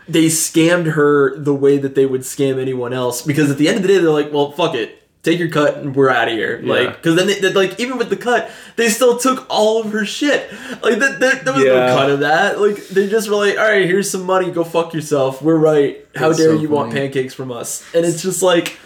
they 0.09 0.25
scammed 0.27 0.93
her 0.93 1.37
the 1.39 1.55
way 1.55 1.79
that 1.79 1.95
they 1.95 2.07
would 2.07 2.23
scam 2.23 2.59
anyone 2.61 2.93
else 2.93 3.23
because 3.23 3.51
at 3.51 3.59
the 3.59 3.69
end 3.69 3.77
of 3.77 3.83
the 3.83 3.89
day 3.89 3.99
they're 3.99 4.11
like, 4.11 4.33
well, 4.33 4.51
fuck 4.53 4.75
it. 4.75 4.98
Take 5.29 5.39
your 5.41 5.51
cut 5.51 5.77
and 5.77 5.95
we're 5.95 6.09
out 6.09 6.29
of 6.29 6.33
here. 6.35 6.59
Yeah. 6.63 6.73
Like, 6.73 6.97
because 6.97 7.15
then, 7.17 7.27
they, 7.27 7.39
they- 7.39 7.53
like, 7.53 7.79
even 7.79 7.99
with 7.99 8.09
the 8.09 8.17
cut, 8.17 8.51
they 8.77 8.89
still 8.89 9.19
took 9.19 9.45
all 9.51 9.83
of 9.83 9.93
her 9.93 10.07
shit. 10.07 10.51
Like, 10.83 10.99
that, 11.01 11.21
that, 11.21 11.45
there 11.45 11.53
was 11.53 11.65
Yeah. 11.65 11.87
no 11.87 11.97
cut 11.97 12.11
of 12.11 12.21
that. 12.21 12.59
Like, 12.59 12.77
they 12.89 13.09
just 13.11 13.29
were 13.29 13.37
like, 13.37 13.59
all 13.59 13.65
right, 13.69 13.85
here's 13.85 14.11
some 14.11 14.23
money, 14.25 14.51
go 14.51 14.65
fuck 14.65 14.95
yourself. 14.95 15.43
We're 15.43 15.57
right. 15.59 16.07
How 16.17 16.29
dare 16.33 16.55
so 16.57 16.61
you 16.63 16.71
want 16.71 16.93
pancakes 16.93 17.35
from 17.35 17.53
us? 17.53 17.85
And 17.95 18.07
it's 18.07 18.23
just 18.23 18.43
like, 18.43 18.79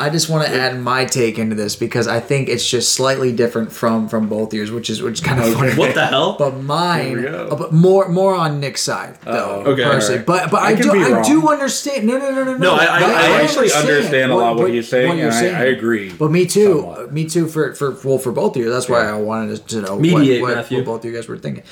I 0.00 0.08
just 0.08 0.30
want 0.30 0.46
to 0.48 0.52
add 0.54 0.80
my 0.80 1.04
take 1.04 1.38
into 1.38 1.54
this 1.54 1.76
because 1.76 2.08
I 2.08 2.20
think 2.20 2.48
it's 2.48 2.66
just 2.68 2.94
slightly 2.94 3.32
different 3.32 3.70
from 3.70 4.08
from 4.08 4.28
both 4.30 4.54
yours, 4.54 4.70
which 4.70 4.88
is 4.88 5.02
which 5.02 5.14
is 5.14 5.20
kind 5.20 5.38
of 5.40 5.52
funny. 5.54 5.74
what 5.74 5.94
the 5.94 6.06
hell? 6.06 6.36
But 6.38 6.56
mine, 6.62 7.08
Here 7.08 7.16
we 7.18 7.22
go. 7.24 7.48
uh, 7.48 7.54
but 7.56 7.72
more 7.74 8.08
more 8.08 8.34
on 8.34 8.60
Nick's 8.60 8.80
side 8.80 9.18
though. 9.22 9.30
Uh-oh. 9.30 9.70
Okay, 9.72 9.84
personally. 9.84 10.20
alright. 10.22 10.26
But 10.26 10.50
but 10.50 10.62
I 10.62 10.68
I, 10.68 10.74
do 10.74 10.90
I 10.92 11.10
wrong. 11.10 11.22
do 11.24 11.48
understand. 11.48 12.06
No 12.06 12.16
no 12.18 12.30
no 12.30 12.44
no 12.44 12.52
no. 12.52 12.56
No, 12.56 12.74
I- 12.76 12.84
I- 12.86 13.00
I 13.02 13.42
actually 13.42 13.70
understand 13.72 14.32
a 14.32 14.36
lot 14.36 14.56
what 14.56 14.70
he's 14.70 14.88
saying, 14.88 15.18
you're 15.18 15.28
and 15.30 15.56
I- 15.56 15.60
I 15.60 15.64
agree 15.66 16.10
But 16.12 16.30
me 16.30 16.46
too. 16.46 16.78
somewhat. 16.80 17.12
Me 17.12 17.26
too. 17.26 17.46
For 17.46 17.74
for 17.74 17.90
well 18.02 18.18
for 18.18 18.32
both 18.32 18.56
of 18.56 18.62
you. 18.62 18.70
That's 18.70 18.88
why 18.88 19.04
I 19.06 19.12
wanted 19.14 19.68
to 19.68 19.82
know 19.82 19.98
Mediate, 19.98 20.40
what, 20.40 20.56
what, 20.56 20.70
what 20.70 20.84
both 20.86 21.00
of 21.00 21.10
you 21.10 21.14
guys 21.14 21.28
were 21.28 21.36
thinking. 21.38 21.64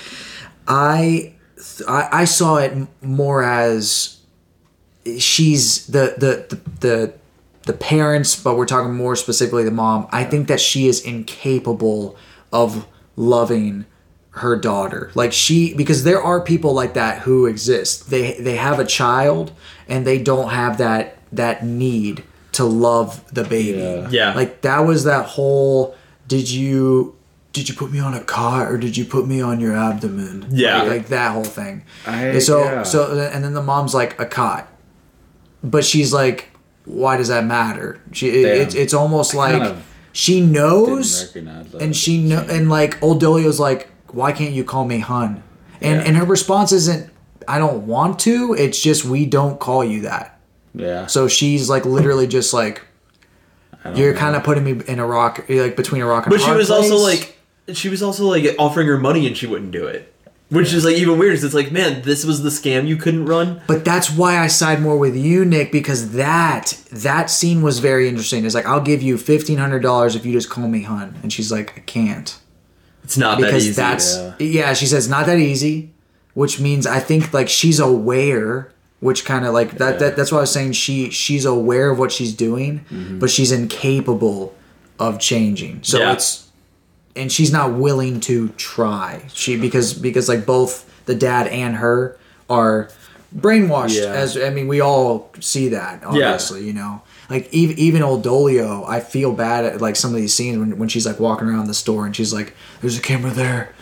I 0.69 1.33
th- 1.57 1.89
I, 1.89 2.09
I 2.13 2.25
saw 2.27 2.57
it 2.59 2.77
more 3.01 3.43
as 3.43 4.19
she's 5.19 5.87
the 5.87 6.15
the 6.19 6.57
the. 6.57 6.87
the 6.87 7.13
the 7.69 7.73
parents, 7.75 8.35
but 8.35 8.57
we're 8.57 8.67
talking 8.67 8.95
more 8.95 9.15
specifically 9.15 9.63
the 9.63 9.71
mom. 9.71 10.09
I 10.11 10.25
think 10.25 10.49
that 10.49 10.59
she 10.61 10.89
is 10.89 11.01
incapable 11.01 12.17
of 12.53 12.87
loving 13.15 13.85
her 14.31 14.57
daughter. 14.57 15.11
Like 15.15 15.33
she 15.33 15.75
because 15.75 16.03
there 16.05 16.21
are 16.23 16.41
people 16.41 16.73
like 16.73 16.95
that 16.95 17.21
who 17.23 17.47
exist. 17.47 18.11
They 18.11 18.41
they 18.41 18.57
have 18.57 18.79
a 18.81 18.85
child 18.85 19.53
and 19.89 20.07
they 20.07 20.19
don't 20.21 20.51
have 20.51 20.79
that 20.79 21.19
that 21.33 21.65
need 21.65 22.25
to 22.53 22.65
love 22.65 23.23
the 23.35 23.45
baby. 23.45 23.79
Yeah. 23.79 24.09
Yeah. 24.11 24.35
Like 24.35 24.63
that 24.63 24.81
was 24.81 25.05
that 25.05 25.27
whole 25.27 25.95
did 26.27 26.51
you 26.51 27.15
did 27.53 27.69
you 27.69 27.75
put 27.75 27.91
me 27.91 27.99
on 27.99 28.15
a 28.15 28.23
cot 28.23 28.69
or 28.71 28.79
did 28.79 28.97
you 28.97 29.05
put 29.05 29.27
me 29.27 29.41
on 29.41 29.59
your 29.61 29.77
abdomen? 29.77 30.47
Yeah. 30.51 30.83
Like, 30.83 30.89
like 30.91 31.07
that 31.09 31.33
whole 31.33 31.45
thing. 31.45 31.85
I- 32.07 32.27
And 32.29 32.43
so 32.43 32.63
yeah. 32.65 32.83
so 32.85 33.19
and 33.19 33.45
then 33.45 33.55
the 33.55 33.63
mom's 33.63 33.95
like 33.95 34.19
a 34.21 34.27
cot. 34.27 34.69
But 35.63 35.85
she's 35.85 36.13
like 36.13 36.48
why 36.89 37.17
does 37.17 37.29
that 37.29 37.45
matter? 37.45 38.01
She 38.13 38.29
it, 38.29 38.45
it's 38.47 38.75
it's 38.75 38.95
almost 38.95 39.35
I 39.35 39.39
like 39.39 39.53
kind 39.53 39.65
of 39.65 39.85
she 40.13 40.41
knows 40.41 41.35
and 41.81 41.95
she 41.95 42.19
know 42.23 42.41
and 42.49 42.69
like 42.69 43.01
old 43.03 43.21
Dolio's 43.23 43.61
like 43.61 43.89
why 44.11 44.33
can't 44.33 44.53
you 44.53 44.65
call 44.65 44.85
me 44.87 44.99
hun? 45.01 45.43
And 45.81 46.01
Yeah. 46.01 46.07
and 46.09 46.17
her 46.17 46.25
response 46.25 46.73
isn't 46.73 47.11
I 47.47 47.59
don't 47.59 47.87
want 47.87 48.19
to, 48.21 48.55
it's 48.59 48.81
just 48.83 49.05
we 49.05 49.25
don't 49.27 49.59
call 49.61 49.83
you 49.85 50.03
that. 50.03 50.39
yeah. 50.75 51.07
So 51.07 51.29
she's 51.29 51.71
like 51.71 51.85
literally 51.87 52.27
just 52.27 52.53
like 52.53 52.83
you're 53.95 54.13
kind 54.15 54.37
of 54.37 54.43
putting 54.43 54.65
me 54.65 54.83
in 54.87 54.99
a 54.99 55.07
rock, 55.07 55.45
like 55.49 55.77
between 55.77 56.03
a 56.03 56.07
rock 56.07 56.27
and 56.27 56.31
But 56.31 56.37
a 56.37 56.39
she 56.41 56.47
hard 56.47 56.59
was 56.59 56.71
also 56.71 56.97
like, 56.97 57.39
she 57.73 57.89
was 57.89 58.03
also 58.03 58.27
like 58.27 58.55
offering 58.59 58.87
her 58.87 58.99
money 58.99 59.27
and 59.27 59.37
she 59.37 59.47
wouldn't 59.47 59.71
do 59.73 59.87
it, 59.87 60.13
which 60.51 60.73
is 60.73 60.85
like 60.85 60.97
even 60.97 61.19
weird. 61.19 61.35
'cause 61.35 61.45
It's 61.45 61.55
like, 61.55 61.71
man, 61.73 62.03
this 62.03 62.25
was 62.25 62.43
the 62.43 62.49
scam 62.51 62.87
you 62.87 62.97
couldn't 62.97 63.27
run. 63.27 63.61
But 63.67 63.85
that's 63.85 64.11
why 64.11 64.39
I 64.39 64.47
side 64.47 64.81
more 64.81 64.97
with 64.99 65.17
you, 65.17 65.45
Nick, 65.45 65.71
because 65.73 66.13
that 66.13 66.77
that 66.91 67.31
scene 67.31 67.61
was 67.63 67.79
very 67.81 68.09
interesting. 68.09 68.45
It's 68.45 68.55
like 68.55 68.67
I'll 68.67 68.81
give 68.81 69.03
you 69.03 69.19
fifteen 69.19 69.59
hundred 69.59 69.81
dollars 69.83 70.15
if 70.17 70.25
you 70.25 70.33
just 70.33 70.49
call 70.51 70.69
me 70.69 70.83
hun, 70.83 71.17
and 71.23 71.33
she's 71.33 71.53
like, 71.53 71.75
I 71.77 71.81
can't 71.81 72.37
It's 73.05 73.17
not 73.19 73.39
that 73.41 73.47
because 73.47 73.65
easy. 73.67 73.73
that's 73.75 74.17
yeah. 74.17 74.35
yeah. 74.39 74.75
She 74.75 74.87
says 74.87 75.09
not 75.09 75.27
that 75.27 75.39
easy, 75.39 75.91
which 76.35 76.59
means 76.61 76.87
I 76.87 76.99
think 77.01 77.33
like 77.35 77.49
she's 77.49 77.79
aware, 77.81 78.71
which 79.01 79.25
kind 79.25 79.45
of 79.47 79.53
like 79.55 79.79
that, 79.79 79.99
that. 79.99 80.17
That's 80.17 80.33
why 80.33 80.39
I 80.39 80.41
was 80.43 80.51
saying 80.53 80.73
she 80.73 81.11
she's 81.11 81.45
aware 81.45 81.91
of 81.91 81.99
what 81.99 82.11
she's 82.13 82.33
doing, 82.35 82.85
Mm-hmm. 82.91 83.19
but 83.19 83.29
she's 83.31 83.53
incapable 83.53 84.55
of 84.99 85.19
changing. 85.21 85.81
So 85.83 85.99
Yeah. 85.99 86.13
it's 86.15 86.48
and 87.19 87.31
she's 87.31 87.53
not 87.53 87.75
willing 87.75 88.21
to 88.21 88.49
try. 88.51 89.23
She 89.33 89.57
because 89.59 89.93
because 89.95 90.29
like 90.29 90.47
both 90.47 90.91
the 91.07 91.15
dad 91.15 91.49
and 91.49 91.77
her 91.77 92.17
are 92.49 92.89
brainwashed. 93.37 94.01
Yeah. 94.01 94.13
As 94.13 94.37
I 94.37 94.51
mean, 94.51 94.69
we 94.69 94.81
all 94.81 95.31
see 95.41 95.69
that 95.69 96.05
obviously. 96.05 96.67
You 96.67 96.73
know, 96.73 97.03
like 97.29 97.53
even 97.53 97.79
even 97.79 98.03
old 98.03 98.25
Dolio, 98.25 98.89
I 98.89 99.01
feel 99.01 99.33
bad 99.33 99.65
at 99.65 99.81
like 99.81 99.97
some 99.97 100.11
of 100.15 100.17
these 100.17 100.33
scenes 100.33 100.59
when 100.59 100.79
when 100.79 100.89
she's 100.89 101.07
like 101.07 101.21
walking 101.21 101.49
around 101.49 101.67
the 101.67 101.75
store 101.75 102.07
and 102.07 102.15
she's 102.17 102.33
like, 102.33 102.55
"There's 102.81 102.97
a 102.99 103.03
camera 103.03 103.31
there, 103.33 103.75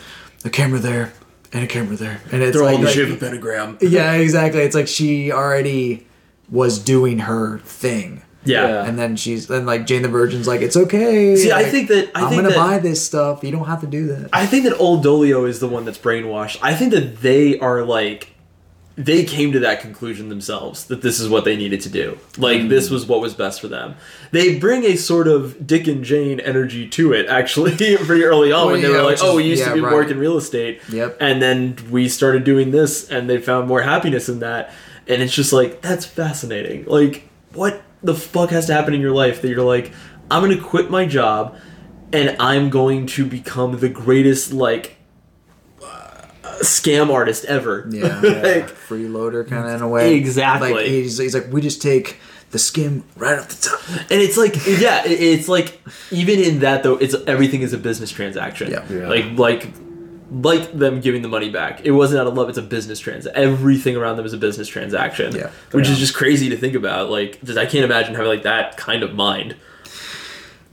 a 0.45 0.51
camera 0.51 0.79
there." 0.81 1.13
And 1.53 1.63
a 1.65 1.69
camera 1.69 1.97
there, 1.97 2.21
and 2.33 2.43
it's 2.43 2.55
They're 2.57 2.67
all 2.67 2.73
like, 2.73 2.81
in 2.81 2.85
the 2.85 2.91
shape 2.91 3.09
of 3.09 3.15
a 3.15 3.17
pentagram. 3.19 3.79
yeah, 3.81 4.13
exactly. 4.15 4.61
It's 4.63 4.75
like 4.75 4.89
she 4.89 5.31
already 5.33 6.05
was 6.51 6.79
doing 6.79 7.21
her 7.21 7.61
thing, 7.61 8.23
Yeah. 8.47 8.67
Yeah. 8.69 8.85
and 8.87 8.99
then 8.99 9.17
she's 9.17 9.47
then 9.47 9.67
like 9.67 9.87
Jane 9.87 10.03
the 10.03 10.09
Virgin's 10.09 10.47
like, 10.47 10.61
it's 10.63 10.77
okay. 10.77 11.37
See, 11.37 11.53
I 11.53 11.65
think 11.65 11.89
that- 11.89 12.11
I 12.15 12.23
am 12.23 12.29
think 12.31 12.43
gonna 12.43 12.55
that- 12.55 12.57
buy 12.57 12.79
this 12.79 13.05
stuff. 13.05 13.43
You 13.45 13.51
don't 13.53 13.67
have 13.67 13.81
to 13.83 13.87
do 13.87 14.07
that. 14.09 14.29
I 14.33 14.47
think 14.47 14.65
that 14.65 14.77
old 14.79 15.05
Dolio 15.05 15.49
is 15.49 15.61
the 15.61 15.69
one 15.69 15.85
that's 15.85 15.99
brainwashed. 15.99 16.59
I 16.63 16.75
think 16.75 16.93
that 16.93 17.21
they 17.23 17.59
are 17.59 17.83
like 17.85 18.31
they 18.99 19.25
came 19.25 19.53
to 19.53 19.59
that 19.59 19.83
conclusion 19.83 20.31
themselves 20.31 20.87
that 20.87 21.03
this 21.03 21.21
is 21.21 21.29
what 21.29 21.45
they 21.45 21.55
needed 21.55 21.83
to 21.83 21.91
do. 21.91 22.17
Like 22.39 22.63
Mm. 22.63 22.69
this 22.71 22.89
was 22.89 23.05
what 23.05 23.21
was 23.21 23.35
best 23.35 23.61
for 23.61 23.69
them. 23.69 23.95
They 24.33 24.59
bring 24.59 24.85
a 24.85 24.97
sort 24.97 25.29
of 25.29 25.67
Dick 25.67 25.87
and 25.87 26.03
Jane 26.03 26.41
energy 26.41 26.89
to 26.89 27.13
it 27.13 27.27
actually 27.29 27.73
pretty 27.77 28.25
early 28.25 28.53
on 28.53 28.65
Well, 28.65 28.73
when 28.73 28.81
they 28.81 28.89
yeah, 28.91 28.97
were 28.97 29.03
like, 29.03 29.19
"Oh, 29.21 29.37
we 29.37 29.43
used 29.45 29.61
yeah, 29.61 29.69
to 29.69 29.75
be 29.75 29.81
right. 29.83 29.93
work 29.93 30.11
in 30.11 30.19
real 30.19 30.39
estate." 30.39 30.81
Yep. 30.91 31.19
And 31.21 31.43
then 31.43 31.77
we 31.91 32.09
started 32.09 32.45
doing 32.45 32.71
this 32.71 33.07
and 33.11 33.29
they 33.29 33.37
found 33.37 33.69
more 33.69 33.83
happiness 33.83 34.31
in 34.31 34.39
that. 34.41 34.73
And 35.07 35.21
it's 35.21 35.35
just 35.35 35.53
like 35.53 35.83
that's 35.83 36.07
fascinating. 36.07 36.87
Like 36.87 37.29
what 37.53 37.83
the 38.07 38.15
fuck 38.15 38.51
has 38.51 38.67
to 38.67 38.73
happen 38.75 38.95
in 38.95 39.01
your 39.01 39.13
life 39.13 39.43
that 39.43 39.49
you're 39.49 39.63
like, 39.65 39.93
"I'm 40.31 40.43
going 40.43 40.57
to 40.57 40.63
quit 40.63 40.91
my 40.91 41.07
job 41.07 41.57
and 42.13 42.37
I'm 42.41 42.71
going 42.71 43.07
to 43.09 43.27
become 43.27 43.79
the 43.81 43.89
greatest 43.89 44.53
like 44.53 44.97
uh, 45.83 46.23
scam 46.61 47.13
artist 47.13 47.45
ever. 47.47 47.87
Yeah, 47.91 48.07
like, 48.21 48.69
freeloader 48.71 49.47
kind 49.47 49.67
of 49.69 49.75
in 49.75 49.83
a 49.83 49.89
way. 49.89 50.15
Exactly. 50.15 50.73
Like 50.73 50.87
he's, 50.87 51.19
he's 51.19 51.35
like, 51.35 51.53
we 51.53 51.61
just 51.61 51.83
take 51.83 52.19
the 52.53 52.59
skim 52.61 53.05
right 53.17 53.39
off 53.39 53.49
the 53.49 53.69
top. 53.71 54.01
and 54.11 54.21
it's 54.23 54.37
like 54.37 54.55
yeah 54.79 55.03
it's 55.05 55.49
like 55.49 55.81
even 56.13 56.39
in 56.39 56.61
that 56.61 56.85
though 56.85 56.95
it's 56.97 57.13
everything 57.27 57.61
is 57.63 57.73
a 57.73 57.77
business 57.77 58.09
transaction 58.13 58.71
Yeah. 58.71 58.85
Yeah. 58.89 59.09
like 59.09 59.37
like 59.37 59.69
like 60.31 60.73
them 60.73 61.01
giving 61.01 61.23
the 61.23 61.29
money 61.29 61.51
back 61.51 61.81
it 61.85 61.93
wasn't 61.93 62.21
out 62.21 62.27
of 62.27 62.35
love 62.35 62.49
it's 62.49 62.59
a 62.59 62.63
business 62.63 62.99
transaction 62.99 63.41
everything 63.41 63.97
around 63.97 64.17
them 64.17 64.27
is 64.27 64.33
a 64.33 64.39
business 64.39 64.67
transaction 64.69 65.35
Yeah. 65.35 65.51
which 65.71 65.87
Yeah. 65.87 65.93
is 65.93 65.99
just 66.01 66.15
crazy 66.15 66.49
to 66.49 66.57
think 66.57 66.75
about 66.75 67.11
like 67.11 67.43
just, 67.45 67.57
i 67.59 67.65
can't 67.67 67.85
imagine 67.85 68.15
having 68.15 68.29
like 68.29 68.43
that 68.43 68.77
kind 68.77 69.03
of 69.03 69.15
mind 69.15 69.55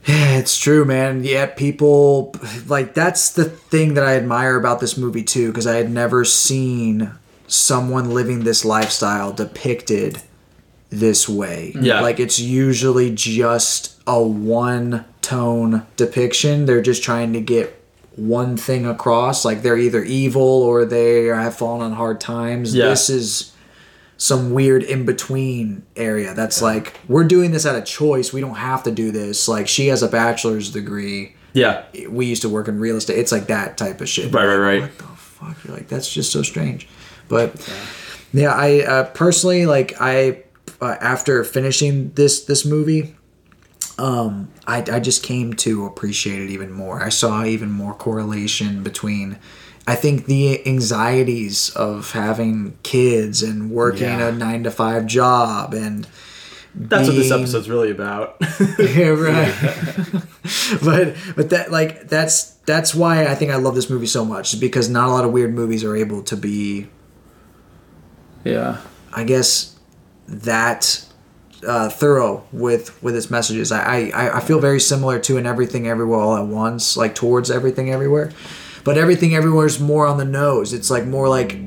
Yeah, 0.05 0.37
it's 0.37 0.57
true, 0.57 0.83
man. 0.83 1.23
Yeah, 1.23 1.45
people 1.45 2.35
like 2.67 2.93
that's 2.93 3.31
the 3.31 3.45
thing 3.45 3.93
that 3.93 4.03
I 4.03 4.17
admire 4.17 4.57
about 4.57 4.81
this 4.81 4.97
movie 4.97 5.23
too, 5.23 5.47
because 5.47 5.65
I 5.65 5.75
had 5.77 5.89
never 5.89 6.25
seen 6.25 7.11
someone 7.47 8.11
living 8.13 8.43
this 8.43 8.65
lifestyle 8.65 9.31
depicted 9.31 10.21
this 10.89 11.29
way. 11.29 11.73
Yeah. 11.79 12.01
Like 12.01 12.19
it's 12.19 12.37
usually 12.37 13.15
just 13.15 13.97
a 14.05 14.21
one 14.21 15.05
tone 15.21 15.85
depiction. 15.95 16.65
They're 16.65 16.81
just 16.81 17.01
trying 17.01 17.31
to 17.33 17.39
get 17.39 17.79
one 18.15 18.57
thing 18.57 18.85
across. 18.85 19.45
Like 19.45 19.61
they're 19.61 19.77
either 19.77 20.03
evil 20.03 20.41
or 20.41 20.85
they 20.85 21.25
have 21.25 21.55
fallen 21.55 21.81
on 21.81 21.93
hard 21.93 22.19
times. 22.19 22.75
Yeah. 22.75 22.89
This 22.89 23.09
is 23.09 23.51
some 24.17 24.51
weird 24.51 24.83
in 24.83 25.05
between 25.05 25.83
area 25.95 26.33
that's 26.33 26.61
like 26.61 26.99
we're 27.07 27.23
doing 27.25 27.51
this 27.51 27.65
out 27.65 27.75
of 27.75 27.85
choice. 27.85 28.31
We 28.31 28.41
don't 28.41 28.55
have 28.55 28.83
to 28.83 28.91
do 28.91 29.11
this. 29.11 29.47
Like 29.47 29.67
she 29.67 29.87
has 29.87 30.03
a 30.03 30.07
bachelor's 30.07 30.71
degree. 30.71 31.35
Yeah. 31.53 31.83
We 32.09 32.25
used 32.25 32.41
to 32.43 32.49
work 32.49 32.67
in 32.67 32.79
real 32.79 32.95
estate. 32.95 33.19
It's 33.19 33.31
like 33.31 33.47
that 33.47 33.77
type 33.77 34.01
of 34.01 34.09
shit. 34.09 34.33
Right 34.33 34.45
right 34.45 34.55
right. 34.57 34.81
What 34.81 34.97
the 34.97 35.03
fuck? 35.03 35.63
You're 35.65 35.75
like 35.75 35.87
that's 35.87 36.11
just 36.11 36.31
so 36.31 36.41
strange. 36.41 36.87
But 37.27 37.59
yeah 38.33 38.53
i 38.53 38.81
uh, 38.81 39.03
personally 39.11 39.65
like 39.65 39.93
i 40.01 40.43
uh, 40.81 40.95
after 40.99 41.43
finishing 41.43 42.11
this 42.13 42.43
this 42.45 42.65
movie 42.65 43.15
um 43.97 44.51
I, 44.65 44.77
I 44.91 44.99
just 44.99 45.23
came 45.23 45.53
to 45.55 45.85
appreciate 45.85 46.41
it 46.41 46.49
even 46.49 46.71
more 46.71 47.03
i 47.03 47.09
saw 47.09 47.43
even 47.43 47.69
more 47.71 47.93
correlation 47.93 48.81
between 48.83 49.37
i 49.87 49.95
think 49.95 50.25
the 50.25 50.65
anxieties 50.67 51.69
of 51.71 52.11
having 52.11 52.77
kids 52.83 53.43
and 53.43 53.69
working 53.71 54.03
Yeah. 54.03 54.27
a 54.27 54.31
nine 54.31 54.63
to 54.63 54.71
five 54.71 55.05
job 55.05 55.73
and 55.73 56.07
that's 56.75 57.07
what 57.07 57.15
this 57.15 57.31
episode's 57.31 57.69
really 57.69 57.91
about 57.91 58.35
yeah, 58.79 59.09
right. 59.09 59.53
but 60.83 61.15
but 61.35 61.49
that 61.51 61.67
like 61.71 62.07
that's 62.07 62.45
that's 62.65 62.95
why 62.95 63.27
I 63.27 63.35
think 63.35 63.51
I 63.51 63.57
love 63.57 63.75
this 63.75 63.89
movie 63.91 64.07
so 64.07 64.25
much 64.25 64.59
because 64.59 64.89
not 64.89 65.07
a 65.09 65.11
lot 65.11 65.23
of 65.25 65.31
weird 65.31 65.53
movies 65.53 65.83
are 65.83 65.95
able 65.95 66.23
to 66.23 66.35
be 66.37 66.87
Yeah. 68.43 68.77
I 69.13 69.23
guess 69.23 69.77
that 70.27 71.05
uh, 71.67 71.89
thorough 71.89 72.43
with 72.51 73.01
with 73.03 73.15
its 73.15 73.29
messages. 73.29 73.71
I, 73.71 74.09
I 74.13 74.37
I 74.37 74.39
feel 74.39 74.59
very 74.59 74.79
similar 74.79 75.19
to 75.19 75.37
in 75.37 75.45
Everything 75.45 75.87
Everywhere 75.87 76.19
All 76.19 76.37
at 76.37 76.45
Once, 76.47 76.95
like 76.97 77.15
towards 77.15 77.49
Everything 77.51 77.91
Everywhere, 77.91 78.31
but 78.83 78.97
Everything 78.97 79.35
Everywhere 79.35 79.65
is 79.65 79.79
more 79.79 80.05
on 80.07 80.17
the 80.17 80.25
nose. 80.25 80.73
It's 80.73 80.89
like 80.89 81.05
more 81.05 81.27
like 81.29 81.57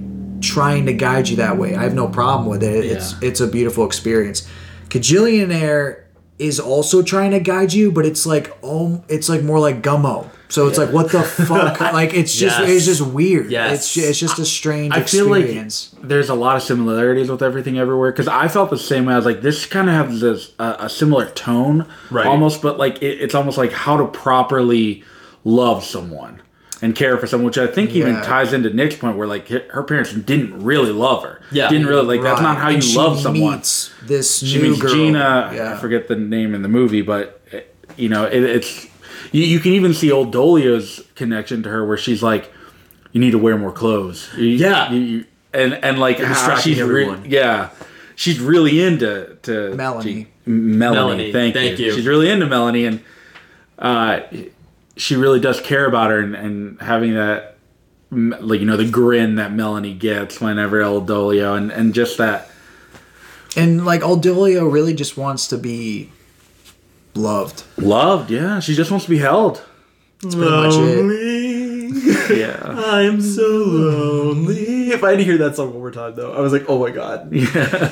trying 0.41 0.87
to 0.87 0.93
guide 0.93 1.29
you 1.29 1.37
that 1.37 1.57
way. 1.57 1.75
I 1.75 1.83
have 1.83 1.95
no 1.95 2.09
problem 2.09 2.49
with 2.49 2.63
it. 2.63 2.85
It's 2.85 3.13
Yeah. 3.13 3.29
it's 3.29 3.41
a 3.41 3.47
beautiful 3.47 3.85
experience. 3.87 4.47
Kajillionaire 4.91 6.03
is 6.39 6.61
also 6.61 7.03
trying 7.03 7.31
to 7.31 7.41
guide 7.41 7.73
you, 7.73 7.91
but 7.91 8.05
it's 8.05 8.27
like 8.27 8.57
oh, 8.63 9.03
it's 9.09 9.29
like 9.29 9.43
more 9.43 9.59
like 9.59 9.83
Gummo. 9.83 10.29
So 10.49 10.69
it's 10.69 10.79
like 10.79 10.93
what 10.93 11.11
the 11.11 11.23
fuck? 11.23 11.81
like 11.81 12.15
it's 12.15 12.35
just 12.35 12.59
Yes. 12.61 12.69
it's 12.71 12.85
just 12.87 13.01
weird. 13.01 13.51
Yes. 13.51 13.75
It's 13.81 13.95
ju- 13.95 14.03
it's 14.03 14.19
just 14.19 14.39
a 14.39 14.45
strange 14.45 14.95
I 14.95 15.03
feel 15.03 15.33
experience. 15.35 15.93
like 15.99 16.09
there's 16.09 16.29
a 16.29 16.35
lot 16.35 16.57
of 16.57 16.63
similarities 16.63 17.29
with 17.31 17.43
everything 17.43 17.79
everywhere 17.79 18.13
because 18.13 18.29
I 18.29 18.47
felt 18.49 18.71
the 18.71 18.79
same 18.79 19.07
way. 19.07 19.15
I 19.15 19.17
was 19.17 19.27
like, 19.27 19.43
this 19.43 19.67
kind 19.67 19.89
of 19.91 19.95
has 20.11 20.21
this 20.21 20.53
uh, 20.59 20.77
a 20.79 20.89
similar 20.89 21.27
tone, 21.31 21.87
Right. 22.11 22.27
Almost, 22.27 22.63
but 22.63 22.79
like 22.79 23.03
it, 23.03 23.21
it's 23.21 23.35
almost 23.35 23.59
like 23.59 23.73
how 23.73 23.97
to 23.97 24.07
properly 24.07 25.03
love 25.45 25.83
someone 25.85 26.41
and 26.83 26.95
care 26.95 27.17
for 27.17 27.27
someone, 27.27 27.47
which 27.47 27.59
I 27.59 27.67
think 27.67 27.91
even 27.93 28.15
Yeah. 28.15 28.23
ties 28.23 28.53
into 28.53 28.71
Nick's 28.71 28.97
point, 28.97 29.17
where 29.17 29.27
like 29.27 29.49
her 29.49 29.83
parents 29.83 30.13
didn't 30.13 30.63
really 30.63 30.93
love 30.93 31.23
her. 31.25 31.41
Yeah. 31.51 31.69
didn't 31.69 31.87
really 31.87 32.05
like. 32.19 32.23
That's 32.23 32.41
not 32.43 32.59
how 32.59 32.69
And 32.69 32.77
you 32.77 32.83
she 32.83 32.97
love 32.99 33.19
someone. 33.19 33.55
meets 33.57 33.91
this 34.05 34.39
she 34.41 34.59
new 34.61 34.71
meets 34.71 34.83
girl. 34.83 34.93
Gina. 34.95 35.51
Yeah. 35.55 35.75
I 35.75 35.77
forget 35.79 36.07
the 36.07 36.17
name 36.17 36.55
in 36.55 36.63
the 36.63 36.69
movie, 36.69 37.03
but 37.03 37.41
uh, 37.53 37.59
you 37.97 38.09
know, 38.09 38.25
it, 38.27 38.43
it's 38.45 38.87
you, 39.33 39.43
you 39.45 39.61
can 39.61 39.73
even 39.73 39.95
see 39.95 40.11
old 40.13 40.33
Dolio's 40.35 41.03
connection 41.15 41.63
to 41.65 41.69
her, 41.69 41.85
where 41.87 41.97
she's 41.97 42.23
like, 42.23 42.53
"You 43.13 43.21
need 43.21 43.33
to 43.33 43.39
wear 43.39 43.57
more 43.59 43.73
clothes." 43.73 44.29
You- 44.37 44.45
Yeah. 44.49 44.93
you- 44.93 45.01
you- 45.01 45.25
and 45.55 45.75
and 45.83 45.99
like 45.99 46.19
how 46.19 46.57
she's 46.57 46.81
re- 46.83 47.17
yeah, 47.25 47.71
she's 48.15 48.39
really 48.41 48.83
into 48.83 49.37
to 49.43 49.75
Melanie. 49.75 50.13
G- 50.15 50.27
Melanie, 50.45 50.97
Melanie, 50.97 51.33
thank, 51.33 51.55
thank 51.55 51.79
you. 51.79 51.87
you. 51.87 51.93
She's 51.93 52.07
really 52.07 52.29
into 52.29 52.47
Melanie, 52.47 52.85
and 52.85 53.01
uh, 53.79 54.21
she 54.97 55.17
really 55.17 55.41
does 55.41 55.61
care 55.61 55.87
about 55.87 56.11
her, 56.11 56.19
and, 56.21 56.35
and 56.35 56.81
having 56.81 57.15
that 57.15 57.57
like 58.11 58.61
you 58.61 58.67
know 58.67 58.77
the 58.77 58.89
grin 58.89 59.35
that 59.37 59.53
Melanie 59.53 59.95
gets 59.95 60.41
whenever 60.41 60.83
old 60.83 61.09
Dolio, 61.09 61.57
and 61.57 61.71
and 61.73 61.95
just 61.95 62.19
that. 62.19 62.51
And 63.57 63.87
like 63.87 64.03
Old 64.03 64.23
Dolio 64.23 64.71
really 64.71 64.93
just 64.93 65.17
wants 65.17 65.49
to 65.49 65.57
be 65.59 66.13
loved. 67.17 67.65
Loved, 67.77 68.31
yeah. 68.31 68.61
She 68.61 68.75
just 68.75 68.91
wants 68.91 69.07
to 69.07 69.11
be 69.11 69.19
held. 69.19 69.65
That's 70.23 70.35
pretty 70.35 70.51
much 70.51 70.75
it. 70.77 71.37
Yeah. 72.31 72.59
I 72.87 73.03
am 73.03 73.21
so 73.21 73.43
lonely. 73.47 74.91
If 74.91 75.05
I 75.05 75.11
had 75.11 75.19
to 75.19 75.25
hear 75.25 75.39
that 75.39 75.57
song 75.57 75.71
one 75.71 75.81
more 75.81 75.91
time, 75.91 76.15
though, 76.15 76.33
I 76.33 76.41
was 76.41 76.53
like, 76.53 76.65
"Oh 76.69 76.79
my 76.79 76.91
god!" 76.91 77.33
Yeah, 77.37 77.45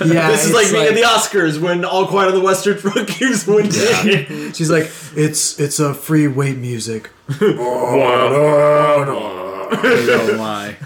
yeah 0.05 0.29
this 0.29 0.47
is 0.47 0.53
like 0.53 0.65
it's 0.65 0.73
being 0.73 0.87
at 0.87 0.95
the 0.95 1.03
Oscars 1.03 1.61
when 1.61 1.85
All 1.85 2.07
Quiet 2.07 2.29
on 2.29 2.35
the 2.35 2.41
Western 2.41 2.79
Front 2.79 3.09
keeps 3.09 3.47
winning. 3.47 3.71
She's 4.53 4.71
like, 4.71 4.91
it's 5.17 5.59
it's 5.61 5.81
a 5.81 5.95
free 5.95 6.29
weight 6.29 6.57
music. 6.59 7.11
oh 7.41 7.97
my. 10.39 10.77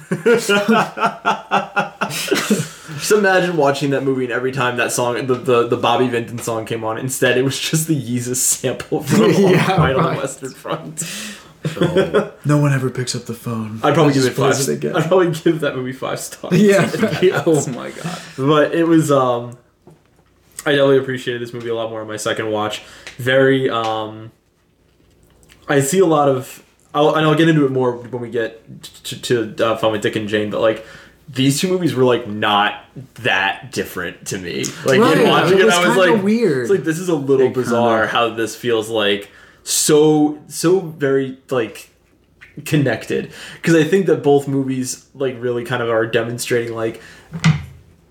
Just 2.98 3.12
imagine 3.12 3.56
watching 3.56 3.90
that 3.90 4.02
movie 4.02 4.24
and 4.24 4.32
every 4.32 4.52
time 4.52 4.76
that 4.76 4.92
song, 4.92 5.26
the, 5.26 5.34
the, 5.34 5.68
the 5.68 5.76
Bobby 5.76 6.08
Vinton 6.08 6.38
song 6.38 6.66
came 6.66 6.84
on, 6.84 6.98
instead 6.98 7.38
it 7.38 7.42
was 7.42 7.58
just 7.58 7.86
the 7.88 8.00
Yeezus 8.00 8.36
sample 8.36 9.02
from 9.02 9.22
All 9.24 9.30
Yeah, 9.30 9.64
Quiet 9.64 9.96
on 9.96 10.04
right. 10.04 10.14
the 10.14 10.20
Western 10.20 10.50
Front. 10.50 11.04
No 12.44 12.56
one 12.58 12.72
ever 12.72 12.88
picks 12.88 13.14
up 13.14 13.24
the 13.24 13.34
phone. 13.34 13.80
I'd 13.82 13.92
probably 13.92 14.14
give 14.14 14.24
it 14.24 14.28
five. 14.28 14.52
plays 14.54 14.68
it 14.68 14.74
again. 14.74 14.96
I'd 14.96 15.06
probably 15.08 15.32
give 15.32 15.60
that 15.60 15.74
movie 15.76 15.92
five 15.92 16.18
stars. 16.20 16.56
Yeah. 16.60 16.90
oh 17.46 17.68
my 17.72 17.90
god. 17.90 18.18
but 18.36 18.74
it 18.74 18.84
was 18.84 19.10
um 19.10 19.58
I 20.64 20.70
definitely 20.72 20.98
appreciated 20.98 21.42
this 21.42 21.52
movie 21.52 21.68
a 21.68 21.74
lot 21.74 21.90
more 21.90 22.00
on 22.00 22.06
my 22.06 22.16
second 22.16 22.50
watch. 22.50 22.82
Very 23.16 23.68
um 23.68 24.30
I 25.68 25.80
see 25.80 25.98
a 25.98 26.06
lot 26.06 26.28
of 26.28 26.64
I'll, 26.94 27.14
and 27.16 27.26
I'll 27.26 27.34
get 27.34 27.48
into 27.48 27.66
it 27.66 27.70
more 27.72 27.92
when 27.96 28.22
we 28.22 28.30
get 28.30 28.82
to, 29.04 29.20
to 29.54 29.66
uh, 29.66 29.76
Fun 29.76 29.92
with 29.92 30.00
Dick 30.02 30.16
and 30.16 30.28
Jane, 30.28 30.50
but 30.50 30.60
like 30.60 30.86
these 31.28 31.60
two 31.60 31.68
movies 31.68 31.94
were 31.94 32.04
like 32.04 32.26
not 32.26 32.84
that 33.16 33.70
different 33.72 34.26
to 34.28 34.38
me. 34.38 34.64
Like 34.84 34.98
Right, 35.00 35.18
in 35.18 35.28
watching 35.28 35.58
it 35.58 35.62
it, 35.62 35.64
was 35.66 35.74
I 35.74 35.88
was 35.88 35.96
like 35.96 36.22
weird. 36.22 36.62
It's 36.62 36.70
like 36.70 36.84
this 36.84 36.98
is 36.98 37.08
a 37.08 37.14
little 37.14 37.36
They 37.38 37.44
kinda- 37.52 37.60
bizarre 37.60 38.06
how 38.06 38.30
this 38.30 38.56
feels 38.56 38.88
like 38.88 39.30
so 39.62 40.38
so 40.48 40.80
very 40.80 41.38
like 41.50 41.90
connected 42.64 43.30
because 43.56 43.74
I 43.74 43.84
think 43.84 44.06
that 44.06 44.22
both 44.22 44.48
movies 44.48 45.06
like 45.14 45.36
really 45.38 45.64
kind 45.64 45.82
of 45.82 45.90
are 45.90 46.06
demonstrating 46.06 46.74
like 46.74 47.00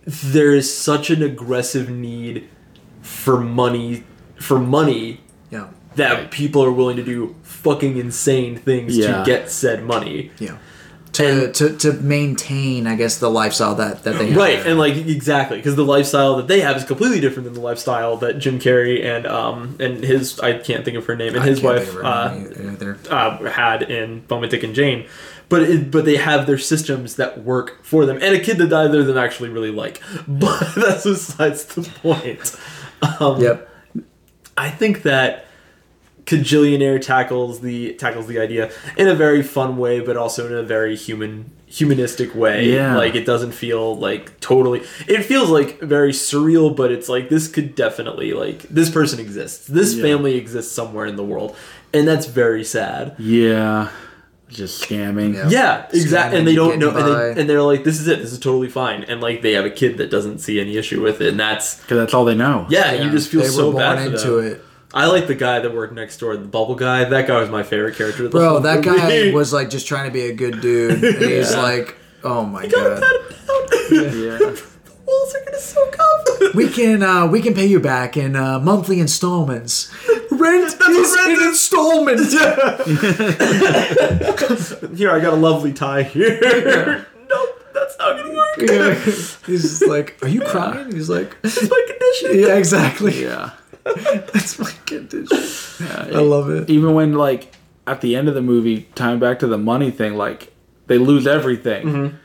there 0.05 0.53
is 0.53 0.73
such 0.75 1.09
an 1.09 1.21
aggressive 1.21 1.89
need 1.89 2.47
for 3.01 3.39
money 3.39 4.03
for 4.39 4.59
money 4.59 5.21
Yeah, 5.49 5.67
that 5.95 6.31
people 6.31 6.63
are 6.63 6.71
willing 6.71 6.97
to 6.97 7.03
do 7.03 7.35
fucking 7.43 7.97
insane 7.97 8.55
things 8.57 8.95
Yeah. 8.97 9.19
to 9.19 9.25
get 9.25 9.49
said 9.49 9.83
money. 9.83 10.31
yeah. 10.39 10.57
To, 11.17 11.51
to, 11.51 11.77
to 11.77 11.93
maintain, 11.93 12.87
I 12.87 12.95
guess, 12.95 13.17
the 13.17 13.29
lifestyle 13.29 13.75
that, 13.75 14.03
that 14.03 14.17
they 14.17 14.27
have. 14.27 14.37
Right, 14.37 14.65
and 14.65 14.77
like 14.77 14.95
exactly 14.95 15.57
because 15.57 15.75
the 15.75 15.85
lifestyle 15.85 16.37
that 16.37 16.47
they 16.47 16.61
have 16.61 16.77
is 16.77 16.83
completely 16.83 17.19
different 17.19 17.45
than 17.45 17.53
the 17.53 17.61
lifestyle 17.61 18.17
that 18.17 18.39
Jim 18.39 18.59
Carrey 18.59 19.03
and 19.03 19.25
um 19.25 19.77
and 19.79 20.03
his 20.03 20.39
I 20.39 20.59
can't 20.59 20.85
think 20.85 20.95
of 20.95 21.05
her 21.07 21.15
name 21.15 21.33
and 21.33 21.43
I 21.43 21.47
his 21.47 21.61
wife 21.61 21.85
think 21.85 22.03
of 22.03 22.95
her 23.09 23.09
uh, 23.09 23.15
uh, 23.15 23.49
had 23.49 23.83
in 23.83 24.25
Dick 24.27 24.63
and 24.63 24.75
Jane, 24.75 25.07
but 25.49 25.63
it, 25.63 25.91
but 25.91 26.05
they 26.05 26.17
have 26.17 26.45
their 26.45 26.57
systems 26.57 27.15
that 27.15 27.43
work 27.43 27.83
for 27.83 28.05
them, 28.05 28.19
and 28.21 28.35
a 28.35 28.39
kid 28.39 28.57
that 28.59 28.71
either 28.71 28.99
of 28.99 29.07
them 29.07 29.17
actually 29.17 29.49
really 29.49 29.71
like. 29.71 30.01
But 30.27 30.75
that's 30.75 31.03
besides 31.03 31.65
the 31.65 31.81
point. 31.81 32.55
Um, 33.19 33.41
Yep. 33.41 33.69
I 34.57 34.69
think 34.69 35.03
that 35.03 35.46
Kajillionaire 36.27 37.01
tackles 37.01 37.61
the 37.61 37.93
tackles 37.93 38.27
the 38.27 38.39
idea 38.39 38.69
in 38.97 39.07
a 39.07 39.15
very 39.15 39.41
fun 39.41 39.77
way, 39.77 39.99
but 40.01 40.17
also 40.17 40.45
in 40.45 40.53
a 40.53 40.61
very 40.63 40.95
human 40.95 41.51
humanistic 41.67 42.35
way. 42.35 42.65
Yeah. 42.71 42.95
Like 42.97 43.15
it 43.15 43.25
doesn't 43.25 43.53
feel 43.53 43.95
like 43.97 44.39
totally. 44.39 44.81
It 45.07 45.23
feels 45.23 45.49
like 45.49 45.79
very 45.79 46.11
surreal, 46.11 46.75
but 46.75 46.91
it's 46.91 47.09
like 47.09 47.29
this 47.29 47.47
could 47.47 47.75
definitely 47.75 48.33
like 48.33 48.63
this 48.63 48.89
person 48.89 49.19
exists. 49.19 49.65
This 49.67 49.95
Yeah. 49.95 50.03
family 50.03 50.35
exists 50.35 50.71
somewhere 50.73 51.05
in 51.05 51.15
the 51.15 51.23
world, 51.23 51.55
and 51.93 52.07
that's 52.07 52.25
very 52.27 52.63
sad. 52.63 53.15
Yeah. 53.17 53.89
just 54.49 54.81
scamming. 54.81 55.51
Yeah, 55.51 55.87
exactly. 55.91 56.39
And 56.39 56.47
they 56.47 56.55
don't 56.55 56.79
know, 56.79 56.91
and, 56.95 57.05
they, 57.35 57.41
and 57.41 57.49
they're 57.49 57.61
like, 57.61 57.83
"This 57.83 57.99
is 57.99 58.07
it. 58.07 58.19
This 58.21 58.31
is 58.31 58.39
totally 58.39 58.69
fine." 58.69 59.03
And 59.03 59.19
like, 59.19 59.41
they 59.41 59.51
have 59.53 59.65
a 59.65 59.69
kid 59.69 59.97
that 59.97 60.09
doesn't 60.09 60.39
see 60.39 60.61
any 60.61 60.77
issue 60.77 61.01
with 61.03 61.19
it, 61.19 61.27
and 61.31 61.37
that's 61.39 61.81
Because 61.81 61.97
that's 61.97 62.13
all 62.13 62.23
they 62.23 62.33
know. 62.33 62.65
yeah. 62.69 62.93
You 62.93 63.11
just 63.11 63.29
feel 63.29 63.41
they 63.41 63.47
so 63.49 63.65
were 63.67 63.71
born 63.73 63.83
bad 63.83 63.97
for 64.07 64.15
into 64.15 64.31
them. 64.41 64.45
it. 64.53 64.63
I 64.93 65.07
like 65.07 65.27
the 65.27 65.35
guy 65.35 65.59
that 65.59 65.73
worked 65.73 65.93
next 65.93 66.17
door, 66.17 66.35
the 66.37 66.45
bubble 66.45 66.75
guy. 66.75 67.03
That 67.03 67.27
guy 67.27 67.39
was 67.41 67.49
my 67.49 67.63
favorite 67.63 67.95
character. 67.95 68.25
of 68.25 68.31
the 68.31 68.37
Bro, 68.37 68.59
that 68.59 68.83
movie. 68.85 68.97
guy 68.97 69.31
was 69.33 69.51
like 69.53 69.69
just 69.69 69.87
trying 69.87 70.05
to 70.07 70.11
be 70.13 70.21
a 70.21 70.33
good 70.33 70.61
dude. 70.61 71.03
And 71.03 71.15
he's 71.21 71.51
Yeah. 71.53 71.61
like, 71.61 71.97
oh 72.23 72.43
my 72.45 72.65
Gotta 72.67 73.01
god. 73.01 73.03
pat 73.03 73.21
him. 73.91 74.03
Yeah. 74.23 74.37
the 74.37 74.93
walls 75.05 75.35
are 75.35 75.43
gonna 75.45 75.59
soak 75.59 75.97
up. 75.99 76.55
We 76.55 76.69
can 76.69 77.03
uh, 77.03 77.27
we 77.27 77.41
can 77.41 77.53
pay 77.53 77.65
you 77.65 77.79
back 77.81 78.15
in 78.17 78.35
uh, 78.35 78.59
monthly 78.59 78.99
installments. 79.01 79.91
Rent 80.31 80.75
what 80.79 80.89
is 80.91 81.15
rent 81.17 81.41
an 81.41 81.47
installment. 81.49 82.19
Here, 84.97 85.11
I 85.11 85.19
got 85.19 85.33
a 85.33 85.35
lovely 85.37 85.73
tie 85.73 86.03
here. 86.03 87.05
nope, 87.29 87.63
that's 87.73 87.97
not 87.97 88.17
gonna 88.17 88.33
work. 88.33 88.57
Yeah. 88.59 88.93
He's 89.45 89.61
just 89.63 89.87
like, 89.87 90.17
are 90.21 90.27
you 90.27 90.41
crying? 90.41 90.91
He's 90.91 91.09
like, 91.09 91.35
It's 91.43 91.61
my 91.69 91.85
condition. 91.87 92.39
yeah, 92.49 92.55
exactly. 92.57 93.21
Yeah. 93.23 93.51
That's 93.95 94.59
my 94.59 94.71
condition. 94.85 95.37
I 95.89 96.19
love 96.19 96.49
it. 96.49 96.69
Even 96.69 96.93
when 96.93 97.13
like 97.13 97.53
at 97.85 98.01
the 98.01 98.15
end 98.15 98.27
of 98.27 98.35
the 98.35 98.41
movie, 98.41 98.87
tying 98.95 99.19
back 99.19 99.39
to 99.39 99.47
the 99.47 99.57
money 99.57 99.91
thing, 99.91 100.15
like 100.15 100.53
they 100.87 100.97
lose 100.97 101.27
everything, 101.27 101.85
Mm-hmm. 101.87 102.15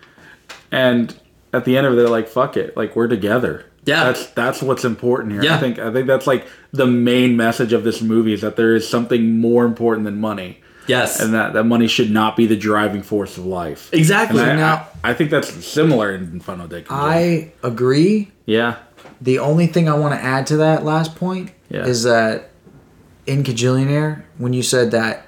and 0.70 1.14
at 1.52 1.64
the 1.64 1.76
end 1.76 1.86
of 1.86 1.92
it, 1.92 1.96
they're 1.96 2.08
like, 2.08 2.28
"Fuck 2.28 2.56
it, 2.56 2.76
like 2.76 2.96
we're 2.96 3.08
together." 3.08 3.66
Yeah. 3.84 4.04
that's 4.04 4.26
that's 4.28 4.62
what's 4.62 4.84
important 4.84 5.32
here. 5.32 5.42
Yeah. 5.42 5.56
I 5.56 5.58
think 5.58 5.78
I 5.78 5.92
think 5.92 6.06
that's 6.06 6.26
like 6.26 6.46
the 6.72 6.86
main 6.86 7.36
message 7.36 7.72
of 7.72 7.82
this 7.84 8.00
movie 8.00 8.32
is 8.32 8.40
that 8.42 8.56
there 8.56 8.74
is 8.74 8.88
something 8.88 9.38
more 9.40 9.64
important 9.64 10.04
than 10.04 10.20
money, 10.20 10.60
Yes, 10.86 11.20
and 11.20 11.34
that 11.34 11.52
that 11.54 11.64
money 11.64 11.88
should 11.88 12.10
not 12.10 12.36
be 12.36 12.46
the 12.46 12.56
driving 12.56 13.02
force 13.02 13.36
of 13.36 13.44
life. 13.44 13.92
exactly. 13.92 14.40
And 14.40 14.50
I, 14.52 14.56
Now- 14.56 14.88
I, 15.02 15.10
I 15.10 15.14
think 15.14 15.30
that's 15.30 15.48
similar 15.66 16.14
in 16.14 16.38
Funnel 16.40 16.68
Dick. 16.68 16.86
I 16.90 17.50
agree. 17.64 18.30
yeah, 18.46 18.76
The 19.22 19.38
only 19.38 19.66
thing 19.68 19.88
I 19.88 19.94
want 19.94 20.14
to 20.14 20.20
add 20.22 20.46
to 20.48 20.56
that 20.58 20.84
last 20.84 21.14
point 21.14 21.52
Yeah. 21.70 21.84
is 21.86 22.02
that 22.02 22.50
in 23.26 23.44
Kajillionaire, 23.44 24.22
when 24.38 24.52
you 24.52 24.62
said 24.62 24.90
that 24.90 25.26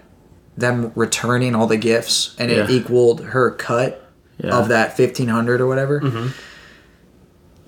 them 0.57 0.91
returning 0.95 1.55
all 1.55 1.67
the 1.67 1.77
gifts 1.77 2.35
and 2.39 2.51
it 2.51 2.69
Yeah. 2.69 2.77
equaled 2.77 3.21
her 3.27 3.51
cut 3.53 4.11
Yeah. 4.39 4.57
of 4.59 4.69
that 4.69 4.97
fifteen 4.97 5.29
hundred 5.29 5.61
or 5.61 5.67
whatever. 5.69 6.01
Mm-hmm. 6.01 6.27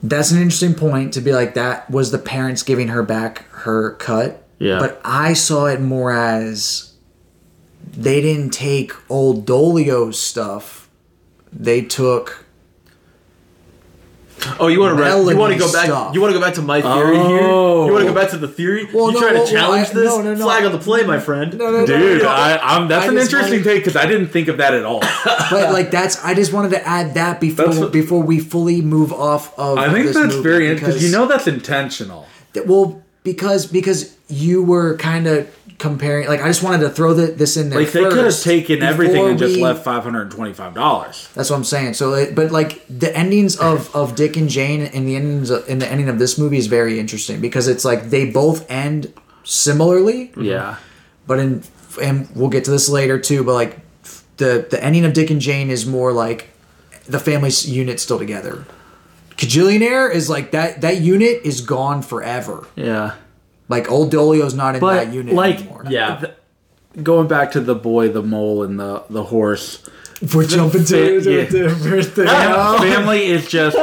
That's 0.02 0.30
an 0.30 0.38
interesting 0.38 0.74
point 0.74 1.12
to 1.14 1.20
be 1.20 1.32
like 1.32 1.54
that 1.54 1.90
was 1.90 2.10
the 2.10 2.18
parents 2.18 2.62
giving 2.62 2.88
her 2.88 3.02
back 3.02 3.44
her 3.50 3.92
cut. 3.92 4.42
Yeah. 4.58 4.78
But 4.78 5.00
I 5.04 5.32
saw 5.32 5.66
it 5.66 5.80
more 5.80 6.12
as 6.12 6.92
they 7.96 8.20
didn't 8.20 8.50
take 8.50 8.92
old 9.08 9.46
Dolio's 9.46 10.18
stuff. 10.18 10.88
They 11.52 11.82
took 11.82 12.45
Oh, 14.58 14.68
you 14.68 14.80
want 14.80 14.96
to 14.98 15.04
you 15.04 15.36
want 15.36 15.52
to 15.52 15.58
go 15.58 15.72
back? 15.72 15.86
stuff. 15.86 16.14
You 16.14 16.20
want 16.20 16.32
to 16.32 16.38
go 16.38 16.44
back 16.44 16.54
to 16.54 16.62
my 16.62 16.80
theory 16.80 17.16
here? 17.16 17.40
Oh. 17.42 17.86
You 17.86 17.92
want 17.92 18.04
to 18.06 18.12
go 18.12 18.14
back 18.14 18.30
to 18.30 18.36
the 18.38 18.48
theory? 18.48 18.86
Well, 18.92 19.08
you 19.08 19.14
no, 19.14 19.20
trying 19.20 19.34
well, 19.34 19.46
to 19.46 19.52
challenge 19.52 19.88
well, 19.94 19.98
I- 19.98 20.02
this? 20.02 20.10
no, 20.16 20.22
no, 20.22 20.34
no. 20.34 20.44
Flag 20.44 20.64
on 20.64 20.72
the 20.72 20.78
play, 20.78 21.04
my 21.04 21.18
friend. 21.20 21.56
no, 21.56 21.70
no, 21.70 21.80
no, 21.80 21.86
dude, 21.86 22.18
no, 22.18 22.24
no. 22.24 22.30
I, 22.30 22.58
I'm 22.62 22.88
that's 22.88 23.06
I 23.06 23.08
an 23.08 23.18
interesting 23.18 23.60
wanted- 23.60 23.64
take 23.64 23.84
because 23.84 23.96
I 23.96 24.06
didn't 24.06 24.28
think 24.28 24.48
of 24.48 24.58
that 24.58 24.74
at 24.74 24.84
all. 24.84 25.00
but 25.50 25.72
like 25.72 25.90
that's 25.90 26.22
I 26.24 26.34
just 26.34 26.52
wanted 26.52 26.70
to 26.70 26.86
add 26.86 27.14
that 27.14 27.40
before 27.40 27.68
what- 27.68 27.92
before 27.92 28.22
we 28.22 28.38
fully 28.40 28.80
move 28.82 29.12
off 29.12 29.56
of. 29.58 29.78
I 29.78 29.92
think 29.92 30.06
this 30.06 30.16
that's 30.16 30.34
movie 30.34 30.42
very 30.48 30.74
because 30.74 31.02
you 31.04 31.10
know 31.10 31.26
that's 31.26 31.46
intentional. 31.46 32.26
that- 32.52 32.66
well 32.66 33.02
because 33.22 33.66
because 33.66 34.16
you 34.28 34.62
were 34.62 34.96
kind 34.98 35.26
of 35.26 35.48
comparing 35.78 36.26
like 36.26 36.40
I 36.40 36.46
just 36.46 36.62
wanted 36.62 36.80
to 36.80 36.90
throw 36.90 37.12
the, 37.14 37.26
this 37.26 37.56
in 37.56 37.68
there. 37.70 37.80
Like 37.80 37.92
they 37.92 38.02
could 38.04 38.24
have 38.24 38.40
taken 38.40 38.82
everything 38.82 39.14
before 39.16 39.30
and 39.30 39.38
just 39.38 39.56
we- 39.56 39.62
left 39.62 39.84
five 39.84 40.02
hundred 40.02 40.22
and 40.22 40.30
twenty-five 40.32 40.74
dollars. 40.74 41.28
That's 41.34 41.50
what 41.50 41.56
I'm 41.56 41.64
saying. 41.64 41.94
So, 41.94 42.14
it, 42.14 42.34
but 42.34 42.50
like 42.50 42.84
the 42.88 43.14
endings 43.16 43.56
of 43.58 43.94
of 43.96 44.14
Dick 44.16 44.36
and 44.36 44.48
Jane 44.48 44.82
and 44.82 45.06
the 45.06 45.16
endings 45.16 45.50
of, 45.50 45.68
in 45.68 45.78
the 45.78 45.88
ending 45.88 46.08
of 46.08 46.18
this 46.18 46.38
movie 46.38 46.58
is 46.58 46.66
very 46.66 46.98
interesting 46.98 47.40
because 47.40 47.68
it's 47.68 47.84
like 47.84 48.10
they 48.10 48.30
both 48.30 48.68
end 48.70 49.12
similarly, 49.44 50.32
Yeah, 50.36 50.76
but 51.26 51.38
in 51.38 51.62
and 52.02 52.28
we'll 52.34 52.50
get 52.50 52.64
to 52.64 52.70
this 52.70 52.88
later 52.88 53.18
too. 53.18 53.44
But 53.44 53.54
like 53.54 53.78
the 54.38 54.66
the 54.70 54.82
ending 54.82 55.04
of 55.04 55.12
Dick 55.12 55.30
and 55.30 55.40
Jane 55.40 55.70
is 55.70 55.86
more 55.86 56.12
like 56.12 56.50
the 57.06 57.18
family 57.20 57.50
unit 57.64 58.00
still 58.00 58.18
together. 58.18 58.64
Kajillionaire 59.36 60.12
is 60.12 60.30
like 60.30 60.50
that 60.52 60.80
that 60.80 61.00
unit 61.00 61.42
is 61.44 61.60
gone 61.60 62.02
forever. 62.02 62.66
yeah. 62.74 63.14
Like 63.68 63.90
old 63.90 64.12
Dolio's 64.12 64.54
not 64.54 64.74
in 64.76 64.80
But 64.80 65.04
that 65.06 65.12
unit 65.14 65.34
like, 65.34 65.60
anymore. 65.60 65.84
Yeah. 65.88 66.16
th- 66.18 66.34
going 67.02 67.28
back 67.28 67.52
to 67.52 67.60
the 67.60 67.74
boy, 67.74 68.08
the 68.08 68.22
mole, 68.22 68.62
and 68.62 68.78
the 68.78 69.04
the 69.10 69.24
horse. 69.24 69.88
We're 70.34 70.46
jumping 70.46 70.84
to, 70.86 71.20
to, 71.20 71.30
Yeah. 71.42 71.46
to 71.46 71.74
birthday. 71.82 72.26
Family 72.26 73.26
is 73.26 73.48
just 73.48 73.76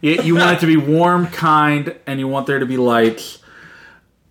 you, 0.00 0.22
you 0.22 0.34
want 0.34 0.56
it 0.56 0.60
to 0.60 0.66
be 0.66 0.76
warm, 0.76 1.26
kind, 1.28 1.94
and 2.06 2.18
you 2.18 2.26
want 2.28 2.46
there 2.46 2.58
to 2.58 2.66
be 2.66 2.76
lights. 2.76 3.38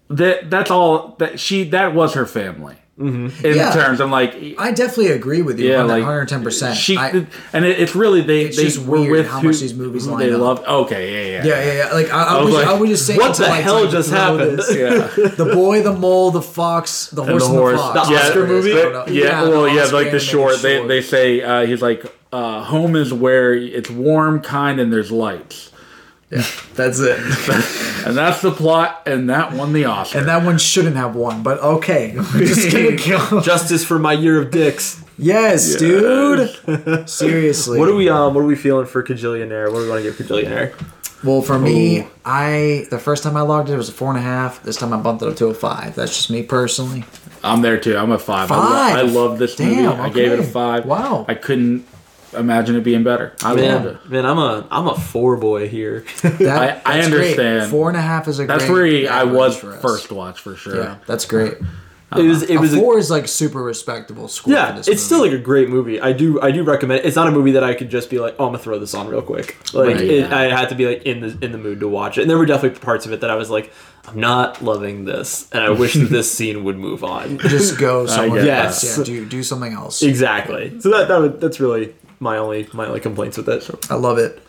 That 0.10 0.50
that's 0.50 0.72
all 0.72 1.16
that 1.20 1.40
she 1.40 1.64
that 1.70 1.94
was 1.94 2.14
her 2.14 2.26
family. 2.26 2.78
Mm-hmm. 3.00 3.46
In 3.46 3.56
Yeah. 3.56 3.72
terms, 3.72 4.02
I'm 4.02 4.10
like, 4.10 4.34
I 4.58 4.72
definitely 4.72 5.10
agree 5.12 5.44
with 5.44 5.60
you. 5.60 5.70
yeah, 5.70 5.78
Yeah, 5.78 5.84
like 5.84 6.02
110. 6.02 6.44
percent 6.44 6.76
She 6.78 6.98
I, 6.98 7.28
and 7.54 7.64
it, 7.64 7.80
it's 7.80 7.94
really 7.96 8.22
they 8.22 8.46
It's 8.46 8.58
they 8.58 8.64
just 8.64 8.80
were 8.80 9.00
weird 9.02 9.12
with 9.12 9.28
how 9.28 9.40
who, 9.40 9.50
much 9.50 9.60
these 9.60 9.76
movies 9.76 10.06
who 10.06 10.12
line 10.14 10.20
they 10.22 10.34
up. 10.34 10.42
loved. 10.42 10.66
Okay, 10.66 11.32
yeah, 11.32 11.44
yeah, 11.44 11.46
Yeah, 11.46 11.64
yeah, 11.66 11.74
yeah. 11.90 11.94
Like 11.94 12.10
I, 12.12 12.24
I, 12.24 12.24
I 12.24 12.38
was 12.40 12.46
was, 12.46 12.54
like, 12.56 12.68
I 12.68 12.74
was 12.74 12.90
just 12.90 13.06
saying. 13.06 13.20
what 13.20 13.38
the 13.38 13.44
like, 13.44 13.64
hell 13.64 13.88
just 13.88 14.10
happened? 14.10 14.58
this- 14.58 14.76
yeah. 14.76 15.28
The 15.36 15.52
boy, 15.54 15.84
the 15.84 15.94
mole, 15.94 16.32
the 16.32 16.42
fox, 16.42 17.10
the 17.12 17.24
horse, 17.24 17.48
the 17.48 17.54
and 17.54 17.74
the, 17.74 17.78
fox. 17.78 18.08
The 18.08 18.14
yeah, 18.14 18.20
Oscar 18.20 18.40
Whatever 18.42 18.48
movie? 18.48 18.72
I 18.74 18.82
don't. 18.92 19.08
Yeah, 19.14 19.42
well, 19.44 19.68
yeah, 19.68 19.82
Oscar 19.84 19.96
like 19.96 20.12
the 20.12 20.20
short. 20.20 20.62
They 20.64 20.86
they 20.88 21.02
say 21.02 21.42
uh, 21.44 21.66
he's 21.68 21.84
like 21.84 22.04
uh, 22.34 22.64
home 22.64 22.96
is 22.96 23.14
where 23.14 23.54
it's 23.54 23.92
warm, 23.92 24.42
kind, 24.42 24.80
and 24.80 24.92
there's 24.92 25.12
lights, 25.12 25.72
Yeah, 26.30 26.46
that's 26.76 27.00
it. 27.00 27.18
and 28.06 28.18
that's 28.18 28.42
the 28.42 28.52
plot, 28.52 29.04
and 29.06 29.30
that 29.30 29.54
won 29.54 29.72
the 29.72 29.86
Oscar. 29.86 30.18
and 30.20 30.28
that 30.28 30.44
one 30.44 30.58
shouldn't 30.58 30.98
have 30.98 31.16
won, 31.16 31.42
but 31.42 31.60
okay. 31.60 32.14
We're 32.34 32.46
just 32.46 32.72
gonna 32.72 32.96
go. 33.32 33.42
Justice 33.42 33.86
for 33.86 33.98
my 33.98 34.14
year 34.14 34.42
of 34.42 34.52
dicks. 34.52 35.02
Yes, 35.18 35.76
dude. 35.78 36.50
Seriously. 37.10 37.80
What 37.80 37.90
are 37.90 37.96
we 37.96 38.10
um? 38.10 38.34
What 38.34 38.42
are 38.42 38.46
we 38.46 38.56
feeling 38.56 38.86
for 38.88 39.02
Kajillionaire? 39.04 39.72
What 39.72 39.80
do 39.80 39.84
we 39.86 39.90
want 39.90 40.04
to 40.04 40.12
give 40.12 40.16
Kajillionaire? 40.28 41.24
Well, 41.24 41.42
for 41.42 41.58
me, 41.58 42.06
I 42.26 42.86
the 42.92 43.00
first 43.00 43.24
time 43.24 43.36
I 43.38 43.42
logged 43.42 43.70
it, 43.70 43.74
it 43.74 43.78
was 43.78 43.90
a 43.90 43.94
four 43.94 44.10
and 44.10 44.20
a 44.20 44.22
half. 44.22 44.62
This 44.64 44.76
time 44.76 44.94
I 44.94 44.98
bumped 44.98 45.24
it 45.24 45.30
up 45.30 45.36
to 45.38 45.48
a 45.48 45.54
five. 45.54 45.96
That's 45.96 46.16
just 46.16 46.30
me 46.30 46.44
personally. 46.44 47.06
I'm 47.44 47.62
there 47.62 47.80
too. 47.80 47.96
I'm 47.98 48.12
a 48.12 48.20
five. 48.20 48.52
I, 48.52 48.56
Five? 48.56 48.94
lo- 48.96 49.00
I 49.00 49.02
love 49.28 49.40
this 49.40 49.58
movie. 49.58 49.76
Damn, 49.76 50.00
I 50.02 50.10
gave 50.10 50.32
it 50.34 50.40
a 50.40 50.44
five. 50.44 50.86
Wow. 50.86 51.26
I 51.28 51.34
couldn't 51.36 51.88
imagine 52.34 52.76
it 52.76 52.84
being 52.84 53.04
better. 53.04 53.34
I 53.44 53.50
loved 53.50 53.60
Man, 53.62 53.88
it. 53.88 54.10
man, 54.10 54.26
I'm 54.26 54.38
a 54.38 54.68
I'm 54.72 54.88
a 54.88 54.96
four 54.96 55.38
boy 55.38 55.68
here. 55.68 56.06
That, 56.22 56.42
I- 56.86 56.92
I 56.94 56.98
that's 56.98 57.10
great. 57.10 57.26
understand. 57.40 57.72
Four 57.72 57.90
and 57.90 57.98
a 57.98 58.02
half 58.02 58.28
is 58.28 58.40
a 58.40 58.46
That's 58.46 58.66
great 58.66 59.04
where 59.06 59.14
I 59.14 59.24
was 59.24 59.58
first 59.60 60.12
watch 60.12 60.40
for 60.40 60.56
sure. 60.56 60.78
Yeah, 60.84 60.98
that's 61.08 61.26
great. 61.26 61.56
it 62.16 62.22
was 62.24 62.42
it 62.44 62.58
was 62.58 62.74
a, 62.74 62.78
four 62.78 62.98
is 62.98 63.10
like 63.12 63.28
super 63.28 63.62
respectable 63.62 64.28
score. 64.30 64.54
for 64.54 64.60
yeah. 64.60 64.72
this 64.72 64.88
It's 64.88 65.04
still 65.04 65.20
like 65.22 65.32
a 65.34 65.38
great 65.38 65.70
movie. 65.70 66.00
I 66.00 66.14
do 66.14 66.40
I 66.42 66.52
do 66.52 66.64
recommend. 66.64 67.02
it. 67.02 67.06
It's 67.06 67.16
not 67.16 67.28
a 67.28 67.32
movie 67.32 67.52
that 67.52 67.64
I 67.64 67.74
could 67.74 67.90
just 67.90 68.10
be 68.10 68.18
like, 68.20 68.36
oh, 68.40 68.46
I'm 68.46 68.52
gonna 68.54 68.64
throw 68.64 68.80
this 68.80 68.94
on 68.94 69.08
real 69.08 69.22
quick. 69.22 69.58
Like 69.74 69.96
Right, 69.96 70.02
it, 70.02 70.30
yeah. 70.30 70.38
I 70.38 70.44
had 70.44 70.70
to 70.70 70.76
be 70.76 70.86
like 70.86 71.04
in 71.04 71.20
the 71.22 71.38
in 71.46 71.52
the 71.52 71.58
mood 71.58 71.80
to 71.82 71.88
watch 71.88 72.18
it. 72.18 72.22
And 72.22 72.30
there 72.30 72.38
were 72.38 72.46
definitely 72.46 72.80
parts 72.80 73.06
of 73.06 73.12
it 73.12 73.22
that 73.22 73.30
I 73.30 73.36
was 73.36 73.50
like, 73.50 73.74
I'm 74.08 74.20
not 74.22 74.62
loving 74.62 75.04
this, 75.04 75.50
and 75.52 75.62
I 75.62 75.70
wish 75.72 75.96
that 75.96 76.06
this 76.10 76.32
scene 76.38 76.64
would 76.64 76.78
move 76.78 77.04
on. 77.04 77.40
just 77.40 77.78
go 77.78 78.06
somewhere 78.06 78.46
get 78.46 78.66
else. 78.68 78.98
Yeah, 79.00 79.04
do 79.04 79.26
do 79.26 79.44
something 79.44 79.74
else. 79.74 80.02
exactly. 80.02 80.80
So 80.80 80.90
that 80.92 81.08
that 81.10 81.20
would, 81.20 81.42
that's 81.42 81.60
really 81.60 81.94
my 82.20 82.38
only 82.38 82.68
my 82.74 82.86
only 82.88 83.00
complaints 83.00 83.38
with 83.38 83.48
it. 83.50 83.64
So 83.64 83.80
I 83.90 83.96
love 83.96 84.18
it. 84.18 84.42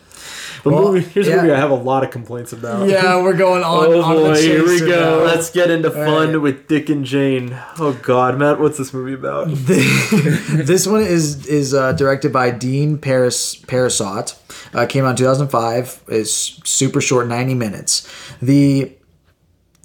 the 0.63 0.69
Well, 0.69 0.91
movie 0.91 1.01
here's 1.07 1.27
yeah. 1.27 1.35
a 1.35 1.41
movie 1.41 1.53
I 1.53 1.57
have 1.59 1.71
a 1.71 1.75
lot 1.75 2.03
of 2.03 2.11
complaints 2.11 2.51
about. 2.53 2.89
Yeah, 2.89 3.21
we're 3.21 3.37
going 3.37 3.63
on. 3.63 3.69
Oh 3.93 4.01
on 4.01 4.15
the 4.15 4.21
boy, 4.21 4.41
here 4.41 4.65
we 4.65 4.79
go. 4.79 5.19
now. 5.19 5.25
Let's 5.25 5.49
get 5.49 5.69
into 5.71 5.89
fun 5.91 6.29
right. 6.29 6.37
with 6.37 6.67
Dick 6.67 6.89
and 6.89 7.05
Jane. 7.05 7.57
Oh 7.77 7.93
God, 8.03 8.37
Matt, 8.37 8.59
what's 8.59 8.77
this 8.77 8.93
movie 8.93 9.13
about? 9.13 9.47
this 9.49 10.85
one 10.87 11.01
is 11.01 11.45
is 11.47 11.73
uh, 11.73 11.93
directed 11.93 12.33
by 12.33 12.51
Dean 12.51 12.97
Paris 12.97 13.55
Parisot. 13.55 14.35
Uh, 14.73 14.85
came 14.85 15.05
out 15.05 15.11
in 15.11 15.15
2005. 15.17 16.03
It's 16.09 16.33
super 16.69 17.01
short, 17.01 17.27
90 17.27 17.55
minutes. 17.55 18.07
The 18.41 18.91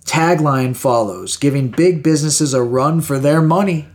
tagline 0.04 0.76
follows: 0.76 1.36
"Giving 1.36 1.68
big 1.68 2.02
businesses 2.02 2.52
a 2.54 2.62
run 2.62 3.00
for 3.00 3.18
their 3.18 3.40
money." 3.42 3.86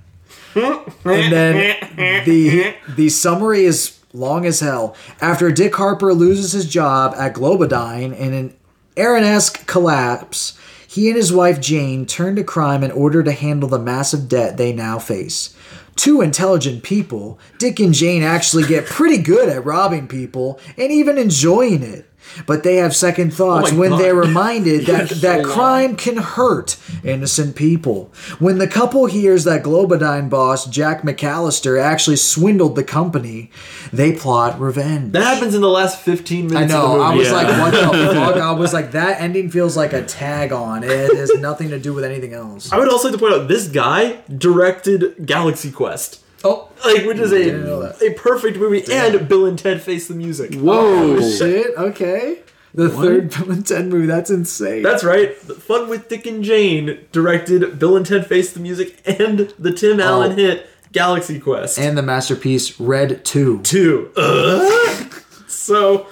And 0.55 1.31
then 1.31 2.23
the 2.25 2.75
the 2.95 3.09
summary 3.09 3.65
is 3.65 3.99
long 4.13 4.45
as 4.45 4.59
hell. 4.59 4.95
After 5.21 5.51
Dick 5.51 5.75
Harper 5.75 6.13
loses 6.13 6.51
his 6.51 6.67
job 6.67 7.13
at 7.15 7.33
Globodyne 7.33 8.13
in 8.13 8.33
an 8.33 8.55
Enron-esque 8.95 9.65
collapse, 9.67 10.57
he 10.87 11.07
and 11.07 11.15
his 11.15 11.31
wife 11.31 11.61
Jane 11.61 12.05
turn 12.05 12.35
to 12.35 12.43
crime 12.43 12.83
in 12.83 12.91
order 12.91 13.21
to 13.21 13.31
handle 13.31 13.69
the 13.69 13.77
massive 13.77 14.27
debt 14.27 14.57
they 14.57 14.73
now 14.73 14.97
face. 14.97 15.55
Two 15.95 16.21
intelligent 16.21 16.81
people, 16.81 17.37
Dick 17.59 17.79
and 17.79 17.93
Jane 17.93 18.23
actually 18.23 18.65
get 18.65 18.85
pretty 18.85 19.17
good 19.17 19.49
at 19.49 19.65
robbing 19.65 20.07
people 20.07 20.59
and 20.77 20.91
even 20.91 21.17
enjoying 21.17 21.83
it. 21.83 22.08
But 22.45 22.63
they 22.63 22.75
have 22.77 22.95
second 22.95 23.31
oh 23.33 23.35
thoughts 23.35 23.71
Oh 23.73 23.77
when 23.77 23.91
God. 23.91 24.01
they're 24.01 24.15
reminded 24.29 24.85
that, 24.85 25.09
that 25.09 25.45
so 25.45 25.51
crime 25.53 25.95
can 25.95 26.17
hurt 26.17 26.77
innocent 27.03 27.55
people. 27.55 28.11
When 28.39 28.57
the 28.57 28.67
couple 28.67 29.05
hears 29.07 29.43
that 29.45 29.63
Globodyne 29.63 30.29
boss, 30.29 30.65
Jack 30.65 31.01
McCallister, 31.01 31.81
actually 31.81 32.15
swindled 32.17 32.75
the 32.75 32.83
company, 32.83 33.49
they 33.91 34.13
plot 34.13 34.59
revenge. 34.59 35.13
That 35.13 35.23
happens 35.35 35.55
in 35.55 35.61
the 35.61 35.69
last 35.69 35.99
15 36.01 36.45
I 36.45 36.47
minutes 36.47 36.73
of 36.73 36.81
the 36.81 36.87
know. 36.97 37.01
I 37.01 37.15
was 37.15 37.27
Yeah. 37.27 37.33
like, 37.33 37.47
what 37.61 37.71
the 37.71 38.13
fuck? 38.13 38.35
I 38.37 38.51
was 38.51 38.73
like, 38.73 38.91
that 38.91 39.19
ending 39.21 39.49
feels 39.49 39.75
like 39.75 39.93
a 39.93 40.03
tag 40.03 40.51
on. 40.51 40.83
It 40.83 41.15
has 41.15 41.31
nothing 41.39 41.69
to 41.69 41.79
do 41.79 41.93
with 41.93 42.03
anything 42.03 42.33
else. 42.33 42.71
I 42.71 42.77
would 42.77 42.89
also 42.89 43.09
like 43.09 43.17
to 43.17 43.19
point 43.19 43.33
out 43.33 43.47
this 43.47 43.67
guy 43.67 44.19
directed 44.37 45.25
Galaxy 45.25 45.71
Quest. 45.71 46.19
Oh, 46.43 46.69
Like, 46.85 47.05
which 47.05 47.17
is 47.17 47.31
a, 47.33 47.95
a 48.05 48.13
perfect 48.13 48.57
movie, 48.57 48.83
and 48.91 49.27
Bill 49.27 49.45
and 49.45 49.59
Ted 49.59 49.81
Face 49.81 50.07
the 50.07 50.13
Music. 50.15 50.53
Whoa. 50.55 51.17
Oh, 51.17 51.37
shit. 51.37 51.75
Okay. 51.77 52.39
The 52.73 52.87
third 52.89 53.29
Bill 53.35 53.51
and 53.51 53.65
Ted 53.65 53.87
movie. 53.87 54.05
That's 54.05 54.29
insane. 54.29 54.83
That's 54.83 55.03
right. 55.03 55.35
Fun 55.35 55.89
with 55.89 56.07
Dick 56.07 56.25
and 56.27 56.43
Jane 56.43 56.99
directed 57.11 57.79
Bill 57.79 57.97
and 57.97 58.05
Ted 58.05 58.27
Face 58.27 58.53
the 58.53 58.59
Music 58.59 59.01
and 59.05 59.53
the 59.59 59.71
Tim 59.73 59.99
oh. 59.99 60.03
Allen 60.03 60.31
Oh. 60.33 60.35
hit 60.35 60.67
Galaxy 60.91 61.39
Quest. 61.39 61.77
and 61.79 61.97
the 61.97 62.01
masterpiece 62.01 62.79
Red 62.79 63.23
2. 63.25 63.61
two. 63.61 64.11
Ugh. 64.15 65.13
so, 65.47 66.07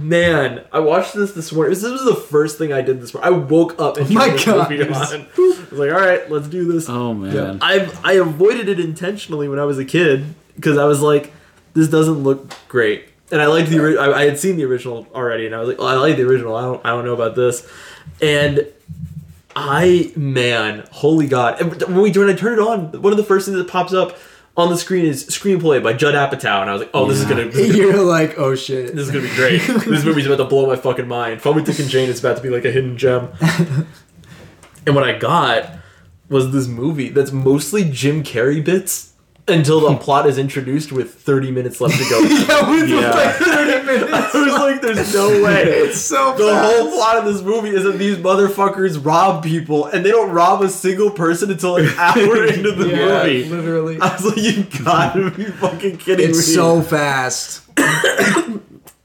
man, 0.00 0.64
I 0.72 0.80
watched 0.80 1.14
this 1.14 1.32
this 1.32 1.52
morning. 1.52 1.74
This 1.74 1.82
was 1.82 2.04
the 2.04 2.14
first 2.14 2.58
thing 2.58 2.72
I 2.72 2.80
did 2.80 3.00
this 3.00 3.12
morning. 3.14 3.32
I 3.32 3.36
woke 3.36 3.78
up 3.80 3.96
and 3.98 4.06
Oh 4.10 4.12
my 4.14 4.42
God. 4.44 4.70
movie 4.70 4.82
on. 4.82 4.92
I 4.94 5.26
was 5.70 5.72
like, 5.72 5.92
all 5.92 6.00
right, 6.00 6.30
let's 6.30 6.48
do 6.48 6.70
this. 6.72 6.88
Oh 6.88 7.14
man. 7.14 7.58
I 7.62 7.88
I 8.02 8.12
avoided 8.14 8.68
it 8.68 8.80
intentionally 8.80 9.48
when 9.48 9.58
I 9.58 9.64
was 9.64 9.78
a 9.78 9.84
kid 9.84 10.24
because 10.56 10.78
I 10.78 10.84
was 10.84 11.00
like, 11.02 11.32
this 11.74 11.88
doesn't 11.88 12.22
look 12.22 12.52
great, 12.68 13.08
and 13.30 13.40
I 13.40 13.46
liked 13.46 13.68
the 13.70 13.78
ori- 13.80 13.98
I, 13.98 14.10
I 14.10 14.24
had 14.24 14.38
seen 14.38 14.56
the 14.56 14.64
original 14.64 15.06
already, 15.14 15.46
and 15.46 15.54
I 15.54 15.58
was 15.60 15.68
like, 15.68 15.78
well, 15.78 15.86
I 15.88 15.94
like 15.94 16.16
the 16.16 16.24
original. 16.24 16.56
I 16.56 16.62
don't 16.62 16.84
I 16.84 16.88
don't 16.90 17.04
know 17.04 17.14
about 17.14 17.36
this, 17.36 17.68
and 18.20 18.66
I 19.54 20.12
man, 20.16 20.86
holy 20.92 21.26
god! 21.28 21.60
When 21.88 22.00
we 22.02 22.10
when 22.12 22.28
I 22.30 22.34
turn 22.34 22.58
it 22.58 22.62
on, 22.62 23.00
one 23.02 23.12
of 23.12 23.16
the 23.16 23.24
first 23.24 23.46
things 23.46 23.58
that 23.58 23.68
pops 23.68 23.92
up 23.92 24.16
on 24.56 24.68
the 24.68 24.76
screen 24.76 25.06
is 25.06 25.26
screenplay 25.26 25.82
by 25.82 25.92
Judd 25.92 26.14
Apatow, 26.14 26.60
and 26.60 26.70
I 26.70 26.72
was 26.72 26.82
like, 26.82 26.90
oh, 26.92 27.06
this 27.06 27.18
is 27.18 27.24
gonna. 27.24 27.46
This 27.46 27.56
is 27.56 27.76
gonna 27.76 27.88
You're 27.88 28.02
like, 28.02 28.38
oh 28.38 28.54
shit. 28.54 28.94
this 28.94 29.06
is 29.06 29.10
gonna 29.10 29.28
be 29.28 29.34
great. 29.34 29.60
this 29.60 30.04
movie's 30.04 30.26
about 30.26 30.36
to 30.36 30.44
blow 30.44 30.66
my 30.66 30.76
fucking 30.76 31.08
mind. 31.08 31.40
Dick 31.40 31.78
and 31.78 31.88
Jane 31.88 32.08
is 32.08 32.20
about 32.20 32.36
to 32.36 32.42
be 32.42 32.50
like 32.50 32.64
a 32.64 32.70
hidden 32.70 32.96
gem. 32.96 33.28
and 34.86 34.94
what 34.94 35.04
I 35.04 35.18
got 35.18 35.70
was 36.28 36.52
this 36.52 36.66
movie 36.66 37.08
that's 37.08 37.32
mostly 37.32 37.90
Jim 37.90 38.22
Carrey 38.22 38.64
bits 38.64 39.09
until 39.48 39.80
the 39.80 39.96
plot 39.96 40.26
is 40.26 40.38
introduced 40.38 40.92
with 40.92 41.12
30 41.14 41.50
minutes 41.50 41.80
left 41.80 41.96
to 41.98 42.08
go. 42.08 42.20
Yeah. 42.50 42.70
with 42.70 42.90
like 42.90 43.34
30 43.36 43.86
minutes. 43.86 44.12
I 44.34 44.44
was 44.44 44.52
like, 44.54 44.80
there's 44.82 45.14
no 45.14 45.42
way. 45.42 45.62
It's 45.64 45.98
so 46.00 46.32
The 46.36 46.44
fast. 46.52 46.76
whole 46.76 46.92
plot 46.92 47.16
of 47.18 47.24
this 47.24 47.42
movie 47.42 47.70
is 47.70 47.84
that 47.84 47.98
these 47.98 48.16
motherfuckers 48.18 49.04
rob 49.04 49.42
people, 49.44 49.86
and 49.86 50.04
they 50.04 50.10
don't 50.10 50.30
rob 50.30 50.62
a 50.62 50.68
single 50.68 51.10
person 51.10 51.50
until 51.50 51.76
an 51.76 51.88
hour 51.98 52.44
into 52.46 52.72
the 52.72 52.88
Yeah, 52.88 53.22
movie. 53.24 53.44
literally. 53.44 53.98
I 54.00 54.14
was 54.14 54.24
like, 54.24 54.36
you 54.38 54.64
gotta 54.84 55.30
be 55.30 55.44
fucking 55.44 55.96
kidding 55.98 56.26
me. 56.26 56.30
It's 56.30 56.52
so 56.54 56.80
fast. 56.82 57.62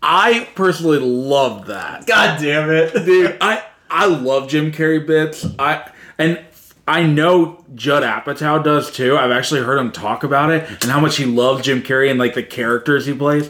I 0.01 0.47
personally 0.55 0.99
love 0.99 1.67
that. 1.67 2.05
God 2.05 2.39
damn 2.39 2.69
it. 2.69 2.93
Dude, 2.93 3.37
I 3.41 3.63
I 3.89 4.05
love 4.05 4.47
Jim 4.49 4.71
Carrey 4.71 5.05
bits. 5.05 5.45
I 5.57 5.89
and 6.17 6.39
I 6.87 7.03
know 7.03 7.63
Judd 7.73 8.03
Apatow 8.03 8.63
does 8.63 8.91
too. 8.91 9.17
I've 9.17 9.31
actually 9.31 9.61
heard 9.61 9.79
him 9.79 9.91
talk 9.91 10.23
about 10.23 10.51
it 10.51 10.69
and 10.69 10.91
how 10.91 10.99
much 10.99 11.17
he 11.17 11.25
loves 11.25 11.63
Jim 11.65 11.81
Carrey 11.81 12.09
and 12.11 12.19
like 12.19 12.35
the 12.35 12.43
characters 12.43 13.05
he 13.07 13.13
plays. 13.13 13.49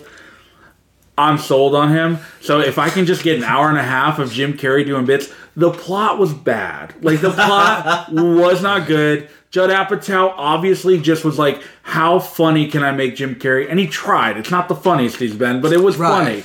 I'm 1.18 1.38
sold 1.38 1.76
on 1.76 1.90
him. 1.92 2.20
So 2.42 2.60
if 2.60 2.78
I 2.78 2.90
can 2.90 3.06
just 3.06 3.24
get 3.24 3.38
an 3.38 3.44
hour 3.44 3.70
and 3.70 3.78
a 3.78 3.84
half 3.84 4.20
of 4.20 4.32
Jim 4.32 4.54
Carrey 4.54 4.86
doing 4.86 5.06
bits, 5.06 5.34
the 5.56 5.72
plot 5.72 6.18
was 6.18 6.34
bad. 6.34 6.94
Like 7.04 7.22
the 7.22 7.32
plot 7.32 8.12
was 8.12 8.62
not 8.62 8.88
good. 8.88 9.30
Judd 9.52 9.70
Apatow 9.70 10.34
obviously 10.36 11.00
just 11.00 11.24
was 11.24 11.40
like, 11.40 11.62
"How 11.84 12.20
funny 12.20 12.68
can 12.68 12.84
I 12.84 12.92
make 12.92 13.16
Jim 13.16 13.36
Carrey?" 13.36 13.68
And 13.70 13.80
he 13.80 13.88
tried. 13.88 14.36
It's 14.38 14.52
not 14.52 14.68
the 14.68 14.76
funniest 14.76 15.16
he's 15.18 15.34
been, 15.36 15.62
but 15.62 15.72
it 15.72 15.82
was 15.82 15.96
Right. 15.98 16.10
funny. 16.26 16.44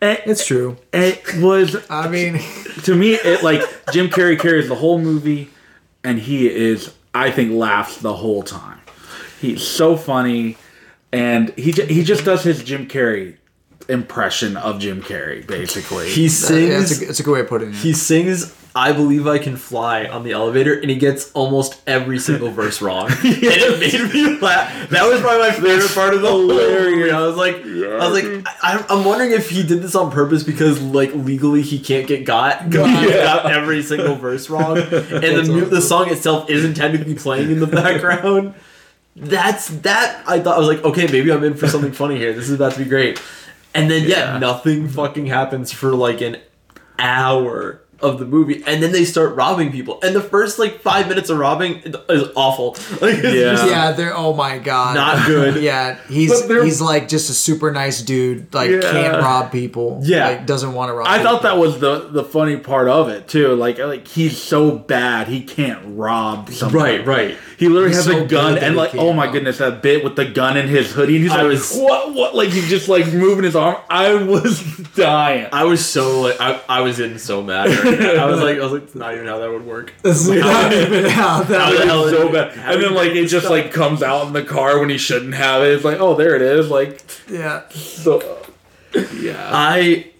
And 0.00 0.18
It's 0.26 0.44
true. 0.44 0.76
it 0.92 1.22
was 1.38 1.76
I 1.88 2.08
mean, 2.08 2.40
to 2.82 2.94
me, 2.96 3.14
it 3.14 3.44
like 3.44 3.62
Jim 3.92 4.08
Carrey 4.08 4.36
carries 4.38 4.66
the 4.68 4.74
whole 4.74 4.98
movie, 4.98 5.50
and 6.04 6.18
he 6.18 6.48
is, 6.48 6.94
I 7.14 7.30
think, 7.30 7.52
laughs 7.52 7.96
the 7.96 8.14
whole 8.14 8.42
time. 8.42 8.80
He's 9.40 9.66
so 9.66 9.96
funny, 9.96 10.56
and 11.12 11.50
he 11.56 11.72
he 11.72 12.04
just 12.04 12.24
does 12.24 12.44
his 12.44 12.62
Jim 12.62 12.86
Carrey 12.86 13.36
impression 13.88 14.56
of 14.56 14.78
Jim 14.78 15.02
Carrey, 15.02 15.46
basically. 15.46 16.08
He 16.10 16.24
yeah, 16.24 16.28
sings 16.28 16.92
it's, 16.92 17.02
a, 17.02 17.08
it's 17.08 17.20
a 17.20 17.22
good 17.22 17.32
way 17.32 17.40
of 17.40 17.48
putting 17.48 17.70
it. 17.70 17.74
He 17.74 17.92
sings 17.92 18.54
"I 18.74 18.92
Believe 18.92 19.26
I 19.26 19.38
Can 19.38 19.56
Fly" 19.56 20.06
on 20.06 20.22
the 20.24 20.32
elevator, 20.32 20.74
and 20.74 20.90
he 20.90 20.96
gets 20.96 21.30
almost 21.32 21.80
every 21.86 22.18
single 22.18 22.50
verse 22.60 22.82
wrong. 22.82 23.08
And 23.10 23.18
it 23.22 23.80
made 23.80 24.12
me 24.12 24.38
laugh. 24.40 24.90
That 24.90 25.04
was 25.08 25.20
probably 25.20 25.40
my 25.48 25.50
favorite 25.52 25.94
part 25.94 26.14
of 26.14 26.22
the 26.22 26.28
whole 26.28 26.46
movie. 26.46 27.10
I 27.10 27.20
was 27.20 27.36
like, 27.36 27.56
I 27.56 28.08
was 28.08 28.22
like, 28.22 28.46
I, 28.62 28.84
I'm 28.88 29.04
wondering 29.04 29.32
if 29.32 29.48
he 29.50 29.62
did 29.62 29.80
this 29.82 29.94
on 29.94 30.10
purpose 30.10 30.42
because, 30.42 30.80
like, 30.80 31.14
legally 31.14 31.62
he 31.62 31.78
can't 31.78 32.06
get 32.06 32.24
got. 32.24 32.58
'cause 32.72 32.72
He 33.00 33.06
got 33.12 33.50
every 33.50 33.82
single 33.82 34.16
verse 34.16 34.50
wrong, 34.50 34.78
and 34.78 34.88
the 34.90 35.44
mu- 35.46 35.66
the 35.66 35.80
song 35.80 36.10
itself 36.10 36.50
isn't 36.50 36.74
technically 36.74 37.14
playing 37.14 37.50
in 37.52 37.60
the 37.60 37.66
background. 37.66 38.54
That's 39.16 39.68
that. 39.68 40.24
I 40.26 40.40
thought 40.40 40.56
I 40.56 40.58
was 40.58 40.66
like, 40.66 40.82
okay, 40.84 41.06
maybe 41.06 41.30
I'm 41.30 41.44
in 41.44 41.54
for 41.54 41.68
something 41.68 41.92
funny 41.92 42.16
here. 42.16 42.32
This 42.32 42.48
is 42.48 42.54
about 42.56 42.72
to 42.72 42.78
be 42.82 42.84
great. 42.88 43.22
And 43.72 43.88
then 43.88 44.02
yeah, 44.08 44.32
Yeah. 44.34 44.38
nothing 44.38 44.88
fucking 44.88 45.26
happens 45.26 45.70
for 45.72 45.94
like 45.94 46.20
an 46.20 46.38
hour 46.98 47.80
of 48.04 48.18
the 48.18 48.26
movie, 48.26 48.62
and 48.66 48.82
then 48.82 48.92
they 48.92 49.04
start 49.04 49.34
robbing 49.34 49.72
people. 49.72 49.98
And 50.02 50.14
the 50.14 50.20
first 50.22 50.58
like 50.58 50.80
five 50.80 51.08
minutes 51.08 51.30
of 51.30 51.38
robbing 51.38 51.82
is 52.08 52.28
awful. 52.36 52.76
Like, 53.00 53.16
Yeah. 53.22 53.30
just 53.54 53.66
yeah, 53.66 53.92
they're 53.92 54.16
oh 54.16 54.34
my 54.34 54.58
god, 54.58 54.94
not 54.94 55.26
good. 55.26 55.62
Yeah, 55.62 55.98
he's 56.08 56.46
he's 56.48 56.80
like 56.80 57.08
just 57.08 57.30
a 57.30 57.34
super 57.34 57.70
nice 57.72 58.02
dude. 58.02 58.52
Like 58.54 58.70
Yeah. 58.70 58.80
can't 58.80 59.22
rob 59.22 59.50
people. 59.50 60.00
Yeah. 60.02 60.28
like, 60.28 60.46
doesn't 60.46 60.72
want 60.74 60.90
to 60.90 60.94
rob. 60.94 61.06
I 61.08 61.18
people. 61.18 61.32
thought 61.32 61.42
that 61.42 61.58
was 61.58 61.80
the 61.80 62.08
the 62.10 62.22
funny 62.24 62.56
part 62.58 62.88
of 62.88 63.08
it 63.08 63.26
too. 63.28 63.54
Like 63.56 63.78
like 63.78 64.06
he's 64.06 64.40
so 64.40 64.70
bad 64.78 65.28
he 65.28 65.42
can't 65.42 65.80
rob 65.86 66.50
somebody. 66.50 66.98
Right, 66.98 67.06
right. 67.06 67.38
He 67.58 67.68
literally 67.68 67.94
He's 67.94 68.04
has 68.04 68.06
so 68.06 68.24
a 68.24 68.26
gun 68.26 68.58
and 68.58 68.76
like 68.76 68.94
oh 68.94 69.12
my 69.12 69.24
rob. 69.24 69.32
goodness 69.34 69.58
that 69.58 69.80
bit 69.82 70.02
with 70.04 70.16
the 70.16 70.24
gun 70.26 70.56
in 70.56 70.66
his 70.68 70.92
hoodie 70.92 71.14
and 71.16 71.22
he's 71.24 71.32
I 71.32 71.42
like 71.42 71.48
was- 71.52 71.74
what 71.76 72.12
what 72.14 72.34
like 72.34 72.48
he's 72.50 72.68
just 72.68 72.88
like 72.88 73.06
moving 73.12 73.44
his 73.44 73.56
arm. 73.56 73.76
I 73.88 74.14
was 74.14 74.60
dying. 74.96 75.48
I 75.52 75.64
was 75.64 75.84
so 75.84 76.20
like 76.22 76.40
I, 76.40 76.60
I 76.68 76.80
was 76.82 77.00
in 77.00 77.18
so 77.18 77.42
mad. 77.42 77.68
Right 77.98 78.16
now. 78.16 78.26
I 78.26 78.30
was 78.30 78.40
like 78.40 78.58
I 78.58 78.62
was 78.62 78.72
like 78.72 78.82
it's 78.84 78.94
not 78.94 79.14
even 79.14 79.26
how 79.26 79.38
that 79.38 79.50
would 79.50 79.64
work. 79.66 79.92
This 80.02 80.20
is 80.22 80.28
not 80.40 80.72
even 80.72 81.04
how 81.10 81.42
that. 81.42 81.60
How 81.60 81.70
the 81.70 81.82
It 81.82 81.86
hell 81.86 82.02
was 82.04 82.12
so 82.12 82.32
bad. 82.32 82.52
And 82.56 82.82
then 82.82 82.94
like 82.94 83.12
it 83.12 83.26
just 83.26 83.48
like 83.48 83.72
comes 83.72 84.02
out 84.02 84.26
in 84.26 84.32
the 84.32 84.44
car 84.44 84.78
when 84.78 84.88
he 84.90 84.98
shouldn't 84.98 85.34
have 85.34 85.62
it. 85.62 85.72
It's 85.72 85.84
like, 85.84 86.00
oh 86.00 86.14
there 86.14 86.34
it 86.36 86.42
is. 86.42 86.68
Like 86.70 87.02
Yeah, 87.28 87.68
so 87.70 88.42
yeah. 89.14 89.50
I 89.52 90.10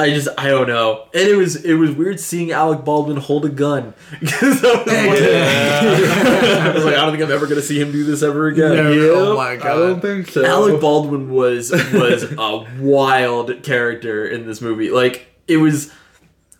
I 0.00 0.10
just 0.10 0.28
I 0.38 0.48
don't 0.48 0.68
know, 0.68 1.08
and 1.12 1.28
it 1.28 1.34
was 1.36 1.56
it 1.64 1.74
was 1.74 1.90
weird 1.90 2.20
seeing 2.20 2.52
Alec 2.52 2.84
Baldwin 2.84 3.16
hold 3.16 3.44
a 3.44 3.48
gun 3.48 3.94
because 4.20 4.64
I 4.64 4.68
was 4.76 4.86
like, 4.86 4.96
I 5.22 6.72
was 6.72 6.84
like, 6.84 6.94
I 6.94 7.00
don't 7.00 7.10
think 7.10 7.24
I'm 7.24 7.32
ever 7.32 7.46
gonna 7.48 7.60
see 7.62 7.80
him 7.80 7.90
do 7.90 8.04
this 8.04 8.22
ever 8.22 8.46
again. 8.46 8.76
No. 8.76 8.92
Yep, 8.92 9.12
Oh 9.16 9.36
my 9.36 9.56
god, 9.56 9.66
I 9.66 9.74
don't 9.74 10.00
think 10.00 10.28
so. 10.28 10.44
Alec 10.44 10.80
Baldwin 10.80 11.30
was 11.30 11.72
was 11.72 12.22
a 12.24 12.66
wild 12.80 13.62
character 13.64 14.26
in 14.26 14.46
this 14.46 14.60
movie. 14.60 14.90
Like 14.90 15.26
it 15.48 15.56
was 15.56 15.92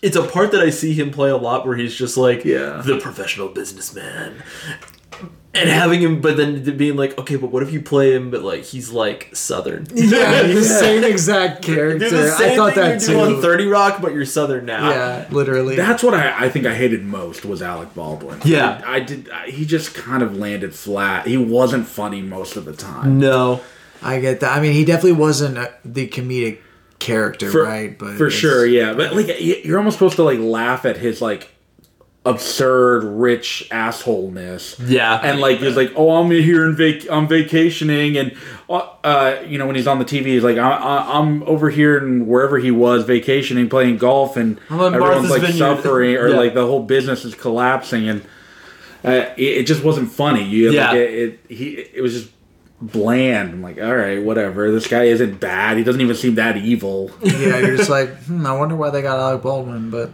it's 0.03 0.17
a 0.17 0.23
part 0.27 0.51
that 0.53 0.61
I 0.61 0.71
see 0.71 0.93
him 0.95 1.11
play 1.11 1.31
a 1.31 1.37
lot 1.37 1.67
where 1.67 1.77
he's 1.77 1.95
just 1.95 2.17
like 2.17 2.45
Yeah. 2.45 2.83
the 2.85 2.99
professional 2.99 3.49
businessman. 3.49 4.43
And 5.59 5.69
having 5.69 6.01
him 6.01 6.21
but 6.21 6.37
then 6.37 6.77
being 6.77 6.97
like, 6.97 7.19
okay, 7.19 7.37
but 7.37 7.51
what 7.51 7.63
if 7.63 7.73
you 7.73 7.81
play 7.81 8.15
him 8.15 8.31
but 8.31 8.43
like 8.43 8.65
he's 8.65 8.91
like 8.91 9.35
southern? 9.35 9.87
yeah, 9.93 10.43
the 10.43 10.63
same 10.63 11.05
exact 11.05 11.63
character. 11.63 12.09
The 12.09 12.31
same 12.31 12.53
I 12.53 12.57
thought 12.57 12.75
thing 12.75 12.85
that 12.85 13.01
you 13.03 13.09
do 13.09 13.21
on 13.21 13.29
too. 13.37 13.43
30 13.43 13.67
Rock, 13.67 14.01
but 14.01 14.13
you're 14.13 14.25
southern 14.25 14.67
now. 14.67 14.91
Yeah, 14.91 15.29
literally. 15.31 15.77
That's 15.77 16.03
what 16.03 16.15
I, 16.15 16.47
I 16.47 16.49
think 16.49 16.67
I 16.67 16.75
hated 16.75 17.05
most 17.05 17.45
was 17.45 17.63
Alec 17.63 17.95
Baldwin. 17.95 18.41
Yeah. 18.45 18.81
I, 18.85 18.97
I 18.97 19.01
did. 19.01 19.29
I, 19.31 19.51
he 19.51 19.65
just 19.67 19.95
kind 19.95 20.23
of 20.23 20.37
landed 20.37 20.75
flat. 20.75 21.27
He 21.27 21.37
wasn't 21.37 21.87
funny 21.87 22.23
most 22.23 22.57
of 22.57 22.65
the 22.65 22.73
time. 22.73 23.19
No. 23.19 23.61
I 24.03 24.21
get 24.21 24.41
that. 24.41 24.57
I 24.57 24.61
mean, 24.61 24.75
he 24.75 24.85
definitely 24.85 25.13
wasn't 25.13 25.59
a, 25.59 25.75
the 25.85 26.09
comedic 26.09 26.59
character, 26.99 27.51
For, 27.51 27.65
right? 27.65 27.99
But 27.99 28.17
for 28.17 28.31
sure, 28.31 28.67
yeah. 28.67 28.95
But 28.95 29.15
like, 29.15 29.41
you're 29.41 29.79
almost 29.79 29.97
supposed 29.97 30.17
to 30.17 30.23
like 30.23 30.39
laugh 30.39 30.85
at 30.85 30.97
his 30.97 31.21
like 31.21 31.49
absurd 32.25 33.05
rich 33.05 33.67
assholeness. 33.71 34.77
Yeah. 34.87 35.19
And 35.23 35.41
like 35.41 35.59
he's 35.59 35.77
like, 35.77 35.93
oh, 35.97 36.17
I'm 36.17 36.31
here 36.31 36.67
in 36.67 36.77
vac, 36.77 37.09
I'm 37.11 37.27
vacationing, 37.27 38.17
and 38.19 38.37
uh, 38.69 38.87
uh, 39.05 39.43
you 39.47 39.57
know 39.59 39.67
when 39.67 39.77
he's 39.77 39.87
on 39.87 39.99
the 39.99 40.05
TV, 40.05 40.27
he's 40.27 40.45
like, 40.45 40.59
I, 40.59 40.71
I, 40.71 41.19
I'm 41.19 41.43
over 41.45 41.71
here 41.71 41.97
and 41.99 42.27
wherever 42.27 42.59
he 42.59 42.71
was 42.71 43.05
vacationing, 43.05 43.69
playing 43.69 43.97
golf, 43.99 44.37
and 44.37 44.59
everyone's 44.71 44.99
Martha's 44.99 45.31
like 45.31 45.41
Vineyard. 45.43 45.59
suffering, 45.59 46.17
or 46.17 46.29
Yeah. 46.29 46.37
like 46.37 46.55
the 46.55 46.67
whole 46.67 46.83
business 46.83 47.25
is 47.25 47.35
collapsing, 47.35 48.09
and 48.09 48.23
uh, 49.05 49.11
it, 49.37 49.43
it 49.59 49.67
just 49.67 49.83
wasn't 49.83 50.11
funny. 50.11 50.45
You 50.45 50.71
Yeah. 50.73 50.89
like, 50.89 50.97
it, 50.99 51.11
it, 51.15 51.41
he, 51.49 51.69
it 51.95 52.03
was 52.03 52.13
just 52.15 52.31
bland. 52.81 53.51
I'm 53.51 53.63
like, 53.63 53.81
all 53.81 53.95
right, 53.97 54.23
whatever. 54.23 54.71
This 54.71 54.87
guy 54.87 55.05
isn't 55.05 55.41
bad. 55.41 55.77
He 55.77 55.85
doesn't 55.85 56.01
even 56.01 56.15
seem 56.17 56.37
that 56.37 56.57
evil. 56.57 57.11
yeah, 57.23 57.59
you're 57.59 57.77
just 57.77 57.91
like, 57.99 58.11
hmm, 58.25 58.47
I 58.47 58.53
wonder 58.57 58.77
why 58.77 58.91
they 58.91 59.03
got 59.03 59.19
Alec 59.19 59.43
Baldwin, 59.43 59.91
but 59.91 60.11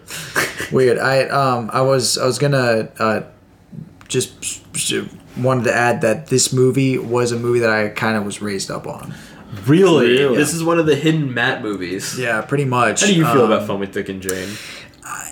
weird. 0.72 0.98
I 0.98 1.24
um 1.28 1.70
I 1.72 1.82
was 1.82 2.16
I 2.18 2.24
was 2.26 2.38
gonna 2.38 2.88
uh 2.98 3.20
just 4.08 4.62
wanted 5.36 5.64
to 5.64 5.74
add 5.74 6.02
that 6.02 6.28
this 6.28 6.52
movie 6.52 6.98
was 6.98 7.32
a 7.32 7.38
movie 7.38 7.58
that 7.60 7.70
I 7.70 7.88
kind 7.88 8.16
of 8.16 8.24
was 8.24 8.40
raised 8.40 8.70
up 8.70 8.86
on. 8.86 9.14
Really? 9.66 10.08
Really? 10.18 10.36
This 10.36 10.52
is 10.52 10.64
one 10.64 10.78
of 10.78 10.86
the 10.86 10.96
hidden 10.96 11.32
Matt 11.32 11.62
movies. 11.62 12.18
Yeah, 12.18 12.40
pretty 12.42 12.64
much. 12.64 13.00
How 13.00 13.06
do 13.06 13.14
you 13.14 13.24
feel 13.24 13.42
Um, 13.44 13.52
about 13.52 13.66
Fun 13.66 13.78
with 13.80 13.92
Dick 13.92 14.08
and 14.08 14.20
Jane? 14.20 14.48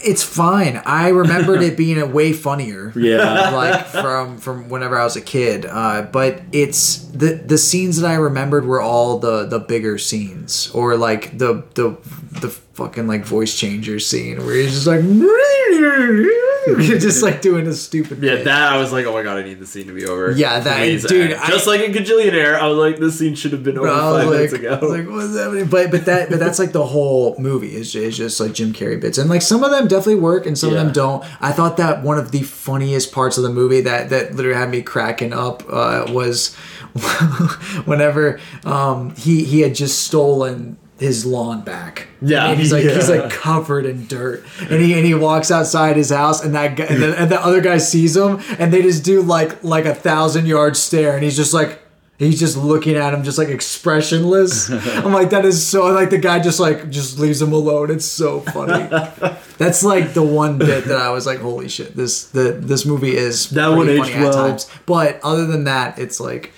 It's 0.04 0.22
fine. 0.22 0.82
I 0.84 1.08
remembered 1.08 1.62
it 1.62 1.76
being 1.78 1.98
a 1.98 2.06
way 2.06 2.32
funnier. 2.32 2.92
Yeah. 2.96 3.50
like 3.54 3.86
from 3.86 4.38
from 4.38 4.68
whenever 4.68 4.98
I 4.98 5.04
was 5.04 5.16
a 5.16 5.20
kid. 5.20 5.64
Uh, 5.66 6.02
but 6.02 6.42
it's 6.52 6.98
the 7.08 7.34
the 7.34 7.58
scenes 7.58 8.00
that 8.00 8.10
I 8.10 8.14
remembered 8.14 8.64
were 8.66 8.80
all 8.80 9.18
the 9.18 9.46
the 9.46 9.58
bigger 9.58 9.98
scenes, 9.98 10.70
or 10.74 10.96
like 10.96 11.38
the 11.38 11.64
the 11.74 11.96
the 12.40 12.48
fucking 12.74 13.06
like 13.06 13.24
voice 13.24 13.58
changer 13.58 13.98
scene 14.00 14.44
where 14.44 14.54
he's 14.54 14.72
just 14.72 14.86
like 14.86 15.02
just 17.00 17.22
like 17.22 17.42
doing 17.42 17.66
a 17.66 17.72
stupid 17.72 18.22
Yeah, 18.22 18.36
bit. 18.36 18.44
that 18.44 18.72
I 18.72 18.78
was 18.78 18.92
like, 18.92 19.04
oh 19.06 19.12
my 19.12 19.22
god, 19.22 19.36
I 19.38 19.42
need 19.42 19.58
the 19.58 19.66
scene 19.66 19.86
to 19.88 19.92
be 19.92 20.06
over. 20.06 20.30
Yeah, 20.30 20.60
that- 20.60 20.76
Please 20.78 21.04
dude. 21.04 21.32
I- 21.32 21.48
just 21.48 21.66
like 21.66 21.80
in 21.80 21.92
Gajillionaire, 21.92 22.54
I 22.54 22.66
was 22.68 22.78
like, 22.78 22.98
this 22.98 23.18
scene 23.18 23.34
should 23.34 23.52
have 23.52 23.62
been 23.64 23.76
over 23.78 23.88
But 23.88 23.94
I 23.98 24.06
was 24.12 24.16
five 24.22 24.26
like, 24.28 24.36
minutes 24.36 24.52
ago. 24.52 24.78
like, 24.86 25.08
what's 25.08 25.36
happening? 25.36 25.66
But 25.66 25.90
but 25.90 26.04
that 26.06 26.30
but 26.30 26.38
that's 26.38 26.58
like 26.58 26.72
the 26.72 26.86
whole 26.86 27.36
movie 27.38 27.74
is 27.74 27.94
is 27.94 28.16
just 28.16 28.38
like 28.40 28.52
Jim 28.52 28.72
Carrey 28.72 29.00
bits, 29.00 29.18
and 29.18 29.28
like 29.28 29.42
some 29.42 29.64
of 29.64 29.70
them 29.70 29.88
definitely 29.88 30.16
work, 30.20 30.46
and 30.46 30.56
some 30.56 30.70
of 30.70 30.76
them 30.76 30.92
don't. 30.92 31.24
I 31.42 31.52
thought 31.52 31.76
that 31.78 32.02
one 32.02 32.16
of 32.18 32.30
the 32.32 32.42
funniest 32.42 33.12
parts 33.12 33.36
of 33.36 33.42
the 33.42 33.50
movie 33.50 33.80
that 33.82 34.10
that 34.10 34.34
literally 34.34 34.58
had 34.58 34.70
me 34.70 34.82
cracking 34.82 35.32
up 35.32 35.62
uh, 35.68 36.06
was 36.10 36.54
whenever 37.86 38.38
um, 38.64 39.14
he 39.16 39.44
he 39.44 39.60
had 39.60 39.74
just 39.74 40.04
stolen 40.04 40.78
his 41.02 41.26
lawn 41.26 41.62
back. 41.62 42.08
Yeah, 42.22 42.48
and 42.48 42.58
he's 42.58 42.72
like 42.72 42.84
he's 42.84 43.08
like 43.10 43.30
covered 43.30 43.84
in 43.84 44.06
dirt, 44.06 44.44
and 44.60 44.80
he 44.80 44.94
and 44.94 45.04
he 45.04 45.14
walks 45.14 45.50
outside 45.50 45.96
his 45.96 46.10
house, 46.10 46.42
and 46.44 46.54
that 46.54 46.76
guy 46.76 46.84
and 46.84 47.02
the, 47.02 47.18
and 47.20 47.30
the 47.30 47.40
other 47.44 47.60
guy 47.60 47.78
sees 47.78 48.16
him, 48.16 48.40
and 48.58 48.72
they 48.72 48.80
just 48.82 49.04
do 49.04 49.20
like 49.22 49.62
like 49.64 49.84
a 49.84 49.94
thousand 49.94 50.46
yard 50.46 50.76
stare, 50.76 51.14
and 51.14 51.22
he's 51.22 51.36
just 51.36 51.52
like. 51.52 51.80
He's 52.18 52.38
just 52.38 52.56
looking 52.56 52.94
at 52.94 53.12
him, 53.12 53.24
just 53.24 53.36
like 53.36 53.48
expressionless. 53.48 54.70
I'm 55.04 55.12
like, 55.12 55.30
that 55.30 55.44
is 55.44 55.66
so. 55.66 55.86
Like 55.86 56.10
the 56.10 56.18
guy 56.18 56.38
just 56.38 56.60
like 56.60 56.88
just 56.88 57.18
leaves 57.18 57.42
him 57.42 57.52
alone. 57.52 57.90
It's 57.90 58.04
so 58.04 58.40
funny. 58.42 58.86
That's 59.58 59.82
like 59.82 60.14
the 60.14 60.22
one 60.22 60.56
bit 60.56 60.84
that 60.84 60.98
I 60.98 61.10
was 61.10 61.26
like, 61.26 61.40
holy 61.40 61.68
shit, 61.68 61.96
this 61.96 62.26
the 62.26 62.52
this 62.52 62.86
movie 62.86 63.16
is 63.16 63.50
That 63.50 63.68
one 63.68 63.88
aged 63.88 64.02
funny 64.02 64.14
at 64.14 64.20
well. 64.22 64.32
times. 64.48 64.70
But 64.86 65.18
other 65.24 65.46
than 65.46 65.64
that, 65.64 65.98
it's 65.98 66.20
like 66.20 66.52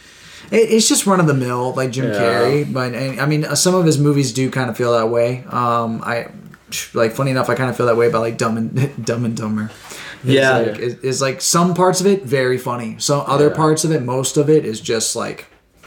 it, 0.55 0.70
it's 0.70 0.89
just 0.89 1.06
run 1.06 1.20
of 1.20 1.26
the 1.26 1.35
mill, 1.35 1.72
like 1.74 1.90
Jim 1.90 2.06
Yeah. 2.06 2.18
Carrey. 2.18 2.72
But 2.72 2.94
and, 2.94 3.20
I 3.20 3.26
mean, 3.26 3.44
some 3.56 3.74
of 3.74 3.85
his 3.85 3.98
movies 3.98 4.32
do 4.32 4.51
kind 4.51 4.70
of 4.70 4.76
feel 4.76 4.93
that 4.93 5.09
way. 5.10 5.44
Um, 5.51 6.01
I 6.05 6.28
like 6.94 7.12
funny 7.12 7.31
enough, 7.31 7.48
I 7.48 7.55
kind 7.55 7.70
of 7.70 7.76
feel 7.76 7.86
that 7.86 7.97
way 7.97 8.09
about 8.09 8.22
like 8.22 8.39
Dumb 8.39 8.56
and 8.56 9.05
Dumb 9.05 9.24
and 9.24 9.36
Dumber. 9.36 9.70
It's 10.22 10.32
Yeah. 10.32 10.59
like, 10.59 10.78
it- 10.78 10.98
it's 11.02 11.20
like 11.20 11.40
some 11.40 11.74
parts 11.74 12.01
of 12.01 12.06
it 12.06 12.24
very 12.24 12.59
funny. 12.59 12.97
Some 12.98 13.22
other 13.26 13.48
Yeah. 13.48 13.55
parts 13.56 13.85
of 13.85 13.93
it, 13.93 14.02
most 14.02 14.36
of 14.36 14.48
it 14.48 14.64
is 14.64 14.81
just 14.81 15.14
like 15.14 15.47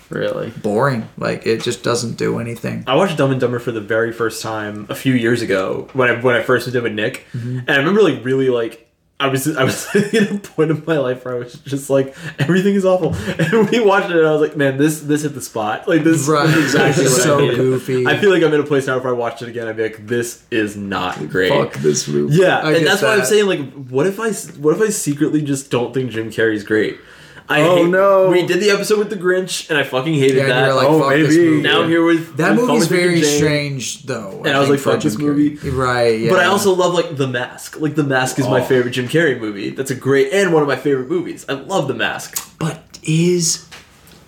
really? 0.10 0.52
boring. 0.62 1.10
Like 1.18 1.46
it 1.46 1.62
just 1.64 1.84
doesn't 1.84 2.18
do 2.18 2.40
anything. 2.40 2.84
I 2.88 2.96
watched 2.96 3.18
Dumb 3.18 3.32
and 3.32 3.42
Dumber 3.42 3.60
for 3.60 3.72
the 3.74 3.82
very 3.82 4.14
first 4.14 4.42
time 4.42 4.86
a 4.90 4.96
few 4.96 5.14
years 5.14 5.42
ago 5.42 5.88
when 5.94 6.10
I 6.10 6.22
when 6.22 6.36
I 6.36 6.42
first 6.44 6.68
moved 6.68 6.78
in 6.78 6.84
with 6.84 6.94
Nick, 6.94 7.26
Mm-hmm. 7.36 7.60
and 7.60 7.70
I 7.70 7.78
remember 7.78 8.02
like 8.02 8.24
really 8.24 8.50
like 8.50 8.87
I 9.20 9.30
was 9.30 9.48
I 9.58 9.64
was 9.64 9.96
in 10.14 10.36
a 10.36 10.40
point 10.40 10.70
in 10.70 10.84
my 10.86 10.98
life 11.00 11.26
where 11.26 11.36
I 11.36 11.40
was 11.40 11.54
just 11.54 11.90
like 11.90 12.16
everything 12.38 12.76
is 12.76 12.86
awful, 12.86 13.16
and 13.40 13.70
we 13.70 13.80
watched 13.80 14.12
it 14.12 14.16
and 14.16 14.28
I 14.28 14.32
was 14.32 14.42
like, 14.42 14.56
man, 14.56 14.78
this 14.78 15.02
this 15.02 15.24
hit 15.24 15.34
the 15.34 15.42
spot. 15.42 15.88
Like 15.88 16.04
this 16.04 16.28
Right, 16.28 16.46
this 16.46 16.56
is 16.58 16.76
exactly 16.76 17.04
what 17.06 17.22
so 17.22 17.50
I 17.50 17.56
goofy. 17.56 18.06
I 18.06 18.18
feel 18.18 18.30
like 18.30 18.44
I'm 18.44 18.54
in 18.54 18.60
a 18.60 18.64
place 18.64 18.86
now 18.86 18.98
if 18.98 19.06
I 19.06 19.12
watched 19.12 19.42
it 19.42 19.50
again, 19.50 19.68
I'd 19.68 19.78
be 19.78 19.84
like, 19.84 20.06
this 20.06 20.44
is 20.52 20.78
not 20.78 21.30
great. 21.30 21.50
Fuck 21.50 21.82
this 21.82 22.08
movie. 22.08 22.36
Yeah, 22.36 22.60
I 22.60 22.74
and 22.74 22.86
that's 22.86 23.02
why 23.02 23.16
I'm 23.16 23.26
saying 23.26 23.48
like, 23.48 23.72
what 23.90 24.06
if 24.06 24.20
I 24.20 24.32
what 24.60 24.76
if 24.76 24.82
I 24.82 24.90
secretly 24.90 25.42
just 25.42 25.72
don't 25.72 25.96
think 25.96 26.12
Jim 26.12 26.30
Carrey's 26.30 26.64
great? 26.64 27.00
I 27.50 27.62
Oh, 27.62 27.76
hate, 27.78 27.90
no. 27.90 28.30
We 28.30 28.46
did 28.46 28.60
the 28.60 28.72
episode 28.72 29.00
with 29.00 29.10
the 29.10 29.16
Grinch, 29.16 29.70
and 29.70 29.80
I 29.80 29.84
fucking 29.84 30.14
hated 30.14 30.36
Yeah, 30.38 30.48
that. 30.48 30.76
like, 30.76 30.88
Oh, 30.88 31.10
maybe. 31.10 31.62
now 31.62 31.82
I'm 31.84 31.90
here 31.90 32.04
with 32.04 32.36
That 32.38 32.58
with 32.58 32.66
movie's 32.68 32.82
with 32.82 32.90
Dick 32.90 33.00
and 33.00 33.10
very 33.12 33.24
strange, 33.24 34.04
though. 34.04 34.42
And 34.46 34.50
I 34.50 34.60
was 34.60 34.70
like, 34.70 34.80
fuck 34.80 35.00
this 35.02 35.18
movie. 35.18 35.56
Right, 35.70 36.20
yeah. 36.20 36.30
But 36.30 36.40
I 36.40 36.46
also 36.46 36.74
love 36.74 36.94
like 36.94 37.16
The 37.16 37.28
Mask. 37.28 37.80
Like 37.80 37.96
The 37.96 38.04
Mask 38.04 38.38
is 38.40 38.48
my 38.48 38.60
Oh. 38.62 38.66
favorite 38.66 38.92
Jim 38.92 39.08
Carrey 39.08 39.40
movie. 39.40 39.70
That's 39.70 39.92
a 39.92 39.96
great 39.96 40.34
and 40.34 40.54
one 40.54 40.62
of 40.62 40.68
my 40.68 40.76
favorite 40.76 41.08
movies. 41.10 41.46
I 41.48 41.54
love 41.54 41.88
The 41.88 41.94
Mask. 41.94 42.38
But 42.60 42.84
is 43.04 43.66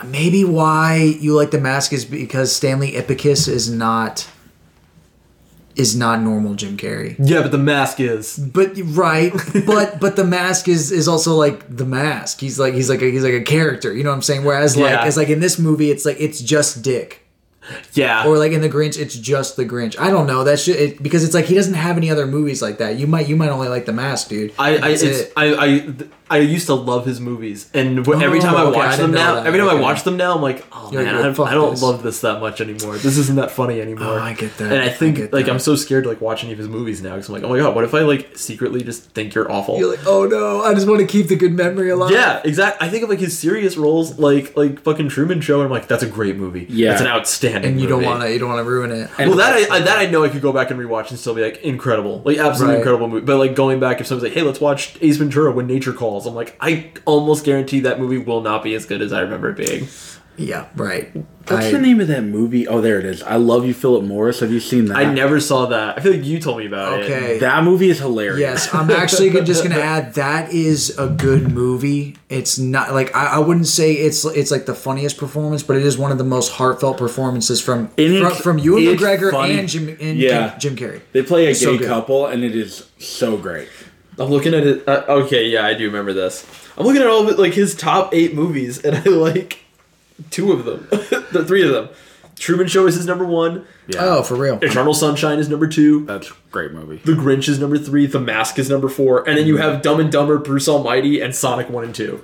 maybe 0.05 0.45
why 0.45 0.95
you 1.19 1.35
like 1.35 1.51
the 1.51 1.59
mask 1.59 1.91
is 1.91 2.05
because 2.05 2.55
Stanley 2.55 2.93
Ipkiss 2.93 3.49
is 3.49 3.69
not 3.69 4.25
is 5.79 5.95
not 5.95 6.21
normal 6.21 6.55
Jim 6.55 6.75
Carrey. 6.77 7.15
Yeah, 7.19 7.41
but 7.41 7.51
The 7.51 7.57
Mask 7.57 7.99
is. 7.99 8.37
But 8.37 8.71
right, 8.83 9.31
but 9.65 9.99
but 10.01 10.15
the 10.15 10.25
mask 10.25 10.67
is 10.67 10.91
is 10.91 11.07
also 11.07 11.35
like 11.35 11.75
the 11.75 11.85
mask. 11.85 12.39
He's 12.39 12.59
like 12.59 12.73
he's 12.73 12.89
like 12.89 13.01
a, 13.01 13.05
he's 13.09 13.23
like 13.23 13.33
a 13.33 13.41
character. 13.43 13.93
You 13.93 14.03
know 14.03 14.09
what 14.09 14.17
I'm 14.17 14.21
saying? 14.21 14.43
Whereas 14.43 14.75
like 14.75 14.91
Yeah. 14.91 15.05
it's 15.05 15.17
like 15.17 15.29
in 15.29 15.39
this 15.39 15.57
movie, 15.57 15.89
it's 15.91 16.05
like 16.05 16.17
it's 16.19 16.41
just 16.41 16.81
Dick. 16.83 17.25
Yeah. 17.93 18.25
Or 18.27 18.37
like 18.37 18.51
in 18.51 18.61
the 18.61 18.69
Grinch, 18.69 18.99
it's 18.99 19.15
just 19.15 19.55
the 19.55 19.65
Grinch. 19.65 19.99
I 19.99 20.09
don't 20.09 20.25
know 20.27 20.43
that 20.43 20.59
shit 20.59 20.75
it, 20.79 21.03
because 21.03 21.23
it's 21.23 21.33
like 21.33 21.45
he 21.45 21.55
doesn't 21.55 21.75
have 21.75 21.97
any 21.97 22.09
other 22.09 22.25
movies 22.25 22.61
like 22.61 22.79
that. 22.79 22.97
You 22.97 23.07
might 23.07 23.27
you 23.27 23.35
might 23.35 23.49
only 23.49 23.67
like 23.67 23.85
the 23.85 23.93
mask, 23.93 24.29
dude. 24.29 24.53
I, 24.57 24.77
I, 24.77 24.89
it's, 24.89 25.03
it. 25.03 25.33
I, 25.37 25.53
I, 25.53 25.93
I 26.29 26.37
used 26.37 26.67
to 26.67 26.75
love 26.75 27.05
his 27.05 27.19
movies, 27.19 27.69
and 27.73 28.05
wh- 28.05 28.21
every 28.21 28.39
oh, 28.39 28.41
time 28.41 28.55
I 28.55 28.61
Oh, 28.61 28.67
okay, 28.67 28.79
I 28.79 28.85
watch 28.87 28.95
didn't 28.97 29.11
them 29.13 29.21
now, 29.21 29.35
that. 29.35 29.47
every 29.47 29.59
time 29.59 29.69
I 29.69 29.73
watch 29.75 30.03
them 30.03 30.17
now, 30.17 30.35
I'm 30.35 30.41
like, 30.41 30.65
oh 30.71 30.89
You're 30.91 31.03
man, 31.03 31.15
like, 31.15 31.39
I, 31.39 31.43
I 31.43 31.53
don't 31.53 31.71
this. 31.71 31.81
love 31.81 32.03
this 32.03 32.21
that 32.21 32.39
much 32.39 32.61
anymore. 32.61 32.97
This 32.97 33.17
isn't 33.17 33.35
that 33.37 33.51
funny 33.51 33.79
oh, 33.79 33.83
anymore. 33.83 34.19
Oh, 34.19 34.19
I 34.21 34.33
get 34.33 34.55
that. 34.57 34.71
And 34.71 34.81
I 34.81 34.89
think 34.89 35.17
I 35.17 35.21
like 35.23 35.45
that. 35.45 35.49
I'm 35.49 35.59
so 35.59 35.75
scared 35.75 36.03
to 36.03 36.09
like 36.09 36.21
watch 36.21 36.43
any 36.43 36.53
of 36.53 36.59
his 36.59 36.67
movies 36.67 37.01
now 37.01 37.11
because 37.15 37.29
I'm 37.29 37.33
like, 37.33 37.43
oh 37.43 37.49
my 37.49 37.57
god, 37.57 37.73
what 37.75 37.83
if 37.83 37.93
I 37.93 38.01
like 38.01 38.37
secretly 38.37 38.83
just 38.83 39.03
think 39.11 39.33
you're 39.33 39.51
awful? 39.51 39.79
You're 39.79 39.89
like, 39.89 40.05
oh 40.05 40.25
no, 40.25 40.61
I 40.61 40.73
just 40.73 40.87
want 40.87 40.99
to 41.01 41.07
keep 41.07 41.27
the 41.27 41.35
good 41.35 41.53
memory 41.53 41.89
alive. 41.89 42.11
Yeah, 42.11 42.41
exactly. 42.43 42.87
I 42.87 42.91
think 42.91 43.03
of 43.03 43.09
like 43.09 43.19
his 43.19 43.37
serious 43.37 43.75
roles, 43.77 44.19
like 44.19 44.55
like 44.55 44.81
fucking 44.81 45.09
Truman 45.09 45.41
Show, 45.41 45.55
and 45.61 45.65
I'm 45.65 45.71
like, 45.71 45.87
that's 45.87 46.03
a 46.03 46.07
great 46.09 46.35
movie. 46.35 46.67
Yeah. 46.69 46.91
it's 46.91 47.01
an 47.01 47.07
outstanding. 47.07 47.71
and 47.71 47.81
you 47.81 47.87
don't 47.87 48.03
want 48.03 48.21
to 48.21 48.31
you 48.31 48.37
don't 48.39 48.49
want 48.49 48.63
to 48.63 48.69
ruin 48.69 48.91
it. 48.91 49.09
Well, 49.17 49.35
that 49.37 49.53
I, 49.71 49.75
I- 49.77 49.79
that 49.79 49.97
I 49.97 50.05
know 50.05 50.23
I 50.23 50.29
could 50.29 50.41
go 50.41 50.51
back 50.53 50.69
and 50.71 50.79
rewatch 50.79 51.09
and 51.09 51.17
still 51.19 51.33
be 51.33 51.41
like 51.41 51.57
incredible, 51.63 52.21
like 52.23 52.37
absolutely 52.37 52.75
Right. 52.75 52.79
incredible 52.81 53.07
movie. 53.07 53.25
But 53.25 53.37
like 53.37 53.55
going 53.55 53.79
back, 53.79 53.99
if 54.01 54.07
someone's 54.07 54.23
like, 54.23 54.33
"Hey, 54.33 54.41
let's 54.43 54.59
watch 54.59 54.95
Ace 55.01 55.17
Ventura: 55.17 55.51
When 55.51 55.65
Nature 55.65 55.93
Calls," 55.93 56.18
I'm 56.25 56.35
like, 56.35 56.55
I 56.59 56.91
almost 57.05 57.45
guarantee 57.45 57.81
that 57.81 57.99
movie 57.99 58.17
will 58.17 58.41
not 58.41 58.63
be 58.63 58.73
as 58.75 58.85
good 58.85 59.01
as 59.01 59.11
I 59.13 59.21
remember 59.21 59.49
it 59.51 59.57
being. 59.57 59.87
Yeah, 60.37 60.67
right. 60.77 61.11
What's 61.49 61.65
I- 61.65 61.71
the 61.71 61.79
name 61.79 61.99
of 61.99 62.07
that 62.07 62.23
movie? 62.23 62.65
Oh, 62.65 62.79
there 62.79 62.97
it 62.97 63.05
is. 63.05 63.21
I 63.23 63.35
love 63.35 63.65
you, 63.65 63.73
Phillip 63.73 64.05
Morris. 64.05 64.39
Have 64.39 64.53
you 64.53 64.61
seen 64.61 64.85
that? 64.85 64.95
I 64.95 65.11
never 65.13 65.41
saw 65.41 65.65
that. 65.65 65.97
I 65.97 66.01
feel 66.01 66.13
like 66.13 66.23
you 66.23 66.39
told 66.39 66.59
me 66.59 66.65
about 66.65 67.01
it. 67.01 67.11
Okay. 67.11 67.39
That 67.39 67.65
movie 67.65 67.89
is 67.89 67.99
hilarious. 67.99 68.39
Yes, 68.39 68.73
I'm 68.73 68.89
actually 68.89 69.31
just 69.43 69.63
gonna 69.63 69.75
add 69.81 70.13
that 70.13 70.53
is 70.53 70.97
a 70.97 71.09
good 71.09 71.51
movie. 71.51 72.15
It's 72.29 72.57
not 72.57 72.93
like 72.93 73.13
I, 73.13 73.25
I 73.35 73.39
wouldn't 73.39 73.67
say 73.67 73.91
it's 73.95 74.23
it's 74.23 74.49
like 74.49 74.65
the 74.65 74.75
funniest 74.75 75.17
performance, 75.17 75.61
but 75.61 75.75
it 75.75 75.83
is 75.83 75.97
one 75.97 76.13
of 76.13 76.17
the 76.17 76.23
most 76.23 76.53
heartfelt 76.53 76.97
performances 76.97 77.59
from 77.61 77.79
And 77.79 77.91
from, 77.97 78.05
it's- 78.27 78.41
from 78.41 78.59
Ewan 78.59 78.83
McGregor 78.83 79.31
funny. 79.31 79.59
and 79.59 79.67
Jim 79.67 79.89
and 79.99 80.17
Yeah. 80.17 80.57
Jim 80.57 80.77
Carrey. 80.77 81.01
They 81.11 81.21
play 81.23 81.47
a 81.47 81.49
It's 81.49 81.65
gay 81.65 81.77
good. 81.79 81.87
couple, 81.89 82.27
and 82.27 82.45
it 82.45 82.55
is 82.55 82.87
so 82.97 83.35
great. 83.35 83.67
I'm 84.19 84.29
looking 84.29 84.53
at 84.53 84.65
it. 84.65 84.87
Uh, 84.87 85.03
okay, 85.07 85.47
yeah, 85.47 85.65
I 85.65 85.73
do 85.73 85.85
remember 85.85 86.13
this. 86.13 86.45
I'm 86.77 86.85
looking 86.85 87.01
at 87.01 87.07
all 87.07 87.23
of 87.23 87.29
it, 87.29 87.39
like 87.39 87.53
his 87.53 87.75
top 87.75 88.13
eight 88.13 88.33
movies, 88.33 88.83
and 88.83 88.95
I 88.95 89.01
like 89.09 89.59
two 90.29 90.51
of 90.51 90.65
them, 90.65 90.87
the 91.31 91.45
three 91.47 91.63
of 91.63 91.71
them. 91.71 91.89
Truman 92.35 92.67
Show 92.67 92.87
is 92.87 92.95
his 92.95 93.05
number 93.05 93.25
one. 93.25 93.65
Yeah. 93.87 93.99
Oh, 93.99 94.23
for 94.23 94.35
real. 94.35 94.59
Eternal 94.61 94.93
Sunshine 94.93 95.39
is 95.39 95.49
number 95.49 95.67
two. 95.67 96.05
That's 96.05 96.31
a 96.31 96.33
great 96.51 96.71
movie. 96.71 97.01
The 97.03 97.11
Grinch 97.11 97.49
is 97.49 97.59
number 97.59 97.77
three. 97.77 98.05
The 98.05 98.19
Mask 98.19 98.57
is 98.57 98.69
number 98.69 98.87
four. 98.87 99.27
And 99.27 99.37
then 99.37 99.45
you 99.45 99.57
have 99.57 99.81
Dumb 99.81 99.99
and 99.99 100.09
Dumber, 100.09 100.37
Bruce 100.37 100.69
Almighty, 100.69 101.19
and 101.19 101.35
Sonic 101.35 101.69
1 101.69 101.83
and 101.83 101.93
2. 101.93 102.23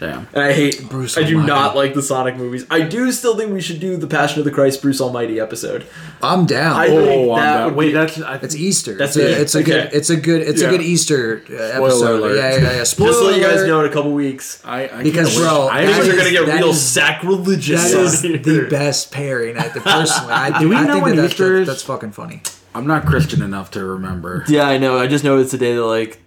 Damn. 0.00 0.26
And 0.32 0.42
I 0.42 0.52
hate 0.52 0.88
Bruce 0.90 1.16
I 1.16 1.22
do 1.22 1.40
not 1.40 1.76
like 1.76 1.94
the 1.94 2.02
Sonic 2.02 2.36
movies. 2.36 2.66
I 2.68 2.80
do 2.80 3.12
still 3.12 3.36
think 3.36 3.52
we 3.52 3.60
should 3.60 3.78
do 3.78 3.96
the 3.96 4.08
Passion 4.08 4.40
of 4.40 4.44
the 4.44 4.50
Christ 4.50 4.82
Bruce 4.82 5.00
Almighty 5.00 5.38
episode. 5.38 5.86
I'm 6.20 6.46
down. 6.46 6.76
I- 6.76 6.88
Oh, 6.88 7.04
think 7.04 7.30
I'm 7.32 7.36
that 7.38 7.54
down. 7.54 7.64
would 7.66 7.74
wait, 7.76 7.86
be- 7.86 7.92
that's 7.92 8.20
I, 8.20 8.34
it's 8.36 8.56
Easter. 8.56 8.94
That's 8.96 9.16
it's 9.16 9.24
a, 9.24 9.30
it. 9.32 9.40
it's 9.42 9.54
a 9.54 9.58
Okay. 9.60 9.70
good. 9.70 9.90
It's 9.92 10.10
a 10.10 10.16
good. 10.16 10.42
It's 10.42 10.60
Yeah. 10.62 10.68
a 10.68 10.70
good 10.72 10.82
Easter 10.82 11.42
uh, 11.48 11.54
episode. 11.54 12.20
alert. 12.20 12.36
Yeah, 12.36 12.54
yeah, 12.56 12.76
yeah. 12.78 12.84
Spoiler 12.84 13.10
Just 13.10 13.20
to 13.20 13.26
let 13.26 13.36
you 13.36 13.42
guys 13.42 13.66
know 13.68 13.80
in 13.84 13.86
a 13.90 13.92
couple 13.92 14.12
weeks. 14.12 14.60
I, 14.64 14.88
I 14.88 15.02
Because, 15.04 15.36
bro, 15.38 15.68
I 15.68 15.82
that 15.82 15.86
Things 15.86 15.96
actually- 15.98 16.10
are 16.10 16.16
going 16.16 16.34
to 16.46 16.46
get 16.52 16.58
real 16.60 16.70
is- 16.70 16.82
sacrilegious. 16.82 17.92
That 17.92 17.98
on 17.98 18.04
is 18.06 18.20
here. 18.22 18.38
the 18.38 18.66
best 18.68 19.12
pairing. 19.12 19.56
I 19.56 19.62
think 19.62 19.84
personally. 19.84 20.32
I, 20.32 20.58
Do 20.58 20.68
we 20.68 20.76
I 20.76 20.84
know 20.86 20.92
think 20.94 21.04
when 21.04 21.16
that 21.16 21.22
that- 21.22 21.30
Easter 21.30 21.52
that- 21.54 21.60
is? 21.62 21.66
That's 21.68 21.82
fucking 21.82 22.12
funny. 22.12 22.42
I'm 22.74 22.88
not 22.88 23.06
Christian 23.06 23.40
enough 23.42 23.70
to 23.72 23.84
remember. 23.84 24.44
Yeah, 24.48 24.66
I 24.66 24.78
know. 24.78 24.98
I 24.98 25.06
just 25.06 25.22
know 25.22 25.38
it's 25.38 25.52
the 25.52 25.58
day 25.58 25.74
that, 25.76 25.84
like, 25.84 26.18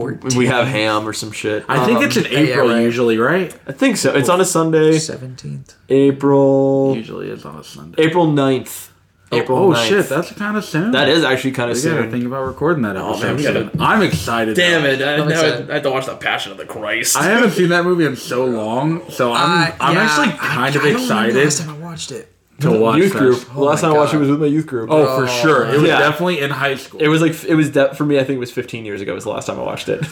Poor 0.00 0.18
we 0.36 0.46
have 0.46 0.66
ham 0.66 1.06
or 1.08 1.12
some 1.12 1.30
shit. 1.32 1.64
I 1.68 1.84
think 1.86 2.02
it's 2.02 2.16
in 2.16 2.26
Um, 2.26 2.32
yeah, 2.32 2.38
April 2.38 2.68
right. 2.68 2.80
usually, 2.82 3.18
right? 3.18 3.54
I 3.66 3.72
think 3.72 3.96
so. 3.96 4.12
It's 4.14 4.28
on 4.28 4.40
a 4.40 4.44
Sunday. 4.44 4.98
seventeenth. 4.98 5.74
April. 5.88 6.94
Usually 6.96 7.30
it's 7.30 7.44
on 7.44 7.56
a 7.56 7.64
Sunday. 7.64 8.02
April 8.02 8.26
9th. 8.26 8.88
April 9.32 9.58
Oh 9.58 9.72
9th. 9.72 9.88
shit, 9.88 10.08
that's 10.08 10.30
kind 10.32 10.56
of 10.56 10.64
soon. 10.64 10.92
That 10.92 11.08
is 11.08 11.24
actually 11.24 11.52
kind 11.52 11.70
of 11.70 11.76
We 11.76 11.82
gotta 11.82 12.02
soon. 12.02 12.10
think 12.10 12.24
about 12.24 12.46
recording 12.46 12.82
that 12.84 12.96
Oh, 12.96 13.10
episode. 13.10 13.24
man, 13.26 13.36
we 13.36 13.42
gotta- 13.42 13.70
soon. 13.72 13.80
I'm 13.80 14.02
excited. 14.02 14.54
Damn 14.54 14.82
though. 14.84 14.88
it! 14.90 15.02
I, 15.02 15.14
I'm 15.14 15.18
now 15.28 15.34
excited. 15.34 15.70
I 15.70 15.74
have 15.74 15.82
to 15.82 15.90
watch 15.90 16.06
the 16.06 16.14
Passion 16.16 16.52
of 16.52 16.58
the 16.58 16.66
Christ. 16.66 17.16
I 17.16 17.24
haven't 17.24 17.50
seen 17.52 17.70
that 17.70 17.84
movie 17.84 18.04
in 18.04 18.14
so 18.16 18.44
long, 18.44 19.02
so 19.10 19.32
I'm 19.32 19.72
Uh, 19.72 19.74
I'm 19.80 19.94
yeah, 19.96 20.02
actually 20.02 20.28
I- 20.28 20.36
kind 20.36 20.76
of 20.76 20.82
I 20.82 20.84
don't 20.84 20.84
remember 20.84 20.98
the 20.98 21.02
excited 21.04 21.44
Last 21.44 21.58
time 21.62 21.70
I 21.70 21.78
watched 21.84 22.12
it. 22.12 22.28
To 22.72 22.78
watch 22.78 22.98
youth 22.98 23.12
that. 23.12 23.18
group. 23.18 23.56
Oh 23.56 23.62
last 23.62 23.82
my 23.82 23.88
time 23.88 23.96
I 23.96 24.00
watched 24.00 24.14
it 24.14 24.18
was 24.18 24.30
with 24.30 24.40
my 24.40 24.46
youth 24.46 24.66
group. 24.66 24.88
Oh, 24.90 25.20
for 25.20 25.28
sure. 25.28 25.66
It 25.66 25.80
was 25.80 25.88
Yeah. 25.88 25.98
definitely 26.00 26.40
in 26.40 26.50
high 26.50 26.74
school. 26.76 27.00
It 27.00 27.08
was 27.08 27.20
like 27.22 27.44
it 27.44 27.54
was 27.54 27.70
de- 27.70 27.94
for 27.94 28.04
me. 28.04 28.18
I 28.18 28.24
think 28.24 28.36
it 28.36 28.40
was 28.40 28.50
15 28.52 28.84
years 28.84 29.00
ago. 29.00 29.14
Was 29.14 29.24
the 29.24 29.30
last 29.30 29.46
time 29.46 29.58
I 29.58 29.62
watched 29.62 29.88
it. 29.88 30.04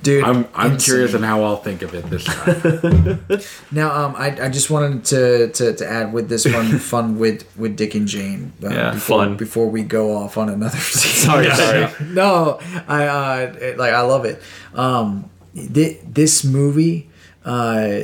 Dude, 0.00 0.22
I'm 0.22 0.46
I'm 0.54 0.74
insane. 0.74 0.94
curious 0.94 1.14
on 1.14 1.24
how 1.24 1.42
I'll 1.42 1.56
think 1.56 1.82
of 1.82 1.92
it 1.92 2.08
this 2.08 2.22
time. 2.24 3.20
Now, 3.72 3.92
um, 4.06 4.14
I, 4.16 4.28
I 4.44 4.48
just 4.48 4.70
wanted 4.70 5.04
to, 5.06 5.48
to, 5.52 5.74
to 5.74 5.86
add 5.90 6.12
with 6.12 6.28
this 6.28 6.46
one 6.46 6.78
fun 6.92 7.18
with 7.18 7.44
with 7.58 7.76
Dick 7.76 7.96
and 7.96 8.06
Jane. 8.06 8.52
Um, 8.64 8.72
Yeah, 8.72 8.92
before, 8.92 9.18
fun. 9.24 9.36
Before 9.36 9.68
we 9.68 9.82
go 9.82 10.16
off 10.16 10.38
on 10.38 10.48
another. 10.50 10.78
Sorry, 10.78 11.50
sorry. 11.50 11.88
no, 12.06 12.60
I 12.86 13.06
uh, 13.06 13.56
it- 13.60 13.76
like 13.78 13.92
I 13.92 14.02
love 14.02 14.24
it. 14.24 14.40
Um, 14.72 15.28
thi- 15.56 15.98
this 16.06 16.44
movie, 16.44 17.10
uh, 17.44 18.02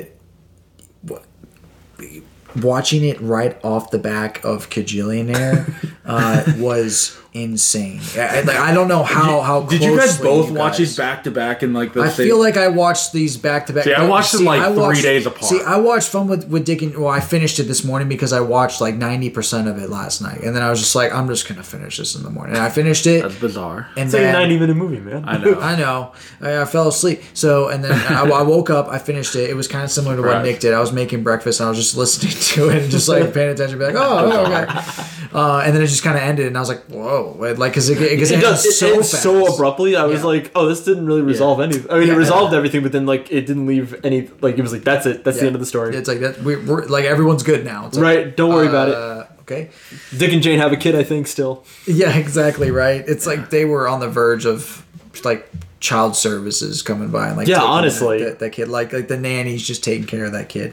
w- 1.06 1.22
watching 2.62 3.04
it 3.04 3.20
right 3.20 3.62
off 3.64 3.90
the 3.90 3.98
back 3.98 4.42
of 4.44 4.70
Kajillionaire 4.70 5.72
uh, 6.04 6.44
was 6.58 7.18
insane. 7.34 8.00
I, 8.16 8.42
like, 8.42 8.56
I 8.56 8.72
don't 8.72 8.86
know 8.86 9.02
how 9.02 9.40
how 9.40 9.62
Did 9.62 9.82
you 9.82 9.96
guys 9.98 10.18
both 10.18 10.48
you 10.48 10.54
watch 10.54 10.72
guys- 10.72 10.78
these 10.78 10.96
back 10.96 11.24
to 11.24 11.30
back 11.32 11.62
in 11.64 11.72
like 11.74 11.92
the 11.92 12.02
I 12.02 12.08
same? 12.08 12.28
feel 12.28 12.38
like 12.38 12.56
I 12.56 12.68
watched 12.68 13.12
these 13.12 13.36
back 13.36 13.66
to 13.66 13.72
back. 13.72 13.84
See, 13.84 13.92
I 13.92 14.06
watched 14.08 14.32
them, 14.32 14.44
like, 14.44 14.72
three 14.74 15.02
days 15.02 15.26
apart. 15.26 15.44
See, 15.44 15.60
I 15.60 15.76
watched 15.78 16.08
Fun 16.10 16.28
with 16.28 16.48
with 16.48 16.64
Dick 16.64 16.80
and 16.82 16.96
well, 16.96 17.08
I 17.08 17.20
finished 17.20 17.58
it 17.58 17.64
this 17.64 17.84
morning 17.84 18.08
because 18.08 18.32
I 18.32 18.40
watched 18.40 18.80
like 18.80 18.94
ninety 18.94 19.30
percent 19.30 19.66
of 19.68 19.78
it 19.78 19.90
last 19.90 20.22
night, 20.22 20.42
and 20.42 20.54
then 20.54 20.62
I 20.62 20.70
was 20.70 20.78
just 20.78 20.94
like, 20.94 21.12
I'm 21.12 21.26
just 21.28 21.48
gonna 21.48 21.62
finish 21.64 21.98
this 21.98 22.14
in 22.14 22.22
the 22.22 22.30
morning. 22.30 22.54
And 22.54 22.64
I 22.64 22.70
finished 22.70 23.06
it, 23.06 23.22
that's 23.22 23.34
bizarre. 23.34 23.88
and 23.96 24.04
It's 24.06 24.14
like 24.14 24.22
a 24.22 24.32
90 24.32 24.58
minute 24.60 24.74
movie, 24.76 25.00
man. 25.00 25.24
I 25.26 25.36
know. 25.38 25.54
I 25.60 25.76
know. 25.76 26.12
I, 26.40 26.60
I 26.62 26.64
fell 26.64 26.86
asleep. 26.88 27.20
So, 27.34 27.68
and 27.68 27.82
then 27.82 27.92
I, 27.92 28.22
I 28.22 28.42
woke 28.42 28.70
up. 28.70 28.86
I 28.88 28.98
finished 28.98 29.34
it. 29.34 29.50
It 29.50 29.54
was 29.54 29.66
kind 29.66 29.82
of 29.82 29.90
similar 29.90 30.14
to 30.16 30.22
what 30.22 30.42
Nick 30.42 30.60
did. 30.60 30.72
I 30.72 30.80
was 30.80 30.92
making 30.92 31.22
breakfast 31.24 31.58
and 31.60 31.66
I 31.66 31.70
was 31.70 31.78
just 31.78 31.96
listening 31.96 32.32
to 32.54 32.68
it 32.76 32.82
and 32.84 32.90
just 32.92 33.08
like 33.08 33.34
paying 33.34 33.50
attention, 33.50 33.78
be 33.78 33.86
like, 33.86 33.94
oh, 33.96 34.30
oh, 34.32 34.52
okay. 34.62 34.80
Uh, 35.34 35.64
and 35.66 35.74
then 35.74 35.82
it 35.82 35.88
just 35.88 36.04
kind 36.04 36.16
of 36.16 36.22
ended, 36.22 36.46
and 36.46 36.56
I 36.56 36.60
was 36.60 36.68
like, 36.68 36.84
whoa, 36.84 37.23
Wait, 37.32 37.58
like, 37.58 37.72
because 37.72 37.88
it, 37.90 37.96
cause 37.96 38.30
it, 38.30 38.38
It 38.38 38.40
does. 38.42 38.64
ends 38.64 38.66
It 38.66 38.72
so 38.72 38.94
ends 38.94 39.10
so 39.10 39.54
abruptly. 39.54 39.96
I 39.96 40.04
was 40.04 40.20
Yeah. 40.20 40.26
like, 40.26 40.50
"Oh, 40.54 40.66
this 40.68 40.84
didn't 40.84 41.06
really 41.06 41.22
resolve 41.22 41.60
anything." 41.60 41.90
I 41.90 41.98
mean, 41.98 42.08
Yeah. 42.08 42.14
it 42.14 42.16
resolved 42.18 42.54
everything, 42.54 42.82
but 42.82 42.92
then 42.92 43.06
like 43.06 43.30
it 43.32 43.46
didn't 43.46 43.66
leave 43.66 43.94
any. 44.04 44.28
Like 44.40 44.58
it 44.58 44.62
was 44.62 44.72
like, 44.72 44.84
"That's 44.84 45.06
it. 45.06 45.24
That's 45.24 45.40
the 45.40 45.46
end 45.46 45.54
of 45.56 45.60
the 45.60 45.66
story." 45.66 45.96
It's 45.96 46.08
like 46.08 46.20
that. 46.20 46.42
We, 46.42 46.56
we're 46.56 46.84
like 46.86 47.04
everyone's 47.04 47.42
good 47.42 47.64
now. 47.64 47.86
It's 47.86 47.96
like, 47.96 48.04
right. 48.04 48.36
Don't 48.36 48.52
worry 48.52 48.68
about 48.68 48.88
it. 48.88 48.94
uh, 48.94 49.24
Okay. 49.42 49.68
Dick 50.16 50.32
and 50.32 50.42
Jane 50.42 50.58
have 50.58 50.72
a 50.72 50.76
kid, 50.76 50.94
I 50.94 51.02
think, 51.04 51.26
still. 51.26 51.64
Yeah, 51.86 52.16
exactly. 52.16 52.70
Right. 52.70 53.04
It's 53.06 53.26
like 53.26 53.50
they 53.50 53.66
were 53.66 53.86
on 53.86 54.00
the 54.00 54.08
verge 54.08 54.46
of 54.46 54.82
like 55.22 55.46
child 55.80 56.16
services 56.16 56.80
coming 56.80 57.08
by 57.10 57.28
and 57.28 57.36
like 57.36 57.46
Yeah, 57.46 57.56
taking 57.56 57.68
that- 57.68 57.72
honestly. 57.74 58.24
that, 58.24 58.38
that 58.38 58.50
kid 58.52 58.68
like 58.68 58.94
like 58.94 59.08
the 59.08 59.18
nanny's 59.18 59.62
just 59.66 59.84
taking 59.84 60.06
care 60.06 60.24
of 60.24 60.32
that 60.32 60.48
kid. 60.48 60.72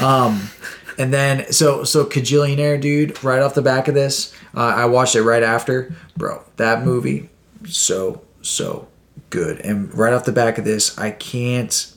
Um, 0.00 0.48
and 0.98 1.12
then 1.12 1.50
so 1.52 1.84
so 1.84 2.04
Kajillionaire 2.04 2.80
dude, 2.80 3.22
right 3.24 3.40
off 3.42 3.54
the 3.54 3.62
back 3.62 3.88
of 3.88 3.94
this, 3.94 4.32
uh, 4.56 4.60
I 4.60 4.86
watched 4.86 5.14
it 5.16 5.22
right 5.22 5.42
after, 5.42 5.94
bro. 6.16 6.42
That 6.56 6.84
movie, 6.84 7.28
so 7.66 8.22
so 8.42 8.88
good. 9.30 9.60
And 9.60 9.92
right 9.96 10.12
off 10.12 10.24
the 10.24 10.32
back 10.32 10.58
of 10.58 10.64
this, 10.64 10.96
I 10.98 11.10
can't. 11.10 11.88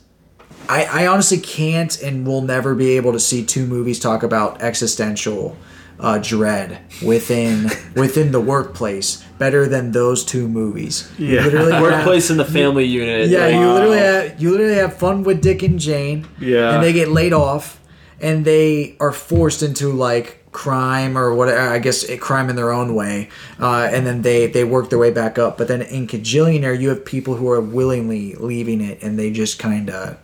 I, 0.67 0.85
I 1.03 1.07
honestly 1.07 1.37
can't 1.37 2.01
and 2.01 2.25
will 2.25 2.41
never 2.41 2.73
be 2.73 2.97
able 2.97 3.11
to 3.13 3.19
see 3.19 3.45
two 3.45 3.67
movies 3.67 3.99
talk 3.99 4.23
about 4.23 4.63
existential 4.63 5.55
uh, 5.99 6.17
dread 6.17 6.79
within 7.05 7.69
within 7.95 8.31
the 8.31 8.41
workplace 8.41 9.23
better 9.37 9.67
than 9.67 9.91
those 9.91 10.25
two 10.25 10.47
movies. 10.47 11.07
Yeah. 11.19 11.43
literally 11.43 11.71
have- 11.73 11.81
Workplace 11.83 12.31
in 12.31 12.37
the 12.37 12.45
family 12.45 12.85
unit. 12.85 13.29
yeah, 13.29 13.41
like- 13.45 13.53
you 13.53 13.59
literally 13.73 13.97
have 13.99 14.41
you 14.41 14.51
literally 14.51 14.75
have 14.75 14.97
fun 14.97 15.23
with 15.23 15.41
Dick 15.41 15.61
and 15.61 15.79
Jane. 15.79 16.27
Yeah. 16.39 16.73
and 16.73 16.83
they 16.83 16.93
get 16.93 17.09
laid 17.09 17.33
off, 17.33 17.79
and 18.21 18.45
they 18.45 18.95
are 18.99 19.11
forced 19.11 19.61
into 19.63 19.89
like 19.91 20.41
crime 20.51 21.17
or 21.17 21.33
whatever. 21.33 21.59
I 21.59 21.79
guess 21.79 22.03
it, 22.03 22.21
crime 22.21 22.49
in 22.49 22.55
their 22.55 22.71
own 22.71 22.95
way, 22.95 23.29
uh, 23.59 23.89
and 23.91 24.05
then 24.07 24.21
they 24.21 24.47
they 24.47 24.63
work 24.63 24.89
their 24.89 24.99
way 24.99 25.11
back 25.11 25.37
up. 25.37 25.57
But 25.57 25.67
then 25.67 25.81
in 25.81 26.07
Kajillionaire, 26.07 26.79
you 26.79 26.89
have 26.89 27.03
people 27.05 27.35
who 27.35 27.49
are 27.49 27.61
willingly 27.61 28.35
leaving 28.35 28.81
it, 28.81 29.01
and 29.03 29.17
they 29.19 29.31
just 29.31 29.59
kind 29.59 29.89
of 29.89 30.17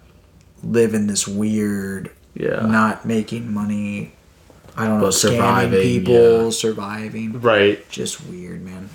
live 0.63 0.93
in 0.93 1.07
this 1.07 1.27
weird, 1.27 2.11
Yeah. 2.35 2.65
not 2.65 3.05
making 3.05 3.51
money. 3.53 4.13
I 4.77 4.88
don't 4.88 4.99
know, 4.99 5.05
But 5.07 5.13
scamming 5.13 5.31
surviving, 5.35 5.81
people, 5.81 6.43
yeah. 6.45 6.49
surviving. 6.51 7.41
Right. 7.41 7.89
Just 7.89 8.26
weird, 8.27 8.63
man. 8.63 8.89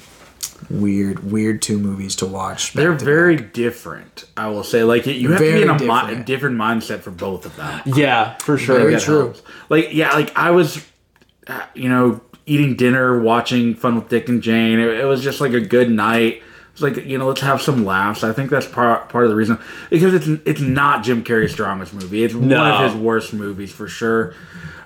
Weird, 0.68 1.30
weird 1.30 1.62
two 1.62 1.78
movies 1.78 2.16
to 2.16 2.26
watch. 2.26 2.72
They're 2.72 2.90
to 2.90 2.96
back. 2.96 3.04
very 3.04 3.36
different. 3.36 4.24
I 4.36 4.48
will 4.48 4.64
say, 4.64 4.82
like 4.82 5.06
you 5.06 5.30
have 5.30 5.38
to 5.40 5.52
be 5.52 5.62
in 5.62 5.68
a 5.70 5.74
mi- 5.74 5.78
different. 5.78 6.26
different 6.26 6.56
mindset 6.56 7.00
for 7.00 7.10
both 7.10 7.46
of 7.46 7.54
them. 7.56 7.82
Yeah, 7.86 8.34
for 8.38 8.58
sure. 8.58 8.78
Very 8.78 8.98
true. 9.00 9.18
helps. 9.26 9.42
Like 9.68 9.92
yeah, 9.92 10.12
like 10.12 10.36
I 10.36 10.50
was, 10.50 10.84
uh, 11.46 11.66
you 11.74 11.88
know, 11.88 12.20
eating 12.46 12.76
dinner, 12.76 13.20
watching 13.20 13.74
Fun 13.74 13.94
with 13.96 14.08
Dick 14.08 14.28
and 14.28 14.42
Jane. 14.42 14.78
It, 14.80 14.88
it 15.00 15.04
was 15.04 15.22
just 15.22 15.40
like 15.40 15.52
a 15.52 15.60
good 15.60 15.90
night. 15.90 16.42
It's 16.72 16.82
like 16.82 16.96
you 17.06 17.16
know, 17.16 17.26
let's 17.26 17.40
have 17.40 17.62
some 17.62 17.84
laughs. 17.86 18.22
I 18.24 18.32
think 18.32 18.50
that's 18.50 18.66
part 18.66 19.08
part 19.08 19.24
of 19.24 19.30
the 19.30 19.36
reason 19.36 19.58
because 19.88 20.12
it's 20.12 20.26
it's 20.44 20.60
not 20.60 21.04
Jim 21.04 21.24
Carrey's 21.24 21.52
strongest 21.52 21.94
movie. 21.94 22.22
It's 22.22 22.34
one 22.34 22.52
of 22.52 22.92
his 22.92 23.00
worst 23.00 23.32
movies 23.32 23.72
for 23.72 23.88
sure. 23.88 24.34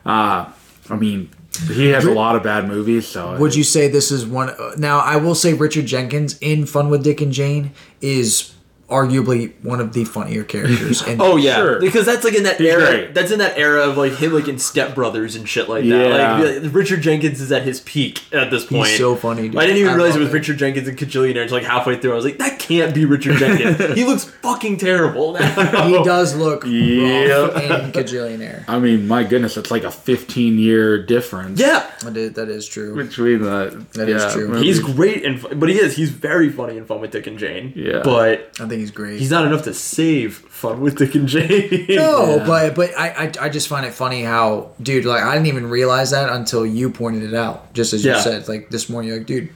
Uh, 0.05 0.53
I 0.89 0.97
mean, 0.97 1.31
he 1.69 1.89
has 1.89 2.05
a 2.05 2.13
lot 2.13 2.37
of 2.37 2.43
bad 2.43 2.69
movies. 2.69 3.07
So 3.07 3.37
Would 3.39 3.55
you 3.55 3.65
say 3.65 3.89
this 3.89 4.11
is 4.11 4.25
one? 4.27 4.51
uh, 4.51 4.73
Now, 4.79 5.01
I 5.01 5.17
will 5.17 5.35
say 5.35 5.53
Richard 5.53 5.87
Jenkins 5.87 6.39
in 6.41 6.67
Fun 6.67 6.91
with 6.91 7.03
Dick 7.05 7.21
and 7.21 7.33
Jane 7.33 7.73
is 8.01 8.55
arguably 8.89 9.53
one 9.63 9.81
of 9.81 9.93
the 9.93 10.05
funnier 10.05 10.43
characters. 10.43 11.01
And 11.07 11.23
Oh 11.23 11.37
yeah, 11.37 11.57
Sure. 11.57 11.81
because 11.81 12.07
that's 12.07 12.25
like 12.25 12.35
in 12.35 12.43
that 12.43 12.57
He's 12.59 12.69
era. 12.73 12.87
great. 12.87 13.15
That's 13.15 13.31
in 13.31 13.39
that 13.39 13.57
era 13.57 13.83
of 13.89 13.97
like 13.97 14.15
him, 14.17 14.33
like 14.33 14.49
in 14.49 14.59
Step 14.59 14.97
Brothers 14.97 15.37
and 15.37 15.49
shit 15.49 15.69
like 15.69 15.85
that. 15.85 16.41
Yeah. 16.43 16.61
Like 16.63 16.75
Richard 16.75 17.01
Jenkins 17.01 17.41
is 17.41 17.53
at 17.53 17.63
his 17.63 17.79
peak 17.81 18.21
at 18.33 18.51
this 18.51 18.65
point. 18.67 18.89
so 18.89 19.15
funny, 19.15 19.43
dude. 19.49 19.57
I 19.59 19.67
didn't 19.67 19.79
even 19.79 19.93
I 19.93 19.95
realize 19.95 20.17
it 20.17 20.19
was 20.21 20.31
it. 20.31 20.33
Richard 20.33 20.59
Jenkins 20.59 20.89
and 20.89 20.99
Kajillionaire. 20.99 21.45
It's 21.45 21.53
like 21.53 21.63
halfway 21.63 21.99
through, 22.01 22.13
I 22.13 22.17
was 22.17 22.25
like, 22.25 22.39
that 22.39 22.50
can't 22.71 22.95
be 22.95 23.05
Richard 23.05 23.37
Jenkins. 23.39 23.95
he 23.99 24.05
looks 24.05 24.25
fucking 24.25 24.77
terrible. 24.79 25.33
Now. 25.35 25.87
he 25.89 26.03
does 26.05 26.35
look 26.37 26.65
Yep. 26.65 27.53
rough 27.55 27.63
in 27.63 27.93
Kajillionaire. 27.93 28.65
I 28.69 28.79
mean, 28.79 29.09
my 29.09 29.25
goodness, 29.25 29.57
it's 29.57 29.71
like 29.71 29.83
a 29.85 29.91
15 29.91 30.59
year 30.59 31.03
difference. 31.05 31.59
Yeah, 31.61 31.91
That 32.05 32.17
is, 32.17 32.33
that 32.35 32.49
is 32.49 32.67
true. 32.69 32.95
between 32.97 33.43
the 33.43 33.85
That 33.95 34.09
yeah, 34.09 34.27
is 34.27 34.33
true. 34.33 34.49
movies. 34.49 34.63
he's 34.63 34.81
great 34.95 35.25
and 35.25 35.61
but 35.61 35.69
he 35.69 35.77
is. 35.79 35.97
He's 35.97 36.11
very 36.11 36.49
funny 36.51 36.79
and 36.79 36.87
fun 36.87 37.01
with 37.01 37.11
Dick 37.11 37.27
and 37.27 37.39
Jane. 37.39 37.73
Yeah. 37.75 38.03
but 38.05 38.51
I 38.61 38.67
think 38.69 38.81
he's 38.81 38.91
great. 38.91 39.19
he's 39.19 39.31
not 39.31 39.45
enough 39.47 39.65
to 39.65 39.75
save 39.75 40.37
fun 40.37 40.81
with 40.81 40.97
Dick 40.97 41.15
and 41.15 41.27
Jane. 41.29 41.87
no, 41.89 42.37
Yeah. 42.37 42.47
but 42.47 42.75
but 42.75 42.97
I, 42.97 43.09
I 43.09 43.33
I 43.47 43.49
just 43.49 43.69
find 43.69 43.85
it 43.85 43.93
funny 43.93 44.23
how 44.23 44.71
dude 44.81 45.05
like 45.05 45.23
I 45.23 45.33
didn't 45.35 45.49
even 45.49 45.69
realize 45.69 46.11
that 46.13 46.29
until 46.31 46.65
you 46.65 46.91
pointed 46.91 47.25
it 47.25 47.35
out. 47.35 47.73
Just 47.75 47.93
as 47.93 48.05
Yeah. 48.05 48.17
you 48.17 48.23
said, 48.23 48.49
like 48.49 48.71
this 48.71 48.89
morning, 48.89 49.09
you're 49.09 49.19
like, 49.19 49.27
dude, 49.27 49.49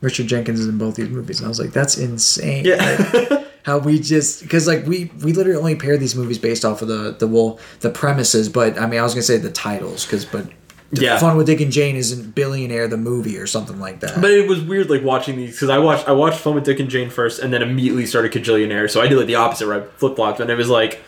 Richard 0.00 0.26
Jenkins 0.26 0.60
is 0.60 0.66
in 0.68 0.78
both 0.78 0.96
these 0.96 1.08
movies, 1.10 1.40
and 1.40 1.46
I 1.46 1.48
was 1.48 1.58
like, 1.60 1.72
that's 1.72 1.98
insane. 1.98 2.64
yeah. 2.64 3.44
how 3.64 3.76
we 3.76 3.98
just 3.98 4.40
because 4.42 4.66
like 4.66 4.86
we 4.86 5.10
we 5.22 5.34
literally 5.34 5.58
only 5.58 5.76
pair 5.76 5.98
these 5.98 6.16
movies 6.16 6.38
based 6.38 6.64
off 6.64 6.80
of 6.80 6.88
the 6.88 7.14
the 7.18 7.26
well 7.26 7.58
the 7.80 7.90
premises 7.90 8.48
but 8.48 8.78
i 8.80 8.86
mean 8.86 8.98
i 8.98 9.02
was 9.02 9.12
gonna 9.12 9.22
say 9.22 9.36
the 9.36 9.50
titles 9.50 10.06
because 10.06 10.24
but 10.24 10.46
Yeah. 10.92 11.18
fun 11.18 11.36
with 11.36 11.44
dick 11.46 11.60
and 11.60 11.70
jane 11.70 11.94
isn't 11.94 12.34
billionaire 12.34 12.88
the 12.88 12.96
movie 12.96 13.36
or 13.36 13.46
something 13.46 13.78
like 13.78 14.00
that 14.00 14.18
But 14.18 14.30
it 14.30 14.48
was 14.48 14.62
weird, 14.62 14.88
like 14.88 15.02
watching 15.04 15.36
these 15.36 15.52
because 15.52 15.68
I 15.68 15.76
watched 15.76 16.08
I 16.08 16.12
watched 16.12 16.38
Fun 16.40 16.54
with 16.54 16.64
Dick 16.64 16.80
and 16.80 16.88
Jane 16.88 17.10
first, 17.10 17.38
and 17.38 17.52
then 17.52 17.60
immediately 17.60 18.06
started 18.06 18.32
Kajillionaire. 18.32 18.90
So 18.90 19.02
I 19.02 19.06
did 19.08 19.18
like 19.18 19.26
the 19.26 19.34
opposite, 19.34 19.66
where 19.68 19.82
I 19.82 19.86
flip 19.98 20.16
flopped, 20.16 20.40
and 20.40 20.48
it 20.50 20.56
was 20.56 20.70
like, 20.70 21.02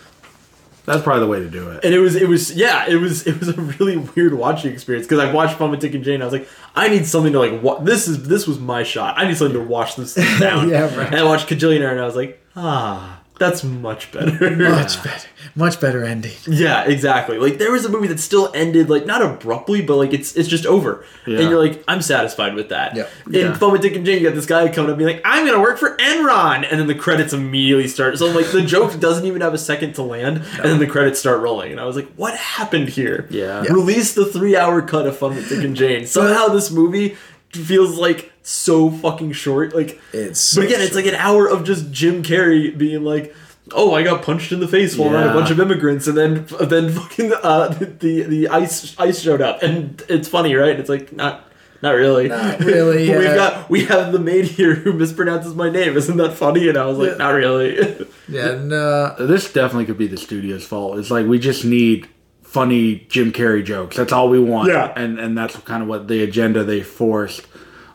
That's 0.85 1.03
probably 1.03 1.21
the 1.21 1.27
way 1.29 1.39
to 1.41 1.49
do 1.49 1.71
it. 1.71 1.85
and 1.85 1.95
it 1.95 2.01
was 2.01 2.17
it 2.17 2.29
was 2.29 2.55
yeah, 2.57 2.87
it 2.89 2.97
was 2.97 3.27
it 3.27 3.39
was 3.39 3.49
a 3.49 3.53
really 3.53 3.97
weird 3.97 4.35
watching 4.35 4.73
experience 4.73 5.07
because 5.07 5.21
I 5.21 5.33
watched 5.33 5.59
with 5.61 5.81
Dick 5.81 5.95
and 5.95 6.03
Jane. 6.03 6.23
I 6.23 6.25
was 6.25 6.33
like, 6.33 6.49
I 6.75 6.89
need 6.89 7.07
something 7.07 7.33
to 7.33 7.39
like 7.39 7.61
what 7.61 7.85
this 7.85 8.09
is 8.09 8.27
this 8.29 8.47
was 8.47 8.59
my 8.59 8.83
shot. 8.83 9.15
I 9.17 9.27
need 9.29 9.37
something 9.37 9.57
to 9.57 9.65
wash 9.65 9.95
this 9.95 10.15
thing 10.15 10.25
down. 10.41 10.69
Yeah, 10.69 10.95
right. 10.97 11.07
And 11.07 11.17
I 11.17 11.23
watched 11.25 11.49
Kajillionaire, 11.49 11.93
and 11.93 12.01
I 12.01 12.05
was 12.05 12.17
like, 12.17 12.43
ah, 12.57 13.22
that's 13.43 13.65
much 13.65 14.11
better. 14.13 14.51
much 14.57 15.03
better 15.03 15.29
much 15.55 15.81
better 15.81 16.05
ending 16.05 16.33
Yeah, 16.47 16.85
exactly. 16.85 17.37
Like 17.39 17.59
there 17.59 17.71
was 17.73 17.85
a 17.85 17.89
movie 17.89 18.07
that 18.09 18.21
still 18.21 18.51
ended 18.55 18.89
like 18.89 19.05
not 19.07 19.21
abruptly, 19.23 19.83
but 19.83 19.97
like 19.97 20.13
it's 20.15 20.35
it's 20.37 20.49
just 20.49 20.65
over, 20.65 21.05
Yeah. 21.27 21.41
and 21.41 21.51
you're 21.51 21.59
like, 21.63 21.83
I'm 21.89 22.01
satisfied 22.01 22.55
with 22.55 22.69
that. 22.71 22.97
Yeah. 22.97 23.07
In 23.27 23.33
Yeah. 23.33 23.55
Fun 23.55 23.73
with 23.73 23.83
Dick 23.83 23.95
and 23.97 24.07
Jane, 24.07 24.23
you 24.23 24.29
got 24.29 24.35
this 24.37 24.47
guy 24.47 24.69
coming 24.69 24.91
up 24.93 24.99
being 24.99 25.11
like, 25.11 25.23
I'm 25.25 25.45
gonna 25.45 25.61
work 25.61 25.79
for 25.79 25.97
Enron, 25.97 26.67
and 26.71 26.79
then 26.81 26.87
the 26.87 26.95
credits 26.95 27.33
immediately 27.33 27.89
start. 27.89 28.17
So 28.19 28.27
like 28.31 28.51
the 28.53 28.63
joke 28.75 28.99
doesn't 29.01 29.27
even 29.27 29.41
have 29.43 29.53
a 29.53 29.59
second 29.59 29.95
to 29.95 30.03
land, 30.03 30.39
and 30.39 30.65
then 30.65 30.79
the 30.79 30.87
credits 30.87 31.21
start 31.21 31.41
rolling, 31.41 31.73
and 31.73 31.81
I 31.81 31.85
was 31.85 31.97
like, 31.97 32.09
what 32.15 32.35
happened 32.37 32.89
here? 32.89 33.27
Yeah. 33.29 33.63
Yeah. 33.65 33.73
Release 33.73 34.15
the 34.15 34.25
three 34.27 34.57
hour 34.57 34.81
cut 34.81 35.07
of 35.07 35.17
Fun 35.19 35.35
with 35.35 35.49
Dick 35.49 35.65
and 35.65 35.77
Jane. 35.77 36.07
Somehow 36.07 36.49
this 36.49 36.71
movie 36.71 37.17
feels 37.51 37.97
like 37.99 38.32
so 38.43 38.91
fucking 38.91 39.33
short. 39.33 39.75
Like 39.75 40.01
It's 40.13 40.55
but 40.55 40.61
so 40.61 40.63
again, 40.63 40.81
it's 40.81 40.95
like 40.95 41.07
an 41.07 41.15
hour 41.15 41.47
of 41.49 41.65
just 41.65 41.91
Jim 41.93 42.23
Carrey 42.23 42.77
being 42.77 43.05
like, 43.05 43.35
oh, 43.73 43.95
I 43.95 44.03
got 44.03 44.23
punched 44.23 44.53
in 44.53 44.61
the 44.61 44.69
face 44.69 44.97
while 44.97 45.13
around 45.15 45.29
a 45.31 45.35
bunch 45.35 45.51
of 45.51 45.61
immigrants, 45.61 46.07
and 46.07 46.17
then 46.17 46.47
then 46.61 46.91
fucking 46.91 47.33
uh, 47.43 47.69
the 47.69 48.23
the 48.23 48.49
ice 48.49 48.99
ice 48.99 49.21
showed 49.21 49.41
up, 49.41 49.63
and 49.63 50.03
it's 50.09 50.29
funny, 50.29 50.55
right? 50.55 50.79
It's 50.79 50.89
like 50.89 51.13
not. 51.13 51.49
Not 51.83 51.97
really. 51.97 52.29
Not 52.29 52.61
really, 52.61 52.99
We've 53.11 53.23
yeah. 53.25 53.35
got 53.35 53.69
we 53.69 53.87
have 53.87 54.13
the 54.13 54.21
maid 54.21 54.45
here 54.45 54.77
who 54.77 54.93
mispronounces 54.93 55.57
my 55.57 55.69
name. 55.69 55.97
Isn't 55.97 56.17
that 56.19 56.35
funny? 56.35 56.69
And 56.69 56.79
I 56.79 56.87
was 56.87 56.97
like, 56.97 57.11
Yeah. 57.11 57.17
not 57.17 57.31
really. 57.31 58.07
Yeah, 58.29 58.51
and 58.51 58.73
uh, 58.73 59.17
This 59.19 59.53
definitely 59.53 59.87
could 59.87 59.99
be 59.99 60.07
the 60.07 60.17
studio's 60.17 60.65
fault. 60.65 60.97
It's 60.99 61.11
like 61.11 61.27
we 61.27 61.41
just 61.41 61.65
need 61.65 62.09
funny 62.45 63.05
Jim 63.09 63.33
Carrey 63.33 63.65
jokes. 63.65 63.97
That's 63.97 64.13
all 64.13 64.29
we 64.29 64.39
want. 64.39 64.69
Yeah. 64.69 64.93
And 64.95 65.19
and 65.19 65.37
that's 65.37 65.57
kind 65.57 65.83
of 65.83 65.89
what 65.89 66.07
the 66.07 66.23
agenda 66.23 66.63
they 66.63 66.83
forced 66.85 67.49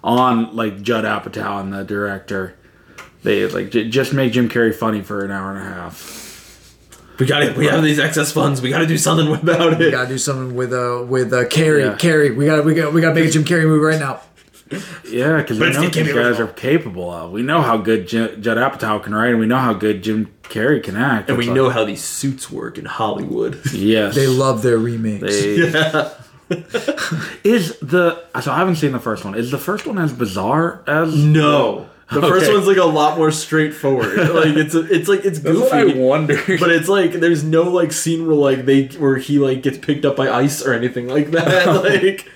on 0.08 0.56
like 0.56 0.82
Judd 0.82 1.04
Apatow 1.04 1.60
and 1.62 1.74
the 1.74 1.84
director. 1.84 2.56
They 3.24 3.46
like 3.48 3.72
j- 3.72 3.90
just 3.90 4.14
make 4.14 4.32
Jim 4.32 4.48
Carrey 4.50 4.74
funny 4.74 5.02
for 5.02 5.24
an 5.26 5.32
hour 5.32 5.52
and 5.52 5.60
a 5.60 5.64
half. 5.66 6.78
we 7.20 7.26
got 7.26 7.44
it. 7.44 7.58
We 7.58 7.66
have 7.68 7.84
these 7.84 8.00
excess 8.00 8.32
funds. 8.32 8.62
We 8.62 8.70
got 8.70 8.80
to 8.80 8.86
do 8.88 8.98
something 8.98 9.28
about 9.34 9.74
it. 9.74 9.80
we 9.80 9.92
gotta 9.92 10.08
do 10.08 10.18
something 10.18 10.56
with 10.56 10.72
uh 10.72 11.04
with 11.08 11.34
uh 11.34 11.46
Carrey. 11.46 11.82
Yeah. 11.82 11.96
Carrey, 11.98 12.36
we 12.36 12.46
got 12.46 12.58
to 12.58 12.62
we 12.62 12.74
got 12.74 12.94
we 12.94 13.02
got 13.02 13.10
to 13.10 13.16
make 13.16 13.26
a 13.30 13.32
Jim 13.32 13.44
Carrey 13.44 13.64
movie 13.66 13.84
right 13.84 14.00
now. 14.00 14.22
Yeah, 15.10 15.38
because 15.38 15.60
we 15.60 15.70
know 15.72 15.82
what 15.84 15.94
these 15.94 16.14
guys 16.14 16.40
are 16.42 16.48
capable 16.48 17.10
of. 17.10 17.32
We 17.32 17.42
know 17.42 17.62
how 17.62 17.78
good 17.78 18.08
J- 18.08 18.36
Judd 18.36 18.58
Apatow 18.58 19.02
can 19.02 19.16
write, 19.16 19.30
and 19.30 19.40
we 19.40 19.46
know 19.46 19.58
how 19.60 19.74
good 19.74 20.04
Jim 20.04 20.34
Carrey 20.44 20.84
can 20.84 20.98
act. 20.98 21.30
And 21.30 21.38
we 21.38 21.46
It's 21.48 21.54
know 21.56 21.70
how 21.70 21.86
these 21.86 22.04
suits 22.04 22.52
work 22.52 22.78
in 22.78 22.84
Hollywood. 22.84 23.62
Yes, 23.74 24.14
They 24.16 24.28
love 24.28 24.64
their 24.64 24.78
remakes. 24.78 25.24
They- 25.24 26.12
is 27.44 27.78
the 27.80 28.24
so 28.42 28.52
I 28.52 28.58
haven't 28.58 28.76
seen 28.78 28.92
the 28.92 29.00
first 29.00 29.26
one. 29.26 29.36
Is 29.36 29.52
the 29.52 29.58
first 29.58 29.86
one 29.86 29.98
as 29.98 30.14
bizarre 30.14 30.82
as 30.88 31.16
No. 31.16 31.90
The 32.10 32.22
first 32.22 32.50
one's 32.50 32.68
like 32.68 32.78
a 32.78 32.86
lot 32.86 33.18
more 33.18 33.32
straightforward. 33.32 34.18
like 34.18 34.56
it's 34.56 34.74
a, 34.76 34.80
it's 34.94 35.10
like 35.10 35.26
it's 35.26 35.40
That's 35.40 35.58
what 35.60 35.74
I 35.74 35.84
goofy. 35.84 36.00
wonder. 36.00 36.36
But 36.60 36.72
it's 36.72 36.88
like 36.88 37.12
there's 37.14 37.44
no 37.44 37.64
like 37.64 37.92
scene 37.92 38.26
where 38.26 38.36
like 38.36 38.66
they 38.66 38.86
where 38.98 39.18
he 39.18 39.40
like 39.40 39.62
gets 39.62 39.78
picked 39.78 40.06
up 40.06 40.16
by 40.16 40.30
ice 40.30 40.66
or 40.66 40.74
anything 40.74 41.10
like 41.10 41.32
that. 41.32 41.68
like 41.84 42.32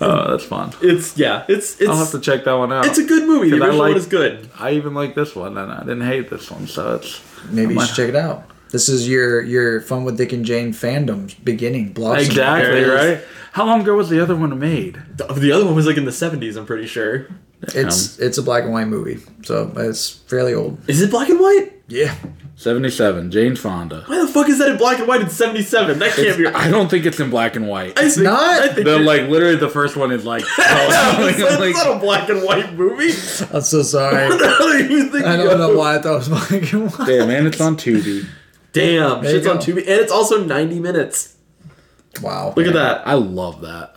oh, 0.00 0.30
that's 0.30 0.44
fun. 0.44 0.72
it's 0.80 1.18
yeah, 1.18 1.44
it's 1.48 1.78
it's 1.80 1.90
I'll 1.90 1.96
have 1.96 2.12
to 2.12 2.20
check 2.20 2.44
that 2.44 2.54
one 2.54 2.72
out. 2.72 2.86
it's 2.86 2.98
a 2.98 3.04
good 3.04 3.28
movie. 3.28 3.50
The 3.50 3.58
'Cause 3.58 3.68
I 3.68 3.72
like- 3.72 3.88
one 3.90 3.96
is 3.98 4.06
good. 4.06 4.48
I 4.58 4.72
even 4.72 4.94
like 4.94 5.14
this 5.14 5.36
one, 5.36 5.58
and 5.58 5.70
I 5.70 5.80
didn't 5.80 6.02
hate 6.06 6.30
this 6.30 6.50
one, 6.50 6.66
so 6.66 6.94
it's 6.96 7.20
Maybe 7.50 7.74
you 7.74 7.76
might- 7.76 7.86
should 7.88 7.96
check 7.96 8.08
it 8.08 8.16
out. 8.16 8.44
This 8.70 8.88
is 8.88 9.08
your 9.08 9.42
your 9.42 9.80
fun 9.80 10.04
with 10.04 10.16
Dick 10.16 10.32
and 10.32 10.44
Jane 10.44 10.72
fandom's 10.72 11.34
beginning. 11.34 11.92
Blossom. 11.92 12.24
exactly 12.26 12.82
There 12.84 12.94
right. 13.16 13.24
How 13.52 13.66
long 13.66 13.80
ago 13.82 13.96
was 13.96 14.08
the 14.08 14.20
other 14.22 14.36
one 14.36 14.56
made? 14.58 15.00
The, 15.16 15.24
the 15.26 15.50
other 15.52 15.64
one 15.64 15.74
was 15.74 15.84
like 15.86 15.96
in 15.96 16.04
the 16.04 16.12
70s, 16.12 16.56
I'm 16.56 16.66
pretty 16.66 16.86
sure. 16.86 17.26
It's 17.62 18.18
um, 18.18 18.24
it's 18.26 18.38
a 18.38 18.42
black 18.42 18.62
and 18.64 18.72
white 18.72 18.86
movie, 18.86 19.18
so 19.42 19.70
it's 19.76 20.08
fairly 20.08 20.54
old. 20.54 20.78
Is 20.88 21.02
it 21.02 21.10
black 21.10 21.28
and 21.28 21.38
white? 21.40 21.72
Yeah. 21.88 22.14
Seventy-seven. 22.56 23.30
Jane 23.30 23.56
Fonda. 23.56 24.04
Why 24.06 24.20
the 24.20 24.28
fuck 24.28 24.48
is 24.48 24.58
that 24.58 24.68
in 24.70 24.76
black 24.76 24.98
and 24.98 25.08
white 25.08 25.22
in 25.22 25.30
77? 25.30 25.98
That 25.98 26.12
can't 26.12 26.38
be 26.38 26.46
I 26.46 26.70
don't 26.70 26.88
think 26.90 27.06
it's 27.06 27.18
in 27.18 27.28
black 27.30 27.56
and 27.56 27.66
white. 27.68 27.98
It's 27.98 28.14
think, 28.16 28.24
not? 28.24 28.62
I 28.62 28.68
think 28.68 28.86
The 28.86 28.96
it- 28.96 29.04
like 29.04 29.22
literally 29.28 29.56
the 29.56 29.68
first 29.68 29.96
one 29.96 30.12
is 30.12 30.24
like, 30.24 30.42
it's, 30.58 31.38
like- 31.60 31.74
not 31.74 31.96
a 31.96 31.98
black 31.98 32.28
and 32.28 32.42
white 32.42 32.72
movie. 32.74 33.12
I'm 33.52 33.62
so 33.62 33.82
sorry. 33.82 34.28
What 34.28 34.38
the 34.38 34.48
hell 34.48 34.68
are 34.68 34.78
you 34.78 35.02
thinking 35.10 35.24
I 35.24 35.36
don't 35.36 35.58
know 35.58 35.76
why 35.76 35.96
I 35.96 36.02
thought 36.02 36.12
it 36.14 36.16
was 36.18 36.28
black 36.28 36.72
and 36.72 36.90
white. 36.92 37.06
Damn 37.08 37.28
man, 37.28 37.46
it's 37.46 37.60
on 37.60 37.76
Tubi. 37.76 38.26
Damn, 38.72 39.22
There 39.22 39.32
shit's 39.32 39.46
on 39.46 39.56
go. 39.56 39.62
Tubi, 39.62 39.78
and 39.78 39.88
it's 39.88 40.12
also 40.12 40.44
90 40.44 40.80
minutes. 40.80 41.36
Wow. 42.22 42.54
Look 42.56 42.66
at 42.66 42.74
that. 42.74 43.06
I 43.06 43.14
love 43.14 43.60
that. 43.62 43.96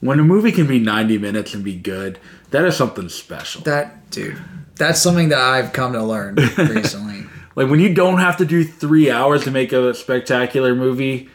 When 0.00 0.20
a 0.20 0.24
movie 0.24 0.52
can 0.52 0.66
be 0.66 0.78
ninety 0.78 1.16
minutes 1.16 1.54
and 1.54 1.64
be 1.64 1.76
good, 1.76 2.18
that 2.50 2.64
is 2.64 2.76
something 2.76 3.08
special. 3.08 3.62
That 3.62 4.10
dude. 4.10 4.36
That's 4.76 5.00
something 5.00 5.30
that 5.30 5.38
I've 5.38 5.72
come 5.72 5.94
to 5.94 6.02
learn 6.02 6.34
recently. 6.58 7.24
Like 7.56 7.70
when 7.70 7.80
you 7.80 7.94
don't 7.94 8.18
have 8.18 8.36
to 8.38 8.44
do 8.44 8.64
three 8.64 9.10
hours 9.10 9.44
to 9.44 9.50
make 9.50 9.72
a 9.72 9.94
spectacular 9.94 10.74
movie, 10.74 11.30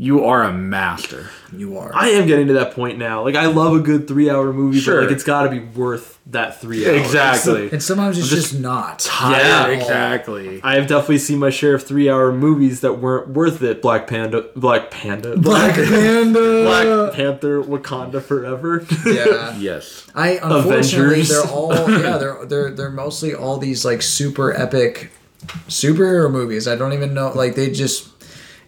you 0.00 0.24
are 0.26 0.44
a 0.44 0.52
master. 0.52 1.28
You 1.52 1.76
are. 1.78 1.90
I 1.92 2.10
am 2.10 2.26
getting 2.28 2.46
to 2.48 2.52
that 2.54 2.72
point 2.72 2.98
now. 2.98 3.24
Like 3.24 3.34
I 3.34 3.46
love 3.46 3.74
a 3.74 3.80
good 3.80 4.06
three 4.06 4.30
hour 4.30 4.52
movie, 4.52 4.78
Sure. 4.78 5.00
but 5.00 5.06
like 5.06 5.12
it's 5.14 5.24
got 5.24 5.42
to 5.44 5.50
be 5.50 5.58
worth 5.58 6.18
that 6.26 6.60
three 6.60 6.86
hours. 6.86 7.00
Exactly. 7.06 7.70
and 7.72 7.82
sometimes 7.82 8.16
it's 8.18 8.28
just, 8.28 8.50
just 8.52 8.60
not. 8.62 9.08
Yeah. 9.20 9.66
exactly. 9.68 10.60
I 10.62 10.74
have 10.76 10.86
definitely 10.86 11.18
seen 11.18 11.38
my 11.40 11.50
share 11.50 11.74
of 11.74 11.82
three 11.84 12.08
hour 12.08 12.30
movies 12.32 12.80
that 12.82 12.98
weren't 13.00 13.30
worth 13.30 13.60
it. 13.62 13.82
Black 13.82 14.06
Panda, 14.06 14.42
Black 14.54 14.90
Panda, 14.92 15.36
Black 15.36 15.74
Panda. 15.74 16.62
Black 16.64 17.12
Panther, 17.14 17.62
Wakanda 17.62 18.22
Forever. 18.22 18.86
Yeah. 19.04 19.46
Yes. 19.58 20.06
I 20.14 20.38
unfortunately 20.42 21.22
Avengers. 21.22 21.28
they're 21.30 21.50
all 21.50 21.72
yeah 21.90 22.18
they're 22.18 22.44
they're 22.46 22.70
they're 22.70 22.90
mostly 22.90 23.34
all 23.34 23.56
these 23.58 23.84
like 23.84 24.02
super 24.02 24.52
epic 24.52 25.10
superhero 25.68 26.30
movies. 26.30 26.68
I 26.68 26.76
don't 26.76 26.92
even 26.92 27.14
know 27.14 27.32
like 27.34 27.54
they 27.54 27.70
just 27.70 28.17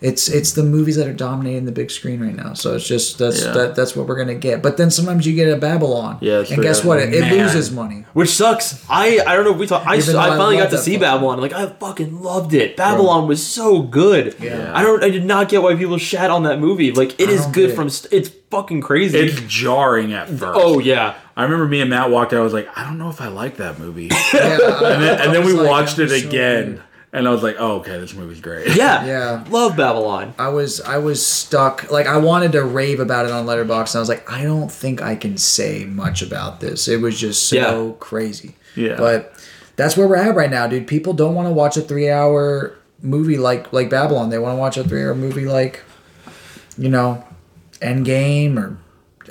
it's 0.01 0.29
it's 0.29 0.53
the 0.53 0.63
movies 0.63 0.97
that 0.97 1.07
are 1.07 1.13
dominating 1.13 1.67
the 1.67 1.73
big 1.73 1.91
screen 1.91 2.21
right 2.21 2.35
now. 2.35 2.55
So 2.55 2.75
it's 2.75 2.87
just 2.87 3.19
that's 3.19 3.45
Yeah. 3.45 3.53
that 3.53 3.75
that's 3.77 3.95
what 3.95 4.07
we're 4.07 4.17
gonna 4.17 4.35
get. 4.35 4.63
But 4.63 4.77
then 4.77 4.91
sometimes 4.91 5.27
you 5.27 5.35
get 5.35 5.53
a 5.53 5.57
Babylon. 5.57 6.19
Yeah, 6.21 6.39
and 6.39 6.47
true. 6.49 6.63
guess 6.63 6.83
what? 6.85 6.99
It, 7.01 7.13
it 7.15 7.31
loses 7.31 7.71
money. 7.71 8.05
Which 8.15 8.31
sucks. 8.31 8.83
I 8.89 9.21
I 9.27 9.37
don't 9.37 9.45
know 9.45 9.53
if 9.53 9.59
we 9.59 9.67
talked. 9.67 9.87
I, 9.87 9.95
I 9.95 9.97
I 9.97 10.01
finally 10.37 10.57
got 10.57 10.71
to 10.71 10.79
see 10.79 10.93
fucking- 10.93 11.01
Babylon. 11.01 11.41
Like 11.41 11.53
I 11.53 11.67
fucking 11.67 12.23
loved 12.23 12.55
it. 12.55 12.77
Babylon 12.77 13.29
was 13.29 13.47
so 13.47 13.83
good. 13.83 14.37
Yeah. 14.41 14.73
I 14.75 14.83
don't. 14.83 15.05
I 15.05 15.11
did 15.11 15.25
not 15.25 15.49
get 15.49 15.63
why 15.63 15.75
people 15.77 15.99
shat 15.99 16.31
on 16.31 16.45
that 16.45 16.59
movie. 16.61 16.93
Like 16.93 17.21
it 17.21 17.29
I 17.29 17.33
is 17.33 17.47
good 17.47 17.69
get 17.69 17.77
from. 17.77 17.91
St- 17.91 18.13
it's 18.13 18.31
fucking 18.51 18.81
crazy. 18.81 19.19
It's 19.19 19.41
jarring 19.43 20.13
at 20.13 20.29
first. 20.29 20.43
oh 20.45 20.79
yeah. 20.79 21.15
I 21.37 21.45
remember 21.45 21.67
me 21.69 21.81
and 21.81 21.89
Matt 21.89 22.11
walked 22.11 22.33
out. 22.35 22.41
I 22.41 22.43
was 22.45 22.53
like, 22.53 22.69
I 22.77 22.85
don't 22.85 22.99
know 22.99 23.09
if 23.09 23.21
I 23.21 23.29
like 23.29 23.57
that 23.59 23.79
movie. 23.79 24.11
Yeah, 24.35 24.93
and 24.95 25.03
then, 25.03 25.21
and 25.21 25.35
then 25.35 25.45
we 25.45 25.55
watched 25.55 25.99
it 25.99 26.11
again. 26.13 26.29
again, 26.29 26.83
and 27.13 27.27
I 27.27 27.31
was 27.31 27.43
like, 27.43 27.57
oh, 27.59 27.79
okay, 27.81 27.99
this 27.99 28.15
movie's 28.15 28.41
great. 28.41 28.77
Yeah. 28.77 29.05
Yeah. 29.11 29.45
Love 29.51 29.77
Babylon. 29.77 30.35
I 30.39 30.49
was 30.49 30.81
I 30.81 30.99
was 30.99 31.25
stuck. 31.27 31.91
Like 31.91 32.07
I 32.07 32.19
wanted 32.19 32.53
to 32.53 32.63
rave 32.65 33.01
about 33.01 33.27
it 33.27 33.33
on 33.33 33.47
Letterboxd, 33.47 33.91
and 33.91 33.97
I 33.97 34.01
was 34.01 34.09
like, 34.09 34.31
I 34.31 34.43
don't 34.45 34.71
think 34.71 35.03
I 35.03 35.17
can 35.17 35.37
say 35.39 35.85
much 35.85 36.23
about 36.23 36.61
this. 36.61 36.87
It 36.89 37.01
was 37.01 37.19
just 37.19 37.49
so 37.49 37.57
Yeah. 37.89 37.93
crazy. 38.01 38.55
Yeah. 38.77 38.97
But 38.97 39.35
that's 39.77 39.97
where 39.97 40.07
we're 40.07 40.17
at 40.17 40.35
right 40.37 40.51
now, 40.51 40.67
dude. 40.67 40.87
People 40.87 41.13
don't 41.13 41.35
want 41.35 41.49
to 41.49 41.53
watch 41.53 41.77
a 41.77 41.81
three-hour 41.81 42.75
movie 43.03 43.39
like 43.39 43.73
like 43.73 43.89
Babylon. 43.91 44.31
They 44.31 44.39
want 44.39 44.55
to 44.55 44.59
watch 44.61 44.77
a 44.77 44.85
three-hour 44.85 45.15
movie 45.15 45.47
like, 45.47 45.83
you 46.79 46.89
know, 46.89 47.25
Endgame 47.81 48.57
or. 48.59 48.79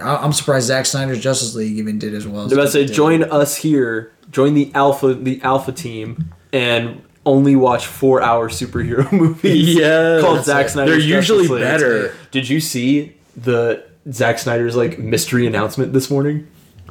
I- 0.01 0.17
I'm 0.17 0.31
surprised 0.33 0.67
Zack 0.67 0.85
Snyder's 0.85 1.19
Justice 1.19 1.55
League 1.55 1.77
even 1.77 1.99
did 1.99 2.13
as 2.13 2.25
well. 2.27 2.45
As 2.45 2.53
I 2.53 2.55
was 2.55 2.73
about 2.73 2.79
to 2.81 2.87
say, 2.87 2.93
join 2.93 3.23
us 3.23 3.55
here. 3.57 4.11
Join 4.31 4.53
the 4.53 4.71
alpha, 4.73 5.13
the 5.13 5.41
alpha 5.41 5.71
team, 5.71 6.33
and 6.53 7.01
only 7.25 7.55
watch 7.55 7.85
four 7.87 8.21
hour 8.21 8.49
superhero 8.49 9.11
movies. 9.13 9.75
Yeah, 9.75 10.19
called 10.21 10.37
That's 10.37 10.47
Zack 10.47 10.65
it. 10.67 10.69
Snyder's 10.69 11.05
They're 11.05 11.15
usually 11.17 11.43
Justice 11.47 11.51
League. 11.51 11.61
better. 11.63 12.15
Did 12.31 12.49
you 12.49 12.59
see 12.59 13.15
the 13.35 13.83
Zack 14.11 14.39
Snyder's 14.39 14.75
like 14.75 14.97
mystery 14.99 15.45
announcement 15.47 15.93
this 15.93 16.09
morning? 16.09 16.47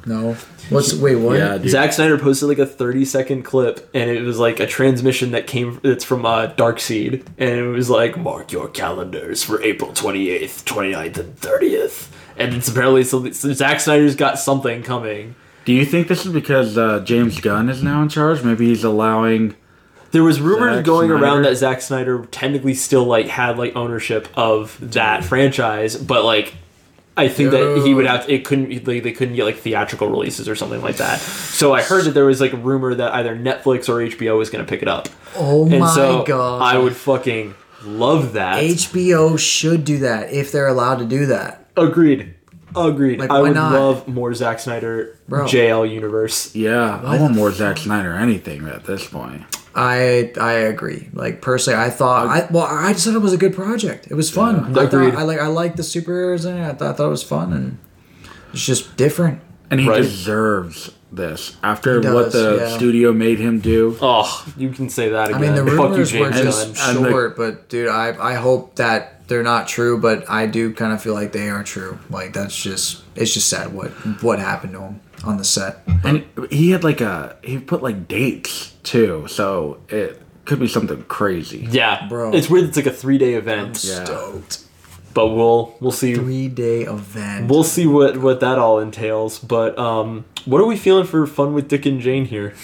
No. 0.06 0.34
What's 0.70 0.94
wait? 0.94 1.16
What? 1.16 1.38
Yeah, 1.38 1.58
dude. 1.58 1.70
Zack 1.70 1.92
Snyder 1.92 2.18
posted 2.18 2.48
like 2.48 2.58
a 2.58 2.66
30 2.66 3.04
second 3.04 3.42
clip, 3.42 3.88
and 3.94 4.10
it 4.10 4.22
was 4.22 4.38
like 4.38 4.60
a 4.60 4.66
transmission 4.66 5.32
that 5.32 5.46
came. 5.46 5.80
It's 5.82 6.04
from 6.04 6.24
uh, 6.24 6.48
Darkseid, 6.54 7.26
and 7.38 7.50
it 7.50 7.68
was 7.68 7.88
like, 7.90 8.16
"Mark 8.16 8.52
your 8.52 8.68
calendars 8.68 9.42
for 9.42 9.62
April 9.62 9.90
28th, 9.92 10.64
29th, 10.64 11.18
and 11.18 11.36
30th." 11.36 12.08
And 12.36 12.54
it's 12.54 12.68
apparently 12.68 13.02
so, 13.02 13.28
so 13.32 13.52
Zack 13.52 13.80
Snyder's 13.80 14.14
got 14.14 14.38
something 14.38 14.82
coming. 14.82 15.34
Do 15.64 15.72
you 15.72 15.84
think 15.84 16.06
this 16.08 16.24
is 16.24 16.32
because 16.32 16.78
uh, 16.78 17.00
James 17.00 17.40
Gunn 17.40 17.68
is 17.68 17.82
now 17.82 18.00
in 18.02 18.08
charge? 18.08 18.42
Maybe 18.44 18.68
he's 18.68 18.84
allowing. 18.84 19.56
There 20.10 20.24
was 20.24 20.40
rumors 20.40 20.76
Zack 20.76 20.84
going 20.84 21.10
around 21.10 21.42
that 21.42 21.56
Zack 21.56 21.82
Snyder 21.82 22.24
technically 22.30 22.74
still 22.74 23.04
like 23.04 23.26
had 23.26 23.58
like 23.58 23.76
ownership 23.76 24.28
of 24.34 24.78
that 24.92 25.24
franchise, 25.24 25.96
but 25.96 26.24
like 26.24 26.54
I 27.16 27.28
think 27.28 27.50
that 27.50 27.82
he 27.84 27.94
would 27.94 28.06
have 28.06 28.28
it 28.30 28.44
couldn't 28.44 28.70
like 28.86 29.02
they 29.02 29.12
couldn't 29.12 29.34
get 29.34 29.44
like 29.44 29.56
theatrical 29.56 30.08
releases 30.08 30.48
or 30.48 30.54
something 30.54 30.80
like 30.80 30.96
that. 30.96 31.18
So 31.18 31.74
I 31.74 31.82
heard 31.82 32.04
that 32.04 32.12
there 32.12 32.26
was 32.26 32.40
like 32.40 32.52
a 32.52 32.56
rumor 32.56 32.94
that 32.94 33.12
either 33.14 33.36
Netflix 33.36 33.88
or 33.88 33.96
HBO 33.96 34.38
was 34.38 34.50
going 34.50 34.64
to 34.64 34.68
pick 34.68 34.82
it 34.82 34.88
up. 34.88 35.08
Oh 35.34 35.68
and 35.68 35.80
my 35.80 35.94
so 35.94 36.22
god! 36.24 36.62
I 36.62 36.78
would 36.78 36.94
fucking 36.94 37.54
love 37.82 38.34
that. 38.34 38.62
HBO 38.62 39.38
should 39.38 39.84
do 39.84 39.98
that 39.98 40.32
if 40.32 40.52
they're 40.52 40.68
allowed 40.68 41.00
to 41.00 41.04
do 41.04 41.26
that. 41.26 41.66
Agreed. 41.76 42.34
Agreed. 42.76 43.18
Like, 43.18 43.30
I 43.30 43.34
why 43.34 43.40
would 43.40 43.54
not? 43.54 43.72
love 43.72 44.08
more 44.08 44.32
Zack 44.34 44.60
Snyder 44.60 45.18
Bro. 45.28 45.46
JL 45.46 45.90
universe. 45.90 46.54
Yeah, 46.54 47.00
I 47.02 47.18
want 47.20 47.34
more 47.34 47.50
Zack 47.50 47.78
Snyder. 47.78 48.14
Anything 48.14 48.68
at 48.68 48.84
this 48.84 49.06
point. 49.06 49.42
I 49.78 50.32
I 50.40 50.52
agree. 50.72 51.08
Like 51.12 51.40
personally, 51.40 51.78
I 51.80 51.90
thought 51.90 52.26
I 52.26 52.48
well, 52.50 52.64
I 52.64 52.92
just 52.92 53.06
thought 53.06 53.14
it 53.14 53.20
was 53.20 53.32
a 53.32 53.36
good 53.38 53.54
project. 53.54 54.08
It 54.10 54.14
was 54.14 54.28
fun. 54.30 54.76
I 54.76 54.84
Agreed. 54.84 55.12
thought 55.14 55.20
I 55.20 55.22
like 55.22 55.38
I 55.38 55.46
like 55.46 55.76
the 55.76 55.82
superheroes 55.84 56.44
in 56.50 56.56
it. 56.58 56.64
I 56.68 56.72
thought, 56.74 56.90
I 56.90 56.92
thought 56.94 57.06
it 57.06 57.10
was 57.10 57.22
fun 57.22 57.52
and 57.52 57.78
it's 58.52 58.64
just 58.66 58.96
different. 58.96 59.40
And 59.70 59.78
he 59.80 59.88
Right. 59.88 60.02
deserves 60.02 60.90
this 61.12 61.56
after 61.62 62.00
He 62.00 62.08
what 62.08 62.32
the 62.32 62.56
yeah. 62.60 62.76
studio 62.76 63.12
made 63.12 63.38
him 63.38 63.60
do. 63.60 63.96
Oh, 64.02 64.44
you 64.56 64.70
can 64.70 64.88
say 64.88 65.10
that 65.10 65.28
I 65.32 65.36
again. 65.38 65.40
mean, 65.40 65.64
the 65.64 65.70
Fuck 65.70 65.90
you, 65.90 65.90
rumors 65.90 66.12
were 66.12 66.30
James 66.30 66.42
just 66.42 66.74
Gunn. 66.76 66.96
And 66.96 67.04
the- 67.06 67.10
short, 67.10 67.36
but 67.36 67.68
dude, 67.68 67.88
I 67.88 68.16
I 68.20 68.34
hope 68.34 68.74
that 68.76 69.28
they're 69.28 69.42
not 69.44 69.68
true, 69.68 69.98
but 70.00 70.28
I 70.28 70.46
do 70.46 70.72
kind 70.74 70.92
of 70.92 71.00
feel 71.02 71.14
like 71.14 71.32
they 71.32 71.50
are 71.50 71.62
true. 71.62 71.98
Like 72.10 72.32
that's 72.32 72.56
just 72.56 73.02
it's 73.14 73.32
just 73.32 73.48
sad 73.48 73.72
what 73.72 73.90
what 74.22 74.38
happened 74.40 74.72
to 74.72 74.80
him 74.80 75.00
on 75.24 75.36
the 75.36 75.44
set. 75.44 75.82
And 76.04 76.24
he 76.50 76.70
had 76.70 76.84
like 76.84 77.00
a 77.00 77.36
he 77.42 77.58
put 77.58 77.82
like 77.82 78.08
dates 78.08 78.74
too, 78.82 79.26
so 79.28 79.80
it 79.88 80.20
could 80.44 80.60
be 80.60 80.68
something 80.68 81.02
crazy. 81.04 81.66
Yeah, 81.70 82.06
Bro. 82.08 82.32
It's 82.34 82.48
weird. 82.48 82.68
It's 82.68 82.76
like 82.76 82.86
a 82.86 82.90
three 82.92 83.18
day 83.18 83.34
event, 83.34 83.82
Yeah. 83.84 84.04
Stoked. 84.04 84.64
but 85.14 85.28
we'll 85.28 85.74
we'll 85.80 85.90
see. 85.92 86.14
Three 86.14 86.48
day 86.48 86.82
event. 86.82 87.50
We'll 87.50 87.64
see 87.64 87.86
what 87.86 88.16
what 88.18 88.40
that 88.40 88.58
all 88.58 88.78
entails. 88.78 89.38
But 89.38 89.78
um, 89.78 90.24
what 90.44 90.60
are 90.60 90.66
we 90.66 90.76
feeling 90.76 91.04
for 91.06 91.26
fun 91.26 91.52
with 91.54 91.68
Dick 91.68 91.84
and 91.86 92.00
Jane 92.00 92.24
here? 92.24 92.54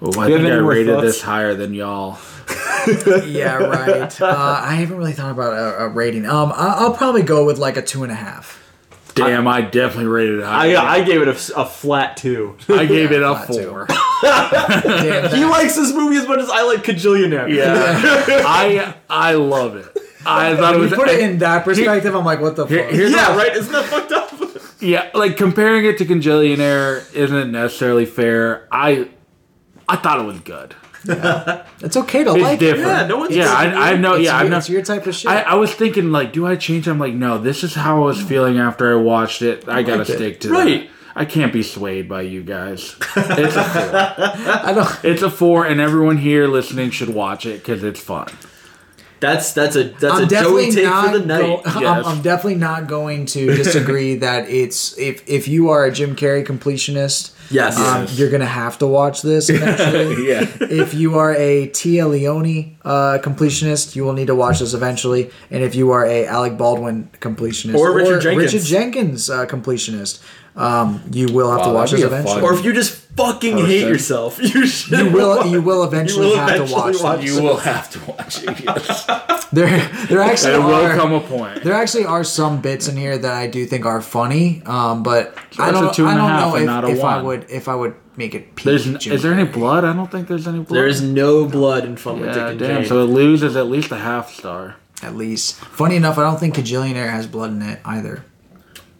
Well, 0.00 0.18
I 0.20 0.26
you 0.28 0.32
have 0.34 0.42
think 0.42 0.50
I 0.52 0.54
any 0.54 0.60
more 0.62 0.70
rated 0.72 0.94
thoughts? 0.94 1.06
this 1.06 1.22
higher 1.22 1.54
than 1.54 1.72
y'all. 1.74 2.18
yeah, 3.26 3.56
right. 3.56 4.20
Uh, 4.20 4.60
I 4.62 4.74
haven't 4.76 4.96
really 4.98 5.12
thought 5.12 5.30
about 5.32 5.54
a, 5.54 5.84
a 5.84 5.88
rating. 5.88 6.26
Um, 6.26 6.52
I, 6.54 6.74
I'll 6.78 6.92
probably 6.94 7.22
go 7.22 7.44
with 7.44 7.58
like 7.58 7.76
a 7.76 7.82
two 7.82 8.02
and 8.02 8.12
a 8.12 8.14
half. 8.14 8.62
Damn, 9.16 9.48
I, 9.48 9.62
definitely 9.62 10.06
rated 10.06 10.38
it 10.40 10.44
I. 10.44 10.76
I 10.76 11.02
gave 11.02 11.22
it 11.22 11.28
a 11.28 11.34
flat 11.34 12.16
two. 12.16 12.56
I 12.68 12.84
gave 12.86 13.10
it 13.12 13.22
a 13.22 13.34
flat 13.34 13.46
two. 13.48 13.68
four. 13.68 13.86
Damn, 14.22 15.30
he 15.34 15.40
that- 15.40 15.48
likes 15.50 15.74
this 15.76 15.92
movie 15.92 16.16
as 16.18 16.28
much 16.28 16.40
as 16.40 16.50
I 16.50 16.62
like 16.62 16.84
Kajillionaire. 16.84 17.52
Yeah, 17.52 17.74
I 18.46 18.94
I 19.08 19.34
love 19.34 19.76
it. 19.76 19.86
I 20.24 20.56
thought 20.56 20.74
it 20.74 20.78
was 20.78 20.90
you 20.90 20.96
put 20.96 21.08
it 21.08 21.20
in 21.20 21.38
that 21.38 21.64
perspective, 21.64 22.14
I'm 22.14 22.24
like, 22.24 22.40
what 22.40 22.56
the 22.56 22.66
fuck? 22.66 22.90
here's 22.90 23.12
yeah, 23.12 23.36
right. 23.36 23.54
Isn't 23.56 23.72
that 23.72 23.84
fucked 23.86 24.12
up? 24.12 24.32
Yeah, 24.78 25.08
like 25.14 25.38
comparing 25.38 25.86
it 25.86 25.96
to 25.98 26.04
Congillionaire 26.04 26.98
isn't 27.14 27.50
necessarily 27.50 28.04
fair. 28.04 28.68
I 28.70 29.08
I 29.88 29.96
thought 29.96 30.20
it 30.20 30.24
was 30.24 30.38
good. 30.40 30.74
It's 31.08 31.96
okay 31.96 32.24
to 32.24 32.32
It's 32.34 32.42
like 32.42 32.58
different. 32.58 32.86
it. 32.86 32.88
Yeah, 32.92 33.06
no 33.06 33.16
one's 33.18 33.36
Yeah, 33.36 33.52
I. 33.52 33.92
I 33.92 33.96
know. 33.96 34.14
It's 34.14 34.24
Yeah, 34.24 34.36
I 34.38 34.48
know. 34.48 34.58
it's 34.58 34.68
your 34.68 34.82
type 34.82 35.06
of 35.06 35.14
shit. 35.14 35.30
I, 35.30 35.42
I 35.42 35.54
was 35.54 35.72
thinking 35.74 36.10
like, 36.12 36.32
do 36.32 36.46
I 36.46 36.56
change? 36.56 36.86
I'm 36.88 36.98
like, 36.98 37.14
no. 37.14 37.38
This 37.38 37.62
is 37.64 37.74
how 37.74 37.96
I 38.02 38.06
was 38.06 38.20
feeling 38.22 38.58
after 38.58 38.92
I 38.92 39.00
watched 39.00 39.42
it. 39.42 39.68
I 39.68 39.82
gotta 39.82 39.98
like 40.00 40.08
it. 40.10 40.14
stick 40.16 40.40
to 40.40 40.50
Right. 40.50 40.80
that. 40.82 40.90
I 41.18 41.24
can't 41.24 41.50
be 41.52 41.62
swayed 41.62 42.08
by 42.10 42.22
you 42.22 42.42
guys. 42.42 42.94
It's 43.16 43.56
a 43.56 43.64
four. 43.64 43.90
I 43.94 44.72
don't. 44.74 44.98
It's 45.04 45.22
a 45.22 45.30
four, 45.30 45.64
and 45.66 45.80
everyone 45.80 46.18
here 46.18 46.46
listening 46.46 46.90
should 46.90 47.08
watch 47.08 47.46
it 47.46 47.58
because 47.62 47.82
it's 47.84 48.00
fun. 48.00 48.28
That's 49.18 49.54
that's 49.54 49.76
a 49.76 49.84
that's 49.84 50.04
I'm 50.14 50.24
a 50.24 50.26
definitely 50.26 50.70
Joey 50.72 50.74
take 50.84 50.92
for 51.12 51.18
the 51.18 51.24
night. 51.24 51.40
go- 51.40 51.62
I'm. 51.64 52.04
I'm 52.04 52.22
definitely 52.22 52.56
not 52.56 52.86
going 52.86 53.24
to 53.26 53.46
disagree 53.46 54.16
that 54.16 54.50
it's 54.50 54.98
if 54.98 55.26
if 55.26 55.48
you 55.48 55.70
are 55.70 55.86
a 55.86 55.90
Jim 55.90 56.16
Carrey 56.16 56.44
completionist. 56.46 57.32
Yes. 57.50 57.76
um, 57.78 58.02
Yes. 58.02 58.18
you're 58.18 58.30
gonna 58.30 58.44
have 58.46 58.78
to 58.78 58.86
watch 58.86 59.22
this. 59.22 59.48
Eventually. 59.50 60.28
Yeah. 60.28 60.46
if 60.60 60.94
you 60.94 61.18
are 61.18 61.34
a 61.34 61.68
Téa 61.68 62.08
Leoni 62.08 62.76
uh, 62.84 63.18
completionist, 63.22 63.94
you 63.96 64.04
will 64.04 64.12
need 64.14 64.26
to 64.26 64.34
watch 64.34 64.60
this 64.60 64.74
eventually. 64.74 65.30
And 65.50 65.62
if 65.62 65.74
you 65.74 65.90
are 65.92 66.04
a 66.06 66.26
Alec 66.26 66.56
Baldwin 66.58 67.08
completionist 67.20 67.76
Or 67.78 67.92
Richard 67.94 68.20
Jenkins. 68.22 68.52
Richard 68.54 68.66
Jenkins 68.66 69.30
uh, 69.30 69.46
completionist, 69.46 70.22
um, 70.56 71.02
you 71.12 71.28
will 71.32 71.50
have 71.52 71.62
to 71.64 71.70
watch 71.72 71.90
this 71.90 72.00
that'd 72.00 72.10
be 72.10 72.14
a 72.16 72.20
eventually. 72.20 72.42
Or 72.42 72.54
if 72.58 72.64
you 72.64 72.72
just 72.72 72.92
fucking 73.16 73.56
was 73.56 73.66
hate 73.66 73.86
yourself, 73.88 74.38
you 74.42 74.66
should. 74.66 74.98
you 74.98 75.10
will 75.10 75.36
watch- 75.36 75.46
you 75.46 75.60
will 75.62 75.84
eventually 75.84 76.28
will 76.28 76.36
have 76.36 76.48
eventually 76.50 76.68
to 76.68 76.74
watch. 77.02 77.02
watch. 77.02 77.24
You 77.24 77.42
will 77.42 77.56
have 77.58 77.90
to 77.90 78.10
watch 78.10 78.42
it. 78.42 78.64
Yes. 78.64 79.06
There 79.52 79.68
there 80.08 80.20
actually 80.20 80.52
There 80.52 80.60
will 80.60 80.74
are 80.74 80.96
come 80.96 81.12
a 81.12 81.20
point. 81.20 81.62
there 81.62 81.72
actually 81.72 82.04
are 82.04 82.24
some 82.24 82.60
bits 82.60 82.88
in 82.88 82.96
here 82.96 83.16
that 83.16 83.32
I 83.32 83.46
do 83.46 83.64
think 83.64 83.86
are 83.86 84.02
funny. 84.02 84.60
Um, 84.66 85.04
but 85.04 85.38
I 85.56 85.70
don't 85.70 85.86
a 85.88 85.92
two 85.92 86.04
I 86.04 86.10
and 86.10 86.18
a 86.18 86.22
don't 86.22 86.30
half 86.66 86.82
know 86.82 86.88
if, 86.90 86.98
if 86.98 87.04
I 87.04 87.22
would 87.22 87.46
if 87.48 87.68
I 87.68 87.74
would 87.76 87.94
make 88.16 88.34
it. 88.34 88.56
Peak 88.56 88.64
There's 88.64 88.86
n- 88.88 88.96
is 89.14 89.22
there 89.22 89.32
any 89.32 89.44
blood? 89.44 89.84
I 89.84 89.92
don't 89.92 90.10
think 90.10 90.26
there's 90.26 90.48
any 90.48 90.58
blood. 90.58 90.76
There 90.76 90.88
is 90.88 91.00
no 91.00 91.46
blood 91.46 91.84
in 91.84 91.96
Fun 91.96 92.18
with 92.20 92.34
Dick 92.34 92.42
and 92.42 92.58
damn. 92.58 92.80
Jane. 92.80 92.88
So 92.88 92.98
it 93.04 93.06
loses 93.06 93.54
at 93.54 93.68
least 93.68 93.92
a 93.92 93.96
half 93.98 94.32
star. 94.34 94.74
At 95.02 95.14
least, 95.14 95.54
funny 95.56 95.94
enough, 95.94 96.18
I 96.18 96.22
don't 96.22 96.40
think 96.40 96.56
Kajillionaire 96.56 97.10
has 97.10 97.28
blood 97.28 97.50
in 97.52 97.62
it 97.62 97.78
either. 97.84 98.24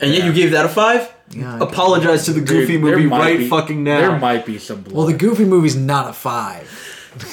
And 0.01 0.13
yet 0.13 0.25
you 0.25 0.33
gave 0.33 0.51
that 0.53 0.65
a 0.67 0.69
five. 0.69 1.13
Yeah, 1.31 1.59
Apologize 1.61 2.25
to 2.27 2.33
the 2.33 2.41
Goofy 2.41 2.77
There- 2.77 2.87
there 2.91 2.97
movie 2.99 3.07
right 3.09 3.39
be- 3.39 3.49
fucking 3.49 3.83
now. 3.83 3.99
There 3.99 4.19
might 4.19 4.47
be 4.47 4.59
some 4.59 4.83
blood. 4.83 4.95
Well, 4.97 5.07
the 5.07 5.13
Goofy 5.15 5.45
movie's 5.45 5.75
not 5.77 6.09
a 6.11 6.13
five. 6.13 6.71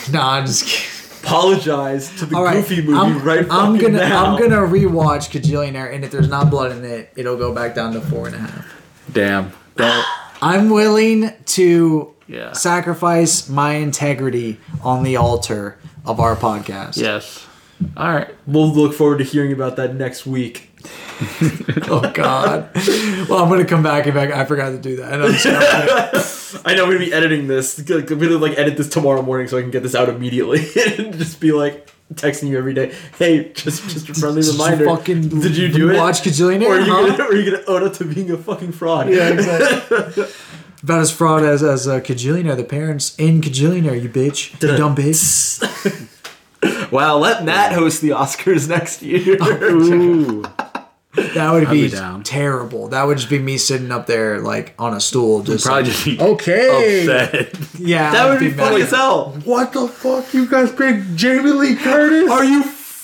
no, 0.11 0.21
I'm 0.21 0.45
just 0.45 0.65
kidding. 0.65 0.89
Apologize 1.23 2.09
to 2.19 2.25
the 2.25 2.35
All 2.35 2.43
right, 2.43 2.55
Goofy 2.55 2.81
movie 2.81 2.97
I'm, 2.97 3.23
right 3.23 3.39
I'm 3.49 3.73
fucking 3.75 3.93
gonna 3.93 3.97
now. 4.09 4.25
I'm 4.25 4.39
gonna 4.41 4.57
rewatch 4.57 5.29
Kajillionaire, 5.31 5.93
and 5.93 6.03
if 6.03 6.11
there's 6.11 6.27
not 6.27 6.49
blood 6.49 6.71
in 6.73 6.83
it, 6.83 7.11
it'll 7.15 7.37
go 7.37 7.53
back 7.53 7.75
down 7.75 7.93
to 7.93 8.01
four 8.01 8.27
and 8.27 8.35
a 8.35 8.39
half. 8.39 8.73
damn. 9.11 9.51
Don't. 9.77 10.05
I'm 10.41 10.69
willing 10.69 11.31
to 11.45 12.13
Yeah. 12.27 12.51
sacrifice 12.51 13.47
my 13.47 13.75
integrity 13.75 14.59
on 14.83 15.03
the 15.03 15.15
altar 15.15 15.77
of 16.05 16.19
our 16.19 16.35
podcast. 16.35 16.97
Yes. 16.97 17.45
All 17.95 18.13
right. 18.13 18.29
We'll 18.45 18.73
look 18.73 18.93
forward 18.93 19.19
to 19.19 19.23
hearing 19.23 19.53
about 19.53 19.77
that 19.77 19.95
next 19.95 20.25
week. 20.25 20.71
Oh 21.89 22.11
God. 22.13 22.69
well, 23.29 23.43
I'm 23.43 23.49
gonna 23.49 23.65
come 23.65 23.83
back 23.83 24.05
and 24.05 24.13
back. 24.15 24.31
I 24.31 24.45
forgot 24.45 24.69
to 24.69 24.77
do 24.77 24.97
that. 24.97 25.13
And 25.13 25.23
I'm 25.23 25.31
just 25.31 25.45
gonna- 25.45 26.61
I 26.65 26.75
know 26.75 26.83
I'm 26.83 26.89
gonna 26.91 26.99
be 27.05 27.13
editing 27.13 27.47
this. 27.47 27.79
I'm 27.89 28.05
gonna 28.05 28.37
like 28.37 28.57
edit 28.57 28.77
this 28.77 28.89
tomorrow 28.89 29.21
morning 29.21 29.47
so 29.47 29.57
I 29.57 29.61
can 29.61 29.71
get 29.71 29.83
this 29.83 29.95
out 29.95 30.09
immediately 30.09 30.59
and 30.97 31.17
just 31.17 31.39
be 31.39 31.51
like 31.51 31.89
texting 32.15 32.49
you 32.49 32.57
every 32.57 32.73
day. 32.73 32.93
Hey, 33.17 33.51
just 33.53 33.83
just 33.89 34.09
a 34.09 34.13
friendly 34.13 34.41
Did 34.41 34.53
you 34.53 34.59
reminder. 34.63 34.85
fucking 34.85 35.29
Did 35.29 35.57
you 35.57 35.69
do 35.69 35.89
it? 35.91 35.97
watch 35.97 36.21
Kajillionaire, 36.21 36.67
Or 36.67 36.73
are 36.75 36.79
you 36.79 36.91
huh? 36.91 37.07
gonna 37.17 37.23
or 37.23 37.27
are 37.31 37.35
you 37.35 37.51
gonna 37.51 37.63
own 37.67 37.83
up 37.87 37.93
to 37.93 38.05
being 38.05 38.29
a 38.31 38.37
fucking 38.37 38.71
fraud? 38.73 39.09
yeah, 39.09 39.29
exactly. 39.29 40.25
About 40.83 40.99
as 41.01 41.11
fraud 41.11 41.43
as 41.43 41.63
as 41.63 41.87
uh, 41.87 41.99
Kajillionaire. 42.01 42.57
The 42.57 42.63
parents 42.65 43.15
in 43.17 43.41
Kajillionaire. 43.41 44.01
You 44.01 44.09
bitch. 44.09 44.61
You 44.61 44.77
dumb 44.77 44.95
bitch. 44.95 45.61
Wow, 46.91 47.17
let 47.17 47.43
Matt 47.43 47.73
host 47.73 48.01
the 48.01 48.09
Oscars 48.11 48.69
next 48.69 49.01
year. 49.01 49.37
Ooh. 49.41 50.43
That 51.15 51.51
would 51.51 51.69
be, 51.69 51.83
be 51.83 51.89
down. 51.89 52.23
terrible. 52.23 52.87
That 52.87 53.03
would 53.03 53.17
just 53.17 53.29
be 53.29 53.37
me 53.37 53.57
sitting 53.57 53.91
up 53.91 54.07
there 54.07 54.39
like 54.39 54.73
on 54.79 54.93
a 54.95 54.99
stool, 54.99 55.43
just 55.43 55.65
Probably 55.65 55.83
like, 55.83 55.91
just 55.91 56.05
be 56.05 56.19
okay. 56.19 57.03
upset. 57.05 57.53
Yeah, 57.79 58.11
that 58.11 58.25
I'd 58.25 58.29
would 58.31 58.39
be 58.39 58.49
funny 58.51 58.77
mad. 58.77 58.85
as 58.85 58.91
hell. 58.91 59.31
What 59.43 59.73
the 59.73 59.87
fuck? 59.87 60.33
You 60.33 60.47
guys 60.47 60.71
picked 60.71 61.15
Jamie 61.15 61.51
Lee 61.51 61.75
Curtis? 61.75 62.31
Are 62.31 62.43
you 62.43 62.63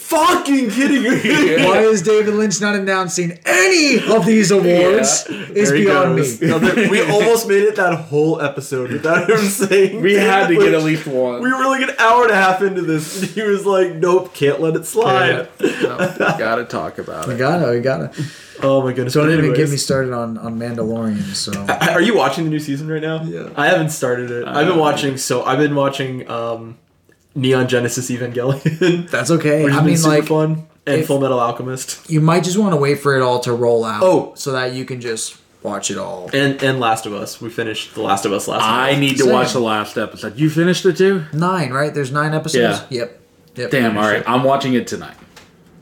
fucking 0.10 0.72
kidding 0.72 1.03
me? 1.03 1.64
Why 1.65 1.80
is 1.81 2.02
David 2.02 2.34
Lynch 2.34 2.60
not 2.60 2.76
announcing 2.76 3.38
any 3.45 3.99
of 4.11 4.26
these 4.26 4.52
awards? 4.52 5.26
Is 5.27 5.72
beyond 5.72 6.18
goes. 6.18 6.41
me. 6.41 6.48
No, 6.48 6.60
there- 6.60 6.90
we 6.90 7.02
almost 7.11 7.48
made 7.48 7.64
it 7.64 7.76
that 7.76 7.94
whole 7.95 8.41
episode 8.41 8.91
without 8.91 9.30
him 9.30 9.38
saying. 9.48 10.02
We 10.02 10.15
had 10.15 10.48
to 10.48 10.56
get 10.56 10.64
like, 10.65 10.73
at 10.73 10.84
least 10.84 11.07
one. 11.07 11.41
We 11.41 11.52
were 11.52 11.65
like 11.65 11.81
an 11.88 11.95
hour 11.99 12.23
and 12.23 12.31
a 12.31 12.36
half 12.36 12.61
into 12.61 12.81
this, 12.81 13.22
and 13.22 13.30
he 13.36 13.41
was 13.44 13.65
like, 13.65 13.95
"Nope, 13.95 14.34
can't 14.34 14.60
let 14.60 14.76
it 14.76 14.86
slide." 14.86 15.48
gotta 15.60 16.65
talk 16.65 16.98
about 16.98 17.27
We 17.27 17.36
it. 17.36 17.38
gotta, 17.38 17.72
we 17.72 17.80
gotta. 17.80 18.11
Oh 18.61 18.81
my 18.81 18.91
goodness! 18.91 19.14
Don't 19.14 19.27
But 19.27 19.38
even 19.38 19.53
get 19.53 19.69
me 19.69 19.77
started 19.77 20.11
on 20.14 20.38
on 20.38 20.60
Mandalorian. 20.60 21.34
So 21.36 21.53
Are 21.94 22.02
you 22.02 22.15
watching 22.15 22.44
the 22.44 22.49
new 22.49 22.60
season 22.60 22.90
right 22.90 23.02
now? 23.02 23.23
Yeah. 23.23 23.49
I 23.56 23.68
haven't 23.68 23.90
started 23.91 24.31
it. 24.31 24.48
I've 24.48 24.68
been 24.68 24.77
watching. 24.80 25.18
So 25.18 25.44
I've 25.44 25.60
been 25.60 25.76
watching 25.76 26.30
um, 26.30 26.77
Neon 27.39 27.67
Genesis 27.67 28.09
Evangelion, 28.11 29.09
that's 29.11 29.31
okay. 29.31 29.63
which 29.63 29.73
has 29.73 29.79
I 29.79 29.83
been 29.83 29.87
mean, 29.87 29.97
super 29.97 30.09
like 30.15 30.25
fun, 30.25 30.67
and 30.85 31.01
if- 31.01 31.07
Full 31.07 31.19
Metal 31.21 31.39
Alchemist, 31.39 32.09
you 32.09 32.21
might 32.21 32.43
just 32.43 32.57
want 32.57 32.73
to 32.73 32.77
wait 32.77 32.99
for 32.99 33.15
it 33.17 33.21
all 33.21 33.39
to 33.41 33.53
roll 33.53 33.83
out. 33.85 34.03
Oh. 34.03 34.33
so 34.35 34.51
that 34.53 34.73
you 34.73 34.85
can 34.85 35.01
just 35.01 35.37
watch 35.63 35.91
it 35.91 35.97
all. 35.97 36.29
and 36.33 36.61
and 36.63 36.79
Last 36.79 37.05
of 37.05 37.13
Us. 37.13 37.41
We 37.41 37.49
finished 37.49 37.93
The 37.95 38.01
Last 38.01 38.25
of 38.25 38.31
Us 38.33 38.47
last 38.47 38.63
I 38.63 38.91
night. 38.91 38.99
need 38.99 39.17
to 39.17 39.23
Same. 39.23 39.31
watch 39.33 39.53
the 39.53 39.59
last 39.59 39.97
episode. 39.97 40.37
You 40.37 40.49
finished 40.49 40.85
it 40.85 40.97
too? 40.97 41.25
Nine, 41.33 41.71
right? 41.71 41.93
There's 41.93 42.11
nine 42.11 42.33
episodes. 42.33 42.81
Yeah. 42.89 42.99
Yep. 43.01 43.19
Yep. 43.55 43.71
Damn, 43.71 43.97
all 43.97 44.03
right. 44.03 44.23
I'm 44.27 44.43
watching 44.43 44.73
it 44.73 44.87
tonight. 44.87 45.15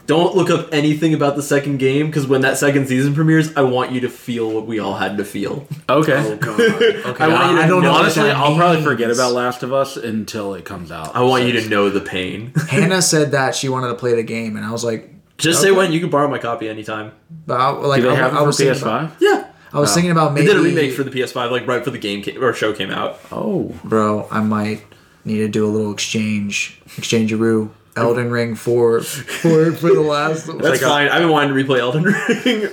Don't 0.07 0.35
look 0.35 0.49
up 0.49 0.69
anything 0.73 1.13
about 1.13 1.35
the 1.35 1.43
second 1.43 1.77
game 1.77 2.07
because 2.07 2.25
when 2.25 2.41
that 2.41 2.57
second 2.57 2.87
season 2.87 3.13
premieres, 3.13 3.55
I 3.57 3.61
want 3.61 3.91
you 3.91 3.99
to 4.01 4.09
feel 4.09 4.49
what 4.49 4.65
we 4.65 4.79
all 4.79 4.95
had 4.95 5.17
to 5.17 5.25
feel. 5.25 5.67
Okay. 5.89 6.13
Oh, 6.17 6.31
okay. 7.11 7.23
I 7.23 7.27
want 7.27 7.51
you 7.51 7.57
to 7.57 7.63
I 7.63 7.67
don't 7.67 7.83
know. 7.83 7.91
what 7.91 8.01
Honestly, 8.01 8.23
that 8.23 8.37
I'll 8.37 8.55
probably 8.55 8.77
means. 8.77 8.87
forget 8.87 9.11
about 9.11 9.33
Last 9.33 9.63
of 9.63 9.73
Us 9.73 9.97
until 9.97 10.53
it 10.53 10.63
comes 10.65 10.91
out. 10.91 11.13
I 11.15 11.21
want 11.23 11.43
you 11.45 11.51
to 11.61 11.69
know 11.69 11.89
the 11.89 11.99
pain. 12.01 12.53
Hannah 12.69 13.01
said 13.01 13.31
that 13.31 13.53
she 13.53 13.67
wanted 13.69 13.89
to 13.89 13.95
play 13.95 14.15
the 14.15 14.23
game, 14.23 14.55
and 14.55 14.65
I 14.65 14.71
was 14.71 14.83
like, 14.85 15.09
Just 15.37 15.61
say 15.61 15.71
when 15.71 15.91
you 15.91 15.99
can 15.99 16.09
borrow 16.09 16.29
my 16.29 16.39
copy 16.39 16.69
anytime. 16.69 17.11
but 17.45 17.59
I, 17.59 17.69
like 17.71 18.01
Do 18.01 18.07
they 18.07 18.13
I, 18.13 18.15
have 18.15 18.33
I 18.33 18.37
it 18.37 18.39
for 18.39 18.45
was 18.47 18.57
thinking 18.57 18.81
about- 18.81 19.11
PS5? 19.11 19.21
Yeah. 19.21 19.47
I 19.73 19.79
was 19.81 19.91
oh. 19.91 19.93
thinking 19.95 20.11
about 20.11 20.33
They 20.33 20.41
maybe 20.41 20.53
did 20.53 20.57
a 20.57 20.63
remake 20.63 20.93
for 20.93 21.03
the 21.03 21.11
PS5, 21.11 21.51
like 21.51 21.67
right 21.67 21.83
for 21.83 21.91
the 21.91 21.97
game 21.99 22.21
came, 22.23 22.41
or 22.41 22.53
show 22.53 22.71
came 22.71 22.89
out. 22.91 23.19
Oh. 23.29 23.75
bro. 23.83 24.25
I 24.31 24.39
might 24.39 24.83
need 25.25 25.39
to 25.39 25.49
do 25.49 25.65
a 25.65 25.67
little 25.67 25.91
exchange, 25.91 26.79
exchangearoo, 26.95 27.71
Elden 27.97 28.29
Ring 28.31 28.55
for 28.55 29.01
for 29.01 29.71
for 29.73 29.89
the 29.93 30.01
last. 30.01 30.45
That's 30.47 30.61
like 30.61 30.79
fine. 30.79 31.09
I've 31.09 31.21
been 31.21 31.29
wanting 31.29 31.55
to 31.55 31.63
replay 31.63 31.79
Elden 31.79 32.03
Ring. 32.03 32.69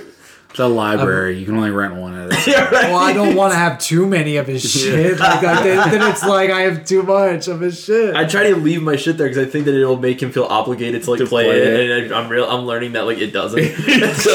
It's 0.51 0.59
a 0.61 0.67
library. 0.69 1.37
you 1.37 1.45
can 1.45 1.57
only 1.57 1.69
rent 1.69 1.95
one 1.95 2.17
of 2.17 2.29
a 2.29 2.33
time. 2.33 2.43
yeah, 2.47 2.63
right. 2.69 2.85
Well, 2.89 2.95
I 2.95 3.11
don't 3.11 3.35
want 3.35 3.51
to 3.51 3.57
have 3.59 3.77
too 3.77 4.05
many 4.07 4.37
of 4.37 4.47
his 4.47 4.63
shit. 4.71 5.19
Like 5.19 5.41
that, 5.41 5.63
then, 5.65 5.89
then 5.91 6.09
it's 6.09 6.23
like 6.23 6.49
I 6.49 6.61
have 6.61 6.85
too 6.85 7.03
much 7.03 7.49
of 7.49 7.59
his 7.59 7.83
shit. 7.83 8.15
I 8.15 8.23
try 8.23 8.49
to 8.49 8.55
leave 8.55 8.81
my 8.81 8.95
shit 8.95 9.17
there 9.17 9.27
because 9.27 9.45
I 9.45 9.49
think 9.49 9.65
that 9.65 9.75
it'll 9.75 9.97
make 9.99 10.23
him 10.23 10.31
feel 10.31 10.45
obligated 10.45 11.03
to 11.03 11.11
like 11.11 11.17
To 11.19 11.25
play, 11.25 11.43
play 11.47 11.57
it, 11.61 11.67
it. 11.89 12.03
and 12.05 12.13
I- 12.13 12.17
I'm 12.21 12.29
real. 12.29 12.45
I'm 12.45 12.61
learning 12.65 12.93
that 12.93 13.01
like 13.05 13.17
it 13.17 13.31
doesn't. 13.31 13.59
so, 14.15 14.31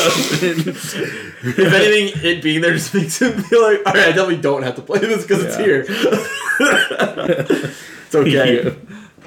if 1.42 1.58
anything, 1.58 2.22
it 2.22 2.42
being 2.42 2.60
there 2.60 2.74
just 2.74 2.92
makes 2.94 3.18
him 3.22 3.40
feel 3.44 3.62
like, 3.62 3.78
all 3.86 3.94
right, 3.94 4.02
I 4.02 4.08
definitely 4.08 4.42
don't 4.42 4.62
have 4.62 4.76
to 4.76 4.82
play 4.82 4.98
this 4.98 5.22
because 5.22 5.42
it's 5.42 5.56
here. 5.56 5.86
it's 6.60 8.14
okay. 8.14 8.64
Yeah. 8.64 8.70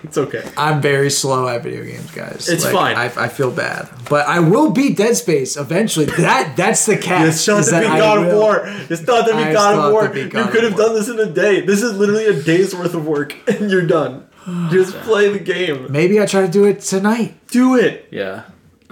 It's 0.04 0.18
okay. 0.18 0.44
I'm 0.58 0.82
very 0.82 1.10
slow 1.10 1.48
at 1.48 1.64
video 1.64 1.84
games, 1.84 2.12
guys. 2.12 2.50
It's 2.50 2.66
fine. 2.66 2.98
I, 2.98 3.06
I 3.06 3.28
feel 3.30 3.52
bad, 3.52 3.90
but 4.10 4.28
I 4.28 4.40
will 4.40 4.72
beat 4.72 4.98
Dead 4.98 5.16
Space 5.16 5.56
eventually. 5.56 6.06
That 6.06 6.56
that's 6.58 6.86
the 6.86 6.98
catch. 7.10 7.30
It's 7.30 7.48
not 7.48 7.64
to 7.64 7.72
that 7.72 7.82
be 7.82 7.88
I 7.88 7.98
God 7.98 8.28
of 8.28 8.34
War. 8.34 8.64
It's 8.66 9.02
not 9.08 9.28
to 9.28 9.34
be 9.34 9.44
I 9.44 9.54
God 9.54 9.76
of 9.86 9.92
War. 9.94 10.08
to 10.10 10.20
You 10.20 10.30
could 10.30 10.64
have 10.64 10.76
done 10.76 10.94
this 10.94 11.08
in 11.08 11.20
a 11.20 11.26
day. 11.32 11.62
This 11.62 11.82
is 11.82 11.98
literally 11.98 12.26
a 12.26 12.42
day's 12.42 12.76
worth 12.76 12.94
of 12.94 13.06
work, 13.08 13.36
and 13.48 13.72
you're 13.72 13.88
done. 13.88 14.28
Just 14.72 14.94
play 14.98 15.30
the 15.30 15.40
game. 15.40 15.90
Maybe 15.90 16.20
I 16.20 16.26
try 16.26 16.42
to 16.42 16.52
do 16.52 16.66
it 16.66 16.82
tonight. 16.82 17.36
Do 17.48 17.76
it. 17.78 18.08
Yeah. 18.12 18.44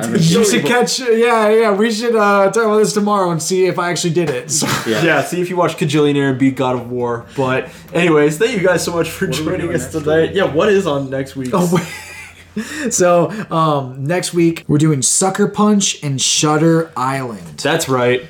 I'm 0.03 0.15
You 0.15 0.45
should 0.45 0.65
catch. 0.65 0.99
Yeah, 0.99 1.49
yeah. 1.49 1.71
We 1.71 1.91
should 1.91 2.15
uh, 2.15 2.51
talk 2.51 2.63
about 2.63 2.77
this 2.77 2.93
tomorrow 2.93 3.31
and 3.31 3.41
see 3.41 3.65
if 3.65 3.79
I 3.79 3.89
actually 3.91 4.13
did 4.13 4.29
it. 4.29 4.51
So, 4.51 4.67
Yeah. 4.89 5.03
Yeah, 5.03 5.23
see 5.23 5.41
if 5.41 5.49
you 5.49 5.55
watch 5.55 5.77
Kajillionaire 5.77 6.29
and 6.29 6.39
beat 6.39 6.55
God 6.55 6.75
of 6.75 6.91
War. 6.91 7.25
But, 7.35 7.69
anyways, 7.93 8.37
thank 8.37 8.59
you 8.59 8.65
guys 8.65 8.83
so 8.83 8.93
much 8.93 9.09
for 9.09 9.25
are 9.25 9.29
we 9.29 9.33
joining 9.33 9.73
us 9.73 9.93
next 9.93 10.05
tonight. 10.05 10.33
Yeah, 10.33 10.45
what 10.45 10.69
is 10.69 10.87
on 10.87 11.09
next 11.09 11.35
week? 11.35 11.49
Oh, 11.53 11.69
wait. 11.71 11.87
so 12.89 13.29
um, 13.49 14.03
next 14.03 14.33
week 14.33 14.65
we're 14.67 14.77
doing 14.77 15.01
Sucker 15.01 15.47
Punch 15.47 16.03
and 16.03 16.21
Shutter 16.21 16.91
Island. 16.97 17.59
That's 17.59 17.87
right. 17.87 18.25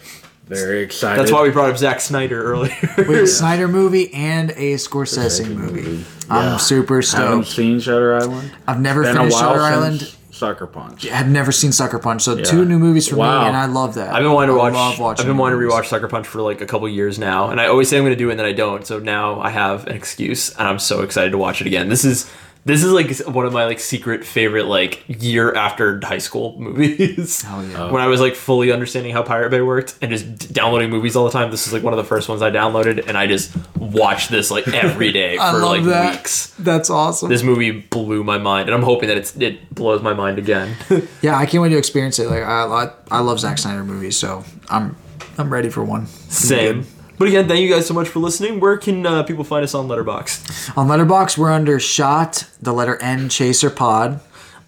Very 0.45 0.81
excited. 0.81 1.19
That's 1.19 1.31
why 1.31 1.43
we 1.43 1.49
brought 1.49 1.69
up 1.69 1.77
Zack 1.77 2.02
Snyder 2.02 2.43
earlier. 2.43 2.76
We 2.98 3.15
have 3.15 3.23
a 3.23 3.27
Snyder 3.27 3.69
movie 3.69 4.14
and 4.14 4.52
a 4.52 4.73
Scorsese 4.76 5.48
movie. 5.48 6.06
I'm 6.30 6.60
super 6.60 7.02
stoked. 7.02 7.23
I 7.23 7.30
haven't 7.30 7.45
seen 7.45 7.80
Shutter 7.80 8.15
Island. 8.15 8.52
I've 8.68 8.81
never 8.81 9.03
Been 9.03 9.15
a 9.15 9.19
finished 9.19 9.34
while 9.41 9.53
Shutter 9.56 9.60
since 9.61 10.03
Island. 10.03 10.15
Sucker 10.41 10.65
Punch. 10.65 11.07
I've 11.07 11.30
never 11.30 11.51
seen 11.51 11.72
Sucker 11.72 11.99
Punch, 11.99 12.23
so 12.23 12.34
Yeah. 12.35 12.43
two 12.43 12.65
new 12.65 12.80
movies 12.80 13.07
for 13.07 13.15
Wow. 13.15 13.41
me, 13.41 13.47
and 13.49 13.55
I 13.55 13.68
love 13.68 13.93
that. 13.93 14.11
I've 14.11 14.23
been 14.23 14.31
wanting 14.31 14.55
to 14.55 14.59
I 14.59 14.63
watch. 14.63 14.73
love 14.73 14.99
watching 14.99 15.22
I've 15.22 15.27
been 15.27 15.38
wanting 15.38 15.59
to 15.59 15.63
movies. 15.63 15.76
rewatch 15.77 15.85
Sucker 15.85 16.07
Punch 16.07 16.26
for 16.27 16.41
like 16.41 16.61
a 16.61 16.65
couple 16.65 16.89
years 16.89 17.19
now, 17.19 17.49
and 17.51 17.61
I 17.61 17.68
always 17.68 17.89
say 17.89 17.97
I'm 17.97 18.03
going 18.03 18.13
to 18.13 18.18
do 18.18 18.30
it, 18.30 18.31
and 18.31 18.39
then 18.39 18.47
I 18.47 18.51
don't. 18.53 18.85
So 18.88 18.97
now 18.97 19.39
I 19.39 19.51
have 19.51 19.85
an 19.85 19.93
excuse, 19.95 20.49
and 20.57 20.68
I'm 20.68 20.80
so 20.80 21.01
excited 21.01 21.31
to 21.34 21.38
watch 21.38 21.61
it 21.61 21.68
again. 21.68 21.89
This 21.89 22.03
is 22.03 22.26
this 22.63 22.83
is 22.83 22.91
like 22.91 23.17
one 23.33 23.45
of 23.45 23.53
my 23.53 23.65
like 23.65 23.79
secret 23.79 24.23
favorite 24.23 24.65
like 24.65 25.03
year 25.07 25.53
after 25.53 25.99
high 26.03 26.19
school 26.19 26.55
movies. 26.59 27.41
Hell 27.41 27.65
yeah. 27.65 27.85
Oh. 27.85 27.93
when 27.93 28.01
I 28.01 28.07
was 28.07 28.21
like 28.21 28.35
fully 28.35 28.71
understanding 28.71 29.13
how 29.13 29.23
Pirate 29.23 29.49
Bay 29.49 29.61
worked 29.61 29.97
and 30.01 30.11
just 30.11 30.53
downloading 30.53 30.89
movies 30.89 31.15
all 31.15 31.25
the 31.25 31.31
time. 31.31 31.49
This 31.49 31.65
is 31.65 31.73
like 31.73 31.81
one 31.83 31.93
of 31.93 31.97
the 31.97 32.03
first 32.03 32.29
ones 32.29 32.41
I 32.41 32.51
downloaded, 32.51 33.07
and 33.07 33.17
I 33.17 33.25
just 33.25 33.55
watched 33.77 34.29
this 34.29 34.51
like 34.51 34.67
every 34.67 35.11
day 35.11 35.38
for 35.51 35.59
like 35.59 35.83
that. 35.85 36.17
weeks. 36.17 36.53
That's 36.59 36.89
awesome. 36.89 37.29
This 37.29 37.41
movie 37.43 37.71
blew 37.71 38.23
my 38.23 38.38
mind, 38.38 38.69
and 38.69 38.75
I'm 38.75 38.83
hoping 38.83 39.07
that 39.09 39.17
it's 39.17 39.35
it 39.38 39.73
blows 39.73 40.01
my 40.03 40.13
mind 40.13 40.38
again. 40.38 40.75
yeah, 41.21 41.38
I 41.38 41.45
can't 41.45 41.63
wait 41.63 41.69
to 41.69 41.77
experience 41.77 42.19
it. 42.19 42.27
Like 42.29 42.43
I, 42.43 42.65
I, 42.65 42.91
I 43.09 43.19
love 43.21 43.39
Zack 43.39 43.57
Snyder 43.57 43.83
movies, 43.83 44.17
so 44.17 44.43
I'm 44.69 44.95
I'm 45.38 45.51
ready 45.51 45.69
for 45.69 45.83
one. 45.83 46.05
Same. 46.05 46.85
But 47.22 47.27
again, 47.27 47.48
thank 47.48 47.61
you 47.61 47.69
guys 47.69 47.85
so 47.85 47.93
much 47.93 48.07
for 48.07 48.18
listening. 48.18 48.60
Where 48.60 48.77
can 48.77 49.06
uh, 49.06 49.22
people 49.22 49.43
find 49.43 49.64
us 49.64 49.76
on 49.76 49.88
Letterboxd? 49.88 50.76
On 50.76 50.88
Letterboxd, 50.88 51.38
we're 51.38 51.52
under 51.52 51.80
Shot, 51.80 52.49
the 52.60 52.73
letter 52.73 52.99
N 52.99 53.30
Chaser 53.30 53.69
Pod. 53.69 54.22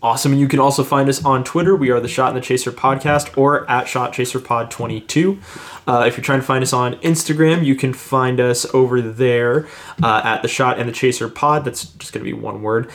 Awesome. 0.04 0.34
And 0.34 0.40
you 0.40 0.48
can 0.48 0.60
also 0.60 0.84
find 0.84 1.10
us 1.10 1.26
on 1.26 1.44
Twitter. 1.44 1.76
We 1.76 1.90
are 1.90 2.00
the 2.00 2.08
Shot 2.08 2.28
and 2.28 2.38
the 2.38 2.46
Chaser 2.46 2.72
podcast 2.72 3.36
or 3.40 3.68
at 3.72 3.88
Shot 3.88 4.14
Chaser 4.14 4.40
Pod 4.40 4.70
22. 4.70 5.40
Uh, 5.88 6.04
if 6.06 6.16
you're 6.16 6.24
trying 6.24 6.42
to 6.42 6.46
find 6.46 6.62
us 6.62 6.74
on 6.74 6.94
Instagram, 6.98 7.66
you 7.66 7.74
can 7.74 7.92
find 7.92 8.40
us 8.40 8.72
over 8.72 9.02
there 9.02 9.68
uh, 10.04 10.22
at 10.24 10.44
the 10.44 10.48
Shot 10.48 10.78
and 10.78 10.88
the 10.88 10.94
Chaser 10.94 11.30
Pod. 11.30 11.66
That's 11.66 11.86
just 11.86 12.14
going 12.14 12.24
to 12.24 12.32
be 12.32 12.40
one 12.40 12.62
word. 12.62 12.92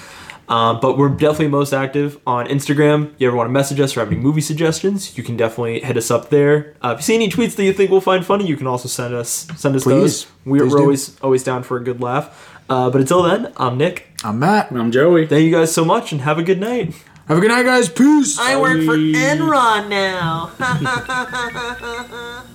Um, 0.48 0.80
but 0.80 0.96
we're 0.96 1.10
definitely 1.10 1.48
most 1.48 1.72
active 1.72 2.18
on 2.26 2.46
Instagram. 2.46 3.12
If 3.14 3.20
You 3.20 3.28
ever 3.28 3.36
want 3.36 3.48
to 3.48 3.52
message 3.52 3.80
us 3.80 3.96
or 3.96 4.00
have 4.00 4.10
any 4.10 4.16
movie 4.20 4.40
suggestions, 4.40 5.16
you 5.18 5.22
can 5.22 5.36
definitely 5.36 5.80
hit 5.80 5.96
us 5.96 6.10
up 6.10 6.30
there. 6.30 6.74
Uh, 6.82 6.92
if 6.92 7.00
you 7.00 7.02
see 7.02 7.14
any 7.14 7.28
tweets 7.28 7.54
that 7.56 7.64
you 7.64 7.72
think 7.72 7.90
we'll 7.90 8.00
find 8.00 8.24
funny, 8.24 8.46
you 8.46 8.56
can 8.56 8.66
also 8.66 8.88
send 8.88 9.14
us 9.14 9.46
send 9.56 9.76
us 9.76 9.84
Please. 9.84 10.24
those. 10.24 10.26
We're, 10.46 10.60
Please 10.60 10.72
we're 10.72 10.78
do. 10.78 10.82
always 10.82 11.20
always 11.20 11.44
down 11.44 11.62
for 11.64 11.76
a 11.76 11.84
good 11.84 12.00
laugh. 12.00 12.58
Uh, 12.70 12.88
but 12.90 13.00
until 13.00 13.22
then, 13.22 13.52
I'm 13.56 13.76
Nick. 13.78 14.08
I'm 14.24 14.38
Matt. 14.38 14.70
I'm 14.72 14.90
Joey. 14.90 15.26
Thank 15.26 15.44
you 15.44 15.50
guys 15.52 15.72
so 15.72 15.84
much 15.84 16.12
and 16.12 16.20
have 16.22 16.38
a 16.38 16.42
good 16.42 16.60
night. 16.60 16.94
Have 17.28 17.36
a 17.36 17.40
good 17.42 17.48
night, 17.48 17.64
guys. 17.64 17.90
Peace. 17.90 18.38
I 18.38 18.58
work 18.58 18.82
for 18.84 18.96
Enron 18.96 19.88
now. 19.90 20.50